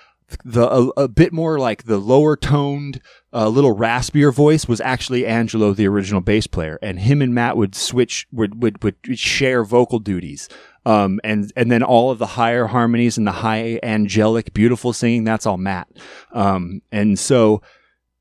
the 0.44 0.68
a, 0.68 1.02
a, 1.02 1.08
bit 1.08 1.32
more 1.32 1.58
like 1.58 1.84
the 1.84 1.98
lower 1.98 2.36
toned, 2.36 3.00
a 3.32 3.42
uh, 3.42 3.48
little 3.48 3.76
raspier 3.76 4.34
voice 4.34 4.66
was 4.66 4.80
actually 4.80 5.24
Angelo, 5.24 5.72
the 5.72 5.86
original 5.86 6.20
bass 6.20 6.46
player, 6.46 6.78
and 6.82 6.98
him 6.98 7.22
and 7.22 7.34
Matt 7.34 7.56
would 7.56 7.74
switch 7.74 8.26
would 8.32 8.62
would, 8.62 8.82
would 8.82 8.96
share 9.14 9.64
vocal 9.64 9.98
duties. 9.98 10.48
Um, 10.84 11.20
and 11.22 11.52
and 11.56 11.70
then 11.70 11.82
all 11.82 12.10
of 12.10 12.18
the 12.18 12.26
higher 12.26 12.66
harmonies 12.66 13.18
and 13.18 13.26
the 13.26 13.32
high 13.32 13.78
angelic, 13.82 14.52
beautiful 14.52 14.92
singing, 14.92 15.24
that's 15.24 15.46
all 15.46 15.58
Matt. 15.58 15.88
Um, 16.32 16.80
and 16.90 17.18
so, 17.18 17.62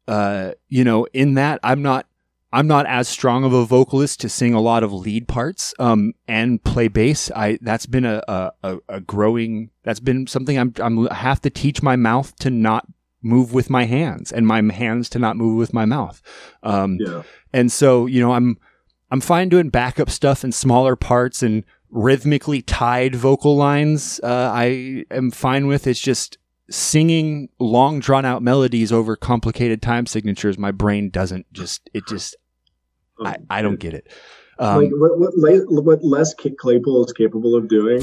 uh, 0.08 0.52
you 0.68 0.84
know, 0.84 1.06
in 1.14 1.36
that, 1.36 1.60
I'm 1.64 1.82
not 1.82 2.08
I'm 2.56 2.68
not 2.68 2.86
as 2.86 3.10
strong 3.10 3.44
of 3.44 3.52
a 3.52 3.66
vocalist 3.66 4.22
to 4.22 4.30
sing 4.30 4.54
a 4.54 4.62
lot 4.62 4.82
of 4.82 4.94
lead 4.94 5.28
parts 5.28 5.74
um, 5.78 6.14
and 6.26 6.64
play 6.64 6.88
bass. 6.88 7.30
I 7.36 7.60
that's 7.62 7.86
been 7.86 8.06
a, 8.06 8.24
a, 8.64 8.78
a 8.88 9.02
growing 9.02 9.72
that's 9.84 10.00
been 10.00 10.26
something 10.26 10.58
I'm 10.58 10.74
I'm 10.80 11.06
have 11.08 11.42
to 11.42 11.50
teach 11.50 11.84
my 11.84 11.98
mouth 11.98 12.34
to 12.38 12.50
not 12.50 12.88
move 13.22 13.54
with 13.54 13.70
my 13.70 13.84
hands 13.84 14.32
and 14.32 14.48
my 14.48 14.62
hands 14.72 15.10
to 15.10 15.20
not 15.20 15.36
move 15.36 15.58
with 15.58 15.74
my 15.74 15.84
mouth. 15.84 16.22
Um, 16.64 16.98
yeah. 17.02 17.24
And 17.52 17.70
so 17.70 18.06
you 18.06 18.22
know 18.22 18.32
I'm 18.32 18.58
I'm 19.12 19.20
fine 19.20 19.50
doing 19.50 19.68
backup 19.68 20.10
stuff 20.10 20.46
and 20.46 20.56
smaller 20.56 20.96
parts 20.96 21.44
and 21.44 21.66
rhythmically 21.90 22.62
tied 22.62 23.16
vocal 23.16 23.58
lines. 23.58 24.22
Uh, 24.24 24.50
I 24.54 25.04
am 25.12 25.30
fine 25.30 25.68
with. 25.68 25.88
It's 25.88 26.00
just 26.00 26.38
singing 26.70 27.50
long 27.60 28.00
drawn 28.00 28.24
out 28.24 28.42
melodies 28.42 28.94
over 28.94 29.18
complicated 29.18 29.82
time 29.82 30.06
signatures 30.08 30.58
my 30.58 30.72
brain 30.72 31.12
doesn't 31.12 31.46
just 31.54 31.92
it 31.94 32.08
just 32.08 32.36
I, 33.24 33.38
I 33.50 33.62
don't 33.62 33.80
get 33.80 33.94
it. 33.94 34.08
Um, 34.58 34.84
like 34.84 34.92
what, 34.94 35.36
what, 35.38 35.84
what 35.84 36.04
Les 36.04 36.34
Claypool 36.34 37.06
is 37.06 37.14
capable 37.14 37.56
of 37.56 37.68
doing 37.68 38.02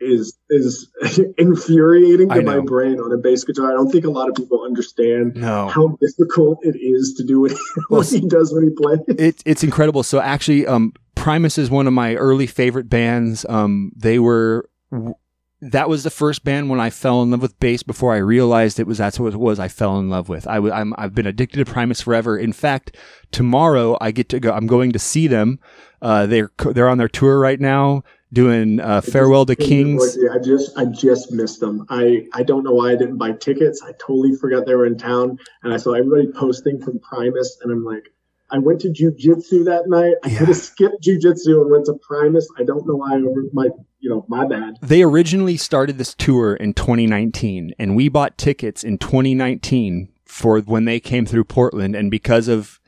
is 0.00 0.36
is 0.50 0.90
infuriating 1.38 2.28
to 2.28 2.42
my 2.42 2.60
brain 2.60 3.00
on 3.00 3.12
a 3.12 3.16
bass 3.16 3.44
guitar. 3.44 3.70
I 3.70 3.74
don't 3.74 3.90
think 3.90 4.04
a 4.04 4.10
lot 4.10 4.28
of 4.28 4.34
people 4.34 4.62
understand 4.62 5.36
no. 5.36 5.68
how 5.68 5.96
difficult 6.00 6.58
it 6.62 6.76
is 6.78 7.14
to 7.14 7.24
do 7.24 7.46
it 7.46 7.56
what 7.88 8.06
he 8.08 8.20
does 8.20 8.52
when 8.52 8.64
he 8.64 8.70
plays. 8.70 8.98
It, 9.08 9.42
it's 9.46 9.64
incredible. 9.64 10.02
So 10.02 10.20
actually, 10.20 10.66
um, 10.66 10.92
Primus 11.14 11.58
is 11.58 11.70
one 11.70 11.86
of 11.86 11.92
my 11.92 12.14
early 12.16 12.46
favorite 12.46 12.90
bands. 12.90 13.46
Um, 13.48 13.92
they 13.96 14.18
were 14.18 14.68
that 15.60 15.88
was 15.88 16.04
the 16.04 16.10
first 16.10 16.44
band 16.44 16.68
when 16.68 16.80
I 16.80 16.90
fell 16.90 17.22
in 17.22 17.30
love 17.30 17.40
with 17.40 17.58
bass 17.60 17.82
before 17.82 18.12
I 18.12 18.18
realized 18.18 18.78
it 18.78 18.86
was 18.86 18.98
that's 18.98 19.18
what 19.18 19.32
it 19.32 19.38
was 19.38 19.58
I 19.58 19.68
fell 19.68 19.98
in 19.98 20.10
love 20.10 20.28
with. 20.28 20.46
I 20.46 20.56
w- 20.56 20.72
I'm, 20.72 20.92
I've 20.98 21.14
been 21.14 21.26
addicted 21.26 21.64
to 21.64 21.70
Primus 21.70 22.02
forever. 22.02 22.36
In 22.36 22.52
fact, 22.52 22.96
tomorrow 23.32 23.96
I 24.00 24.10
get 24.10 24.28
to 24.30 24.40
go, 24.40 24.52
I'm 24.52 24.66
going 24.66 24.92
to 24.92 24.98
see 24.98 25.26
them. 25.26 25.58
Uh, 26.02 26.26
they're, 26.26 26.50
they're 26.72 26.88
on 26.88 26.98
their 26.98 27.08
tour 27.08 27.40
right 27.40 27.58
now 27.58 28.04
doing, 28.32 28.80
uh, 28.80 29.00
Farewell 29.00 29.46
to 29.46 29.56
Kings. 29.56 30.18
I 30.30 30.38
just, 30.38 30.76
I 30.76 30.84
just 30.84 31.32
missed 31.32 31.60
them. 31.60 31.86
I, 31.88 32.26
I 32.34 32.42
don't 32.42 32.62
know 32.62 32.74
why 32.74 32.90
I 32.90 32.96
didn't 32.96 33.16
buy 33.16 33.32
tickets. 33.32 33.82
I 33.82 33.92
totally 33.92 34.36
forgot 34.36 34.66
they 34.66 34.74
were 34.74 34.86
in 34.86 34.98
town 34.98 35.38
and 35.62 35.72
I 35.72 35.78
saw 35.78 35.94
everybody 35.94 36.28
posting 36.32 36.82
from 36.82 36.98
Primus 36.98 37.58
and 37.62 37.72
I'm 37.72 37.84
like, 37.84 38.12
I 38.50 38.58
went 38.58 38.80
to 38.82 38.88
jujitsu 38.88 39.64
that 39.64 39.88
night. 39.88 40.14
I 40.22 40.28
yeah. 40.28 40.38
could 40.38 40.48
have 40.48 40.56
skipped 40.56 41.02
jujitsu 41.02 41.62
and 41.62 41.70
went 41.70 41.86
to 41.86 41.94
Primus. 41.94 42.48
I 42.58 42.62
don't 42.62 42.86
know 42.86 42.96
why 42.96 43.14
I 43.14 43.16
over 43.16 43.42
my 43.52 43.68
you 44.06 44.12
know, 44.12 44.24
my 44.28 44.46
bad. 44.46 44.78
They 44.80 45.02
originally 45.02 45.56
started 45.56 45.98
this 45.98 46.14
tour 46.14 46.54
in 46.54 46.74
2019 46.74 47.74
and 47.76 47.96
we 47.96 48.08
bought 48.08 48.38
tickets 48.38 48.84
in 48.84 48.98
2019 48.98 50.12
for 50.24 50.60
when 50.60 50.84
they 50.84 51.00
came 51.00 51.26
through 51.26 51.42
Portland 51.42 51.96
and 51.96 52.08
because 52.08 52.46
of 52.46 52.78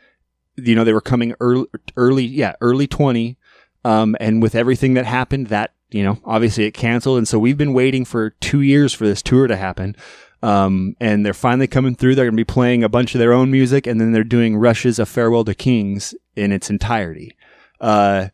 you 0.55 0.77
know 0.77 0.85
they 0.85 0.93
were 0.93 1.01
coming 1.01 1.35
early 1.41 1.67
early 1.97 2.25
yeah, 2.25 2.55
early 2.61 2.87
20 2.87 3.37
um 3.85 4.17
and 4.21 4.41
with 4.41 4.55
everything 4.55 4.95
that 4.95 5.07
happened 5.07 5.49
that 5.49 5.75
you 5.91 6.05
know, 6.05 6.21
obviously 6.25 6.67
it 6.67 6.71
canceled 6.71 7.19
and 7.19 7.27
so 7.27 7.37
we've 7.37 7.59
been 7.59 7.73
waiting 7.73 8.05
for 8.05 8.31
2 8.31 8.61
years 8.61 8.95
for 8.95 9.05
this 9.05 9.21
tour 9.21 9.49
to 9.49 9.57
happen. 9.57 9.97
Um, 10.41 10.95
and 11.01 11.27
they're 11.27 11.35
finally 11.35 11.67
coming 11.67 11.97
through. 11.97 12.15
They're 12.15 12.27
going 12.27 12.37
to 12.37 12.41
be 12.41 12.45
playing 12.45 12.85
a 12.85 12.89
bunch 12.89 13.13
of 13.17 13.19
their 13.19 13.33
own 13.33 13.51
music, 13.51 13.89
and 13.89 14.01
then 14.01 14.13
they're 14.13 14.23
doing 14.23 14.57
Rush's 14.57 15.01
"A 15.01 15.05
Farewell 15.05 15.43
to 15.43 15.53
Kings" 15.53 16.15
in 16.37 16.53
its 16.53 16.71
entirety. 16.71 17.37
Uh, 17.81 18.29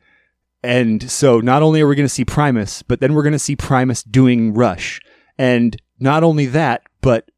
and 0.64 1.10
so 1.10 1.40
not 1.40 1.62
only 1.62 1.80
are 1.80 1.86
we 1.86 1.94
going 1.94 2.06
to 2.06 2.12
see 2.12 2.24
Primus, 2.24 2.82
but 2.82 3.00
then 3.00 3.14
we're 3.14 3.22
going 3.22 3.32
to 3.32 3.38
see 3.38 3.54
Primus 3.54 4.02
doing 4.02 4.54
Rush. 4.54 5.00
And 5.36 5.76
not 5.98 6.24
only 6.24 6.46
that, 6.46 6.82
but 7.00 7.30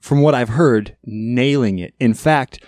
from 0.00 0.20
what 0.22 0.34
I've 0.34 0.50
heard, 0.50 0.96
nailing 1.04 1.78
it. 1.78 1.94
In 1.98 2.14
fact, 2.14 2.64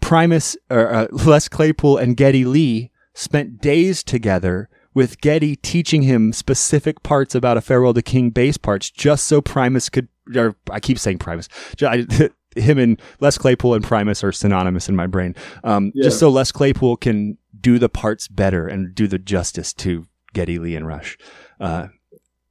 Primus, 0.00 0.56
or 0.70 0.92
uh, 0.92 1.06
Les 1.12 1.48
Claypool 1.48 1.96
and 1.98 2.16
Geddy 2.16 2.44
Lee 2.44 2.90
spent 3.14 3.60
days 3.60 4.02
together 4.02 4.68
with 4.94 5.20
Geddy 5.20 5.56
teaching 5.56 6.02
him 6.02 6.32
specific 6.32 7.02
parts 7.02 7.34
about 7.34 7.56
a 7.56 7.60
Farewell 7.60 7.94
to 7.94 8.02
King 8.02 8.30
bass 8.30 8.56
parts 8.56 8.90
just 8.90 9.26
so 9.26 9.40
Primus 9.40 9.88
could, 9.88 10.08
or 10.34 10.56
I 10.70 10.80
keep 10.80 10.98
saying 10.98 11.18
Primus, 11.18 11.48
him 12.56 12.78
and 12.78 13.00
Les 13.20 13.38
Claypool 13.38 13.74
and 13.74 13.84
Primus 13.84 14.22
are 14.22 14.32
synonymous 14.32 14.88
in 14.88 14.96
my 14.96 15.06
brain. 15.06 15.34
Um, 15.64 15.92
yeah. 15.94 16.04
Just 16.04 16.18
so 16.18 16.28
Les 16.28 16.52
Claypool 16.52 16.96
can 16.96 17.38
do 17.62 17.78
the 17.78 17.88
parts 17.88 18.28
better 18.28 18.66
and 18.66 18.94
do 18.94 19.06
the 19.06 19.18
justice 19.18 19.72
to 19.74 20.06
Geddy 20.32 20.58
Lee 20.58 20.76
and 20.76 20.86
Rush. 20.86 21.16
Uh, 21.60 21.88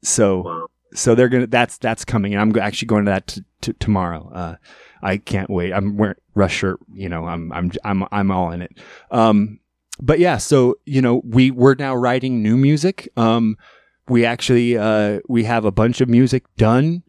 so, 0.03 0.67
so 0.93 1.13
they're 1.15 1.29
gonna. 1.29 1.47
That's 1.47 1.77
that's 1.77 2.05
coming, 2.05 2.33
and 2.33 2.41
I'm 2.41 2.59
actually 2.61 2.87
going 2.87 3.05
to 3.05 3.11
that 3.11 3.27
t- 3.27 3.43
t- 3.61 3.73
tomorrow. 3.73 4.31
Uh, 4.33 4.55
I 5.03 5.17
can't 5.17 5.49
wait. 5.49 5.73
I'm 5.73 5.97
wearing 5.97 6.15
Rush 6.33 6.55
shirt. 6.55 6.79
You 6.93 7.09
know, 7.09 7.27
I'm 7.27 7.51
I'm 7.51 7.71
I'm 7.83 8.03
I'm 8.11 8.31
all 8.31 8.51
in 8.51 8.61
it. 8.61 8.77
Um, 9.11 9.59
but 10.01 10.19
yeah, 10.19 10.37
so 10.37 10.75
you 10.85 11.01
know, 11.01 11.21
we 11.23 11.51
we're 11.51 11.75
now 11.75 11.95
writing 11.95 12.41
new 12.41 12.57
music. 12.57 13.09
Um, 13.15 13.57
we 14.09 14.25
actually 14.25 14.77
uh, 14.77 15.19
we 15.29 15.43
have 15.43 15.65
a 15.65 15.71
bunch 15.71 16.01
of 16.01 16.09
music 16.09 16.43
done 16.57 17.03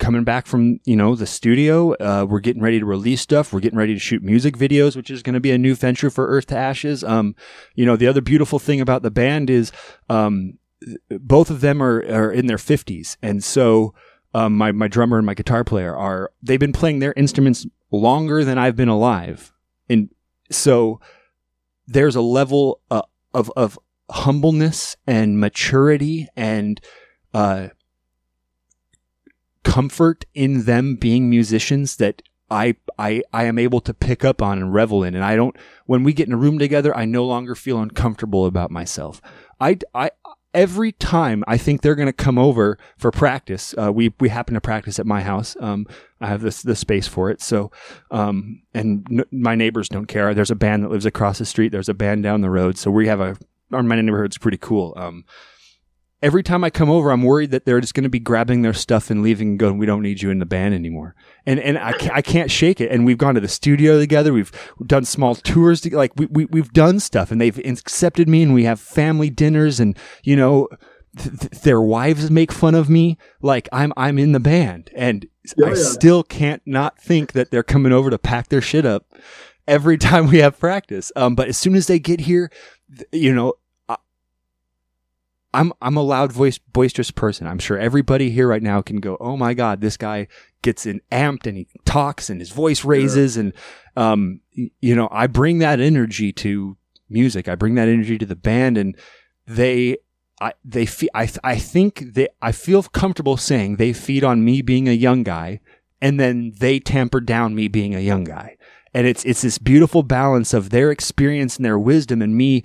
coming 0.00 0.24
back 0.24 0.46
from 0.46 0.80
you 0.84 0.96
know 0.96 1.14
the 1.14 1.26
studio. 1.26 1.92
Uh, 1.92 2.26
we're 2.28 2.40
getting 2.40 2.62
ready 2.62 2.80
to 2.80 2.86
release 2.86 3.20
stuff. 3.20 3.52
We're 3.52 3.60
getting 3.60 3.78
ready 3.78 3.94
to 3.94 4.00
shoot 4.00 4.22
music 4.22 4.56
videos, 4.56 4.96
which 4.96 5.10
is 5.10 5.22
going 5.22 5.34
to 5.34 5.40
be 5.40 5.52
a 5.52 5.58
new 5.58 5.76
venture 5.76 6.10
for 6.10 6.26
Earth 6.26 6.46
to 6.46 6.56
Ashes. 6.56 7.04
Um, 7.04 7.36
you 7.76 7.86
know, 7.86 7.94
the 7.94 8.08
other 8.08 8.20
beautiful 8.20 8.58
thing 8.58 8.80
about 8.80 9.02
the 9.02 9.10
band 9.10 9.48
is 9.50 9.70
um, 10.08 10.58
both 11.10 11.50
of 11.50 11.60
them 11.60 11.80
are 11.80 11.98
are 12.10 12.32
in 12.32 12.46
their 12.46 12.58
fifties, 12.58 13.16
and 13.22 13.44
so 13.44 13.94
um, 14.34 14.56
my 14.56 14.72
my 14.72 14.88
drummer 14.88 15.18
and 15.18 15.26
my 15.26 15.34
guitar 15.34 15.62
player 15.62 15.96
are 15.96 16.32
they've 16.42 16.58
been 16.58 16.72
playing 16.72 16.98
their 16.98 17.12
instruments 17.12 17.66
longer 17.92 18.44
than 18.44 18.58
I've 18.58 18.76
been 18.76 18.88
alive, 18.88 19.52
and 19.88 20.08
so 20.50 21.00
there's 21.86 22.16
a 22.16 22.22
level 22.22 22.80
uh, 22.90 23.02
of 23.32 23.52
of 23.56 23.78
humbleness 24.10 24.96
and 25.06 25.38
maturity 25.38 26.26
and 26.36 26.80
uh, 27.32 27.68
comfort 29.64 30.24
in 30.34 30.64
them 30.64 30.96
being 30.96 31.28
musicians 31.28 31.96
that 31.96 32.22
I, 32.50 32.74
I, 32.98 33.22
I 33.32 33.44
am 33.44 33.58
able 33.58 33.80
to 33.82 33.94
pick 33.94 34.24
up 34.24 34.42
on 34.42 34.58
and 34.58 34.74
revel 34.74 35.04
in. 35.04 35.14
And 35.14 35.24
I 35.24 35.36
don't, 35.36 35.56
when 35.86 36.02
we 36.02 36.12
get 36.12 36.26
in 36.26 36.32
a 36.32 36.38
room 36.38 36.58
together, 36.58 36.96
I 36.96 37.04
no 37.04 37.24
longer 37.24 37.54
feel 37.54 37.80
uncomfortable 37.80 38.46
about 38.46 38.70
myself. 38.70 39.20
I, 39.60 39.78
I, 39.94 40.10
every 40.52 40.90
time 40.90 41.44
I 41.46 41.56
think 41.56 41.80
they're 41.80 41.94
going 41.94 42.06
to 42.06 42.12
come 42.12 42.38
over 42.38 42.76
for 42.98 43.12
practice, 43.12 43.72
uh, 43.80 43.92
we, 43.92 44.12
we 44.18 44.30
happen 44.30 44.54
to 44.54 44.60
practice 44.60 44.98
at 44.98 45.06
my 45.06 45.22
house. 45.22 45.56
Um, 45.60 45.86
I 46.20 46.26
have 46.26 46.40
this, 46.40 46.62
the 46.62 46.74
space 46.74 47.06
for 47.06 47.30
it. 47.30 47.40
So, 47.40 47.70
um, 48.10 48.62
and 48.74 49.06
n- 49.08 49.24
my 49.30 49.54
neighbors 49.54 49.88
don't 49.88 50.06
care. 50.06 50.34
There's 50.34 50.50
a 50.50 50.56
band 50.56 50.82
that 50.82 50.90
lives 50.90 51.06
across 51.06 51.38
the 51.38 51.44
street. 51.44 51.70
There's 51.70 51.88
a 51.88 51.94
band 51.94 52.24
down 52.24 52.40
the 52.40 52.50
road. 52.50 52.78
So 52.78 52.90
we 52.90 53.06
have 53.06 53.20
a, 53.20 53.36
our, 53.72 53.82
my 53.84 54.00
neighborhood's 54.00 54.38
pretty 54.38 54.58
cool. 54.58 54.92
Um, 54.96 55.24
every 56.22 56.42
time 56.42 56.62
I 56.64 56.70
come 56.70 56.90
over, 56.90 57.10
I'm 57.10 57.22
worried 57.22 57.50
that 57.52 57.64
they're 57.64 57.80
just 57.80 57.94
going 57.94 58.04
to 58.04 58.10
be 58.10 58.18
grabbing 58.18 58.62
their 58.62 58.72
stuff 58.74 59.10
and 59.10 59.22
leaving 59.22 59.50
and 59.50 59.58
going, 59.58 59.78
we 59.78 59.86
don't 59.86 60.02
need 60.02 60.20
you 60.22 60.30
in 60.30 60.38
the 60.38 60.46
band 60.46 60.74
anymore. 60.74 61.14
And, 61.46 61.58
and 61.60 61.78
I 61.78 61.92
can't, 61.92 62.14
I 62.14 62.22
can't 62.22 62.50
shake 62.50 62.80
it. 62.80 62.90
And 62.90 63.06
we've 63.06 63.18
gone 63.18 63.34
to 63.34 63.40
the 63.40 63.48
studio 63.48 63.98
together. 63.98 64.32
We've 64.32 64.52
done 64.86 65.04
small 65.04 65.34
tours. 65.34 65.80
To, 65.82 65.96
like 65.96 66.12
we, 66.16 66.26
we, 66.26 66.44
we've 66.46 66.72
done 66.72 67.00
stuff 67.00 67.30
and 67.30 67.40
they've 67.40 67.58
accepted 67.58 68.28
me 68.28 68.42
and 68.42 68.52
we 68.52 68.64
have 68.64 68.80
family 68.80 69.30
dinners 69.30 69.80
and, 69.80 69.96
you 70.22 70.36
know, 70.36 70.68
th- 71.16 71.50
their 71.62 71.80
wives 71.80 72.30
make 72.30 72.52
fun 72.52 72.74
of 72.74 72.90
me. 72.90 73.16
Like 73.40 73.68
I'm, 73.72 73.92
I'm 73.96 74.18
in 74.18 74.32
the 74.32 74.40
band 74.40 74.90
and 74.94 75.26
Yeah, 75.56 75.68
I 75.68 75.70
yeah. 75.70 75.74
still 75.76 76.22
can't 76.22 76.62
not 76.66 76.98
think 76.98 77.32
that 77.32 77.50
they're 77.50 77.62
coming 77.62 77.92
over 77.92 78.10
to 78.10 78.18
pack 78.18 78.48
their 78.48 78.60
shit 78.60 78.84
up 78.84 79.06
every 79.66 79.96
time 80.10 80.26
we 80.28 80.38
have 80.38 80.58
practice. 80.58 81.10
Um, 81.16 81.34
but 81.34 81.48
as 81.48 81.56
soon 81.56 81.74
as 81.74 81.86
they 81.86 81.98
get 81.98 82.20
here, 82.20 82.50
th- 82.94 83.08
you 83.12 83.34
know, 83.34 83.54
I'm 85.52 85.72
I'm 85.82 85.96
a 85.96 86.02
loud 86.02 86.32
voice 86.32 86.58
boisterous 86.58 87.10
person. 87.10 87.46
I'm 87.46 87.58
sure 87.58 87.78
everybody 87.78 88.30
here 88.30 88.46
right 88.46 88.62
now 88.62 88.82
can 88.82 89.00
go, 89.00 89.16
"Oh 89.20 89.36
my 89.36 89.54
god, 89.54 89.80
this 89.80 89.96
guy 89.96 90.28
gets 90.62 90.86
in 90.86 91.00
amped 91.10 91.46
and 91.46 91.56
he 91.56 91.68
talks 91.84 92.30
and 92.30 92.40
his 92.40 92.50
voice 92.50 92.84
raises 92.84 93.36
and 93.36 93.52
um 93.96 94.40
you 94.52 94.94
know, 94.94 95.08
I 95.10 95.26
bring 95.26 95.58
that 95.58 95.80
energy 95.80 96.32
to 96.34 96.76
music. 97.08 97.48
I 97.48 97.54
bring 97.54 97.74
that 97.74 97.88
energy 97.88 98.18
to 98.18 98.26
the 98.26 98.36
band 98.36 98.78
and 98.78 98.96
they 99.46 99.98
I 100.40 100.52
they 100.64 100.86
fe- 100.86 101.08
I 101.14 101.28
I 101.42 101.56
think 101.56 102.14
that 102.14 102.30
I 102.40 102.52
feel 102.52 102.82
comfortable 102.84 103.36
saying 103.36 103.76
they 103.76 103.92
feed 103.92 104.24
on 104.24 104.44
me 104.44 104.62
being 104.62 104.88
a 104.88 104.92
young 104.92 105.22
guy 105.22 105.60
and 106.00 106.18
then 106.18 106.52
they 106.58 106.78
tamper 106.78 107.20
down 107.20 107.54
me 107.54 107.68
being 107.68 107.94
a 107.94 108.00
young 108.00 108.24
guy. 108.24 108.56
And 108.92 109.06
it's 109.06 109.24
it's 109.24 109.42
this 109.42 109.58
beautiful 109.58 110.02
balance 110.02 110.52
of 110.54 110.70
their 110.70 110.90
experience 110.90 111.56
and 111.56 111.64
their 111.64 111.78
wisdom 111.78 112.22
and 112.22 112.36
me 112.36 112.62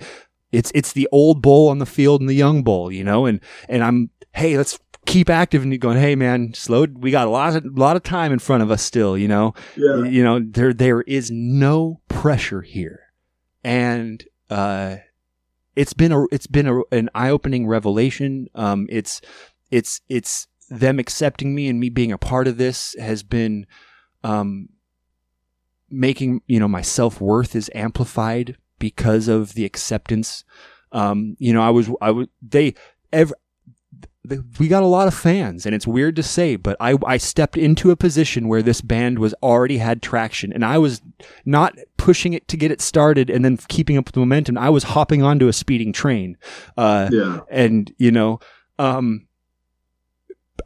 it's 0.56 0.72
it's 0.74 0.92
the 0.92 1.08
old 1.12 1.42
bull 1.42 1.68
on 1.68 1.78
the 1.78 1.86
field 1.86 2.20
and 2.20 2.30
the 2.30 2.34
young 2.34 2.62
bull, 2.62 2.90
you 2.90 3.04
know, 3.04 3.26
and 3.26 3.40
and 3.68 3.84
I'm 3.84 4.10
hey, 4.32 4.56
let's 4.56 4.78
keep 5.04 5.30
active 5.30 5.62
and 5.62 5.70
you're 5.70 5.78
going, 5.78 5.98
hey 5.98 6.16
man, 6.16 6.54
slow. 6.54 6.86
We 6.90 7.10
got 7.10 7.26
a 7.26 7.30
lot 7.30 7.54
of 7.56 7.64
lot 7.76 7.96
of 7.96 8.02
time 8.02 8.32
in 8.32 8.38
front 8.38 8.62
of 8.62 8.70
us 8.70 8.82
still, 8.82 9.18
you 9.18 9.28
know. 9.28 9.54
Yeah. 9.76 10.04
You 10.04 10.24
know, 10.24 10.40
there 10.40 10.72
there 10.72 11.02
is 11.02 11.30
no 11.30 12.00
pressure 12.08 12.62
here, 12.62 13.12
and 13.62 14.24
uh, 14.48 14.96
it's 15.74 15.92
been 15.92 16.12
a 16.12 16.24
it's 16.32 16.46
been 16.46 16.66
a, 16.66 16.80
an 16.90 17.10
eye 17.14 17.30
opening 17.30 17.66
revelation. 17.66 18.48
Um, 18.54 18.86
it's 18.88 19.20
it's 19.70 20.00
it's 20.08 20.48
them 20.70 20.98
accepting 20.98 21.54
me 21.54 21.68
and 21.68 21.78
me 21.78 21.90
being 21.90 22.12
a 22.12 22.18
part 22.18 22.48
of 22.48 22.56
this 22.56 22.96
has 22.98 23.22
been 23.22 23.66
um 24.24 24.68
making 25.88 26.40
you 26.46 26.58
know 26.58 26.66
my 26.66 26.82
self 26.82 27.20
worth 27.20 27.54
is 27.54 27.70
amplified 27.74 28.56
because 28.78 29.28
of 29.28 29.54
the 29.54 29.64
acceptance. 29.64 30.44
Um, 30.92 31.36
you 31.38 31.52
know, 31.52 31.62
I 31.62 31.70
was 31.70 31.90
I 32.00 32.10
was 32.10 32.28
they 32.42 32.74
ever 33.12 33.34
we 34.58 34.66
got 34.66 34.82
a 34.82 34.86
lot 34.86 35.06
of 35.06 35.14
fans 35.14 35.64
and 35.66 35.72
it's 35.72 35.86
weird 35.86 36.16
to 36.16 36.22
say 36.22 36.56
but 36.56 36.76
I, 36.80 36.96
I 37.06 37.16
stepped 37.16 37.56
into 37.56 37.92
a 37.92 37.96
position 37.96 38.48
where 38.48 38.60
this 38.60 38.80
band 38.80 39.20
was 39.20 39.34
already 39.40 39.78
had 39.78 40.02
traction 40.02 40.52
and 40.52 40.64
i 40.64 40.78
was 40.78 41.00
not 41.44 41.76
pushing 41.96 42.32
it 42.32 42.48
to 42.48 42.56
get 42.56 42.72
it 42.72 42.80
started 42.80 43.30
and 43.30 43.44
then 43.44 43.56
keeping 43.68 43.96
up 43.96 44.06
with 44.06 44.14
the 44.14 44.18
momentum 44.20 44.58
i 44.58 44.68
was 44.68 44.82
hopping 44.82 45.22
onto 45.22 45.46
a 45.46 45.52
speeding 45.52 45.92
train 45.92 46.36
uh, 46.76 47.08
Yeah. 47.12 47.40
and 47.52 47.92
you 47.98 48.10
know 48.10 48.40
um 48.80 49.28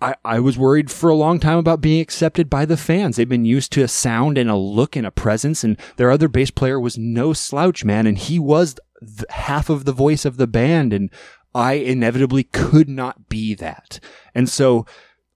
I, 0.00 0.14
I 0.24 0.40
was 0.40 0.58
worried 0.58 0.90
for 0.90 1.10
a 1.10 1.14
long 1.14 1.40
time 1.40 1.58
about 1.58 1.80
being 1.80 2.00
accepted 2.00 2.48
by 2.48 2.64
the 2.64 2.76
fans. 2.76 3.16
They've 3.16 3.28
been 3.28 3.44
used 3.44 3.72
to 3.72 3.82
a 3.82 3.88
sound 3.88 4.38
and 4.38 4.50
a 4.50 4.56
look 4.56 4.96
and 4.96 5.06
a 5.06 5.10
presence, 5.10 5.64
and 5.64 5.76
their 5.96 6.10
other 6.10 6.28
bass 6.28 6.50
player 6.50 6.78
was 6.78 6.98
no 6.98 7.32
slouch, 7.32 7.84
man. 7.84 8.06
And 8.06 8.18
he 8.18 8.38
was 8.38 8.76
th- 9.00 9.24
half 9.30 9.68
of 9.70 9.84
the 9.84 9.92
voice 9.92 10.24
of 10.24 10.36
the 10.36 10.46
band, 10.46 10.92
and 10.92 11.10
I 11.54 11.74
inevitably 11.74 12.44
could 12.44 12.88
not 12.88 13.28
be 13.28 13.54
that. 13.54 14.00
And 14.34 14.48
so 14.48 14.86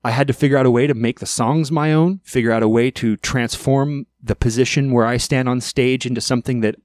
I 0.05 0.11
had 0.11 0.27
to 0.29 0.35
figure 0.35 0.59
out 0.59 0.67
a 0.67 0.71
way 0.71 0.87
to 0.87 0.95
make 0.95 1.21
the 1.21 1.27
songs 1.27 1.73
my 1.73 1.93
own, 1.93 2.21
figure 2.25 2.53
out 2.53 2.63
a 2.63 2.69
way 2.69 2.91
to 2.93 3.17
transform 3.17 4.07
the 4.23 4.37
position 4.37 4.93
where 4.93 5.07
I 5.07 5.17
stand 5.17 5.49
on 5.49 5.61
stage 5.61 6.07
into 6.07 6.21
something 6.21 6.61
that 6.61 6.77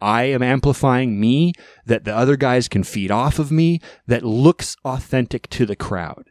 I 0.00 0.24
am 0.24 0.42
amplifying 0.42 1.18
me, 1.18 1.52
that 1.86 2.04
the 2.04 2.14
other 2.14 2.36
guys 2.36 2.68
can 2.68 2.84
feed 2.84 3.10
off 3.10 3.40
of 3.40 3.50
me, 3.50 3.80
that 4.06 4.24
looks 4.24 4.76
authentic 4.84 5.50
to 5.50 5.66
the 5.66 5.74
crowd. 5.74 6.27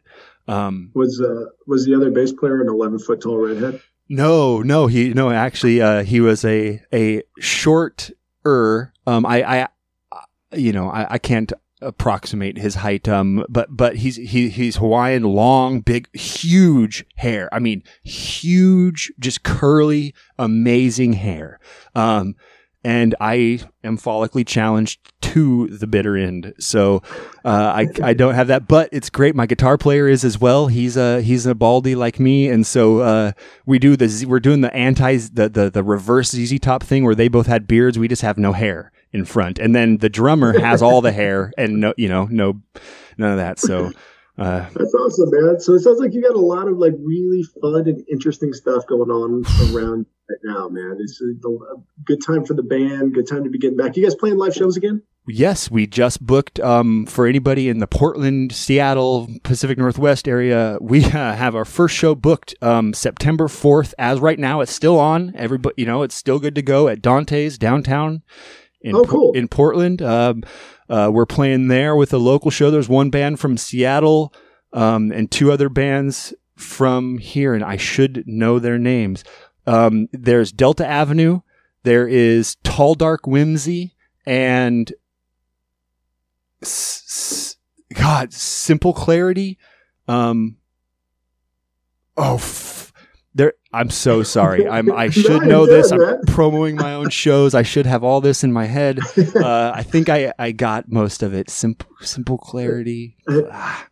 Um, 0.48 0.90
Was 0.94 1.20
uh 1.20 1.46
was 1.66 1.84
the 1.84 1.94
other 1.94 2.10
bass 2.10 2.32
player 2.32 2.60
an 2.60 2.68
eleven 2.68 2.98
foot 2.98 3.20
tall 3.20 3.36
redhead? 3.38 3.80
no, 4.08 4.62
no, 4.62 4.86
he 4.86 5.12
no. 5.12 5.30
Actually, 5.30 5.80
uh, 5.80 6.02
he 6.02 6.20
was 6.20 6.44
a 6.44 6.82
a 6.92 7.22
shorter. 7.38 8.92
Um, 9.06 9.26
I, 9.26 9.42
I, 9.42 9.68
uh, 10.10 10.20
you 10.54 10.72
know, 10.72 10.88
I, 10.88 11.14
I 11.14 11.18
can't 11.18 11.52
approximate 11.80 12.58
his 12.58 12.76
height. 12.76 13.08
Um, 13.08 13.44
but 13.48 13.68
but 13.76 13.96
he's 13.96 14.16
he 14.16 14.48
he's 14.48 14.76
Hawaiian, 14.76 15.22
long, 15.24 15.80
big, 15.80 16.08
huge 16.16 17.04
hair. 17.16 17.48
I 17.52 17.58
mean, 17.58 17.82
huge, 18.02 19.12
just 19.18 19.42
curly, 19.42 20.14
amazing 20.38 21.12
hair. 21.14 21.60
Um, 21.94 22.34
and 22.84 23.14
I 23.20 23.60
am 23.82 23.98
follically 23.98 24.46
challenged 24.46 25.12
to 25.22 25.66
the 25.68 25.86
bitter 25.86 26.16
end. 26.16 26.54
So 26.58 27.02
uh, 27.44 27.72
I 27.74 27.88
I 28.02 28.14
don't 28.14 28.34
have 28.34 28.48
that, 28.48 28.68
but 28.68 28.88
it's 28.92 29.10
great. 29.10 29.34
My 29.34 29.46
guitar 29.46 29.76
player 29.76 30.08
is 30.08 30.24
as 30.24 30.40
well. 30.40 30.68
He's 30.68 30.96
a 30.96 31.20
he's 31.20 31.46
a 31.46 31.54
baldy 31.54 31.94
like 31.94 32.20
me, 32.20 32.48
and 32.48 32.66
so 32.66 33.00
uh, 33.00 33.32
we 33.66 33.78
do 33.78 33.96
the 33.96 34.26
we're 34.26 34.40
doing 34.40 34.60
the 34.60 34.74
anti 34.74 35.16
the 35.16 35.48
the 35.48 35.70
the 35.70 35.82
reverse 35.82 36.30
ZZ 36.30 36.58
Top 36.60 36.82
thing 36.82 37.04
where 37.04 37.14
they 37.14 37.28
both 37.28 37.46
had 37.46 37.66
beards. 37.66 37.98
We 37.98 38.08
just 38.08 38.22
have 38.22 38.38
no 38.38 38.52
hair 38.52 38.92
in 39.12 39.24
front, 39.24 39.58
and 39.58 39.74
then 39.74 39.98
the 39.98 40.08
drummer 40.08 40.58
has 40.58 40.82
all 40.82 41.00
the 41.00 41.12
hair 41.12 41.52
and 41.58 41.80
no 41.80 41.94
you 41.96 42.08
know 42.08 42.26
no 42.30 42.60
none 43.16 43.32
of 43.32 43.38
that. 43.38 43.58
So. 43.58 43.92
Uh, 44.38 44.68
That's 44.72 44.94
awesome, 44.94 45.30
man. 45.32 45.58
So 45.58 45.74
it 45.74 45.80
sounds 45.80 45.98
like 45.98 46.14
you 46.14 46.22
got 46.22 46.36
a 46.36 46.40
lot 46.40 46.68
of 46.68 46.78
like 46.78 46.94
really 47.00 47.42
fun 47.60 47.88
and 47.88 48.04
interesting 48.08 48.52
stuff 48.52 48.86
going 48.86 49.10
on 49.10 49.44
around 49.74 50.06
right 50.30 50.38
now, 50.44 50.68
man. 50.68 50.96
It's 51.00 51.20
a, 51.20 51.48
a 51.48 51.76
good 52.04 52.20
time 52.24 52.44
for 52.44 52.54
the 52.54 52.62
band. 52.62 53.14
Good 53.14 53.26
time 53.26 53.42
to 53.42 53.50
be 53.50 53.58
getting 53.58 53.76
back. 53.76 53.96
You 53.96 54.04
guys 54.04 54.14
playing 54.14 54.36
live 54.36 54.54
shows 54.54 54.76
again? 54.76 55.02
Yes, 55.26 55.70
we 55.70 55.86
just 55.86 56.24
booked 56.24 56.58
um, 56.60 57.04
for 57.04 57.26
anybody 57.26 57.68
in 57.68 57.80
the 57.80 57.86
Portland, 57.86 58.52
Seattle, 58.52 59.28
Pacific 59.42 59.76
Northwest 59.76 60.26
area. 60.26 60.78
We 60.80 61.04
uh, 61.04 61.34
have 61.34 61.54
our 61.54 61.66
first 61.66 61.96
show 61.96 62.14
booked 62.14 62.54
um, 62.62 62.94
September 62.94 63.48
fourth. 63.48 63.92
As 63.98 64.20
right 64.20 64.38
now, 64.38 64.60
it's 64.60 64.72
still 64.72 64.98
on. 64.98 65.32
Everybody, 65.34 65.74
you 65.78 65.86
know, 65.86 66.02
it's 66.02 66.14
still 66.14 66.38
good 66.38 66.54
to 66.54 66.62
go 66.62 66.88
at 66.88 67.02
Dante's 67.02 67.58
downtown 67.58 68.22
in 68.80 68.94
Oh, 68.94 69.04
cool. 69.04 69.32
in 69.32 69.48
Portland. 69.48 70.00
Um, 70.02 70.42
uh, 70.88 71.10
we're 71.12 71.26
playing 71.26 71.68
there 71.68 71.94
with 71.96 72.12
a 72.12 72.18
local 72.18 72.50
show. 72.50 72.70
There's 72.70 72.88
one 72.88 73.10
band 73.10 73.40
from 73.40 73.56
Seattle 73.58 74.32
um, 74.72 75.10
and 75.12 75.30
two 75.30 75.50
other 75.52 75.68
bands 75.68 76.32
from 76.56 77.18
here, 77.18 77.54
and 77.54 77.62
I 77.64 77.76
should 77.76 78.24
know 78.26 78.58
their 78.58 78.78
names. 78.78 79.24
Um, 79.66 80.08
there's 80.12 80.50
Delta 80.52 80.86
Avenue. 80.86 81.40
There 81.82 82.08
is 82.08 82.56
Tall 82.64 82.94
Dark 82.94 83.26
Whimsy 83.26 83.94
and 84.26 84.92
s- 86.62 87.02
s- 87.06 87.56
God, 87.94 88.32
simple 88.32 88.92
clarity. 88.92 89.58
Um, 90.08 90.56
oh, 92.16 92.34
f- 92.36 92.87
there. 93.34 93.54
I'm 93.72 93.90
so 93.90 94.22
sorry. 94.22 94.66
I'm. 94.66 94.90
I 94.90 95.10
should 95.10 95.42
No, 95.42 95.48
know 95.48 95.66
this. 95.66 95.90
I'm 95.92 96.22
promoting 96.26 96.76
my 96.76 96.94
own 96.94 97.10
shows. 97.10 97.54
I 97.54 97.62
should 97.62 97.86
have 97.86 98.02
all 98.02 98.20
this 98.20 98.42
in 98.42 98.52
my 98.52 98.66
head. 98.66 98.98
Uh, 99.38 99.72
I 99.74 99.82
think 99.82 100.08
I 100.08 100.32
I 100.38 100.52
got 100.52 100.90
most 100.90 101.22
of 101.22 101.34
it. 101.34 101.50
Simple 101.50 101.88
simple 102.00 102.38
clarity. 102.38 103.16
Ah, 103.28 103.86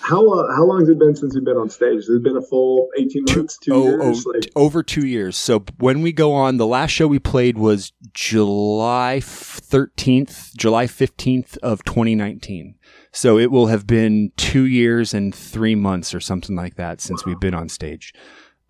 How 0.00 0.26
uh, 0.26 0.54
how 0.56 0.64
long 0.64 0.80
has 0.80 0.88
it 0.88 0.98
been 0.98 1.14
since 1.14 1.34
you've 1.34 1.44
been 1.44 1.56
on 1.56 1.68
stage? 1.68 1.96
Has 1.96 2.08
it 2.08 2.22
been 2.22 2.36
a 2.36 2.42
full 2.42 2.88
eighteen 2.98 3.24
months, 3.28 3.58
two 3.58 3.72
oh, 3.74 3.84
years? 3.84 4.26
oh, 4.26 4.30
like, 4.30 4.50
over 4.56 4.82
two 4.82 5.06
years. 5.06 5.36
So 5.36 5.64
when 5.78 6.00
we 6.00 6.12
go 6.12 6.32
on, 6.32 6.56
the 6.56 6.66
last 6.66 6.90
show 6.90 7.06
we 7.06 7.18
played 7.18 7.58
was 7.58 7.92
July 8.14 9.20
thirteenth, 9.22 10.52
July 10.56 10.86
fifteenth 10.86 11.56
of 11.62 11.84
2019. 11.84 12.74
So 13.12 13.38
it 13.38 13.50
will 13.50 13.66
have 13.66 13.86
been 13.86 14.32
two 14.36 14.64
years 14.64 15.14
and 15.14 15.34
three 15.34 15.74
months 15.74 16.14
or 16.14 16.20
something 16.20 16.56
like 16.56 16.76
that 16.76 17.00
since 17.00 17.24
we've 17.24 17.40
been 17.40 17.54
on 17.54 17.68
stage. 17.68 18.12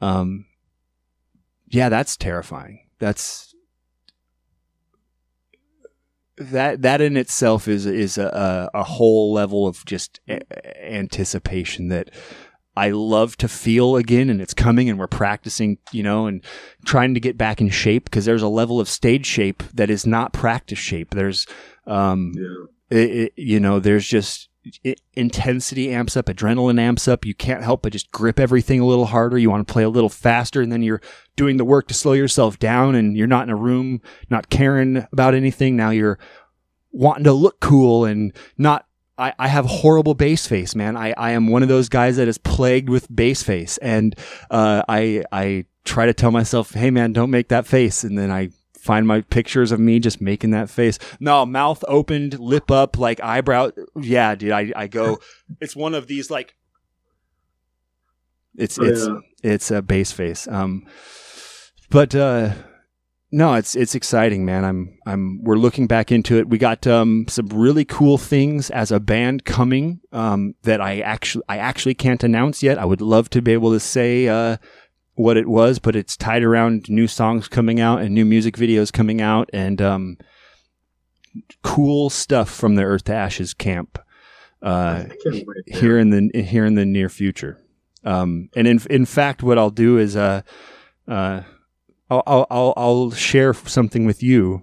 Um, 0.00 0.46
yeah, 1.68 1.88
that's 1.88 2.16
terrifying. 2.16 2.88
That's 2.98 3.54
that 6.36 6.82
that 6.82 7.00
in 7.00 7.16
itself 7.16 7.66
is 7.66 7.84
is 7.84 8.16
a, 8.16 8.70
a 8.72 8.84
whole 8.84 9.32
level 9.32 9.66
of 9.66 9.84
just 9.84 10.20
a- 10.28 10.92
anticipation 10.94 11.88
that 11.88 12.10
I 12.76 12.90
love 12.90 13.36
to 13.38 13.48
feel 13.48 13.96
again, 13.96 14.30
and 14.30 14.40
it's 14.40 14.54
coming, 14.54 14.88
and 14.88 15.00
we're 15.00 15.08
practicing, 15.08 15.78
you 15.90 16.04
know, 16.04 16.26
and 16.26 16.44
trying 16.84 17.12
to 17.14 17.20
get 17.20 17.36
back 17.36 17.60
in 17.60 17.70
shape 17.70 18.04
because 18.04 18.24
there's 18.24 18.42
a 18.42 18.48
level 18.48 18.78
of 18.78 18.88
stage 18.88 19.26
shape 19.26 19.64
that 19.74 19.90
is 19.90 20.06
not 20.06 20.32
practice 20.32 20.78
shape. 20.78 21.10
There's, 21.10 21.44
um, 21.88 22.32
Yeah. 22.36 22.98
it, 22.98 23.10
it, 23.10 23.32
you 23.36 23.58
know, 23.58 23.80
there's 23.80 24.06
just 24.06 24.47
it, 24.84 25.00
intensity 25.14 25.90
amps 25.90 26.16
up, 26.16 26.26
adrenaline 26.26 26.80
amps 26.80 27.08
up. 27.08 27.24
You 27.24 27.34
can't 27.34 27.62
help 27.62 27.82
but 27.82 27.92
just 27.92 28.10
grip 28.10 28.38
everything 28.38 28.80
a 28.80 28.86
little 28.86 29.06
harder. 29.06 29.38
You 29.38 29.50
want 29.50 29.66
to 29.66 29.72
play 29.72 29.82
a 29.82 29.88
little 29.88 30.08
faster, 30.08 30.60
and 30.60 30.70
then 30.70 30.82
you're 30.82 31.00
doing 31.36 31.56
the 31.56 31.64
work 31.64 31.88
to 31.88 31.94
slow 31.94 32.12
yourself 32.12 32.58
down, 32.58 32.94
and 32.94 33.16
you're 33.16 33.26
not 33.26 33.44
in 33.44 33.50
a 33.50 33.56
room, 33.56 34.00
not 34.30 34.50
caring 34.50 35.06
about 35.12 35.34
anything. 35.34 35.76
Now 35.76 35.90
you're 35.90 36.18
wanting 36.90 37.24
to 37.24 37.32
look 37.32 37.60
cool 37.60 38.04
and 38.04 38.32
not. 38.56 38.84
I, 39.16 39.34
I 39.36 39.48
have 39.48 39.66
horrible 39.66 40.14
bass 40.14 40.46
face, 40.46 40.76
man. 40.76 40.96
I, 40.96 41.12
I 41.16 41.32
am 41.32 41.48
one 41.48 41.64
of 41.64 41.68
those 41.68 41.88
guys 41.88 42.18
that 42.18 42.28
is 42.28 42.38
plagued 42.38 42.88
with 42.88 43.14
bass 43.14 43.42
face, 43.42 43.76
and 43.78 44.14
uh, 44.50 44.82
I 44.88 45.24
I 45.32 45.64
try 45.84 46.06
to 46.06 46.14
tell 46.14 46.30
myself, 46.30 46.72
hey 46.72 46.90
man, 46.90 47.12
don't 47.12 47.30
make 47.30 47.48
that 47.48 47.66
face, 47.66 48.04
and 48.04 48.16
then 48.16 48.30
I 48.30 48.50
find 48.78 49.06
my 49.06 49.20
pictures 49.22 49.72
of 49.72 49.80
me 49.80 49.98
just 49.98 50.20
making 50.20 50.50
that 50.50 50.70
face. 50.70 50.98
No, 51.20 51.44
mouth 51.44 51.84
opened, 51.88 52.38
lip 52.38 52.70
up, 52.70 52.98
like 52.98 53.20
eyebrow. 53.20 53.70
Yeah, 54.00 54.34
dude, 54.34 54.52
I, 54.52 54.72
I 54.74 54.86
go. 54.86 55.18
It's 55.60 55.74
one 55.74 55.94
of 55.94 56.06
these 56.06 56.30
like. 56.30 56.54
It's 58.54 58.78
Oh, 58.78 58.84
it's 58.84 59.08
it's 59.42 59.70
a 59.70 59.80
base 59.80 60.12
face. 60.12 60.46
Um, 60.46 60.86
but 61.90 62.14
uh, 62.14 62.52
no, 63.30 63.54
it's 63.54 63.76
it's 63.76 63.94
exciting, 63.94 64.44
man. 64.44 64.64
I'm 64.64 64.98
I'm 65.06 65.42
we're 65.42 65.56
looking 65.56 65.86
back 65.86 66.10
into 66.10 66.38
it. 66.38 66.48
We 66.48 66.58
got 66.58 66.86
um 66.86 67.26
some 67.28 67.46
really 67.48 67.84
cool 67.84 68.18
things 68.18 68.70
as 68.70 68.90
a 68.90 69.00
band 69.00 69.44
coming 69.44 70.00
um 70.12 70.54
that 70.62 70.80
I 70.80 71.00
actually 71.00 71.44
I 71.48 71.58
actually 71.58 71.94
can't 71.94 72.24
announce 72.24 72.62
yet. 72.62 72.78
I 72.78 72.84
would 72.84 73.00
love 73.00 73.28
to 73.30 73.42
be 73.42 73.52
able 73.52 73.72
to 73.72 73.80
say 73.80 74.28
uh 74.28 74.56
what 75.18 75.36
it 75.36 75.48
was, 75.48 75.78
but 75.78 75.96
it's 75.96 76.16
tied 76.16 76.44
around 76.44 76.88
new 76.88 77.08
songs 77.08 77.48
coming 77.48 77.80
out 77.80 78.00
and 78.00 78.14
new 78.14 78.24
music 78.24 78.56
videos 78.56 78.92
coming 78.92 79.20
out 79.20 79.50
and 79.52 79.82
um 79.82 80.16
cool 81.62 82.08
stuff 82.08 82.48
from 82.48 82.76
the 82.76 82.84
Earth 82.84 83.04
to 83.04 83.14
Ashes 83.14 83.52
camp. 83.52 83.98
Uh, 84.62 85.04
I 85.04 85.16
can't 85.22 85.46
wait. 85.46 85.46
man. 85.46 85.80
here 85.80 85.98
in 85.98 86.10
the 86.10 86.42
here 86.42 86.64
in 86.64 86.74
the 86.74 86.86
near 86.86 87.08
future. 87.08 87.60
Um, 88.04 88.48
and 88.54 88.66
in 88.66 88.80
in 88.90 89.04
fact, 89.04 89.42
what 89.42 89.58
I'll 89.58 89.70
do 89.70 89.98
is 89.98 90.16
uh, 90.16 90.42
uh, 91.06 91.42
I'll, 92.10 92.46
I'll 92.50 92.74
I'll 92.76 93.10
share 93.10 93.54
something 93.54 94.06
with 94.06 94.22
you. 94.22 94.62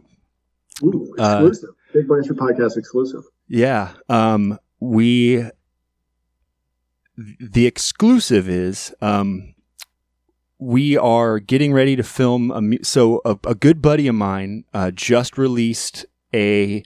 Ooh, 0.83 1.15
uh, 1.19 1.41
exclusive. 1.45 1.75
Big 1.93 2.07
Blanchard 2.07 2.37
podcast 2.37 2.77
exclusive. 2.77 3.23
Yeah. 3.47 3.93
Um, 4.09 4.59
we 4.79 5.43
the 7.17 7.65
exclusive 7.65 8.49
is 8.49 8.93
um, 9.01 9.54
we 10.65 10.97
are 10.97 11.39
getting 11.39 11.71
ready 11.73 11.95
to 11.95 12.01
film 12.01 12.49
a 12.49 12.59
mu- 12.59 12.81
so 12.81 13.21
a, 13.23 13.37
a 13.45 13.53
good 13.53 13.81
buddy 13.83 14.07
of 14.07 14.15
mine 14.15 14.63
uh, 14.73 14.89
just 14.89 15.37
released 15.37 16.05
a 16.33 16.83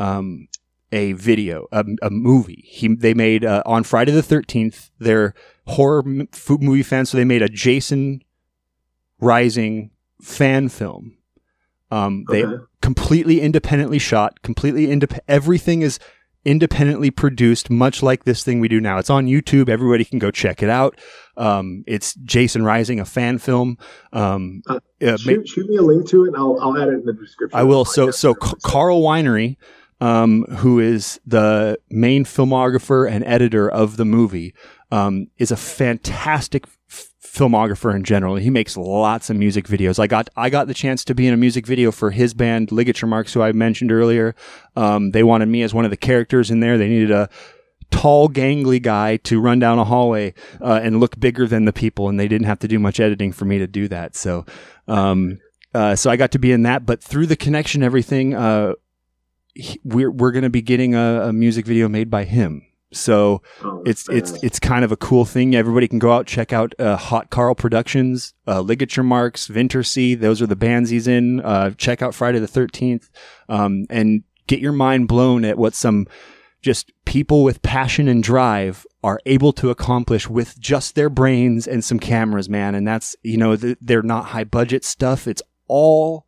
um, 0.00 0.48
a 0.90 1.12
video 1.12 1.66
a, 1.70 1.84
a 2.02 2.10
movie. 2.10 2.64
He 2.66 2.88
they 2.88 3.14
made 3.14 3.44
uh, 3.44 3.62
on 3.64 3.84
Friday 3.84 4.10
the 4.10 4.22
13th 4.22 4.90
they're 4.98 5.32
horror 5.68 6.02
m- 6.04 6.28
movie 6.48 6.82
fans 6.82 7.10
so 7.10 7.18
they 7.18 7.24
made 7.24 7.42
a 7.42 7.48
Jason 7.48 8.22
Rising 9.20 9.90
fan 10.20 10.68
film. 10.68 11.16
Um, 11.90 12.24
they 12.30 12.44
completely 12.80 13.40
independently 13.40 13.98
shot, 13.98 14.42
completely 14.42 14.86
indep- 14.86 15.18
everything 15.28 15.82
is 15.82 15.98
independently 16.44 17.10
produced, 17.10 17.68
much 17.70 18.02
like 18.02 18.24
this 18.24 18.42
thing 18.42 18.60
we 18.60 18.68
do 18.68 18.80
now. 18.80 18.98
It's 18.98 19.10
on 19.10 19.26
YouTube. 19.26 19.68
Everybody 19.68 20.04
can 20.04 20.18
go 20.18 20.30
check 20.30 20.62
it 20.62 20.70
out. 20.70 20.98
Um, 21.36 21.84
it's 21.86 22.14
Jason 22.14 22.64
Rising, 22.64 23.00
a 23.00 23.04
fan 23.04 23.38
film. 23.38 23.76
Um, 24.12 24.62
Uh, 24.66 24.74
uh, 24.74 24.80
ma- 25.00 25.16
shoot, 25.16 25.48
shoot 25.48 25.68
me 25.68 25.76
a 25.76 25.82
link 25.82 26.08
to 26.08 26.24
it, 26.24 26.28
and 26.28 26.36
I'll, 26.36 26.58
I'll 26.60 26.76
add 26.80 26.88
it 26.88 26.94
in 26.94 27.04
the 27.04 27.12
description. 27.12 27.58
I 27.58 27.62
will. 27.64 27.84
So, 27.84 28.10
so 28.10 28.34
Carl 28.34 29.02
Winery, 29.02 29.56
um, 30.00 30.44
who 30.44 30.80
is 30.80 31.20
the 31.26 31.78
main 31.90 32.24
filmographer 32.24 33.10
and 33.10 33.22
editor 33.24 33.70
of 33.70 33.96
the 33.96 34.04
movie, 34.04 34.54
um, 34.90 35.26
is 35.38 35.50
a 35.50 35.56
fantastic 35.56 36.66
filmographer 37.32 37.94
in 37.94 38.02
general. 38.02 38.36
He 38.36 38.50
makes 38.50 38.76
lots 38.76 39.30
of 39.30 39.36
music 39.36 39.66
videos. 39.66 39.98
I 39.98 40.06
got 40.06 40.28
I 40.36 40.50
got 40.50 40.66
the 40.66 40.74
chance 40.74 41.04
to 41.04 41.14
be 41.14 41.26
in 41.26 41.34
a 41.34 41.36
music 41.36 41.66
video 41.66 41.92
for 41.92 42.10
his 42.10 42.34
band 42.34 42.72
Ligature 42.72 43.06
Marks, 43.06 43.32
who 43.32 43.42
I 43.42 43.52
mentioned 43.52 43.92
earlier. 43.92 44.34
Um, 44.76 45.12
they 45.12 45.22
wanted 45.22 45.46
me 45.46 45.62
as 45.62 45.72
one 45.72 45.84
of 45.84 45.90
the 45.90 45.96
characters 45.96 46.50
in 46.50 46.60
there. 46.60 46.76
They 46.76 46.88
needed 46.88 47.10
a 47.10 47.28
tall, 47.90 48.28
gangly 48.28 48.82
guy 48.82 49.16
to 49.18 49.40
run 49.40 49.58
down 49.58 49.78
a 49.78 49.84
hallway 49.84 50.34
uh, 50.60 50.80
and 50.82 51.00
look 51.00 51.18
bigger 51.18 51.46
than 51.46 51.64
the 51.64 51.72
people, 51.72 52.08
and 52.08 52.18
they 52.18 52.28
didn't 52.28 52.46
have 52.46 52.58
to 52.60 52.68
do 52.68 52.78
much 52.78 53.00
editing 53.00 53.32
for 53.32 53.44
me 53.44 53.58
to 53.58 53.66
do 53.66 53.88
that. 53.88 54.16
So, 54.16 54.44
um, 54.88 55.38
uh, 55.74 55.94
so 55.96 56.10
I 56.10 56.16
got 56.16 56.32
to 56.32 56.38
be 56.38 56.52
in 56.52 56.62
that. 56.62 56.84
But 56.84 57.02
through 57.02 57.26
the 57.26 57.36
connection, 57.36 57.82
everything, 57.82 58.34
uh, 58.34 58.74
we're 59.84 60.10
we're 60.10 60.32
going 60.32 60.44
to 60.44 60.50
be 60.50 60.62
getting 60.62 60.94
a, 60.94 61.28
a 61.28 61.32
music 61.32 61.66
video 61.66 61.88
made 61.88 62.10
by 62.10 62.24
him. 62.24 62.66
So 62.92 63.42
Oh, 63.62 63.82
it's 63.86 64.08
it's 64.08 64.32
it's 64.42 64.58
kind 64.58 64.84
of 64.84 64.92
a 64.92 64.96
cool 64.96 65.24
thing. 65.24 65.54
Everybody 65.54 65.86
can 65.86 65.98
go 65.98 66.12
out 66.12 66.26
check 66.26 66.52
out 66.52 66.74
uh, 66.78 66.96
Hot 66.96 67.30
Carl 67.30 67.54
Productions, 67.54 68.34
uh, 68.48 68.60
Ligature 68.60 69.04
Marks, 69.04 69.46
Vintersea. 69.48 70.18
Those 70.18 70.42
are 70.42 70.46
the 70.46 70.56
bands 70.56 70.90
he's 70.90 71.06
in. 71.06 71.40
Uh, 71.40 71.70
check 71.70 72.02
out 72.02 72.14
Friday 72.14 72.38
the 72.40 72.48
Thirteenth, 72.48 73.08
um, 73.48 73.86
and 73.90 74.24
get 74.46 74.60
your 74.60 74.72
mind 74.72 75.06
blown 75.06 75.44
at 75.44 75.56
what 75.58 75.74
some 75.74 76.06
just 76.62 76.92
people 77.04 77.44
with 77.44 77.62
passion 77.62 78.08
and 78.08 78.22
drive 78.22 78.84
are 79.02 79.20
able 79.24 79.52
to 79.52 79.70
accomplish 79.70 80.28
with 80.28 80.58
just 80.60 80.94
their 80.94 81.08
brains 81.08 81.66
and 81.66 81.82
some 81.82 81.98
cameras, 81.98 82.48
man. 82.48 82.74
And 82.74 82.86
that's 82.86 83.14
you 83.22 83.36
know 83.36 83.56
th- 83.56 83.78
they're 83.80 84.02
not 84.02 84.26
high 84.26 84.44
budget 84.44 84.84
stuff. 84.84 85.28
It's 85.28 85.42
all 85.68 86.26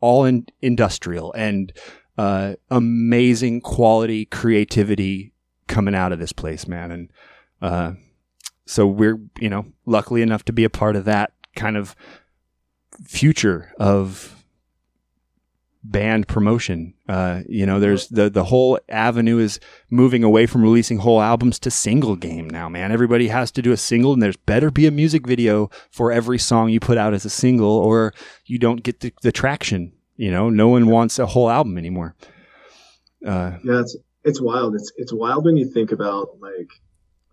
all 0.00 0.24
in 0.24 0.46
industrial 0.60 1.32
and 1.32 1.72
uh, 2.18 2.54
amazing 2.70 3.62
quality 3.62 4.26
creativity 4.26 5.31
coming 5.72 5.94
out 5.94 6.12
of 6.12 6.18
this 6.18 6.32
place, 6.32 6.68
man. 6.68 6.92
And 6.92 7.12
uh, 7.62 7.92
so 8.66 8.86
we're, 8.86 9.18
you 9.40 9.48
know, 9.48 9.64
luckily 9.86 10.22
enough 10.22 10.44
to 10.44 10.52
be 10.52 10.64
a 10.64 10.70
part 10.70 10.96
of 10.96 11.06
that 11.06 11.32
kind 11.56 11.76
of 11.76 11.96
future 13.06 13.72
of 13.78 14.44
band 15.82 16.28
promotion. 16.28 16.94
Uh, 17.08 17.40
you 17.48 17.64
know, 17.66 17.80
there's 17.80 18.08
the 18.08 18.30
the 18.30 18.44
whole 18.44 18.78
avenue 18.88 19.38
is 19.38 19.58
moving 19.90 20.22
away 20.22 20.46
from 20.46 20.62
releasing 20.62 20.98
whole 20.98 21.20
albums 21.20 21.58
to 21.60 21.70
single 21.70 22.16
game 22.16 22.48
now, 22.48 22.68
man. 22.68 22.92
Everybody 22.92 23.28
has 23.28 23.50
to 23.52 23.62
do 23.62 23.72
a 23.72 23.76
single, 23.76 24.12
and 24.12 24.22
there's 24.22 24.36
better 24.36 24.70
be 24.70 24.86
a 24.86 24.90
music 24.90 25.26
video 25.26 25.70
for 25.90 26.12
every 26.12 26.38
song 26.38 26.68
you 26.68 26.80
put 26.80 26.98
out 26.98 27.14
as 27.14 27.24
a 27.24 27.30
single, 27.30 27.70
or 27.70 28.12
you 28.44 28.58
don't 28.58 28.82
get 28.82 29.00
the, 29.00 29.12
the 29.22 29.32
traction. 29.32 29.92
You 30.16 30.30
know, 30.30 30.50
no 30.50 30.68
one 30.68 30.86
wants 30.86 31.18
a 31.18 31.26
whole 31.26 31.50
album 31.50 31.78
anymore. 31.78 32.14
Uh, 33.26 33.52
Yeah, 33.64 33.82
it's 34.24 34.40
wild. 34.40 34.74
It's 34.74 34.92
it's 34.96 35.12
wild 35.12 35.44
when 35.44 35.56
you 35.56 35.66
think 35.70 35.92
about 35.92 36.38
like 36.40 36.70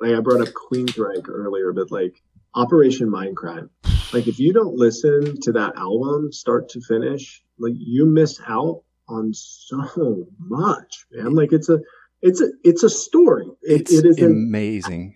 like 0.02 0.14
I 0.18 0.20
brought 0.22 0.42
up 0.48 0.54
Queensryche 0.54 1.28
earlier, 1.30 1.74
but 1.74 1.92
like 1.92 2.22
Operation 2.56 3.10
Mindcrime. 3.10 3.70
Like 4.14 4.28
if 4.28 4.40
you 4.40 4.54
don't 4.54 4.76
listen 4.76 5.40
to 5.42 5.52
that 5.54 5.76
album 5.76 6.32
start 6.32 6.70
to 6.70 6.82
finish, 6.82 7.44
like 7.60 7.74
you 7.76 8.06
miss 8.06 8.40
out 8.48 8.82
on 9.08 9.34
so 9.34 10.28
much, 10.40 11.06
man. 11.12 11.34
Like 11.36 11.52
it's 11.52 11.70
a 11.70 11.80
it's 12.22 12.42
a 12.42 12.48
it's 12.64 12.84
a 12.84 12.90
story. 12.90 13.46
It, 13.62 13.82
it's 13.82 13.94
it 13.94 14.06
is 14.06 14.22
amazing. 14.22 15.16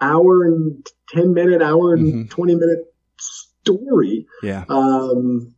hour 0.00 0.44
and 0.44 0.86
ten 1.10 1.34
minute, 1.34 1.60
hour 1.62 1.94
and 1.94 2.06
Mhm. 2.26 2.30
twenty 2.30 2.54
minute 2.54 2.92
story. 3.18 4.26
Yeah. 4.42 4.64
Um, 4.68 5.54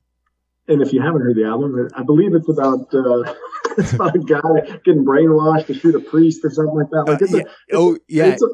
and 0.69 0.83
if 0.83 0.93
you 0.93 1.01
haven't 1.01 1.23
heard 1.23 1.37
the 1.37 1.45
album, 1.45 1.89
I 1.95 2.03
believe 2.03 2.35
it's 2.35 2.49
about 2.49 2.93
uh, 2.93 3.33
it's 3.79 3.93
about 3.93 4.15
a 4.15 4.19
guy 4.19 4.41
getting 4.85 5.05
brainwashed 5.05 5.67
to 5.67 5.75
shoot 5.75 5.95
a 5.95 6.01
priest 6.01 6.45
or 6.45 6.51
something 6.51 6.75
like 6.75 6.91
that. 6.91 7.05
Like 7.07 7.23
it's, 7.23 7.35
Uh, 7.35 7.39
a, 7.39 7.41
yeah. 7.41 7.45
Oh 7.75 7.99
yeah, 8.09 8.25
it's, 8.27 8.43
a, 8.43 8.49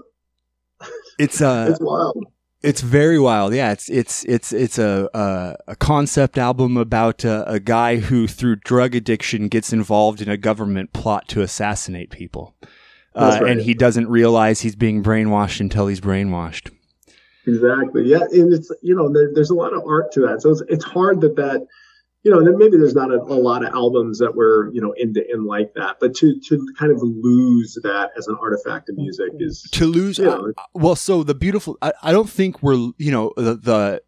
it's 1.19 1.41
uh 1.41 1.67
it's 1.71 1.81
wild. 1.81 2.27
it's 2.63 2.81
very 2.81 3.19
wild. 3.19 3.55
Yeah, 3.55 3.73
it's 3.73 3.89
it's 3.89 4.25
it's 4.25 4.53
it's 4.53 4.79
a 4.79 5.09
a, 5.15 5.57
a 5.69 5.77
concept 5.77 6.39
album 6.39 6.77
about 6.77 7.25
a, 7.25 7.49
a 7.51 7.61
guy 7.61 7.97
who 7.97 8.27
through 8.27 8.57
drug 8.57 8.95
addiction 8.95 9.49
gets 9.49 9.73
involved 9.73 10.21
in 10.21 10.29
a 10.29 10.37
government 10.37 10.93
plot 10.93 11.29
to 11.29 11.43
assassinate 11.43 12.11
people. 12.11 12.55
Uh, 13.15 13.39
right. 13.43 13.51
and 13.51 13.61
he 13.61 13.75
doesn't 13.75 14.09
realize 14.09 14.63
he's 14.63 14.75
being 14.75 15.03
brainwashed 15.03 15.61
until 15.61 15.87
he's 15.87 16.01
brainwashed. 16.01 16.71
Exactly. 17.47 18.05
Yeah, 18.05 18.23
and 18.33 18.53
it's 18.53 18.71
you 18.83 18.95
know 18.95 19.13
there, 19.13 19.31
there's 19.35 19.51
a 19.51 19.55
lot 19.55 19.75
of 19.75 19.83
art 19.87 20.13
to 20.13 20.21
that, 20.21 20.41
so 20.43 20.51
it's 20.51 20.63
it's 20.69 20.85
hard 20.85 21.21
that 21.23 21.37
that 21.37 21.67
you 22.23 22.31
know 22.31 22.45
then 22.45 22.57
maybe 22.59 22.77
there's 22.77 22.95
not 22.95 23.11
a, 23.11 23.17
a 23.17 23.35
lot 23.41 23.65
of 23.65 23.75
albums 23.75 24.19
that 24.19 24.35
were 24.35 24.71
you 24.73 24.81
know 24.81 24.93
into 24.97 25.23
in 25.33 25.45
like 25.45 25.75
that, 25.75 25.97
but 26.01 26.15
to 26.17 26.39
to 26.49 26.67
kind 26.79 26.93
of 26.93 26.99
lose 27.03 27.79
that 27.83 28.11
as 28.17 28.27
an 28.29 28.37
artifact 28.41 28.89
of 28.89 28.97
music 28.97 29.31
is 29.39 29.63
To 29.73 29.87
lose, 29.87 30.19
Yeah. 30.19 30.29
uh, 30.35 30.53
well, 30.75 30.97
so 30.97 31.23
the 31.23 31.35
beautiful. 31.35 31.77
I, 31.83 31.93
I 32.03 32.13
don't 32.13 32.31
think 32.31 32.63
we're 32.63 32.93
you 32.99 33.11
know 33.11 33.33
the, 33.37 33.57
the 33.57 34.03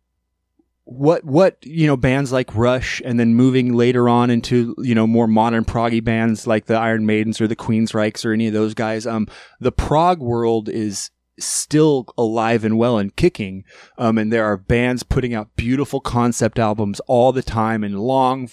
what 0.86 1.24
what 1.24 1.56
you 1.64 1.86
know 1.86 1.96
bands 1.96 2.30
like 2.30 2.54
Rush 2.54 3.00
and 3.04 3.18
then 3.18 3.34
moving 3.34 3.72
later 3.72 4.06
on 4.08 4.28
into 4.30 4.74
you 4.78 4.94
know 4.94 5.06
more 5.06 5.26
modern 5.26 5.64
proggy 5.64 6.04
bands 6.04 6.46
like 6.46 6.66
the 6.66 6.74
Iron 6.76 7.06
Maidens 7.06 7.40
or 7.40 7.48
the 7.48 7.56
Queensryches 7.56 8.24
or 8.26 8.32
any 8.34 8.46
of 8.48 8.52
those 8.52 8.74
guys 8.74 9.06
um 9.06 9.26
the 9.60 9.72
prog 9.72 10.20
world 10.20 10.68
is 10.68 11.10
still 11.38 12.06
alive 12.16 12.64
and 12.64 12.78
well 12.78 12.96
and 12.98 13.16
kicking 13.16 13.64
um 13.98 14.18
and 14.18 14.32
there 14.32 14.44
are 14.44 14.56
bands 14.56 15.02
putting 15.02 15.34
out 15.34 15.56
beautiful 15.56 16.00
concept 16.00 16.58
albums 16.58 17.00
all 17.08 17.32
the 17.32 17.42
time 17.42 17.82
and 17.82 17.98
long 18.00 18.48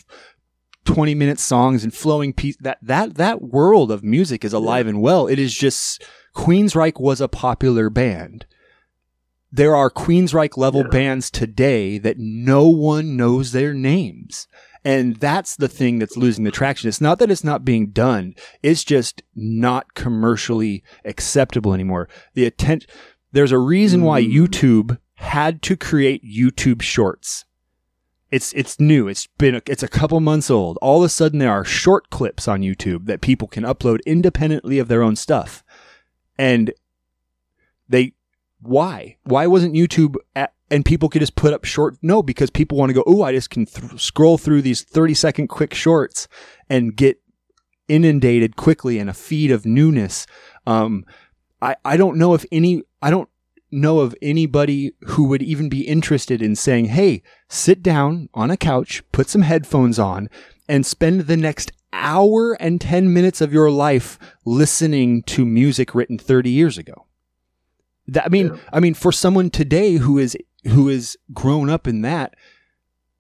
20 0.85 1.13
minute 1.13 1.39
songs 1.39 1.83
and 1.83 1.93
flowing 1.93 2.33
piece 2.33 2.57
that 2.59 2.79
that 2.81 3.15
that 3.15 3.41
world 3.41 3.91
of 3.91 4.03
music 4.03 4.43
is 4.43 4.51
alive 4.53 4.87
and 4.87 4.99
well 5.01 5.27
it 5.27 5.37
is 5.37 5.53
just 5.53 6.03
Queensryche 6.35 6.99
was 6.99 7.21
a 7.21 7.27
popular 7.27 7.89
band 7.89 8.45
there 9.51 9.75
are 9.75 9.89
Queensryche 9.91 10.57
level 10.57 10.81
Yeah. 10.81 10.87
bands 10.89 11.29
today 11.29 11.97
that 11.97 12.17
no 12.17 12.69
one 12.69 13.17
knows 13.17 13.51
their 13.51 13.73
names. 13.73 14.47
And 14.83 15.17
that's 15.17 15.55
the 15.55 15.67
thing 15.67 15.99
that's 15.99 16.17
losing 16.17 16.43
the 16.43 16.51
traction. 16.51 16.87
It's 16.87 17.01
not 17.01 17.19
that 17.19 17.29
it's 17.29 17.43
not 17.43 17.63
being 17.63 17.87
done. 17.87 18.33
It's 18.63 18.83
just 18.83 19.21
not 19.35 19.93
commercially 19.93 20.83
acceptable 21.05 21.73
anymore. 21.73 22.09
The 22.33 22.45
attent, 22.45 22.87
there's 23.31 23.51
a 23.51 23.59
reason 23.59 24.01
why 24.01 24.23
Mm. 24.23 24.33
YouTube 24.33 24.97
had 25.15 25.61
to 25.61 25.77
create 25.77 26.23
YouTube 26.25 26.81
shorts. 26.81 27.45
It's, 28.31 28.53
it's 28.53 28.79
new. 28.79 29.07
It's 29.07 29.27
been, 29.37 29.55
a, 29.55 29.61
it's 29.67 29.83
a 29.83 29.87
couple 29.87 30.19
months 30.19 30.49
old. 30.49 30.79
All 30.81 30.97
of 30.99 31.05
a 31.05 31.09
sudden 31.09 31.37
there 31.37 31.51
are 31.51 31.65
short 31.65 32.09
clips 32.09 32.47
on 32.47 32.61
YouTube 32.61 33.05
that 33.05 33.21
people 33.21 33.47
can 33.47 33.63
upload 33.63 33.99
independently 34.05 34.79
of 34.79 34.87
their 34.87 35.03
own 35.03 35.15
stuff. 35.15 35.63
And 36.39 36.73
they, 37.87 38.13
why? 38.61 39.17
Why 39.25 39.45
wasn't 39.47 39.75
YouTube 39.75 40.15
at, 40.35 40.53
and 40.72 40.84
people 40.85 41.10
could 41.10 41.19
just 41.22 41.35
put 41.35 41.53
up 41.53 41.65
short? 41.65 41.98
No, 42.02 42.23
because 42.23 42.49
people 42.49 42.77
want 42.77 42.89
to 42.89 42.93
go, 42.93 43.03
oh, 43.06 43.22
I 43.22 43.31
just 43.34 43.49
can 43.52 43.65
th- 43.65 44.02
scroll 44.02 44.38
through 44.39 44.64
these 44.64 44.84
30 44.84 45.14
second 45.14 45.48
quick 45.49 45.73
shorts 45.73 46.27
and 46.69 46.95
get 46.95 47.22
inundated 47.88 48.56
quickly 48.56 48.98
in 48.98 49.10
a 49.10 49.14
feed 49.14 49.52
of 49.52 49.65
newness. 49.65 50.26
Um, 50.65 51.06
I, 51.61 51.76
I 51.84 51.98
don't 51.98 52.18
know 52.18 52.34
if 52.34 52.45
any, 52.52 52.84
I 53.02 53.11
don't 53.11 53.30
know 53.72 53.99
of 53.99 54.15
anybody 54.22 54.93
who 55.02 55.26
would 55.26 55.41
even 55.41 55.69
be 55.69 55.81
interested 55.88 56.41
in 56.41 56.56
saying, 56.56 56.85
Hey, 56.85 57.22
sit 57.49 57.84
down 57.84 58.30
on 58.34 58.49
a 58.49 58.57
couch, 58.57 59.03
put 59.11 59.30
some 59.30 59.41
headphones 59.43 59.99
on 59.99 60.30
and 60.68 60.85
spend 60.85 61.22
the 61.22 61.38
next 61.38 61.72
hour 61.93 62.53
and 62.53 62.80
10 62.80 63.11
minutes 63.14 63.41
of 63.41 63.52
your 63.52 63.69
life 63.69 64.18
listening 64.45 65.22
to 65.23 65.45
music 65.45 65.93
written 65.93 66.18
30 66.18 66.49
years 66.49 66.77
ago. 66.77 67.07
That, 68.07 68.26
I 68.26 68.30
mean, 68.30 68.48
Yeah. 68.48 68.57
I 68.73 68.80
mean, 68.80 68.93
for 68.93 69.11
someone 69.11 69.49
today 69.49 69.95
who 69.95 70.18
is, 70.18 70.38
who 70.65 70.89
is 70.89 71.17
grown 71.33 71.69
up 71.69 71.88
in 71.88 72.01
that, 72.01 72.35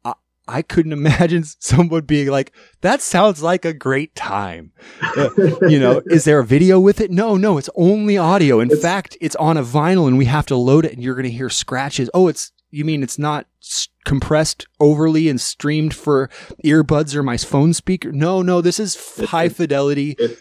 I, 0.05 0.13
I 0.47 0.61
couldn't 0.61 0.91
imagine 1.01 1.43
someone 1.43 2.05
being 2.05 2.27
like, 2.27 2.53
that 2.81 3.01
sounds 3.01 3.41
like 3.41 3.65
a 3.65 3.73
great 3.73 4.15
time. 4.15 4.71
Uh, 5.17 5.29
you 5.67 5.79
know, 5.79 6.01
is 6.07 6.23
there 6.25 6.39
a 6.39 6.45
video 6.45 6.79
with 6.79 7.01
it? 7.01 7.11
No, 7.11 7.37
no, 7.37 7.57
it's 7.57 7.69
only 7.75 8.17
audio. 8.17 8.59
In 8.59 8.67
It's- 8.67 8.81
fact, 8.81 9.17
it's 9.21 9.35
on 9.37 9.57
a 9.57 9.63
vinyl 9.63 10.07
and 10.07 10.17
we 10.17 10.25
have 10.25 10.45
to 10.47 10.55
load 10.55 10.85
it 10.85 10.93
and 10.93 11.03
you're 11.03 11.15
going 11.15 11.23
to 11.23 11.31
hear 11.31 11.49
scratches. 11.49 12.09
Oh, 12.13 12.27
it's, 12.27 12.51
you 12.69 12.85
mean 12.85 13.03
it's 13.03 13.19
not 13.19 13.47
s- 13.61 13.89
compressed 14.05 14.65
overly 14.79 15.27
and 15.27 15.41
streamed 15.41 15.93
for 15.93 16.29
earbuds 16.63 17.15
or 17.15 17.21
my 17.23 17.37
phone 17.37 17.73
speaker? 17.73 18.11
No, 18.11 18.41
no, 18.41 18.61
this 18.61 18.79
is 18.79 18.95
f- 18.95 19.13
It's- 19.17 19.29
high 19.29 19.49
fidelity. 19.49 20.15
It, 20.17 20.39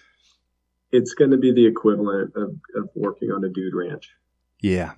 it's 0.93 1.14
going 1.14 1.31
to 1.31 1.36
be 1.36 1.52
the 1.52 1.66
equivalent 1.66 2.32
of, 2.36 2.51
of 2.74 2.89
working 2.97 3.31
on 3.31 3.44
a 3.44 3.48
dude 3.48 3.74
ranch. 3.74 4.10
Yeah. 4.60 4.93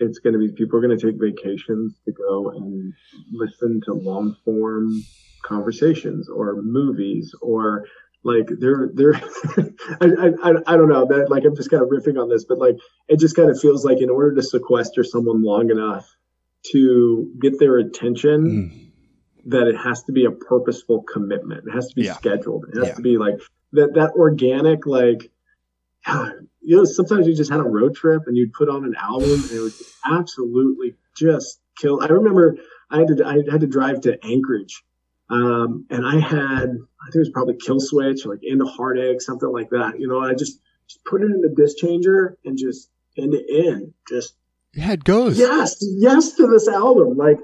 It's 0.00 0.18
going 0.18 0.32
to 0.34 0.38
be 0.38 0.52
people 0.52 0.78
are 0.78 0.82
going 0.82 0.96
to 0.96 1.06
take 1.06 1.20
vacations 1.20 1.94
to 2.04 2.12
go 2.12 2.50
and 2.50 2.92
listen 3.32 3.80
to 3.86 3.94
long 3.94 4.36
form 4.44 5.02
conversations 5.44 6.28
or 6.28 6.60
movies 6.62 7.34
or 7.42 7.84
like 8.24 8.48
they're 8.60 8.90
they're 8.94 9.14
I, 10.00 10.30
I 10.42 10.50
I 10.66 10.76
don't 10.76 10.88
know 10.88 11.06
that 11.06 11.28
like 11.30 11.44
I'm 11.44 11.54
just 11.56 11.70
kind 11.70 11.82
of 11.82 11.88
riffing 11.88 12.20
on 12.20 12.28
this 12.28 12.44
but 12.44 12.58
like 12.58 12.76
it 13.08 13.18
just 13.20 13.36
kind 13.36 13.48
of 13.50 13.58
feels 13.60 13.84
like 13.84 14.00
in 14.02 14.10
order 14.10 14.34
to 14.34 14.42
sequester 14.42 15.04
someone 15.04 15.42
long 15.42 15.70
enough 15.70 16.06
to 16.72 17.32
get 17.40 17.58
their 17.58 17.76
attention 17.78 18.40
Mm. 19.44 19.50
that 19.50 19.68
it 19.68 19.76
has 19.76 20.02
to 20.04 20.12
be 20.12 20.24
a 20.26 20.30
purposeful 20.32 21.02
commitment. 21.04 21.64
It 21.68 21.70
has 21.72 21.86
to 21.88 21.94
be 21.94 22.02
Yeah. 22.02 22.14
scheduled. 22.14 22.66
It 22.72 22.76
has 22.78 22.88
Yeah. 22.88 22.94
to 22.94 23.02
be 23.02 23.16
like 23.16 23.40
that 23.72 23.94
that 23.94 24.12
organic 24.14 24.84
like 24.86 25.30
you 26.68 26.76
know 26.76 26.84
sometimes 26.84 27.26
you 27.26 27.34
just 27.34 27.50
had 27.50 27.60
a 27.60 27.64
road 27.64 27.94
trip 27.94 28.24
and 28.26 28.36
you'd 28.36 28.52
put 28.52 28.68
on 28.68 28.84
an 28.84 28.94
album 29.00 29.30
and 29.32 29.50
it 29.50 29.58
would 29.58 29.72
absolutely 30.04 30.94
just 31.16 31.60
kill. 31.78 32.02
I 32.02 32.08
remember 32.08 32.58
I 32.90 32.98
had 32.98 33.08
to 33.08 33.26
I 33.26 33.36
had 33.50 33.62
to 33.62 33.66
drive 33.66 34.02
to 34.02 34.22
Anchorage. 34.22 34.84
Um, 35.30 35.86
and 35.88 36.06
I 36.06 36.20
had 36.20 36.68
I 36.68 37.04
think 37.06 37.14
it 37.14 37.18
was 37.20 37.30
probably 37.30 37.56
Kill 37.56 37.80
Switch 37.80 38.26
or 38.26 38.34
like 38.34 38.40
Into 38.42 38.66
Heartache 38.66 39.22
something 39.22 39.50
like 39.50 39.70
that. 39.70 39.98
You 39.98 40.08
know, 40.08 40.20
I 40.20 40.34
just 40.34 40.60
just 40.86 41.02
put 41.06 41.22
it 41.22 41.30
in 41.30 41.40
the 41.40 41.54
disc 41.56 41.78
changer 41.78 42.36
and 42.44 42.58
just 42.58 42.90
end 43.16 43.32
to 43.32 43.66
end 43.66 43.94
just 44.06 44.34
Yeah, 44.74 44.92
it 44.92 45.04
goes. 45.04 45.38
yes, 45.38 45.78
yes 45.80 46.32
to 46.32 46.46
this 46.48 46.68
album. 46.68 47.16
Like, 47.16 47.38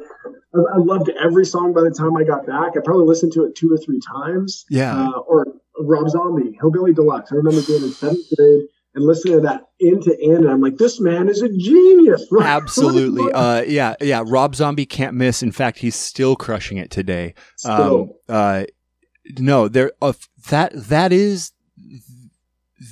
I, 0.54 0.74
I 0.74 0.76
loved 0.76 1.10
every 1.18 1.46
song 1.46 1.72
by 1.72 1.80
the 1.80 1.90
time 1.90 2.14
I 2.14 2.24
got 2.24 2.46
back. 2.46 2.72
I 2.76 2.80
probably 2.84 3.06
listened 3.06 3.32
to 3.32 3.44
it 3.44 3.54
two 3.54 3.72
or 3.72 3.78
three 3.78 4.00
times. 4.00 4.66
Yeah. 4.68 5.08
Uh, 5.08 5.18
or 5.20 5.46
Rob 5.80 6.10
Zombie, 6.10 6.58
Hellbilly 6.62 6.94
Deluxe. 6.94 7.32
I 7.32 7.36
remember 7.36 7.62
being 7.66 7.82
in 7.82 7.90
seventh 7.90 8.26
grade 8.36 8.68
and 8.94 9.04
listening 9.04 9.34
to 9.34 9.40
that 9.40 9.68
end 9.80 10.02
to 10.02 10.16
end. 10.22 10.44
And 10.44 10.50
I'm 10.50 10.60
like, 10.60 10.76
this 10.76 11.00
man 11.00 11.28
is 11.28 11.42
a 11.42 11.48
genius. 11.48 12.26
Absolutely. 12.40 13.32
Uh, 13.32 13.62
yeah, 13.62 13.94
yeah. 14.00 14.22
Rob 14.26 14.54
Zombie 14.54 14.86
can't 14.86 15.14
miss. 15.14 15.42
In 15.42 15.52
fact, 15.52 15.78
he's 15.78 15.96
still 15.96 16.36
crushing 16.36 16.78
it 16.78 16.90
today. 16.90 17.34
Um, 17.64 18.12
uh, 18.28 18.64
no, 19.38 19.68
there. 19.68 19.92
Uh, 20.00 20.12
that 20.48 20.72
that 20.74 21.12
is 21.12 21.52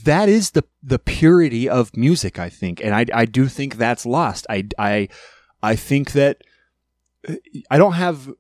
that 0.05 0.29
is 0.29 0.51
the 0.53 0.65
the 0.83 0.99
purity 0.99 1.69
of 1.69 1.97
music. 1.97 2.39
I 2.39 2.49
think, 2.49 2.83
and 2.83 2.95
I 2.95 3.07
I 3.15 3.25
do 3.25 3.47
think 3.49 3.77
that's 3.77 4.05
lost. 4.07 4.47
I 4.51 4.69
I 4.79 5.09
I 5.63 5.77
think 5.77 6.13
that 6.13 6.43
I 7.71 7.79
don't 7.79 7.93
have 7.93 8.33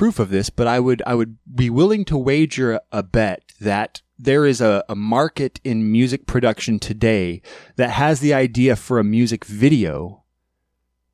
proof 0.00 0.18
of 0.18 0.30
this, 0.30 0.48
but 0.48 0.66
I 0.66 0.80
would 0.80 1.02
I 1.06 1.14
would 1.14 1.36
be 1.54 1.68
willing 1.68 2.06
to 2.06 2.16
wager 2.16 2.80
a 2.90 3.02
bet 3.02 3.52
that 3.60 4.00
there 4.18 4.46
is 4.46 4.62
a, 4.62 4.82
a 4.88 4.94
market 4.94 5.60
in 5.62 5.92
music 5.92 6.26
production 6.26 6.78
today 6.78 7.42
that 7.76 7.90
has 7.90 8.20
the 8.20 8.32
idea 8.32 8.76
for 8.76 8.98
a 8.98 9.04
music 9.04 9.44
video 9.44 10.24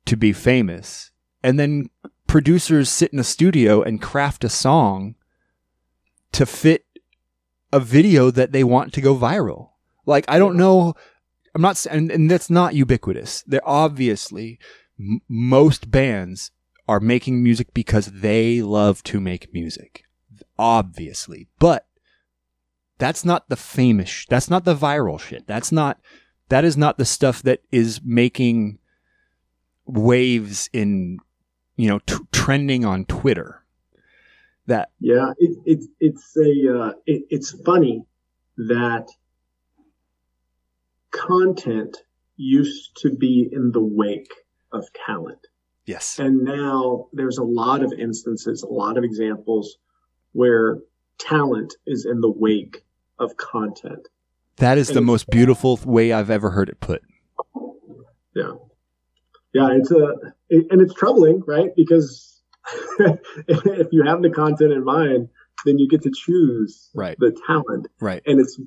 to 0.05 0.15
be 0.15 0.31
famous, 0.31 1.11
and 1.43 1.59
then 1.59 1.89
producers 2.27 2.87
sit 2.87 3.11
in 3.11 3.19
a 3.19 3.25
studio 3.25 3.81
and 3.81 4.01
craft 4.01 4.45
a 4.45 4.49
song 4.49 5.15
to 6.31 6.45
fit 6.45 6.85
a 7.73 7.81
video 7.81 8.31
that 8.31 8.53
they 8.53 8.63
want 8.63 8.93
to 8.93 9.01
go 9.01 9.17
viral. 9.17 9.71
Like 10.05 10.23
I 10.29 10.39
don't 10.39 10.55
know, 10.55 10.93
I'm 11.53 11.61
not, 11.61 11.85
and, 11.87 12.09
and 12.09 12.31
that's 12.31 12.49
not 12.49 12.73
ubiquitous. 12.73 13.43
They're 13.45 13.67
obviously 13.67 14.59
m- 14.97 15.19
most 15.27 15.91
bands 15.91 16.51
are 16.87 16.99
making 16.99 17.43
music 17.43 17.73
because 17.73 18.07
they 18.07 18.61
love 18.61 19.03
to 19.03 19.19
make 19.19 19.53
music, 19.53 20.03
obviously. 20.57 21.47
But 21.59 21.87
that's 22.97 23.23
not 23.25 23.49
the 23.49 23.55
famous. 23.55 24.09
sh- 24.09 24.25
That's 24.27 24.49
not 24.49 24.65
the 24.65 24.75
viral 24.75 25.19
shit. 25.19 25.47
That's 25.47 25.71
not. 25.71 25.99
That 26.49 26.63
is 26.63 26.77
not 26.77 26.97
the 26.97 27.05
stuff 27.05 27.43
that 27.43 27.61
is 27.71 27.99
making 28.03 28.79
waves 29.85 30.69
in, 30.71 31.19
you 31.75 31.89
know, 31.89 31.99
t- 31.99 32.15
trending 32.31 32.85
on 32.85 33.05
Twitter. 33.05 33.63
That 34.65 34.89
Yeah, 34.99 35.31
it, 35.37 35.57
it, 35.65 35.83
it's 35.99 36.35
a 36.37 36.79
uh, 36.79 36.91
it, 37.05 37.23
it's 37.29 37.51
funny 37.65 38.05
that 38.57 39.07
content 41.11 41.97
used 42.37 42.97
to 42.97 43.15
be 43.15 43.49
in 43.51 43.71
the 43.71 43.83
wake 43.83 44.31
of 44.71 44.85
talent. 45.05 45.39
Yes, 45.87 46.19
And 46.19 46.43
now 46.43 47.07
there's 47.13 47.37
a 47.39 47.43
lot 47.43 47.81
of 47.83 47.91
instances, 47.93 48.61
a 48.61 48.67
lot 48.67 48.97
of 48.97 49.03
examples 49.03 49.77
where 50.33 50.77
talent 51.17 51.73
is 51.87 52.05
in 52.05 52.21
the 52.21 52.29
wake 52.29 52.83
of 53.19 53.35
content. 53.37 54.07
that 54.57 54.77
is 54.77 54.89
the 54.89 55.01
most 55.01 55.27
beautiful 55.29 55.79
way 55.83 56.13
I've 56.13 56.29
ever 56.29 56.51
heard 56.51 56.69
it 56.69 56.79
put. 56.79 57.01
Yeah. 58.35 58.51
Yeah, 59.53 59.69
it's 59.71 59.89
a 59.89 60.13
it, 60.49 60.67
and 60.69 60.81
it's 60.81 60.93
troubling, 60.93 61.41
right? 61.47 61.71
Because 61.75 62.41
if 62.99 63.87
you 63.91 64.03
have 64.03 64.21
the 64.21 64.29
content 64.29 64.71
in 64.73 64.83
mind, 64.83 65.29
then 65.65 65.79
you 65.79 65.87
get 65.87 66.03
to 66.03 66.11
choose 66.15 66.89
Right. 66.93 67.17
the 67.19 67.35
talent. 67.47 67.87
Right. 67.99 68.21
And 68.27 68.39
it's 68.39 68.59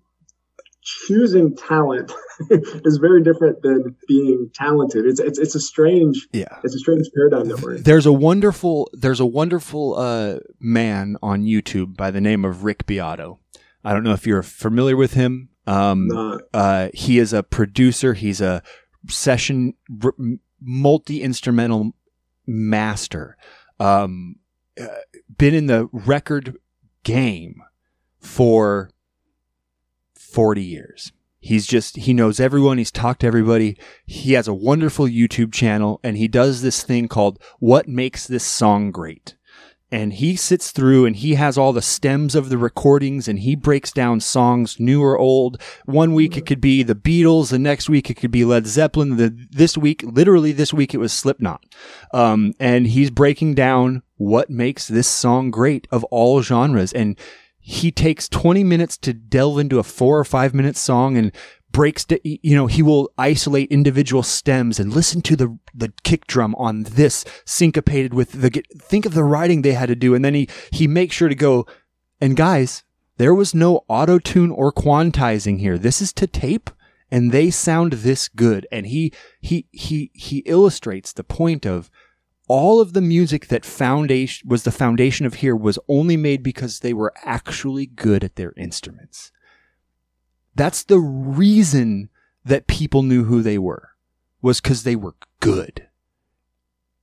choosing 0.83 1.55
talent 1.57 2.13
is 2.51 2.97
very 2.99 3.23
different 3.23 3.61
than 3.63 3.95
being 4.09 4.51
talented. 4.55 5.05
It's 5.07 5.21
it's 5.21 5.39
it's 5.39 5.55
a 5.55 5.61
strange 5.61 6.27
Yeah. 6.33 6.59
it's 6.65 6.75
a 6.75 6.79
strange 6.79 7.07
paradigm 7.15 7.49
that 7.49 7.61
we're 7.61 7.77
in. 7.77 7.83
There's 7.83 8.07
a 8.07 8.13
wonderful 8.13 8.89
there's 8.95 9.21
a 9.21 9.27
wonderful 9.27 9.95
uh, 9.99 10.39
man 10.59 11.17
on 11.23 11.43
YouTube 11.43 11.97
by 11.97 12.11
the 12.11 12.21
name 12.21 12.45
of 12.45 12.65
Rick 12.65 12.87
Beato. 12.87 13.39
I 13.85 13.93
don't 13.93 14.05
know 14.05 14.13
if 14.13 14.27
you're 14.27 14.43
familiar 14.43 14.97
with 14.97 15.15
him. 15.15 15.49
Um, 15.67 16.11
Uh, 16.11 16.39
uh, 16.55 16.89
he 16.95 17.19
is 17.19 17.33
a 17.33 17.43
producer. 17.43 18.15
He's 18.15 18.41
a 18.41 18.63
session 19.09 19.75
multi 20.61 21.23
instrumental 21.23 21.93
master. 22.47 23.37
um, 23.79 24.37
uh, 24.81 24.87
been 25.37 25.55
in 25.55 25.67
the 25.67 25.89
record 25.93 26.57
game 27.05 27.63
for 28.19 28.91
40 30.31 30.63
years. 30.63 31.13
He's 31.41 31.67
just, 31.67 31.97
he 31.97 32.13
knows 32.13 32.39
everyone. 32.39 32.79
He's 32.79 32.91
talked 32.91 33.21
to 33.21 33.27
everybody. 33.27 33.79
He 34.05 34.35
has 34.35 34.47
a 34.47 34.55
wonderful 34.55 35.07
YouTube 35.07 35.53
channel 35.53 36.01
and 36.05 36.17
he 36.17 36.29
does 36.29 36.61
this 36.61 36.83
thing 36.83 37.09
called 37.09 37.43
What 37.59 37.89
Makes 37.89 38.27
This 38.27 38.45
Song 38.45 38.91
Great 38.91 39.37
and 39.93 40.13
he 40.13 40.37
sits 40.37 40.71
through 40.71 41.05
and 41.05 41.17
he 41.17 41.35
has 41.35 41.59
all 41.59 41.73
the 41.73 41.83
stems 41.83 42.35
of 42.35 42.49
the 42.49 42.59
recordings 42.59 43.27
and 43.27 43.41
he 43.41 43.57
breaks 43.57 43.91
down 43.91 44.21
songs 44.21 44.79
new 44.79 45.03
or 45.03 45.19
old. 45.19 45.61
One 45.85 46.15
week 46.15 46.37
it 46.37 46.47
could 46.47 46.61
be 46.61 46.83
the 46.83 46.95
Beatles, 46.95 47.51
the 47.51 47.59
next 47.59 47.89
week 47.89 48.09
it 48.09 48.15
could 48.15 48.31
be 48.31 48.45
Led 48.45 48.67
Zeppelin. 48.67 49.17
The, 49.17 49.37
this 49.51 49.77
week, 49.77 50.05
literally 50.05 50.53
this 50.53 50.73
week, 50.73 50.95
it 50.95 50.99
was 50.99 51.13
Slipknot. 51.13 51.65
Um, 52.13 52.55
and 52.61 52.87
he's 52.87 53.11
breaking 53.11 53.55
down 53.55 54.03
what 54.17 54.49
makes 54.51 54.87
this 54.87 55.09
song 55.09 55.51
great 55.51 55.89
of 55.91 56.05
all 56.05 56.41
genres. 56.43 56.93
And 56.93 57.19
he 57.61 57.93
takes 57.93 58.29
20 58.29 58.65
minutes 58.65 58.97
to 58.99 59.13
delve 59.13 59.59
into 59.59 59.79
a 59.79 59.83
four 59.83 60.19
or 60.19 60.25
five 60.25 60.55
minute 60.55 60.77
song 60.77 61.17
and 61.17 61.33
breaks 61.73 62.05
you 62.25 62.57
know 62.57 62.67
he 62.67 62.83
will 62.83 63.13
isolate 63.17 63.71
individual 63.71 64.23
stems 64.23 64.81
and 64.81 64.93
listen 64.93 65.23
to 65.23 65.37
the 65.37 65.57
the 65.75 65.93
kick 66.03 66.27
drum 66.27 66.55
on 66.57 66.83
this 66.83 67.25
syncopated 67.45 68.13
with 68.13 68.33
the 68.33 68.51
think 68.81 69.07
of 69.07 69.15
the 69.15 69.25
writing 69.25 69.63
they 69.63 69.73
had 69.73 69.89
to 69.89 69.95
do. 69.95 70.15
And 70.15 70.25
then 70.25 70.35
he 70.35 70.49
he 70.73 70.89
makes 70.89 71.15
sure 71.15 71.29
to 71.29 71.35
go 71.35 71.67
and 72.21 72.37
guys 72.37 72.83
there 73.19 73.35
was 73.35 73.55
no 73.55 73.85
auto 73.87 74.19
tune 74.19 74.51
or 74.51 74.73
quantizing 74.73 75.61
here. 75.61 75.77
This 75.79 76.01
is 76.01 76.13
to 76.15 76.27
tape 76.27 76.71
and 77.11 77.33
they 77.33 77.51
sound 77.51 77.93
this 77.93 78.29
good. 78.29 78.67
And 78.73 78.87
he 78.87 79.13
he 79.41 79.67
he 79.71 80.11
he 80.15 80.39
illustrates 80.39 81.13
the 81.13 81.25
point 81.25 81.67
of 81.67 81.91
all 82.51 82.81
of 82.81 82.95
the 82.95 83.01
music 83.01 83.47
that 83.47 83.65
foundation 83.65 84.49
was 84.49 84.65
the 84.65 84.73
foundation 84.73 85.25
of 85.25 85.35
here 85.35 85.55
was 85.55 85.79
only 85.87 86.17
made 86.17 86.43
because 86.43 86.81
they 86.81 86.93
were 86.93 87.13
actually 87.25 87.87
good 87.87 88.25
at 88.25 88.35
their 88.35 88.53
instruments 88.57 89.31
that's 90.55 90.83
the 90.83 90.99
reason 90.99 92.09
that 92.45 92.67
people 92.67 93.03
knew 93.03 93.25
who 93.25 93.43
they 93.43 93.59
were 93.59 93.91
was 94.43 94.61
because 94.61 94.83
they 94.83 94.97
were 94.97 95.15
good. 95.41 95.87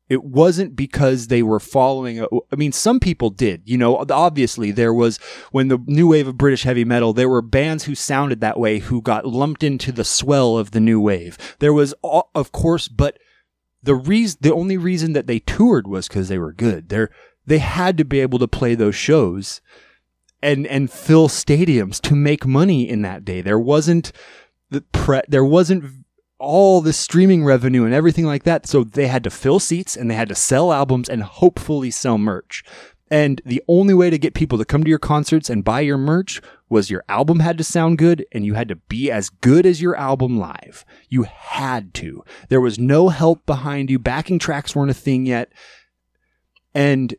It 0.09 0.23
wasn't 0.23 0.75
because 0.75 1.27
they 1.27 1.43
were 1.43 1.59
following. 1.59 2.21
A, 2.21 2.27
I 2.51 2.55
mean, 2.55 2.71
some 2.71 2.99
people 2.99 3.29
did. 3.29 3.63
You 3.65 3.77
know, 3.77 4.05
obviously 4.09 4.71
there 4.71 4.93
was 4.93 5.17
when 5.51 5.67
the 5.67 5.79
new 5.85 6.07
wave 6.07 6.27
of 6.27 6.37
British 6.37 6.63
heavy 6.63 6.85
metal, 6.85 7.11
there 7.11 7.27
were 7.27 7.41
bands 7.41 7.83
who 7.83 7.95
sounded 7.95 8.39
that 8.39 8.59
way 8.59 8.79
who 8.79 9.01
got 9.01 9.25
lumped 9.25 9.63
into 9.63 9.91
the 9.91 10.05
swell 10.05 10.57
of 10.57 10.71
the 10.71 10.79
new 10.79 11.01
wave. 11.01 11.37
There 11.59 11.73
was, 11.73 11.93
of 12.03 12.51
course, 12.53 12.87
but 12.87 13.19
the 13.88 13.95
reason, 13.95 14.38
the 14.41 14.53
only 14.53 14.76
reason 14.76 15.14
that 15.14 15.27
they 15.27 15.39
toured 15.39 15.88
was 15.88 16.09
because 16.09 16.27
they 16.27 16.38
were 16.38 16.51
good. 16.51 16.89
They're, 16.89 17.09
they 17.45 17.59
had 17.59 17.97
to 17.97 18.03
be 18.03 18.19
able 18.19 18.38
to 18.39 18.47
play 18.47 18.76
those 18.76 18.95
shows 18.95 19.61
and 20.43 20.68
and 20.68 20.91
fill 20.91 21.30
stadiums 21.30 22.01
to 22.01 22.14
make 22.14 22.45
money 22.45 22.88
in 22.88 23.01
that 23.03 23.23
day. 23.23 23.39
There 23.39 23.57
wasn't 23.57 24.11
the 24.69 24.81
pre- 24.81 25.22
there 25.30 25.45
wasn't 25.45 26.03
all 26.38 26.81
the 26.81 26.91
streaming 26.91 27.45
revenue 27.45 27.85
and 27.85 27.93
everything 27.93 28.26
like 28.26 28.43
that. 28.43 28.68
So 28.68 28.84
they 28.84 29.07
had 29.07 29.23
to 29.23 29.30
fill 29.30 29.59
seats 29.59 29.95
and 29.95 30.11
they 30.11 30.15
had 30.15 30.27
to 30.27 30.35
sell 30.35 30.73
albums 30.73 31.07
and 31.07 31.23
hopefully 31.23 31.89
sell 31.89 32.18
merch. 32.18 32.65
And 33.09 33.41
the 33.45 33.63
only 33.67 33.93
way 33.93 34.09
to 34.09 34.17
get 34.17 34.34
people 34.34 34.57
to 34.57 34.65
come 34.65 34.84
to 34.84 34.89
your 34.89 34.99
concerts 34.99 35.49
and 35.49 35.63
buy 35.63 35.79
your 35.81 35.97
merch 35.97 36.41
was 36.69 36.89
your 36.89 37.03
album 37.07 37.39
had 37.39 37.57
to 37.57 37.63
sound 37.63 37.97
good 37.97 38.25
and 38.34 38.45
you 38.45 38.55
had 38.55 38.67
to 38.67 38.75
be 38.75 39.09
as 39.09 39.29
good 39.29 39.65
as 39.65 39.81
your 39.81 39.95
album 39.95 40.38
live. 40.38 40.84
You 41.07 41.23
had 41.23 41.93
to. 41.95 42.23
There 42.49 42.59
was 42.59 42.77
no 42.77 43.09
help 43.09 43.45
behind 43.45 43.89
you. 43.89 43.97
Backing 43.97 44.39
tracks 44.39 44.75
weren't 44.75 44.91
a 44.91 44.95
thing 44.95 45.25
yet. 45.25 45.51
And 46.75 47.15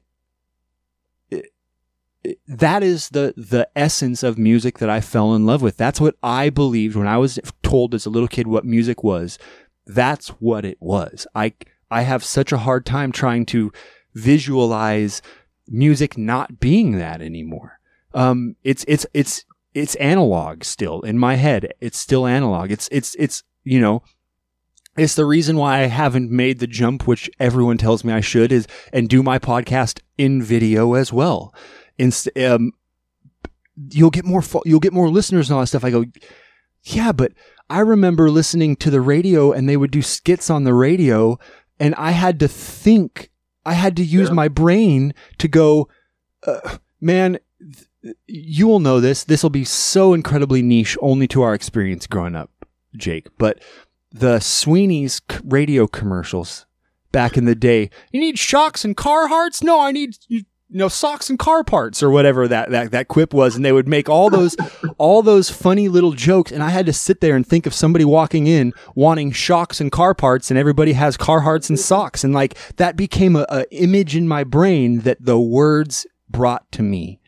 that 2.47 2.83
is 2.83 3.11
the 3.11 3.33
the 3.37 3.69
essence 3.77 4.23
of 4.23 4.39
music 4.39 4.79
that 4.79 4.91
I 4.91 5.01
fell 5.01 5.35
in 5.35 5.47
love 5.47 5.63
with. 5.63 5.77
That's 5.77 6.01
what 6.01 6.17
I 6.23 6.51
believed 6.51 6.97
when 6.97 7.07
I 7.07 7.17
was 7.17 7.39
told 7.63 7.95
as 7.95 8.07
a 8.07 8.11
little 8.11 8.29
kid 8.29 8.47
what 8.47 8.65
music 8.65 9.03
was. 9.03 9.39
That's 9.87 10.29
what 10.29 10.65
it 10.65 10.79
was. 10.81 11.27
I 11.35 11.55
I 11.91 12.03
have 12.03 12.25
such 12.25 12.53
a 12.53 12.59
hard 12.59 12.85
time 12.85 13.13
trying 13.13 13.47
to 13.47 13.73
visualize 14.15 15.23
music 15.69 16.19
not 16.19 16.61
being 16.61 16.99
that 16.99 17.21
anymore. 17.21 17.81
Um, 18.15 18.57
it's 18.65 18.85
it's 18.89 19.07
it's 19.15 19.45
it's 19.75 19.95
analog 19.97 20.65
still 20.65 21.01
in 21.03 21.19
my 21.19 21.37
head. 21.37 21.73
It's 21.81 21.99
still 21.99 22.27
analog. 22.27 22.71
It's 22.71 22.89
it's 22.91 23.15
it's 23.17 23.43
you 23.65 23.81
know 23.81 24.03
it's 24.97 25.15
the 25.15 25.27
reason 25.27 25.57
why 25.57 25.81
I 25.81 25.87
haven't 25.87 26.31
made 26.31 26.59
the 26.59 26.67
jump, 26.67 27.07
which 27.07 27.31
everyone 27.39 27.79
tells 27.79 28.03
me 28.03 28.13
I 28.13 28.21
should, 28.21 28.51
is 28.51 28.67
and 28.93 29.09
do 29.09 29.23
my 29.23 29.39
podcast 29.39 30.01
in 30.17 30.43
video 30.43 30.95
as 30.95 31.13
well 31.13 31.55
inst- 31.99 32.37
um, 32.39 32.73
you'll 33.91 34.11
get 34.11 34.25
more 34.25 34.43
fo- 34.43 34.63
you'll 34.65 34.81
get 34.81 34.93
more 34.93 35.11
listeners 35.11 35.49
and 35.49 35.55
all 35.55 35.61
that 35.61 35.67
stuff. 35.67 35.85
I 35.85 35.91
go, 35.91 36.05
yeah, 36.85 37.13
but 37.13 37.33
I 37.69 37.81
remember 37.81 38.31
listening 38.31 38.77
to 38.77 38.91
the 38.91 39.01
radio 39.01 39.53
and 39.53 39.69
they 39.69 39.77
would 39.77 39.91
do 39.91 40.03
skits 40.03 40.49
on 40.49 40.65
the 40.65 40.75
radio, 40.75 41.39
and 41.79 41.95
I 41.97 42.13
had 42.13 42.41
to 42.41 42.49
think, 42.49 43.31
I 43.69 43.75
had 43.75 43.97
to 43.97 44.05
use 44.05 44.29
yeah. 44.29 44.35
my 44.35 44.49
brain 44.49 45.13
to 45.37 45.47
go, 45.47 45.89
uh, 46.47 46.79
man. 47.01 47.39
you 48.27 48.67
will 48.67 48.81
know 48.81 49.01
this. 49.01 49.25
This 49.25 49.43
will 49.43 49.51
be 49.51 49.65
so 49.65 50.15
incredibly 50.15 50.63
niche, 50.63 50.97
only 51.03 51.29
to 51.29 51.43
our 51.43 51.53
experience 51.53 52.07
growing 52.07 52.35
up, 52.35 52.51
Jake. 52.97 53.27
But 53.37 53.63
the 54.11 54.41
Sweeney's 54.41 55.21
radio 55.45 55.87
commercials 55.87 56.65
back 57.13 57.37
in 57.37 57.45
the 57.45 57.55
day. 57.55 57.91
You 58.11 58.21
need 58.21 58.39
shocks 58.39 58.85
and 58.85 58.97
Carhartts? 58.97 59.63
No, 59.63 59.81
I 59.81 59.93
need 59.93 60.17
you 60.71 60.79
know 60.79 60.89
socks 60.89 61.31
and 61.31 61.39
car 61.39 61.65
parts 61.65 62.03
or 62.03 62.11
whatever 62.11 62.47
that, 62.47 62.71
that 62.71 62.91
that 62.91 63.09
quip 63.09 63.33
was 63.33 63.57
and 63.57 63.65
they 63.65 63.73
would 63.73 63.89
make 63.89 64.09
all 64.09 64.29
those 64.29 64.57
all 64.99 65.23
those 65.23 65.51
funny 65.51 65.89
little 65.89 66.13
jokes 66.13 66.53
and 66.53 66.63
i 66.63 66.69
had 66.69 66.87
to 66.87 66.93
sit 66.93 67.21
there 67.21 67.35
and 67.35 67.47
think 67.47 67.67
of 67.67 67.75
somebody 67.75 68.05
walking 68.05 68.47
in 68.47 68.73
wanting 68.95 69.33
shocks 69.33 69.81
and 69.81 69.91
car 69.93 70.15
parts 70.15 70.51
and 70.51 70.59
everybody 70.59 70.93
has 70.93 71.17
carhartts 71.17 71.69
and 71.69 71.79
socks 71.79 72.23
and 72.23 72.35
like 72.35 72.57
that 72.77 72.97
became 72.97 73.35
a, 73.35 73.47
a 73.49 73.65
image 73.75 74.15
in 74.15 74.29
my 74.29 74.45
brain 74.45 75.01
that 75.01 75.19
the 75.21 75.39
words 75.39 76.07
brought 76.31 76.71
to 76.71 76.83
me 76.83 77.21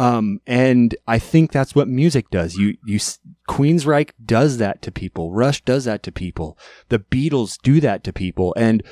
um, 0.00 0.40
and 0.46 0.94
I 1.08 1.18
think 1.18 1.50
that's 1.50 1.74
what 1.74 1.88
music 1.88 2.30
does. 2.30 2.54
You, 2.54 2.76
you, 2.86 3.00
Queensryche 3.48 4.12
does 4.24 4.58
that 4.58 4.80
to 4.82 4.92
people. 4.92 5.32
Rush 5.32 5.60
does 5.64 5.86
that 5.86 6.04
to 6.04 6.12
people. 6.12 6.56
The 6.88 7.00
Beatles 7.00 7.58
do 7.60 7.80
that 7.80 8.04
to 8.04 8.12
people. 8.12 8.54
And 8.56 8.84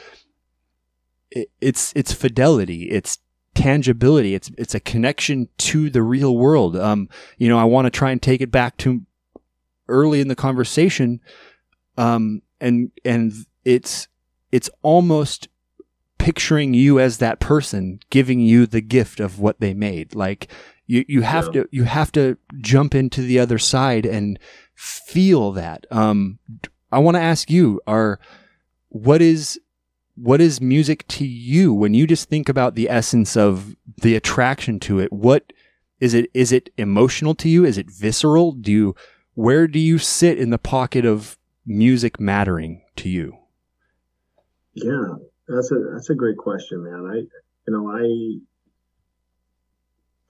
it, 1.31 1.49
it's, 1.61 1.93
it's 1.95 2.13
fidelity. 2.13 2.91
It's 2.91 3.19
tangibility. 3.57 4.35
It's 4.35 4.51
it's 4.57 4.75
a 4.75 4.81
connection 4.81 5.49
to 5.59 5.91
the 5.91 6.03
real 6.03 6.37
world. 6.37 6.77
Um, 6.77 7.09
you 7.39 7.49
know, 7.49 7.59
I 7.59 7.65
want 7.65 7.87
to 7.87 7.91
try 7.91 8.13
and 8.13 8.23
take 8.23 8.41
it 8.41 8.53
back 8.53 8.77
to 8.79 9.03
early 9.89 10.21
in 10.21 10.29
the 10.29 10.37
conversation, 10.37 11.21
um, 11.97 12.43
and 12.61 12.93
and 13.05 13.33
it's 13.65 14.07
it's 14.53 14.71
almost 14.83 15.49
picturing 16.19 16.75
you 16.75 17.01
as 17.01 17.19
that 17.19 17.41
person, 17.41 18.01
giving 18.11 18.41
you 18.41 18.67
the 18.67 18.81
gift 18.81 19.19
of 19.19 19.41
what 19.41 19.59
they 19.61 19.75
made. 19.75 20.15
Like 20.15 20.49
you 20.87 21.05
you 21.09 21.23
have 21.23 21.47
yeah. 21.47 21.63
to 21.63 21.69
you 21.73 21.85
have 21.85 22.13
to 22.13 22.37
jump 22.61 22.95
into 22.95 23.23
the 23.23 23.39
other 23.39 23.59
side 23.59 24.07
and 24.07 24.39
feel 24.75 25.53
that. 25.53 25.87
Um, 25.91 26.39
I 26.93 26.99
want 26.99 27.17
to 27.17 27.23
ask 27.23 27.51
you, 27.51 27.81
are 27.87 28.21
what 28.91 29.21
is 29.21 29.59
what 30.17 30.41
is 30.41 30.61
music 30.61 31.07
to 31.09 31.27
you 31.27 31.73
when 31.73 31.95
you 31.95 32.07
just 32.07 32.29
think 32.29 32.49
about 32.49 32.75
the 32.75 32.89
essence 32.91 33.37
of 33.37 33.77
the 34.01 34.17
attraction 34.17 34.81
to 34.81 34.99
it? 34.99 35.13
What 35.13 35.53
is 36.01 36.15
it? 36.15 36.31
Is 36.35 36.53
it 36.53 36.71
emotional 36.77 37.35
to 37.37 37.49
you? 37.49 37.65
Is 37.65 37.79
it 37.79 37.91
visceral? 37.91 38.53
Do 38.53 38.73
you, 38.73 38.97
where 39.35 39.67
do 39.67 39.79
you 39.79 39.99
sit 39.99 40.39
in 40.39 40.51
the 40.51 40.59
pocket 40.59 41.05
of 41.05 41.39
music 41.67 42.19
mattering 42.19 42.83
to 42.97 43.09
you? 43.09 43.37
Yeah, 44.75 45.17
that's 45.49 45.71
a, 45.71 45.77
that's 45.93 46.11
a 46.11 46.15
great 46.15 46.39
question, 46.39 46.83
man. 46.85 47.11
I, 47.13 47.17
you 47.17 47.69
know, 47.69 47.91
I, 47.91 48.41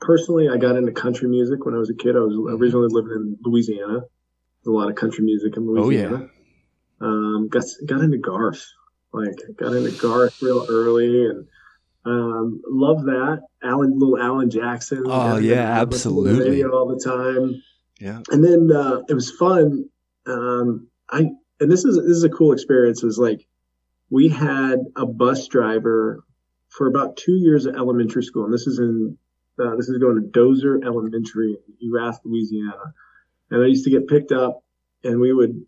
personally, 0.00 0.48
I 0.48 0.56
got 0.56 0.76
into 0.76 0.92
country 0.92 1.28
music 1.28 1.64
when 1.64 1.74
I 1.74 1.78
was 1.78 1.90
a 1.90 1.94
kid. 1.94 2.16
I 2.16 2.20
was 2.20 2.34
mm-hmm. 2.34 2.60
originally 2.60 2.88
living 2.90 3.12
in 3.12 3.38
Louisiana. 3.44 4.00
There's 4.00 4.66
a 4.66 4.70
lot 4.70 4.88
of 4.88 4.96
country 4.96 5.24
music 5.24 5.56
in 5.56 5.66
Louisiana. 5.66 6.16
Oh, 6.16 6.20
yeah. 6.20 6.26
Um, 6.98 7.48
got, 7.48 7.64
got 7.86 8.00
into 8.00 8.18
Garth 8.18 8.64
like 9.16 9.36
got 9.56 9.72
into 9.72 9.90
Garth 10.00 10.40
real 10.42 10.66
early 10.68 11.26
and 11.26 11.46
um, 12.04 12.62
love 12.68 13.04
that. 13.04 13.42
Alan, 13.62 13.98
little 13.98 14.18
Alan 14.18 14.48
Jackson. 14.48 15.04
Oh 15.06 15.38
yeah, 15.38 15.80
absolutely. 15.80 16.62
all 16.64 16.86
the 16.86 17.02
time. 17.02 17.62
Yeah. 17.98 18.20
And 18.30 18.44
then 18.44 18.70
uh, 18.74 19.02
it 19.08 19.14
was 19.14 19.30
fun. 19.30 19.88
Um, 20.26 20.88
I 21.10 21.30
and 21.60 21.70
this 21.70 21.84
is 21.84 21.96
this 21.96 22.16
is 22.16 22.24
a 22.24 22.28
cool 22.28 22.52
experience. 22.52 23.02
Is 23.02 23.18
like 23.18 23.46
we 24.10 24.28
had 24.28 24.78
a 24.94 25.04
bus 25.04 25.48
driver 25.48 26.22
for 26.68 26.86
about 26.86 27.16
two 27.16 27.34
years 27.34 27.66
at 27.66 27.74
elementary 27.74 28.22
school, 28.22 28.44
and 28.44 28.54
this 28.54 28.66
is 28.66 28.78
in 28.78 29.18
uh, 29.58 29.74
this 29.76 29.88
is 29.88 29.98
going 29.98 30.16
to 30.16 30.28
Dozier 30.28 30.80
Elementary 30.84 31.56
in 31.66 31.88
Erath, 31.88 32.20
Louisiana. 32.24 32.94
And 33.50 33.64
I 33.64 33.66
used 33.66 33.84
to 33.84 33.90
get 33.90 34.08
picked 34.08 34.32
up, 34.32 34.62
and 35.02 35.18
we 35.18 35.32
would 35.32 35.60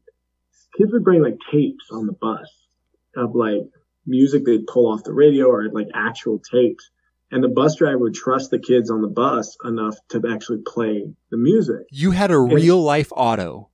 kids 0.76 0.92
would 0.92 1.04
bring 1.04 1.22
like 1.22 1.38
tapes 1.50 1.86
on 1.90 2.06
the 2.06 2.12
bus 2.12 2.67
of 3.18 3.34
like 3.34 3.62
music 4.06 4.44
they'd 4.44 4.66
pull 4.66 4.90
off 4.92 5.04
the 5.04 5.12
radio 5.12 5.46
or 5.46 5.68
like 5.70 5.88
actual 5.94 6.38
tapes. 6.38 6.90
And 7.30 7.44
the 7.44 7.48
bus 7.48 7.76
driver 7.76 7.98
would 7.98 8.14
trust 8.14 8.50
the 8.50 8.58
kids 8.58 8.90
on 8.90 9.02
the 9.02 9.08
bus 9.08 9.56
enough 9.62 9.96
to 10.10 10.22
actually 10.32 10.62
play 10.66 11.12
the 11.30 11.36
music. 11.36 11.86
You 11.90 12.12
had 12.12 12.30
a 12.30 12.38
real 12.38 12.80
life 12.82 13.12
Otto 13.14 13.68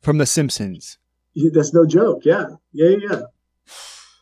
from 0.00 0.18
The 0.18 0.26
Simpsons. 0.26 0.98
That's 1.34 1.74
no 1.74 1.84
joke. 1.84 2.24
Yeah. 2.24 2.46
Yeah. 2.72 2.96
Yeah. 3.00 3.22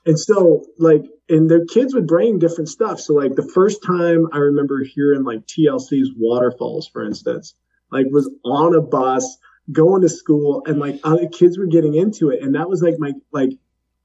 And 0.06 0.18
so, 0.18 0.64
like, 0.78 1.02
and 1.28 1.50
the 1.50 1.66
kids 1.70 1.94
would 1.94 2.06
bring 2.06 2.38
different 2.38 2.70
stuff. 2.70 3.00
So, 3.00 3.12
like, 3.12 3.34
the 3.34 3.50
first 3.54 3.82
time 3.84 4.28
I 4.32 4.38
remember 4.38 4.82
hearing 4.82 5.24
like 5.24 5.46
TLC's 5.46 6.12
Waterfalls, 6.16 6.88
for 6.88 7.04
instance, 7.04 7.54
like, 7.92 8.06
was 8.10 8.30
on 8.44 8.74
a 8.74 8.80
bus 8.80 9.36
going 9.70 10.00
to 10.02 10.08
school 10.08 10.62
and 10.66 10.78
like 10.78 10.98
other 11.04 11.28
kids 11.28 11.58
were 11.58 11.66
getting 11.66 11.94
into 11.94 12.30
it. 12.30 12.42
And 12.42 12.54
that 12.54 12.68
was 12.68 12.82
like 12.82 12.94
my, 12.98 13.12
like, 13.30 13.50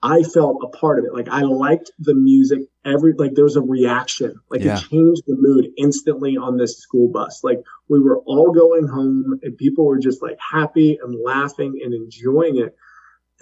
I 0.06 0.22
felt 0.22 0.61
a 0.61 0.68
part 0.68 0.99
of 0.99 1.06
it. 1.06 1.15
Like 1.15 1.30
I 1.30 1.41
liked 1.41 1.90
the 1.98 2.14
music. 2.14 2.60
Every 2.86 3.14
like 3.18 3.34
there 3.34 3.44
was 3.44 3.56
a 3.56 3.61
reaction. 3.61 4.36
Like 4.52 4.61
yeah. 4.61 4.77
it 4.77 4.86
changed 4.88 5.23
the 5.26 5.36
mood 5.36 5.69
instantly 5.77 6.38
on 6.38 6.57
this 6.57 6.77
school 6.77 7.11
bus. 7.11 7.44
Like 7.44 7.64
we 7.90 7.99
were 7.99 8.19
all 8.19 8.52
going 8.52 8.88
home 8.88 9.40
and 9.41 9.57
people 9.57 9.88
were 9.88 9.98
just 9.98 10.22
like 10.22 10.38
happy 10.40 10.99
and 11.02 11.19
laughing 11.19 11.80
and 11.84 11.91
enjoying 11.91 12.60
it. 12.60 12.76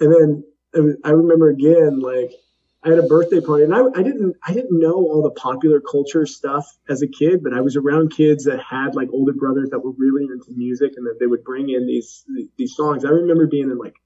And 0.00 0.10
then 0.10 0.98
I 1.04 1.10
remember 1.10 1.50
again, 1.50 2.00
like 2.00 2.32
I 2.82 2.88
had 2.88 2.98
a 2.98 3.02
birthday 3.02 3.42
party 3.42 3.64
and 3.64 3.74
I, 3.74 3.82
I 3.94 4.02
didn't 4.02 4.34
I 4.42 4.54
didn't 4.54 4.80
know 4.80 4.94
all 4.94 5.22
the 5.22 5.38
popular 5.38 5.82
culture 5.82 6.24
stuff 6.24 6.78
as 6.88 7.02
a 7.02 7.08
kid, 7.08 7.42
but 7.42 7.52
I 7.52 7.60
was 7.60 7.76
around 7.76 8.16
kids 8.16 8.44
that 8.44 8.60
had 8.62 8.94
like 8.94 9.10
older 9.12 9.34
brothers 9.34 9.68
that 9.68 9.80
were 9.80 9.92
really 9.98 10.24
into 10.32 10.50
music 10.56 10.94
and 10.96 11.06
that 11.08 11.18
they 11.20 11.26
would 11.26 11.44
bring 11.44 11.68
in 11.68 11.86
these 11.86 12.24
these 12.56 12.74
songs. 12.74 13.04
I 13.04 13.10
remember 13.10 13.46
being 13.46 13.70
in 13.70 13.76
like 13.76 13.96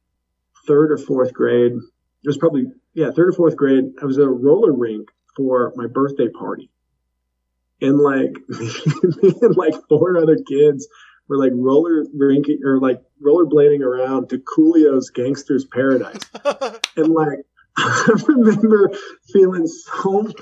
third 0.66 0.90
or 0.90 0.98
fourth 0.98 1.32
grade 1.32 1.74
it 2.24 2.28
was 2.28 2.38
probably 2.38 2.66
yeah 2.94 3.10
third 3.10 3.28
or 3.28 3.32
fourth 3.32 3.56
grade. 3.56 3.84
I 4.02 4.06
was 4.06 4.18
at 4.18 4.24
a 4.24 4.30
roller 4.30 4.72
rink 4.72 5.08
for 5.36 5.72
my 5.76 5.86
birthday 5.86 6.28
party, 6.28 6.70
and 7.80 7.98
like 7.98 8.36
me 8.48 9.32
and 9.42 9.56
like 9.56 9.74
four 9.88 10.16
other 10.18 10.36
kids 10.36 10.88
were 11.28 11.38
like 11.38 11.52
roller 11.54 12.04
rinking 12.14 12.60
or 12.64 12.80
like 12.80 13.00
rollerblading 13.24 13.80
around 13.80 14.28
to 14.30 14.38
Coolio's 14.38 15.10
Gangster's 15.10 15.64
Paradise, 15.64 16.28
and 16.96 17.08
like 17.08 17.40
I 17.76 18.12
remember 18.26 18.90
feeling 19.32 19.66
so 19.66 20.32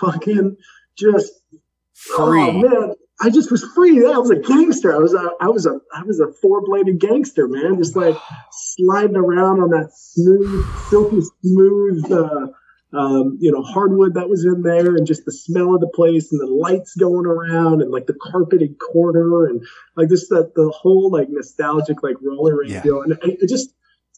fucking 0.00 0.56
just 0.96 1.32
oh, 1.54 2.30
free. 2.30 2.40
Oh 2.40 2.52
man, 2.52 2.94
I 3.20 3.30
just 3.30 3.50
was 3.50 3.64
free. 3.74 4.02
Yeah, 4.02 4.10
I 4.10 4.18
was 4.18 4.30
a 4.30 4.36
gangster. 4.36 4.94
I 4.94 4.98
was 4.98 5.14
a, 5.14 5.30
I 5.40 5.48
was 5.48 5.66
a, 5.66 5.80
I 5.94 6.02
was 6.02 6.20
a 6.20 6.32
four 6.42 6.62
bladed 6.64 6.98
gangster, 6.98 7.46
man. 7.48 7.76
Just 7.76 7.96
like 7.96 8.16
sliding 8.50 9.16
around 9.16 9.60
on 9.60 9.70
that 9.70 9.90
smooth, 9.94 10.66
silky 10.88 11.20
smooth, 11.42 12.10
uh, 12.10 12.48
um, 12.96 13.38
you 13.40 13.52
know, 13.52 13.62
hardwood 13.62 14.14
that 14.14 14.28
was 14.28 14.44
in 14.44 14.62
there, 14.62 14.96
and 14.96 15.06
just 15.06 15.24
the 15.24 15.32
smell 15.32 15.74
of 15.74 15.80
the 15.80 15.88
place, 15.88 16.32
and 16.32 16.40
the 16.40 16.52
lights 16.52 16.96
going 16.96 17.26
around, 17.26 17.82
and 17.82 17.92
like 17.92 18.06
the 18.06 18.18
carpeted 18.20 18.76
corner, 18.78 19.46
and 19.46 19.64
like 19.96 20.08
just 20.08 20.28
that 20.30 20.52
the 20.54 20.70
whole 20.70 21.10
like 21.10 21.28
nostalgic 21.30 22.02
like 22.02 22.16
roller 22.20 22.56
rink 22.58 22.72
yeah. 22.72 22.82
deal. 22.82 23.02
And 23.02 23.16
it 23.22 23.48
just 23.48 23.74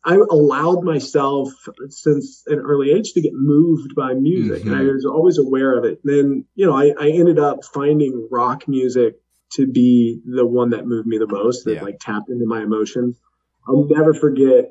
I 0.07 0.15
allowed 0.15 0.85
myself 0.85 1.53
since 1.89 2.45
an 2.47 2.61
early 2.61 2.93
age 2.93 3.13
to 3.15 3.21
get 3.21 3.33
moved 3.35 3.97
by 3.97 4.15
music, 4.15 4.61
mm-hmm. 4.61 4.69
and 4.69 4.77
I 4.77 4.85
mm-hmm. 4.85 4.95
was 4.95 5.05
always 5.05 5.37
aware 5.37 5.77
of 5.77 5.85
it. 5.85 5.99
And 6.05 6.17
then, 6.17 6.45
you 6.55 6.65
know, 6.65 6.77
I, 6.77 6.93
I, 6.99 7.11
ended 7.11 7.41
up 7.41 7.65
finding 7.65 8.29
rock 8.31 8.69
music 8.69 9.17
to 9.55 9.67
be 9.67 10.21
the 10.25 10.47
one 10.47 10.71
that 10.71 10.87
moved 10.87 11.09
me 11.09 11.19
the 11.19 11.27
most, 11.27 11.65
that 11.65 11.75
yeah. 11.75 11.83
like 11.83 11.99
tapped 12.01 12.31
into 12.31 12.47
my 12.47 12.63
emotions. 12.63 13.19
I'll 13.67 13.89
never 13.89 14.15
forget 14.15 14.67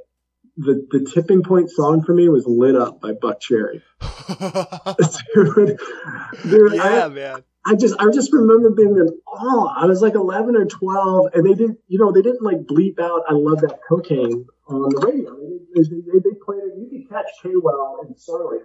the 0.55 0.87
the 0.89 1.05
tipping 1.13 1.43
point 1.43 1.69
song 1.69 2.01
for 2.03 2.13
me 2.13 2.29
was 2.29 2.45
"Lit 2.47 2.77
Up" 2.77 3.01
by 3.01 3.11
Buckcherry. 3.11 3.81
dude, 5.35 5.79
dude, 6.43 6.73
yeah, 6.75 7.05
I, 7.05 7.07
man. 7.09 7.43
I 7.65 7.75
just 7.75 7.95
I 7.99 8.11
just 8.11 8.31
remember 8.31 8.69
being 8.71 8.95
in 8.97 9.09
awe. 9.27 9.73
I 9.75 9.85
was 9.85 10.01
like 10.01 10.13
11 10.13 10.55
or 10.55 10.65
12, 10.65 11.29
and 11.33 11.45
they 11.45 11.55
didn't, 11.55 11.79
you 11.87 11.97
know, 11.97 12.11
they 12.11 12.21
didn't 12.21 12.43
like 12.43 12.59
bleep 12.59 12.99
out 12.99 13.23
"I 13.27 13.33
love 13.33 13.61
that 13.61 13.79
cocaine" 13.89 14.45
on 14.67 14.89
the 14.89 15.05
radio. 15.05 15.35
They, 15.73 15.81
they, 15.81 16.19
they 16.19 16.35
played 16.45 16.59
it. 16.59 16.77
You 16.77 16.87
could 16.91 17.09
catch 17.09 17.25
Chaywell 17.43 18.05
and 18.05 18.19
Surly 18.19 18.59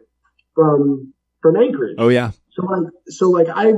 from 0.54 1.14
from 1.40 1.56
Anchorage. 1.56 1.96
Oh 1.98 2.08
yeah. 2.08 2.32
So 2.50 2.66
like 2.66 2.92
so 3.08 3.30
like 3.30 3.48
I 3.48 3.72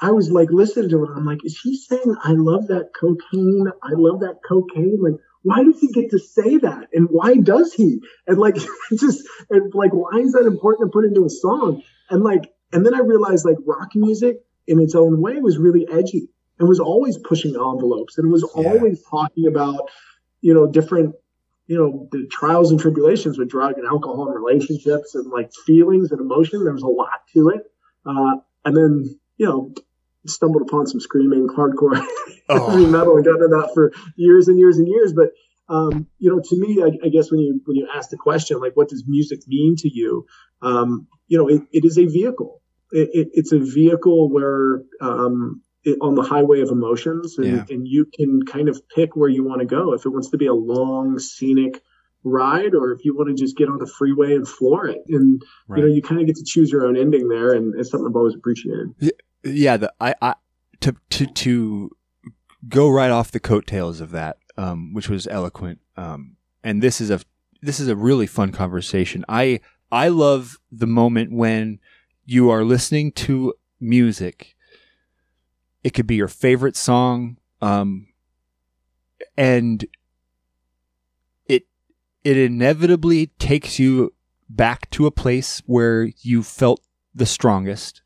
I 0.00 0.12
was 0.12 0.30
like 0.30 0.50
listening 0.50 0.90
to 0.90 1.04
it. 1.04 1.10
I'm 1.14 1.26
like, 1.26 1.44
is 1.44 1.58
he 1.60 1.76
saying 1.76 2.14
I 2.22 2.32
love 2.32 2.68
that 2.68 2.90
cocaine? 2.98 3.66
I 3.82 3.90
love 3.94 4.20
that 4.20 4.36
cocaine. 4.48 4.98
Like, 5.02 5.20
why 5.42 5.64
does 5.64 5.80
he 5.80 5.88
get 5.88 6.10
to 6.10 6.20
say 6.20 6.58
that? 6.58 6.88
And 6.92 7.08
why 7.10 7.36
does 7.36 7.72
he? 7.72 8.00
And 8.28 8.38
like, 8.38 8.54
just 8.96 9.26
and 9.50 9.72
like, 9.74 9.92
why 9.92 10.20
is 10.20 10.32
that 10.32 10.46
important 10.46 10.88
to 10.88 10.92
put 10.92 11.04
into 11.04 11.24
a 11.24 11.30
song? 11.30 11.82
And 12.10 12.22
like, 12.22 12.48
and 12.72 12.86
then 12.86 12.94
I 12.94 13.00
realized 13.00 13.44
like 13.44 13.56
rock 13.66 13.90
music 13.96 14.36
in 14.68 14.78
its 14.80 14.94
own 14.94 15.20
way 15.20 15.38
was 15.38 15.58
really 15.58 15.88
edgy 15.90 16.28
and 16.58 16.68
was 16.68 16.78
always 16.78 17.18
pushing 17.18 17.54
envelopes 17.54 18.18
and 18.18 18.30
was 18.30 18.48
yeah. 18.56 18.70
always 18.70 19.02
talking 19.10 19.46
about, 19.46 19.90
you 20.42 20.54
know, 20.54 20.66
different, 20.66 21.14
you 21.66 21.76
know, 21.76 22.08
the 22.12 22.26
trials 22.30 22.70
and 22.70 22.78
tribulations 22.78 23.38
with 23.38 23.48
drug 23.48 23.78
and 23.78 23.86
alcohol 23.86 24.26
and 24.26 24.34
relationships 24.34 25.14
and 25.14 25.30
like 25.30 25.50
feelings 25.66 26.12
and 26.12 26.20
emotion. 26.20 26.62
There 26.62 26.72
was 26.72 26.82
a 26.82 26.86
lot 26.86 27.22
to 27.34 27.48
it. 27.48 27.62
Uh, 28.04 28.36
and 28.64 28.76
then, 28.76 29.18
you 29.38 29.46
know, 29.46 29.72
stumbled 30.26 30.62
upon 30.62 30.86
some 30.86 31.00
screaming 31.00 31.48
hardcore 31.48 32.06
oh. 32.48 32.70
heavy 32.70 32.86
metal 32.86 33.16
and 33.16 33.24
got 33.24 33.36
into 33.36 33.48
that 33.48 33.70
for 33.74 33.92
years 34.16 34.48
and 34.48 34.58
years 34.58 34.78
and 34.78 34.86
years. 34.86 35.12
But 35.12 35.30
um, 35.70 36.06
you 36.18 36.30
know, 36.30 36.40
to 36.42 36.58
me, 36.58 36.82
I, 36.82 37.06
I, 37.06 37.10
guess 37.10 37.30
when 37.30 37.40
you 37.40 37.60
when 37.66 37.76
you 37.76 37.86
ask 37.94 38.08
the 38.08 38.16
question 38.16 38.58
like, 38.58 38.74
what 38.74 38.88
does 38.88 39.04
music 39.06 39.40
mean 39.46 39.76
to 39.76 39.88
you? 39.94 40.24
Um, 40.62 41.06
you 41.26 41.36
know, 41.36 41.46
it, 41.46 41.60
it 41.72 41.84
is 41.84 41.98
a 41.98 42.06
vehicle 42.06 42.57
it, 42.92 43.08
it, 43.12 43.28
it's 43.32 43.52
a 43.52 43.58
vehicle 43.58 44.30
where 44.30 44.82
um, 45.00 45.62
it, 45.84 45.98
on 46.00 46.14
the 46.14 46.22
highway 46.22 46.60
of 46.60 46.70
emotions, 46.70 47.38
and, 47.38 47.46
yeah. 47.46 47.64
and 47.68 47.86
you 47.86 48.06
can 48.06 48.42
kind 48.44 48.68
of 48.68 48.80
pick 48.88 49.16
where 49.16 49.28
you 49.28 49.44
want 49.44 49.60
to 49.60 49.66
go. 49.66 49.92
If 49.92 50.04
it 50.06 50.10
wants 50.10 50.30
to 50.30 50.38
be 50.38 50.46
a 50.46 50.54
long 50.54 51.18
scenic 51.18 51.82
ride, 52.24 52.74
or 52.74 52.92
if 52.92 53.04
you 53.04 53.16
want 53.16 53.28
to 53.28 53.34
just 53.34 53.56
get 53.56 53.68
on 53.68 53.78
the 53.78 53.86
freeway 53.86 54.34
and 54.34 54.46
floor 54.46 54.86
it, 54.86 55.02
and 55.08 55.42
right. 55.66 55.78
you 55.78 55.84
know, 55.84 55.92
you 55.92 56.02
kind 56.02 56.20
of 56.20 56.26
get 56.26 56.36
to 56.36 56.44
choose 56.44 56.70
your 56.70 56.86
own 56.86 56.96
ending 56.96 57.28
there, 57.28 57.52
and 57.52 57.74
it's 57.78 57.90
something 57.90 58.08
I've 58.08 58.16
always 58.16 58.34
appreciated. 58.34 58.88
Yeah, 59.44 59.76
the, 59.76 59.92
I, 60.00 60.14
I 60.20 60.34
to 60.80 60.96
to 61.10 61.26
to 61.26 61.90
go 62.68 62.88
right 62.88 63.10
off 63.10 63.30
the 63.30 63.40
coattails 63.40 64.00
of 64.00 64.10
that, 64.10 64.38
um, 64.56 64.92
which 64.94 65.08
was 65.08 65.26
eloquent. 65.26 65.80
Um, 65.96 66.36
and 66.64 66.82
this 66.82 67.00
is 67.00 67.10
a 67.10 67.20
this 67.62 67.80
is 67.80 67.88
a 67.88 67.96
really 67.96 68.26
fun 68.26 68.52
conversation. 68.52 69.24
I 69.28 69.60
I 69.90 70.08
love 70.08 70.58
the 70.70 70.86
moment 70.86 71.32
when 71.32 71.78
you 72.28 72.50
are 72.50 72.62
listening 72.62 73.10
to 73.10 73.54
music. 73.80 74.54
It 75.82 75.94
could 75.94 76.06
be 76.06 76.16
your 76.16 76.28
favorite 76.28 76.76
song, 76.76 77.38
um, 77.62 78.08
and 79.36 79.86
it 81.46 81.66
it 82.24 82.36
inevitably 82.36 83.28
takes 83.38 83.78
you 83.78 84.12
back 84.50 84.90
to 84.90 85.06
a 85.06 85.10
place 85.10 85.62
where 85.64 86.10
you 86.20 86.42
felt 86.42 86.82
the 87.14 87.24
strongest. 87.24 88.02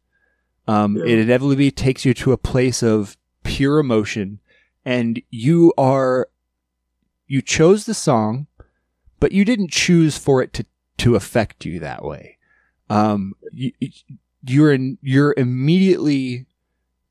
Um, 0.68 0.96
yeah. 0.96 1.04
It 1.06 1.18
inevitably 1.18 1.72
takes 1.72 2.04
you 2.04 2.14
to 2.14 2.30
a 2.30 2.38
place 2.38 2.80
of 2.80 3.16
pure 3.42 3.80
emotion, 3.80 4.38
and 4.84 5.20
you 5.30 5.72
are 5.76 6.28
you 7.26 7.42
chose 7.42 7.86
the 7.86 7.94
song, 7.94 8.46
but 9.18 9.32
you 9.32 9.44
didn't 9.44 9.72
choose 9.72 10.16
for 10.16 10.40
it 10.40 10.52
to 10.52 10.66
to 10.98 11.16
affect 11.16 11.64
you 11.64 11.80
that 11.80 12.04
way 12.04 12.38
um, 12.92 13.32
you, 13.52 13.72
you're 14.46 14.72
in, 14.72 14.98
you're 15.00 15.34
immediately 15.38 16.46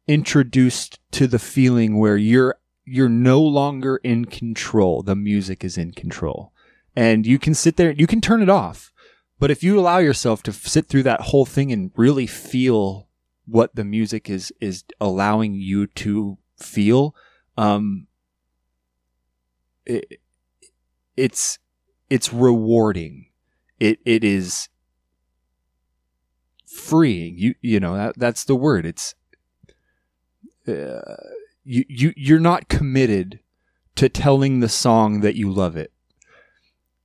introduced 0.08 1.00
to 1.12 1.26
the 1.26 1.40
feeling 1.40 1.98
where 1.98 2.18
you're 2.18 2.56
you're 2.86 3.10
no 3.10 3.42
longer 3.42 3.98
in 4.04 4.26
control. 4.26 5.02
The 5.02 5.16
music 5.16 5.64
is 5.64 5.80
in 5.80 5.92
control, 5.94 6.54
and 6.96 7.26
you 7.26 7.40
can 7.40 7.56
sit 7.56 7.78
there. 7.78 7.92
You 7.92 8.06
can 8.06 8.22
turn 8.22 8.44
it 8.44 8.50
off, 8.50 8.94
but 9.40 9.50
if 9.50 9.64
you 9.64 9.80
allow 9.80 9.98
yourself 9.98 10.44
to 10.44 10.54
sit 10.54 10.88
through 10.88 11.04
that 11.04 11.22
whole 11.22 11.46
thing 11.46 11.72
and 11.72 11.92
really 11.96 12.28
feel 12.28 13.08
what 13.48 13.74
the 13.76 13.84
music 13.84 14.30
is 14.30 14.54
is 14.62 14.84
allowing 15.00 15.56
you 15.56 15.88
to 15.88 16.38
feel, 16.60 17.16
um, 17.58 18.06
it, 19.88 20.20
it's 21.18 21.58
it's 22.08 22.32
rewarding. 22.32 23.30
It 23.80 24.00
it 24.06 24.24
is 24.24 24.70
freeing. 26.72 27.38
You 27.38 27.56
you 27.62 27.80
know 27.80 27.96
that 27.96 28.18
that's 28.18 28.44
the 28.44 28.56
word. 28.56 28.86
It's 28.86 29.16
uh, 30.68 31.16
you 31.64 31.86
you 31.88 32.14
you're 32.16 32.40
not 32.40 32.70
committed 32.70 33.40
to 33.96 34.10
telling 34.10 34.60
the 34.60 34.70
song 34.70 35.22
that 35.22 35.36
you 35.36 35.52
love 35.52 35.76
it. 35.76 35.92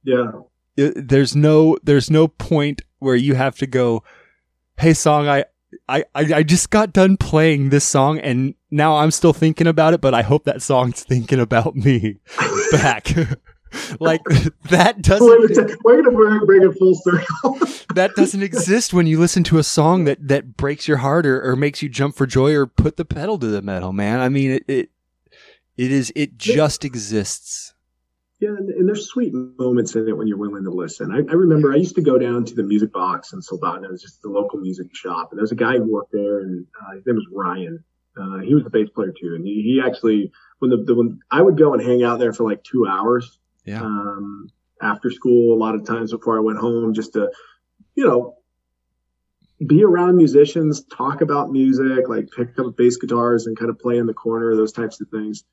Yeah. 0.04 0.30
there's 0.76 1.34
no 1.34 1.76
there's 1.82 2.10
no 2.10 2.28
point 2.28 2.82
where 2.98 3.16
you 3.16 3.34
have 3.34 3.56
to 3.58 3.66
go, 3.66 4.04
"Hey 4.78 4.94
song, 4.94 5.28
I 5.28 5.44
I, 5.88 6.04
I 6.14 6.42
just 6.42 6.70
got 6.70 6.92
done 6.92 7.16
playing 7.16 7.70
this 7.70 7.84
song 7.84 8.18
and 8.20 8.54
now 8.70 8.96
I'm 8.96 9.10
still 9.10 9.32
thinking 9.32 9.66
about 9.66 9.94
it, 9.94 10.00
but 10.00 10.14
I 10.14 10.22
hope 10.22 10.44
that 10.44 10.62
song's 10.62 11.02
thinking 11.02 11.40
about 11.40 11.74
me 11.74 12.18
back. 12.72 13.12
like 14.00 14.22
that 14.70 15.02
doesn't 15.02 15.78
we're 15.84 16.02
gonna 16.02 16.16
bring, 16.16 16.46
bring 16.46 16.62
it 16.62 16.78
full 16.78 16.94
circle. 16.94 17.58
that 17.94 18.14
doesn't 18.16 18.42
exist 18.42 18.92
when 18.92 19.06
you 19.06 19.18
listen 19.18 19.44
to 19.44 19.58
a 19.58 19.62
song 19.62 20.04
that 20.04 20.28
that 20.28 20.56
breaks 20.56 20.88
your 20.88 20.98
heart 20.98 21.26
or, 21.26 21.42
or 21.42 21.56
makes 21.56 21.82
you 21.82 21.88
jump 21.88 22.14
for 22.14 22.26
joy 22.26 22.54
or 22.54 22.66
put 22.66 22.96
the 22.96 23.04
pedal 23.04 23.38
to 23.38 23.46
the 23.46 23.62
metal, 23.62 23.92
man. 23.92 24.20
I 24.20 24.28
mean, 24.28 24.52
it 24.52 24.64
it, 24.68 24.90
it 25.76 25.92
is 25.92 26.12
it 26.14 26.36
just 26.38 26.84
exists. 26.84 27.74
Yeah, 28.38 28.50
and, 28.50 28.68
and 28.68 28.86
there's 28.86 29.08
sweet 29.08 29.32
moments 29.32 29.94
in 29.94 30.06
it 30.08 30.16
when 30.16 30.26
you're 30.26 30.36
willing 30.36 30.64
to 30.64 30.70
listen. 30.70 31.10
I, 31.10 31.18
I 31.30 31.34
remember 31.34 31.72
I 31.72 31.76
used 31.76 31.94
to 31.94 32.02
go 32.02 32.18
down 32.18 32.44
to 32.44 32.54
the 32.54 32.62
music 32.62 32.92
box 32.92 33.32
in 33.32 33.40
Soldotna, 33.40 33.84
it 33.84 33.90
was 33.90 34.02
just 34.02 34.20
the 34.20 34.28
local 34.28 34.58
music 34.58 34.94
shop, 34.94 35.28
and 35.30 35.38
there 35.38 35.42
was 35.42 35.52
a 35.52 35.56
guy 35.56 35.78
who 35.78 35.90
worked 35.90 36.12
there, 36.12 36.40
and 36.40 36.66
uh, 36.82 36.96
his 36.96 37.06
name 37.06 37.16
was 37.16 37.26
Ryan. 37.32 37.82
Uh, 38.14 38.38
he 38.40 38.54
was 38.54 38.64
the 38.64 38.70
bass 38.70 38.88
player 38.94 39.12
too, 39.18 39.34
and 39.34 39.46
he, 39.46 39.62
he 39.62 39.82
actually 39.84 40.30
when 40.58 40.70
the, 40.70 40.78
the 40.78 40.94
when 40.94 41.20
I 41.30 41.42
would 41.42 41.56
go 41.58 41.74
and 41.74 41.82
hang 41.82 42.02
out 42.02 42.18
there 42.18 42.32
for 42.32 42.44
like 42.44 42.62
two 42.62 42.86
hours 42.86 43.38
Yeah. 43.66 43.82
um, 43.82 44.48
after 44.80 45.10
school, 45.10 45.54
a 45.54 45.58
lot 45.58 45.74
of 45.74 45.84
times 45.86 46.12
before 46.12 46.36
I 46.38 46.40
went 46.40 46.58
home, 46.58 46.94
just 46.94 47.12
to 47.14 47.30
you 47.94 48.06
know 48.06 48.36
be 49.66 49.82
around 49.82 50.16
musicians, 50.16 50.84
talk 50.84 51.22
about 51.22 51.50
music, 51.50 52.08
like 52.08 52.28
pick 52.36 52.58
up 52.58 52.76
bass 52.76 52.96
guitars 52.98 53.46
and 53.46 53.58
kind 53.58 53.70
of 53.70 53.78
play 53.78 53.96
in 53.96 54.06
the 54.06 54.12
corner, 54.14 54.54
those 54.54 54.72
types 54.72 55.00
of 55.00 55.08
things. 55.08 55.44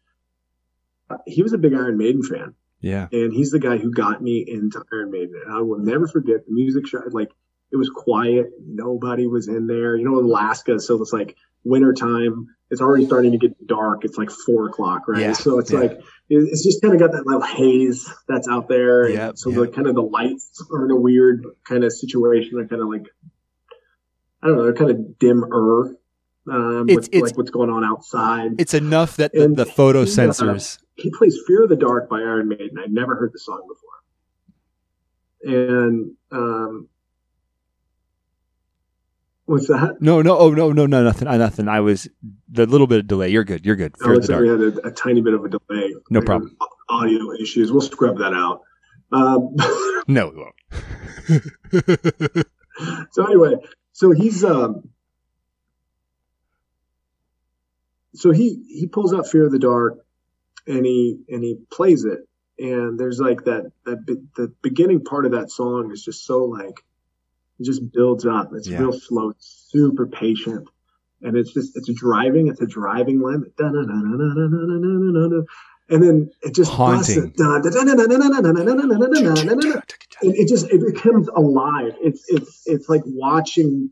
Uh, 1.10 1.18
he 1.26 1.42
was 1.42 1.54
a 1.54 1.58
big 1.58 1.74
Iron 1.74 1.98
Maiden 1.98 2.22
fan 2.24 2.54
Yeah. 2.82 3.08
and 3.14 3.32
he's 3.34 3.52
the 3.52 3.60
guy 3.60 3.78
who 3.78 3.92
got 3.92 4.22
me 4.22 4.44
into 4.48 4.84
Iron 4.92 5.10
Maiden. 5.12 5.42
And 5.46 5.54
I 5.54 5.62
will 5.62 5.80
never 5.80 6.08
forget 6.08 6.46
the 6.46 6.52
music 6.54 6.86
show. 6.88 7.02
Like 7.12 7.32
it 7.74 7.78
was 7.78 7.90
quiet, 7.90 8.52
nobody 8.66 9.28
was 9.28 9.48
in 9.50 9.68
there. 9.68 9.98
You 9.98 10.06
know, 10.06 10.20
Alaska, 10.20 10.80
so 10.80 11.02
it's 11.02 11.12
like 11.12 11.36
winter 11.66 11.92
time. 11.94 12.48
It's 12.70 12.82
already 12.82 13.06
starting 13.06 13.32
to 13.34 13.38
get 13.38 13.68
dark. 13.68 14.06
It's 14.06 14.18
like 14.18 14.30
four 14.32 14.68
o'clock, 14.68 15.08
right? 15.08 15.22
Yeah, 15.22 15.34
So 15.34 15.60
it's 15.60 15.72
yeah. 15.72 15.80
like 15.80 16.00
it's 16.30 16.64
just 16.64 16.82
kind 16.82 16.94
of 16.94 17.00
got 17.00 17.12
that 17.12 17.26
little 17.28 17.42
haze 17.42 18.10
that's 18.28 18.48
out 18.48 18.68
there. 18.68 19.10
Yeah. 19.10 19.32
So 19.36 19.50
yep. 19.50 19.60
the 19.60 19.68
kind 19.68 19.88
of 19.88 19.96
the 19.96 20.02
lights 20.02 20.66
are 20.72 20.86
in 20.86 20.92
a 20.92 20.96
weird 20.96 21.46
kind 21.68 21.84
of 21.84 21.92
situation. 21.92 22.52
They're 22.56 22.68
kind 22.68 22.82
of 22.82 22.88
like 22.90 23.06
I 24.42 24.48
don't 24.48 24.58
know, 24.58 24.64
they're 24.64 24.74
kind 24.74 24.92
of 24.92 25.20
dimmer. 25.20 25.96
Um, 26.50 26.90
It's- 26.90 26.96
with 26.96 27.08
it's- 27.14 27.22
like 27.24 27.38
what's 27.38 27.52
going 27.52 27.70
on 27.70 27.84
outside. 27.84 28.52
It's 28.60 28.74
enough 28.74 29.18
that 29.18 29.32
the, 29.34 29.44
And 29.44 29.56
the 29.56 29.66
photo 29.66 30.04
sensors. 30.04 30.80
he 30.96 31.10
plays 31.12 31.38
Fear 31.48 31.64
of 31.64 31.70
the 31.70 31.76
Dark 31.76 32.10
by 32.10 32.18
Iron 32.20 32.50
Maiden. 32.50 32.78
I'd 32.80 32.92
never 32.92 33.16
heard 33.16 33.32
the 33.34 33.40
song 33.40 33.62
before. 33.68 33.90
And 35.56 36.12
um 36.32 36.88
what's 39.46 39.68
that? 39.68 39.98
No, 40.02 40.22
no, 40.22 40.38
oh 40.38 40.52
no, 40.52 40.72
no, 40.72 40.86
no, 40.86 41.04
nothing, 41.04 41.28
nothing. 41.28 41.68
I 41.68 41.80
was 41.82 42.08
the 42.50 42.66
little 42.66 42.88
bit 42.88 43.00
of 43.00 43.08
delay. 43.08 43.30
You're 43.30 43.44
good. 43.44 43.66
You're 43.66 43.76
good. 43.76 43.96
Fear 43.98 44.20
the 44.20 44.32
like 44.32 44.42
we 44.42 44.48
had 44.50 44.60
a, 44.62 44.88
a 44.88 44.92
tiny 44.92 45.22
bit 45.22 45.34
of 45.34 45.44
a 45.46 45.50
delay. 45.50 45.94
No 46.10 46.20
Like, 46.20 46.26
problem. 46.26 46.58
Audio 46.90 47.32
issues. 47.34 47.72
We'll 47.72 47.82
scrub 47.82 48.18
that 48.20 48.34
out. 48.34 48.62
Um, 49.12 49.56
No, 50.08 50.30
we 50.30 50.38
won't. 50.38 50.56
so 53.12 53.26
anyway, 53.26 53.56
so 53.94 54.12
he's 54.12 54.44
um 54.44 54.90
so 58.16 58.32
he 58.32 58.64
he 58.68 58.88
pulls 58.88 59.14
out 59.14 59.28
Fear 59.28 59.46
of 59.46 59.52
the 59.52 59.60
Dark 59.60 60.00
and 60.68 60.86
he 60.86 61.20
and 61.30 61.44
he 61.44 61.58
plays 61.72 62.06
it 62.06 62.20
and 62.60 63.00
there's 63.00 63.20
like 63.20 63.46
that 63.46 63.72
that 63.86 64.06
the 64.36 64.54
beginning 64.62 65.04
part 65.04 65.26
of 65.26 65.32
that 65.32 65.50
song 65.52 65.92
is 65.92 66.04
just 66.04 66.26
so 66.26 66.44
like 66.46 66.84
it 67.60 67.64
just 67.66 67.92
builds 67.94 68.26
up. 68.26 68.52
It's 68.54 68.68
Yeah. 68.68 68.80
real 68.82 68.92
slow, 68.94 69.30
it's 69.30 69.68
super 69.70 70.08
patient. 70.08 70.68
And 71.22 71.38
it's 71.38 71.54
just 71.54 71.78
it's 71.78 71.92
driving, 71.94 72.48
it's 72.48 72.62
a 72.62 72.66
driving 72.68 73.22
limit. 73.22 73.54
And 75.90 76.02
then 76.02 76.32
it 76.42 76.56
just 76.56 76.72
Haunting. 76.72 77.34
it. 80.22 80.48
Just 80.48 80.70
it 80.72 80.82
becomes 80.94 81.28
alive. 81.30 81.94
It's 82.02 82.24
it's 82.30 82.64
it's 82.66 82.90
like 82.90 83.02
watching 83.06 83.90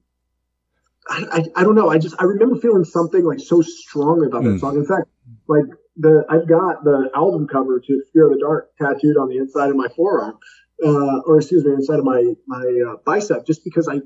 I, 1.09 1.25
I, 1.31 1.61
I 1.61 1.63
don't 1.63 1.75
know. 1.75 1.89
I 1.89 1.97
just 1.97 2.15
I 2.19 2.23
remember 2.23 2.55
feeling 2.57 2.85
something 2.85 3.23
like 3.25 3.39
so 3.39 3.61
strongly 3.61 4.27
about 4.27 4.43
that 4.43 4.51
Mm. 4.51 4.59
song. 4.59 4.75
In 4.77 4.85
fact, 4.85 5.07
like 5.47 5.65
the 5.97 6.23
I've 6.29 6.47
got 6.47 6.83
the 6.83 7.09
album 7.15 7.47
cover 7.47 7.79
to 7.79 8.03
Fear 8.13 8.27
of 8.27 8.33
the 8.33 8.39
Dark 8.39 8.69
tattooed 8.77 9.17
on 9.17 9.27
the 9.27 9.37
inside 9.37 9.69
of 9.69 9.75
my 9.75 9.87
forearm, 9.95 10.37
uh, 10.83 11.19
or 11.25 11.37
excuse 11.37 11.63
me, 11.63 11.73
inside 11.73 11.99
of 11.99 12.05
my 12.05 12.33
my 12.47 12.81
uh, 12.89 12.95
bicep, 13.05 13.45
just 13.45 13.63
because 13.63 13.87
I 13.87 14.01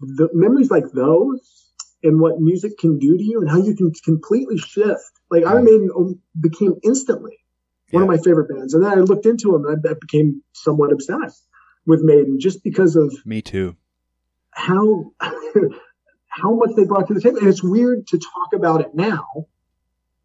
the 0.00 0.28
memories 0.32 0.70
like 0.70 0.84
those 0.92 1.70
and 2.02 2.20
what 2.20 2.40
music 2.40 2.78
can 2.78 2.98
do 2.98 3.16
to 3.16 3.22
you 3.22 3.40
and 3.40 3.50
how 3.50 3.58
you 3.58 3.74
can 3.74 3.92
completely 4.04 4.58
shift. 4.58 5.10
Like 5.30 5.44
Iron 5.44 5.64
Maiden 5.64 5.90
um, 5.96 6.20
became 6.38 6.74
instantly 6.82 7.38
one 7.90 8.02
of 8.02 8.08
my 8.08 8.18
favorite 8.18 8.48
bands, 8.48 8.74
and 8.74 8.84
then 8.84 8.90
I 8.90 8.96
looked 8.96 9.26
into 9.26 9.52
them 9.52 9.66
and 9.66 9.86
I, 9.86 9.90
I 9.90 9.94
became 10.00 10.42
somewhat 10.52 10.92
obsessed 10.92 11.46
with 11.86 12.02
Maiden 12.02 12.38
just 12.38 12.62
because 12.62 12.96
of 12.96 13.14
Me 13.24 13.40
too. 13.40 13.76
how 14.50 15.12
how 16.28 16.54
much 16.54 16.70
they 16.76 16.84
brought 16.84 17.08
to 17.08 17.14
the 17.14 17.20
table. 17.20 17.38
And 17.38 17.48
it's 17.48 17.62
weird 17.62 18.06
to 18.08 18.18
talk 18.18 18.52
about 18.54 18.80
it 18.80 18.94
now 18.94 19.46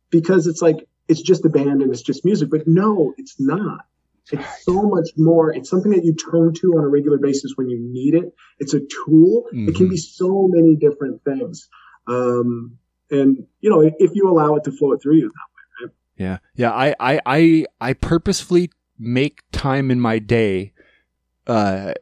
because 0.09 0.47
it's 0.47 0.61
like 0.61 0.87
it's 1.07 1.21
just 1.21 1.45
a 1.45 1.49
band 1.49 1.81
and 1.81 1.91
it's 1.91 2.01
just 2.01 2.23
music. 2.23 2.49
But 2.49 2.67
no, 2.67 3.13
it's 3.17 3.39
not. 3.39 3.85
It's 4.31 4.63
so 4.63 4.83
much 4.83 5.09
more. 5.17 5.53
It's 5.53 5.69
something 5.69 5.91
that 5.91 6.03
you 6.05 6.13
turn 6.15 6.53
to 6.61 6.67
on 6.77 6.83
a 6.83 6.87
regular 6.87 7.17
basis 7.17 7.53
when 7.55 7.69
you 7.69 7.77
need 7.81 8.15
it. 8.15 8.33
It's 8.59 8.73
a 8.73 8.79
tool. 8.79 9.45
It 9.51 9.75
can 9.75 9.87
Mhm. 9.87 9.91
be 9.91 9.97
so 9.97 10.47
many 10.49 10.75
different 10.75 11.21
things. 11.23 11.67
Um, 12.07 12.77
and 13.11 13.45
you 13.59 13.69
know, 13.69 13.81
if 13.81 14.11
you 14.15 14.29
allow 14.29 14.55
it 14.55 14.63
to 14.63 14.71
flow 14.71 14.93
it 14.93 15.01
through 15.01 15.17
you, 15.17 15.31
that 15.31 15.87
way. 15.87 15.93
Yeah, 16.17 16.37
yeah. 16.55 16.71
I, 16.71 16.95
I, 16.99 17.19
I, 17.25 17.65
I 17.81 17.93
purposefully 17.93 18.69
make 18.97 19.41
time 19.51 19.91
in 19.91 19.99
my 19.99 20.19
day, 20.19 20.71
uh, 21.47 21.93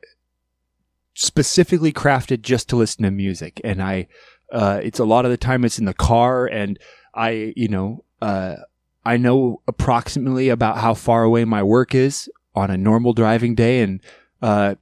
specifically 1.14 1.92
crafted 1.92 2.42
just 2.42 2.70
to 2.70 2.76
listen 2.76 3.04
to 3.04 3.12
music, 3.12 3.60
and 3.64 3.82
I, 3.82 4.08
uh, 4.52 4.80
it's 4.84 5.00
a 5.00 5.06
lot 5.06 5.26
of 5.26 5.32
the 5.32 5.38
time 5.38 5.66
it's 5.66 5.80
in 5.80 5.86
the 5.86 5.94
car, 5.94 6.46
and 6.46 6.78
I, 7.16 7.54
you 7.56 7.68
know, 7.68 8.04
uh, 8.22 8.58
I 9.04 9.18
know 9.18 9.62
approximately 9.68 10.50
about 10.50 10.78
how 10.78 10.94
far 10.94 11.24
away 11.24 11.46
my 11.46 11.64
work 11.64 11.96
is 11.96 12.30
on 12.54 12.70
a 12.70 12.78
normal 12.78 13.14
driving 13.14 13.56
day, 13.56 13.82
and 13.82 14.00
uh, 14.42 14.76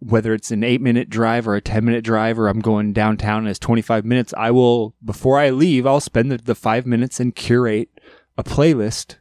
whether 0.00 0.32
it's 0.32 0.50
an 0.50 0.62
eight 0.62 0.80
minute 0.80 1.10
drive 1.10 1.48
or 1.48 1.56
a 1.56 1.60
10 1.60 1.84
minute 1.84 2.04
drive, 2.04 2.38
or 2.38 2.48
I'm 2.48 2.60
going 2.60 2.92
downtown 2.92 3.40
and 3.40 3.48
it's 3.48 3.58
25 3.58 4.04
minutes, 4.04 4.32
I 4.36 4.50
will, 4.50 4.94
before 5.04 5.38
I 5.38 5.50
leave, 5.50 5.86
I'll 5.86 6.00
spend 6.00 6.30
the, 6.30 6.38
the 6.38 6.54
five 6.54 6.86
minutes 6.86 7.20
and 7.20 7.34
curate 7.34 7.90
a 8.36 8.44
playlist 8.44 9.16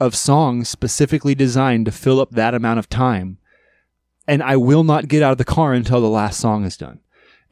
of 0.00 0.14
songs 0.14 0.68
specifically 0.68 1.34
designed 1.34 1.86
to 1.86 1.92
fill 1.92 2.20
up 2.20 2.30
that 2.30 2.54
amount 2.54 2.78
of 2.78 2.88
time. 2.88 3.38
And 4.26 4.42
I 4.42 4.56
will 4.56 4.84
not 4.84 5.08
get 5.08 5.22
out 5.22 5.32
of 5.32 5.38
the 5.38 5.44
car 5.44 5.74
until 5.74 6.00
the 6.00 6.08
last 6.08 6.40
song 6.40 6.64
is 6.64 6.76
done. 6.76 7.00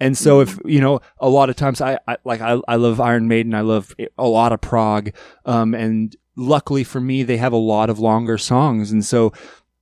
And 0.01 0.19
so 0.19 0.41
if, 0.41 0.59
you 0.65 0.81
know, 0.81 1.01
a 1.19 1.29
lot 1.29 1.51
of 1.51 1.55
times 1.55 1.81
I, 1.81 1.99
I 2.09 2.17
like, 2.25 2.41
I, 2.41 2.59
I 2.67 2.77
love 2.77 3.01
Iron 3.01 3.29
Maiden. 3.29 3.55
I 3.55 3.61
love 3.61 3.95
a 4.19 4.27
lot 4.27 4.53
of 4.53 4.61
prog. 4.61 5.11
Um, 5.45 5.75
and 5.75 6.17
luckily 6.37 6.85
for 6.85 7.01
me, 7.01 7.23
they 7.23 7.37
have 7.37 7.53
a 7.53 7.57
lot 7.57 7.91
of 7.91 7.99
longer 7.99 8.39
songs. 8.39 8.91
And 8.91 9.05
so 9.05 9.33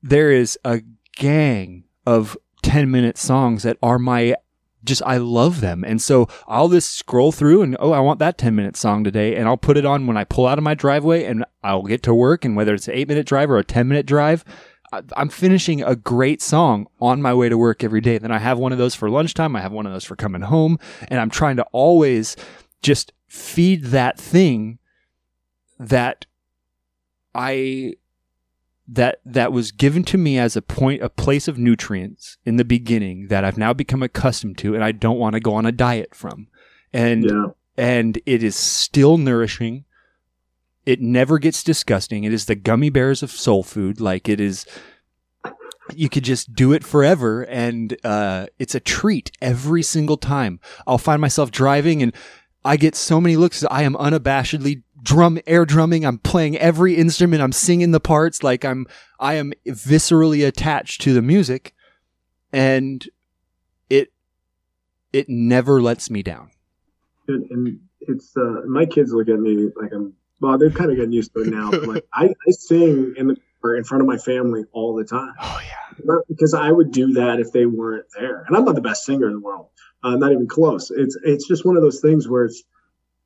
there 0.02 0.30
is 0.30 0.58
a 0.64 0.82
gang 1.16 1.84
of 2.06 2.36
10 2.62 2.90
minute 2.90 3.18
songs 3.18 3.62
that 3.62 3.76
are 3.82 3.98
my 3.98 4.34
just 4.82 5.02
I 5.04 5.18
love 5.18 5.60
them. 5.60 5.84
And 5.84 6.00
so 6.00 6.26
I'll 6.48 6.70
just 6.70 6.96
scroll 6.96 7.32
through 7.32 7.62
and 7.62 7.76
oh, 7.80 7.92
I 7.92 8.00
want 8.00 8.18
that 8.20 8.38
10 8.38 8.54
minute 8.54 8.76
song 8.76 9.04
today. 9.04 9.36
And 9.36 9.46
I'll 9.46 9.58
put 9.58 9.76
it 9.76 9.84
on 9.84 10.06
when 10.06 10.16
I 10.16 10.24
pull 10.24 10.46
out 10.46 10.58
of 10.58 10.64
my 10.64 10.74
driveway 10.74 11.24
and 11.24 11.44
I'll 11.62 11.82
get 11.82 12.02
to 12.04 12.14
work. 12.14 12.44
And 12.44 12.56
whether 12.56 12.74
it's 12.74 12.88
an 12.88 12.94
eight 12.94 13.08
minute 13.08 13.26
drive 13.26 13.50
or 13.50 13.58
a 13.58 13.64
10 13.64 13.88
minute 13.88 14.06
drive, 14.06 14.44
I'm 15.16 15.28
finishing 15.28 15.82
a 15.82 15.94
great 15.94 16.42
song 16.42 16.88
on 17.00 17.22
my 17.22 17.32
way 17.32 17.48
to 17.48 17.58
work 17.58 17.84
every 17.84 18.00
day. 18.00 18.18
Then 18.18 18.32
I 18.32 18.38
have 18.38 18.58
one 18.58 18.72
of 18.72 18.78
those 18.78 18.94
for 18.94 19.08
lunchtime. 19.08 19.54
I 19.54 19.60
have 19.60 19.72
one 19.72 19.86
of 19.86 19.92
those 19.92 20.04
for 20.04 20.16
coming 20.16 20.42
home. 20.42 20.78
And 21.08 21.20
I'm 21.20 21.30
trying 21.30 21.56
to 21.56 21.66
always 21.72 22.34
just 22.82 23.12
feed 23.28 23.84
that 23.86 24.18
thing 24.18 24.78
that 25.78 26.26
I 27.34 27.94
that 28.88 29.20
that 29.24 29.52
was 29.52 29.70
given 29.70 30.02
to 30.02 30.18
me 30.18 30.38
as 30.38 30.56
a 30.56 30.62
point 30.62 31.02
a 31.02 31.08
place 31.08 31.46
of 31.46 31.58
nutrients 31.58 32.38
in 32.44 32.56
the 32.56 32.64
beginning 32.64 33.28
that 33.28 33.44
I've 33.44 33.58
now 33.58 33.72
become 33.72 34.02
accustomed 34.02 34.58
to 34.58 34.74
and 34.74 34.82
I 34.82 34.92
don't 34.92 35.18
want 35.18 35.34
to 35.34 35.40
go 35.40 35.54
on 35.54 35.64
a 35.64 35.72
diet 35.72 36.14
from. 36.14 36.48
And 36.92 37.24
yeah, 37.24 37.46
and 37.80 38.20
it 38.26 38.42
is 38.42 38.56
still 38.56 39.16
nourishing. 39.16 39.84
It 40.84 41.00
never 41.00 41.38
gets 41.38 41.62
disgusting. 41.62 42.24
It 42.24 42.32
is 42.32 42.44
the 42.44 42.54
gummy 42.54 42.90
bears 42.90 43.22
of 43.22 43.30
soul 43.30 43.62
food. 43.62 44.00
Like 44.00 44.28
it 44.28 44.38
is, 44.38 44.66
you 45.94 46.10
could 46.10 46.24
just 46.24 46.54
do 46.54 46.72
it 46.72 46.84
forever, 46.84 47.42
and 47.42 47.96
uh, 48.04 48.46
it's 48.58 48.74
a 48.74 48.80
treat 48.80 49.30
every 49.40 49.82
single 49.82 50.18
time. 50.18 50.60
I'll 50.86 50.98
find 50.98 51.20
myself 51.20 51.50
driving, 51.50 52.02
and 52.02 52.14
I 52.64 52.76
get 52.76 52.94
so 52.96 53.18
many 53.18 53.36
looks. 53.36 53.64
I 53.70 53.82
am 53.82 53.94
unabashedly 53.94 54.82
drum 55.02 55.38
air 55.46 55.64
drumming. 55.64 56.04
I'm 56.04 56.18
playing 56.18 56.56
every 56.58 56.96
instrument. 56.96 57.42
I'm 57.42 57.52
singing 57.52 57.90
the 57.90 58.00
parts. 58.00 58.42
Like 58.42 58.64
I'm, 58.64 58.86
I 59.18 59.34
am 59.34 59.52
viscerally 59.66 60.46
attached 60.46 61.00
to 61.02 61.12
the 61.12 61.22
music, 61.22 61.74
and 62.52 63.06
it, 63.88 64.12
it 65.12 65.28
never 65.28 65.80
lets 65.80 66.10
me 66.10 66.22
down. 66.22 66.50
and, 67.28 67.50
and 67.50 67.80
it's 68.00 68.36
uh, 68.36 68.62
my 68.66 68.86
kids 68.86 69.12
look 69.12 69.28
at 69.28 69.38
me 69.38 69.70
like 69.76 69.92
I'm. 69.92 70.14
Well, 70.40 70.56
they're 70.56 70.70
kind 70.70 70.90
of 70.90 70.96
getting 70.96 71.12
used 71.12 71.34
to 71.34 71.42
it 71.42 71.48
now. 71.48 71.70
But 71.70 71.86
like 71.86 72.06
I, 72.14 72.24
I 72.26 72.50
sing 72.50 73.14
in 73.16 73.28
the 73.28 73.36
or 73.62 73.76
in 73.76 73.84
front 73.84 74.02
of 74.02 74.08
my 74.08 74.16
family 74.16 74.64
all 74.72 74.94
the 74.94 75.04
time. 75.04 75.34
Oh 75.40 75.60
yeah. 75.62 76.16
Because 76.28 76.54
I 76.54 76.70
would 76.70 76.92
do 76.92 77.12
that 77.14 77.40
if 77.40 77.52
they 77.52 77.66
weren't 77.66 78.06
there. 78.18 78.44
And 78.46 78.56
I'm 78.56 78.64
not 78.64 78.74
the 78.74 78.80
best 78.80 79.04
singer 79.04 79.26
in 79.26 79.34
the 79.34 79.40
world. 79.40 79.68
Uh, 80.02 80.16
not 80.16 80.32
even 80.32 80.48
close. 80.48 80.90
It's 80.90 81.16
it's 81.22 81.46
just 81.46 81.66
one 81.66 81.76
of 81.76 81.82
those 81.82 82.00
things 82.00 82.26
where 82.26 82.46
it's 82.46 82.62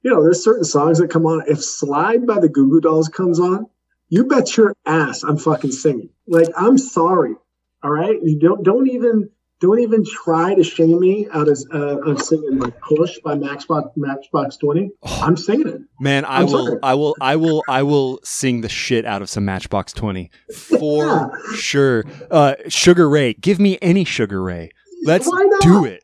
you 0.04 0.10
know, 0.10 0.22
there's 0.22 0.44
certain 0.44 0.64
songs 0.64 0.98
that 0.98 1.08
come 1.10 1.26
on. 1.26 1.42
If 1.48 1.64
Slide 1.64 2.26
by 2.26 2.38
the 2.38 2.48
Goo 2.48 2.68
Goo 2.68 2.80
Dolls 2.80 3.08
comes 3.08 3.40
on, 3.40 3.66
you 4.08 4.24
bet 4.26 4.56
your 4.56 4.74
ass 4.86 5.22
I'm 5.24 5.38
fucking 5.38 5.72
singing. 5.72 6.10
Like, 6.26 6.48
I'm 6.56 6.78
sorry. 6.78 7.34
All 7.82 7.90
right. 7.90 8.16
You 8.22 8.38
don't 8.38 8.62
don't 8.62 8.88
even 8.88 9.30
don't 9.60 9.78
even 9.80 10.04
try 10.04 10.54
to 10.54 10.62
shame 10.62 11.00
me 11.00 11.26
out 11.32 11.48
of, 11.48 11.58
uh, 11.72 12.00
of 12.02 12.20
singing 12.20 12.58
like 12.58 12.78
Push 12.80 13.18
by 13.24 13.34
Matchbox 13.34 13.88
Matchbox 13.96 14.58
20. 14.58 14.90
I'm 15.22 15.36
singing 15.38 15.68
it. 15.68 15.80
Man, 15.98 16.24
I 16.26 16.40
I'm 16.40 16.46
will, 16.46 16.66
sorry. 16.66 16.78
I 16.82 16.94
will, 16.94 17.16
I 17.20 17.36
will, 17.36 17.64
I 17.68 17.82
will 17.82 18.20
sing 18.24 18.60
the 18.60 18.68
shit 18.68 19.06
out 19.06 19.22
of 19.22 19.30
some 19.30 19.44
Matchbox 19.46 19.92
Twenty 19.94 20.30
for 20.52 21.06
Yeah. 21.06 21.28
sure. 21.54 22.04
Uh, 22.30 22.56
Sugar 22.68 23.08
Ray, 23.08 23.32
give 23.34 23.58
me 23.58 23.78
any 23.80 24.04
Sugar 24.04 24.42
Ray. 24.42 24.70
Let's 25.04 25.30
do 25.60 25.84
it. 25.86 26.03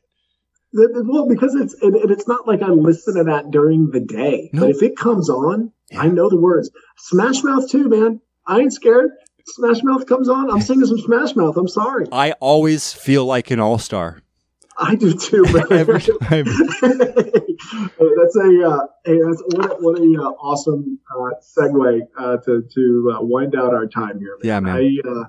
Well, 0.72 1.26
because 1.28 1.54
it's 1.54 1.74
and, 1.82 1.96
and 1.96 2.10
it's 2.10 2.28
not 2.28 2.46
like 2.46 2.62
I 2.62 2.68
listen 2.68 3.16
to 3.16 3.24
that 3.24 3.50
during 3.50 3.90
the 3.90 4.00
day. 4.00 4.50
No. 4.52 4.62
But 4.62 4.70
if 4.70 4.82
it 4.82 4.96
comes 4.96 5.28
on, 5.28 5.72
Yeah. 5.90 6.02
I 6.02 6.06
know 6.08 6.28
the 6.28 6.36
words. 6.40 6.70
Smash 6.96 7.42
Mouth 7.42 7.68
too, 7.70 7.88
man. 7.88 8.20
I 8.46 8.60
ain't 8.60 8.72
scared. 8.72 9.10
Smash 9.46 9.82
Mouth 9.82 10.06
comes 10.06 10.28
on. 10.28 10.50
I'm 10.50 10.60
singing 10.60 10.86
some 10.86 10.98
Smash 10.98 11.34
Mouth. 11.34 11.56
I'm 11.56 11.68
sorry. 11.68 12.06
I 12.12 12.32
always 12.40 12.92
feel 12.92 13.24
like 13.24 13.50
an 13.50 13.58
all 13.58 13.78
star 13.78 14.22
I 14.78 14.94
do 14.94 15.12
too, 15.12 15.42
man. 15.52 15.66
every 15.70 16.00
time. 16.00 16.46
Hey, 17.98 18.06
that's 18.16 18.36
a 18.36 18.66
uh, 18.66 18.86
hey, 19.04 19.18
that's 19.22 19.42
what 19.48 19.66
a, 19.66 19.74
what 19.80 19.98
a 19.98 20.22
uh, 20.22 20.30
awesome 20.40 20.98
uh, 21.14 21.30
segue 21.42 22.00
uh, 22.18 22.38
to 22.38 22.62
to 22.74 23.14
uh, 23.14 23.22
wind 23.22 23.54
out 23.54 23.74
our 23.74 23.86
time 23.86 24.18
here. 24.18 24.38
Yeah, 24.42 24.60
man. 24.60 24.76
I 24.76 25.08
uh, 25.08 25.24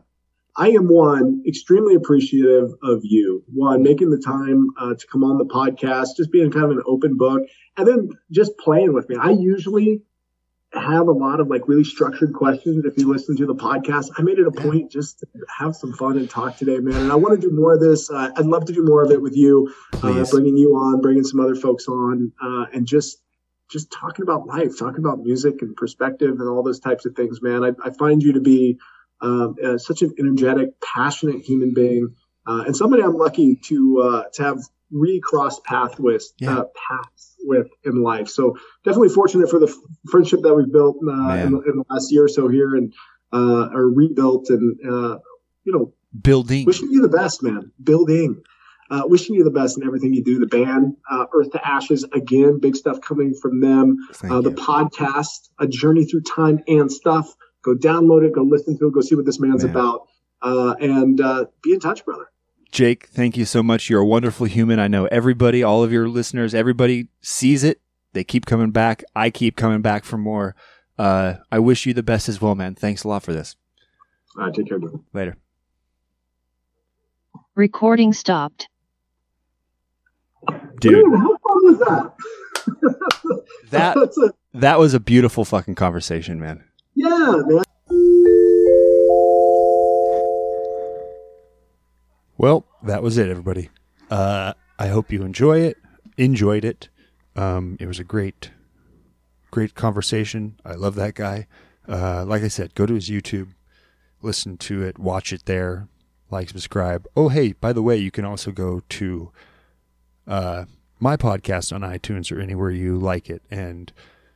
I 0.58 0.70
am 0.70 0.88
one 0.88 1.44
extremely 1.48 1.96
appreciative 1.96 2.72
of 2.84 3.02
you. 3.04 3.44
One 3.54 3.84
making 3.84 4.10
the 4.10 4.20
time 4.20 4.68
uh, 4.78 4.96
to 4.96 5.08
come 5.08 5.24
on 5.24 5.38
the 5.38 5.46
podcast, 5.46 6.18
just 6.18 6.32
being 6.32 6.52
kind 6.52 6.66
of 6.66 6.72
an 6.72 6.84
open 6.86 7.18
book, 7.18 7.44
and 7.78 7.88
then 7.88 8.10
just 8.32 8.58
playing 8.58 8.94
with 8.94 9.08
me. 9.10 9.16
I 9.20 9.32
usually 9.32 10.02
have 10.74 11.08
a 11.08 11.12
lot 11.12 11.40
of 11.40 11.48
like 11.48 11.68
really 11.68 11.84
structured 11.84 12.34
questions. 12.34 12.86
If 12.86 12.98
you 12.98 13.12
listen 13.12 13.36
to 13.38 13.46
the 13.46 13.56
podcast, 13.56 14.10
I 14.18 14.22
made 14.22 14.40
it 14.40 14.48
a 14.48 14.52
point 14.52 14.92
just 14.92 15.20
to 15.20 15.28
have 15.58 15.76
some 15.76 15.94
fun 15.94 16.18
and 16.18 16.30
talk 16.30 16.58
today, 16.58 16.80
man. 16.80 17.02
And 17.02 17.12
I 17.12 17.16
want 17.16 17.40
to 17.40 17.48
do 17.48 17.54
more 17.54 17.74
of 17.74 17.82
this. 17.82 18.10
Uh, 18.10 18.32
I'd 18.36 18.46
love 18.46 18.66
to 18.66 18.74
do 18.74 18.84
more 18.84 19.04
of 19.04 19.12
it 19.12 19.22
with 19.22 19.36
you 19.36 19.74
uh, 20.02 20.26
bringing 20.32 20.58
you 20.58 20.76
on, 20.76 21.02
bringing 21.02 21.24
some 21.24 21.40
other 21.40 21.56
folks 21.56 21.88
on, 21.88 22.32
uh, 22.42 22.66
and 22.74 22.86
just 22.86 23.22
just 23.70 23.90
talking 23.90 24.24
about 24.24 24.48
life, 24.48 24.78
talking 24.78 25.00
about 25.00 25.20
music 25.20 25.62
and 25.62 25.76
perspective 25.78 26.40
and 26.40 26.50
all 26.50 26.62
those 26.62 26.80
types 26.80 27.06
of 27.06 27.16
things, 27.16 27.42
man. 27.42 27.64
I, 27.64 27.72
I 27.86 27.90
find 27.92 28.22
you 28.22 28.34
to 28.34 28.42
be 28.42 28.78
um, 29.22 29.56
uh, 29.64 29.78
such 29.78 30.02
an 30.02 30.14
energetic, 30.20 30.70
passionate 30.82 31.42
human 31.42 31.74
being, 31.74 32.16
uh, 32.48 32.64
and 32.66 32.76
somebody 32.76 33.04
I'm 33.04 33.16
lucky 33.18 33.56
to 33.66 34.02
uh, 34.02 34.24
to 34.34 34.44
have 34.44 34.60
recrossed 34.92 35.64
path 35.64 36.00
with 36.00 36.24
Yeah. 36.40 36.60
uh, 36.60 36.64
paths 36.90 37.36
with 37.44 37.68
in 37.84 38.04
life. 38.04 38.28
So 38.28 38.58
definitely 38.84 39.10
fortunate 39.10 39.50
for 39.50 39.60
the 39.60 39.68
f- 39.68 39.76
friendship 40.10 40.42
that 40.44 40.54
we've 40.54 40.72
built 40.72 40.98
uh, 41.08 41.34
in, 41.36 41.48
in 41.48 41.78
the 41.78 41.84
last 41.90 42.12
year 42.12 42.26
or 42.26 42.28
so 42.28 42.48
here, 42.50 42.76
and 42.76 42.94
uh, 43.34 43.70
or 43.74 43.90
rebuilt, 43.90 44.48
and 44.50 44.78
uh, 44.86 45.18
you 45.64 45.74
know 45.74 45.94
Building. 46.22 46.66
Wishing 46.66 46.90
you 46.92 47.02
the 47.02 47.08
best, 47.08 47.42
man. 47.42 47.72
Building. 47.82 48.42
Uh, 48.90 49.04
wishing 49.06 49.34
you 49.34 49.46
the 49.46 49.50
best 49.50 49.78
in 49.78 49.88
everything 49.88 50.14
you 50.14 50.22
do. 50.22 50.38
The 50.40 50.46
band, 50.48 50.98
uh, 51.10 51.26
Earth 51.34 51.52
to 51.52 51.66
Ashes, 51.66 52.04
again, 52.12 52.60
big 52.60 52.76
stuff 52.76 53.00
coming 53.00 53.34
from 53.42 53.62
them. 53.62 53.96
Uh, 54.22 54.42
the 54.42 54.52
podcast, 54.52 55.48
A 55.60 55.68
Journey 55.68 56.04
Through 56.04 56.24
Time 56.24 56.60
and 56.68 56.92
Stuff. 56.92 57.34
Go 57.64 57.76
download 57.76 58.26
it, 58.26 58.34
go 58.34 58.42
listen 58.42 58.78
to 58.80 58.88
it, 58.88 58.94
go 58.94 59.02
see 59.02 59.16
what 59.16 59.26
this 59.26 59.40
man's 59.40 59.64
Man. 59.64 59.72
about. 59.72 60.08
Uh, 60.42 60.74
and 60.80 61.22
uh, 61.22 61.46
be 61.62 61.74
in 61.74 61.80
touch, 61.80 62.04
brother. 62.04 62.26
Jake, 62.72 63.08
thank 63.08 63.36
you 63.38 63.46
so 63.46 63.62
much. 63.62 63.90
You're 63.90 64.02
a 64.02 64.06
wonderful 64.06 64.48
human. 64.48 64.80
I 64.80 64.88
know 64.88 65.06
everybody, 65.08 65.62
all 65.62 65.84
of 65.84 65.92
your 65.92 66.08
listeners, 66.08 66.56
everybody 66.56 67.10
sees 67.20 67.64
it. 67.64 67.82
They 68.14 68.24
keep 68.24 68.46
coming 68.46 68.72
back. 68.72 69.04
I 69.16 69.30
keep 69.30 69.56
coming 69.56 69.82
back 69.82 70.04
for 70.04 70.18
more. 70.18 70.56
Uh, 70.98 71.36
I 71.52 71.60
wish 71.60 71.86
you 71.86 71.94
the 71.94 72.04
best 72.04 72.30
as 72.30 72.42
well, 72.42 72.56
man. 72.56 72.76
Thanks 72.76 73.04
a 73.04 73.08
lot 73.08 73.24
for 73.24 73.34
this. 73.34 73.56
All 74.38 74.46
right, 74.46 74.54
take 74.54 74.68
care, 74.68 74.80
dude. 74.80 75.00
Later. 75.14 75.38
Recording 77.56 78.14
stopped. 78.14 78.70
Dude, 80.80 80.94
Dude, 80.94 81.14
how 81.14 81.38
fun 81.38 81.40
was 81.44 81.80
that? 81.80 82.14
that 83.70 84.34
that 84.54 84.80
was 84.80 84.94
a 84.94 85.00
beautiful 85.00 85.46
fucking 85.46 85.76
conversation, 85.76 86.40
man. 86.40 86.64
Yeah, 86.96 87.36
man. 87.48 87.64
Well, 92.38 92.66
that 92.84 93.04
was 93.04 93.18
it, 93.18 93.30
everybody. 93.30 93.70
Uh, 94.10 94.54
I 94.80 94.88
hope 94.88 95.12
you 95.12 95.22
enjoy 95.24 95.60
it. 95.60 95.78
Enjoyed 96.18 96.66
it. 96.66 96.90
Um, 97.36 97.78
it 97.80 97.86
was 97.86 98.00
a 98.00 98.04
great, 98.04 98.52
great 99.52 99.76
conversation. 99.76 100.60
I 100.66 100.74
love 100.74 100.96
that 100.96 101.14
guy. 101.14 101.48
Uh, 101.88 102.26
like 102.26 102.42
I 102.42 102.48
said, 102.48 102.74
go 102.74 102.86
to 102.86 102.94
his 102.96 103.10
YouTube, 103.10 103.50
listen 104.22 104.58
to 104.58 104.82
it, 104.84 104.98
watch 105.00 105.32
it 105.32 105.46
there, 105.46 105.88
like, 106.30 106.50
subscribe. 106.50 107.08
Oh, 107.16 107.30
hey, 107.30 107.54
by 107.54 107.74
the 107.74 107.82
way, 107.82 107.98
you 107.98 108.12
can 108.12 108.26
also 108.26 108.52
go 108.52 108.82
to 108.90 109.32
uh, 110.28 110.66
my 111.00 111.18
podcast 111.18 111.74
on 111.74 111.82
iTunes 111.82 112.32
or 112.32 112.40
anywhere 112.40 112.72
you 112.72 112.98
like 112.98 113.30
it 113.30 113.42
and 113.52 113.92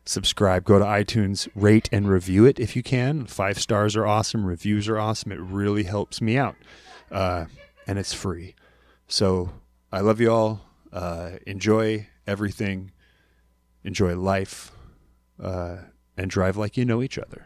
subscribe. 0.06 0.64
Go 0.64 0.80
to 0.80 0.86
iTunes, 0.86 1.48
rate 1.56 1.90
and 1.91 2.07
review 2.07 2.45
it 2.45 2.60
if 2.60 2.76
you 2.76 2.84
can. 2.84 3.26
Five 3.26 3.60
stars 3.60 3.95
are 3.95 4.06
awesome. 4.06 4.45
Reviews 4.45 4.88
are 4.88 4.99
awesome. 4.99 5.32
It 5.32 5.40
really 5.40 5.84
helps 5.84 6.22
me 6.22 6.38
out. 6.38 6.56
Uh, 7.11 7.45
and 7.88 7.99
it's 7.99 8.14
free. 8.14 8.56
So 9.07 9.52
I 9.91 10.02
love 10.02 10.19
you 10.19 10.32
all. 10.32 10.61
Uh, 10.91 11.32
enjoy 11.45 12.07
everything. 12.26 12.91
Enjoy 13.84 14.15
life. 14.15 14.72
Uh, 15.41 15.77
and 16.18 16.30
drive 16.30 16.56
like 16.56 16.77
you 16.77 16.86
know 16.86 17.02
each 17.02 17.18
other. 17.18 17.45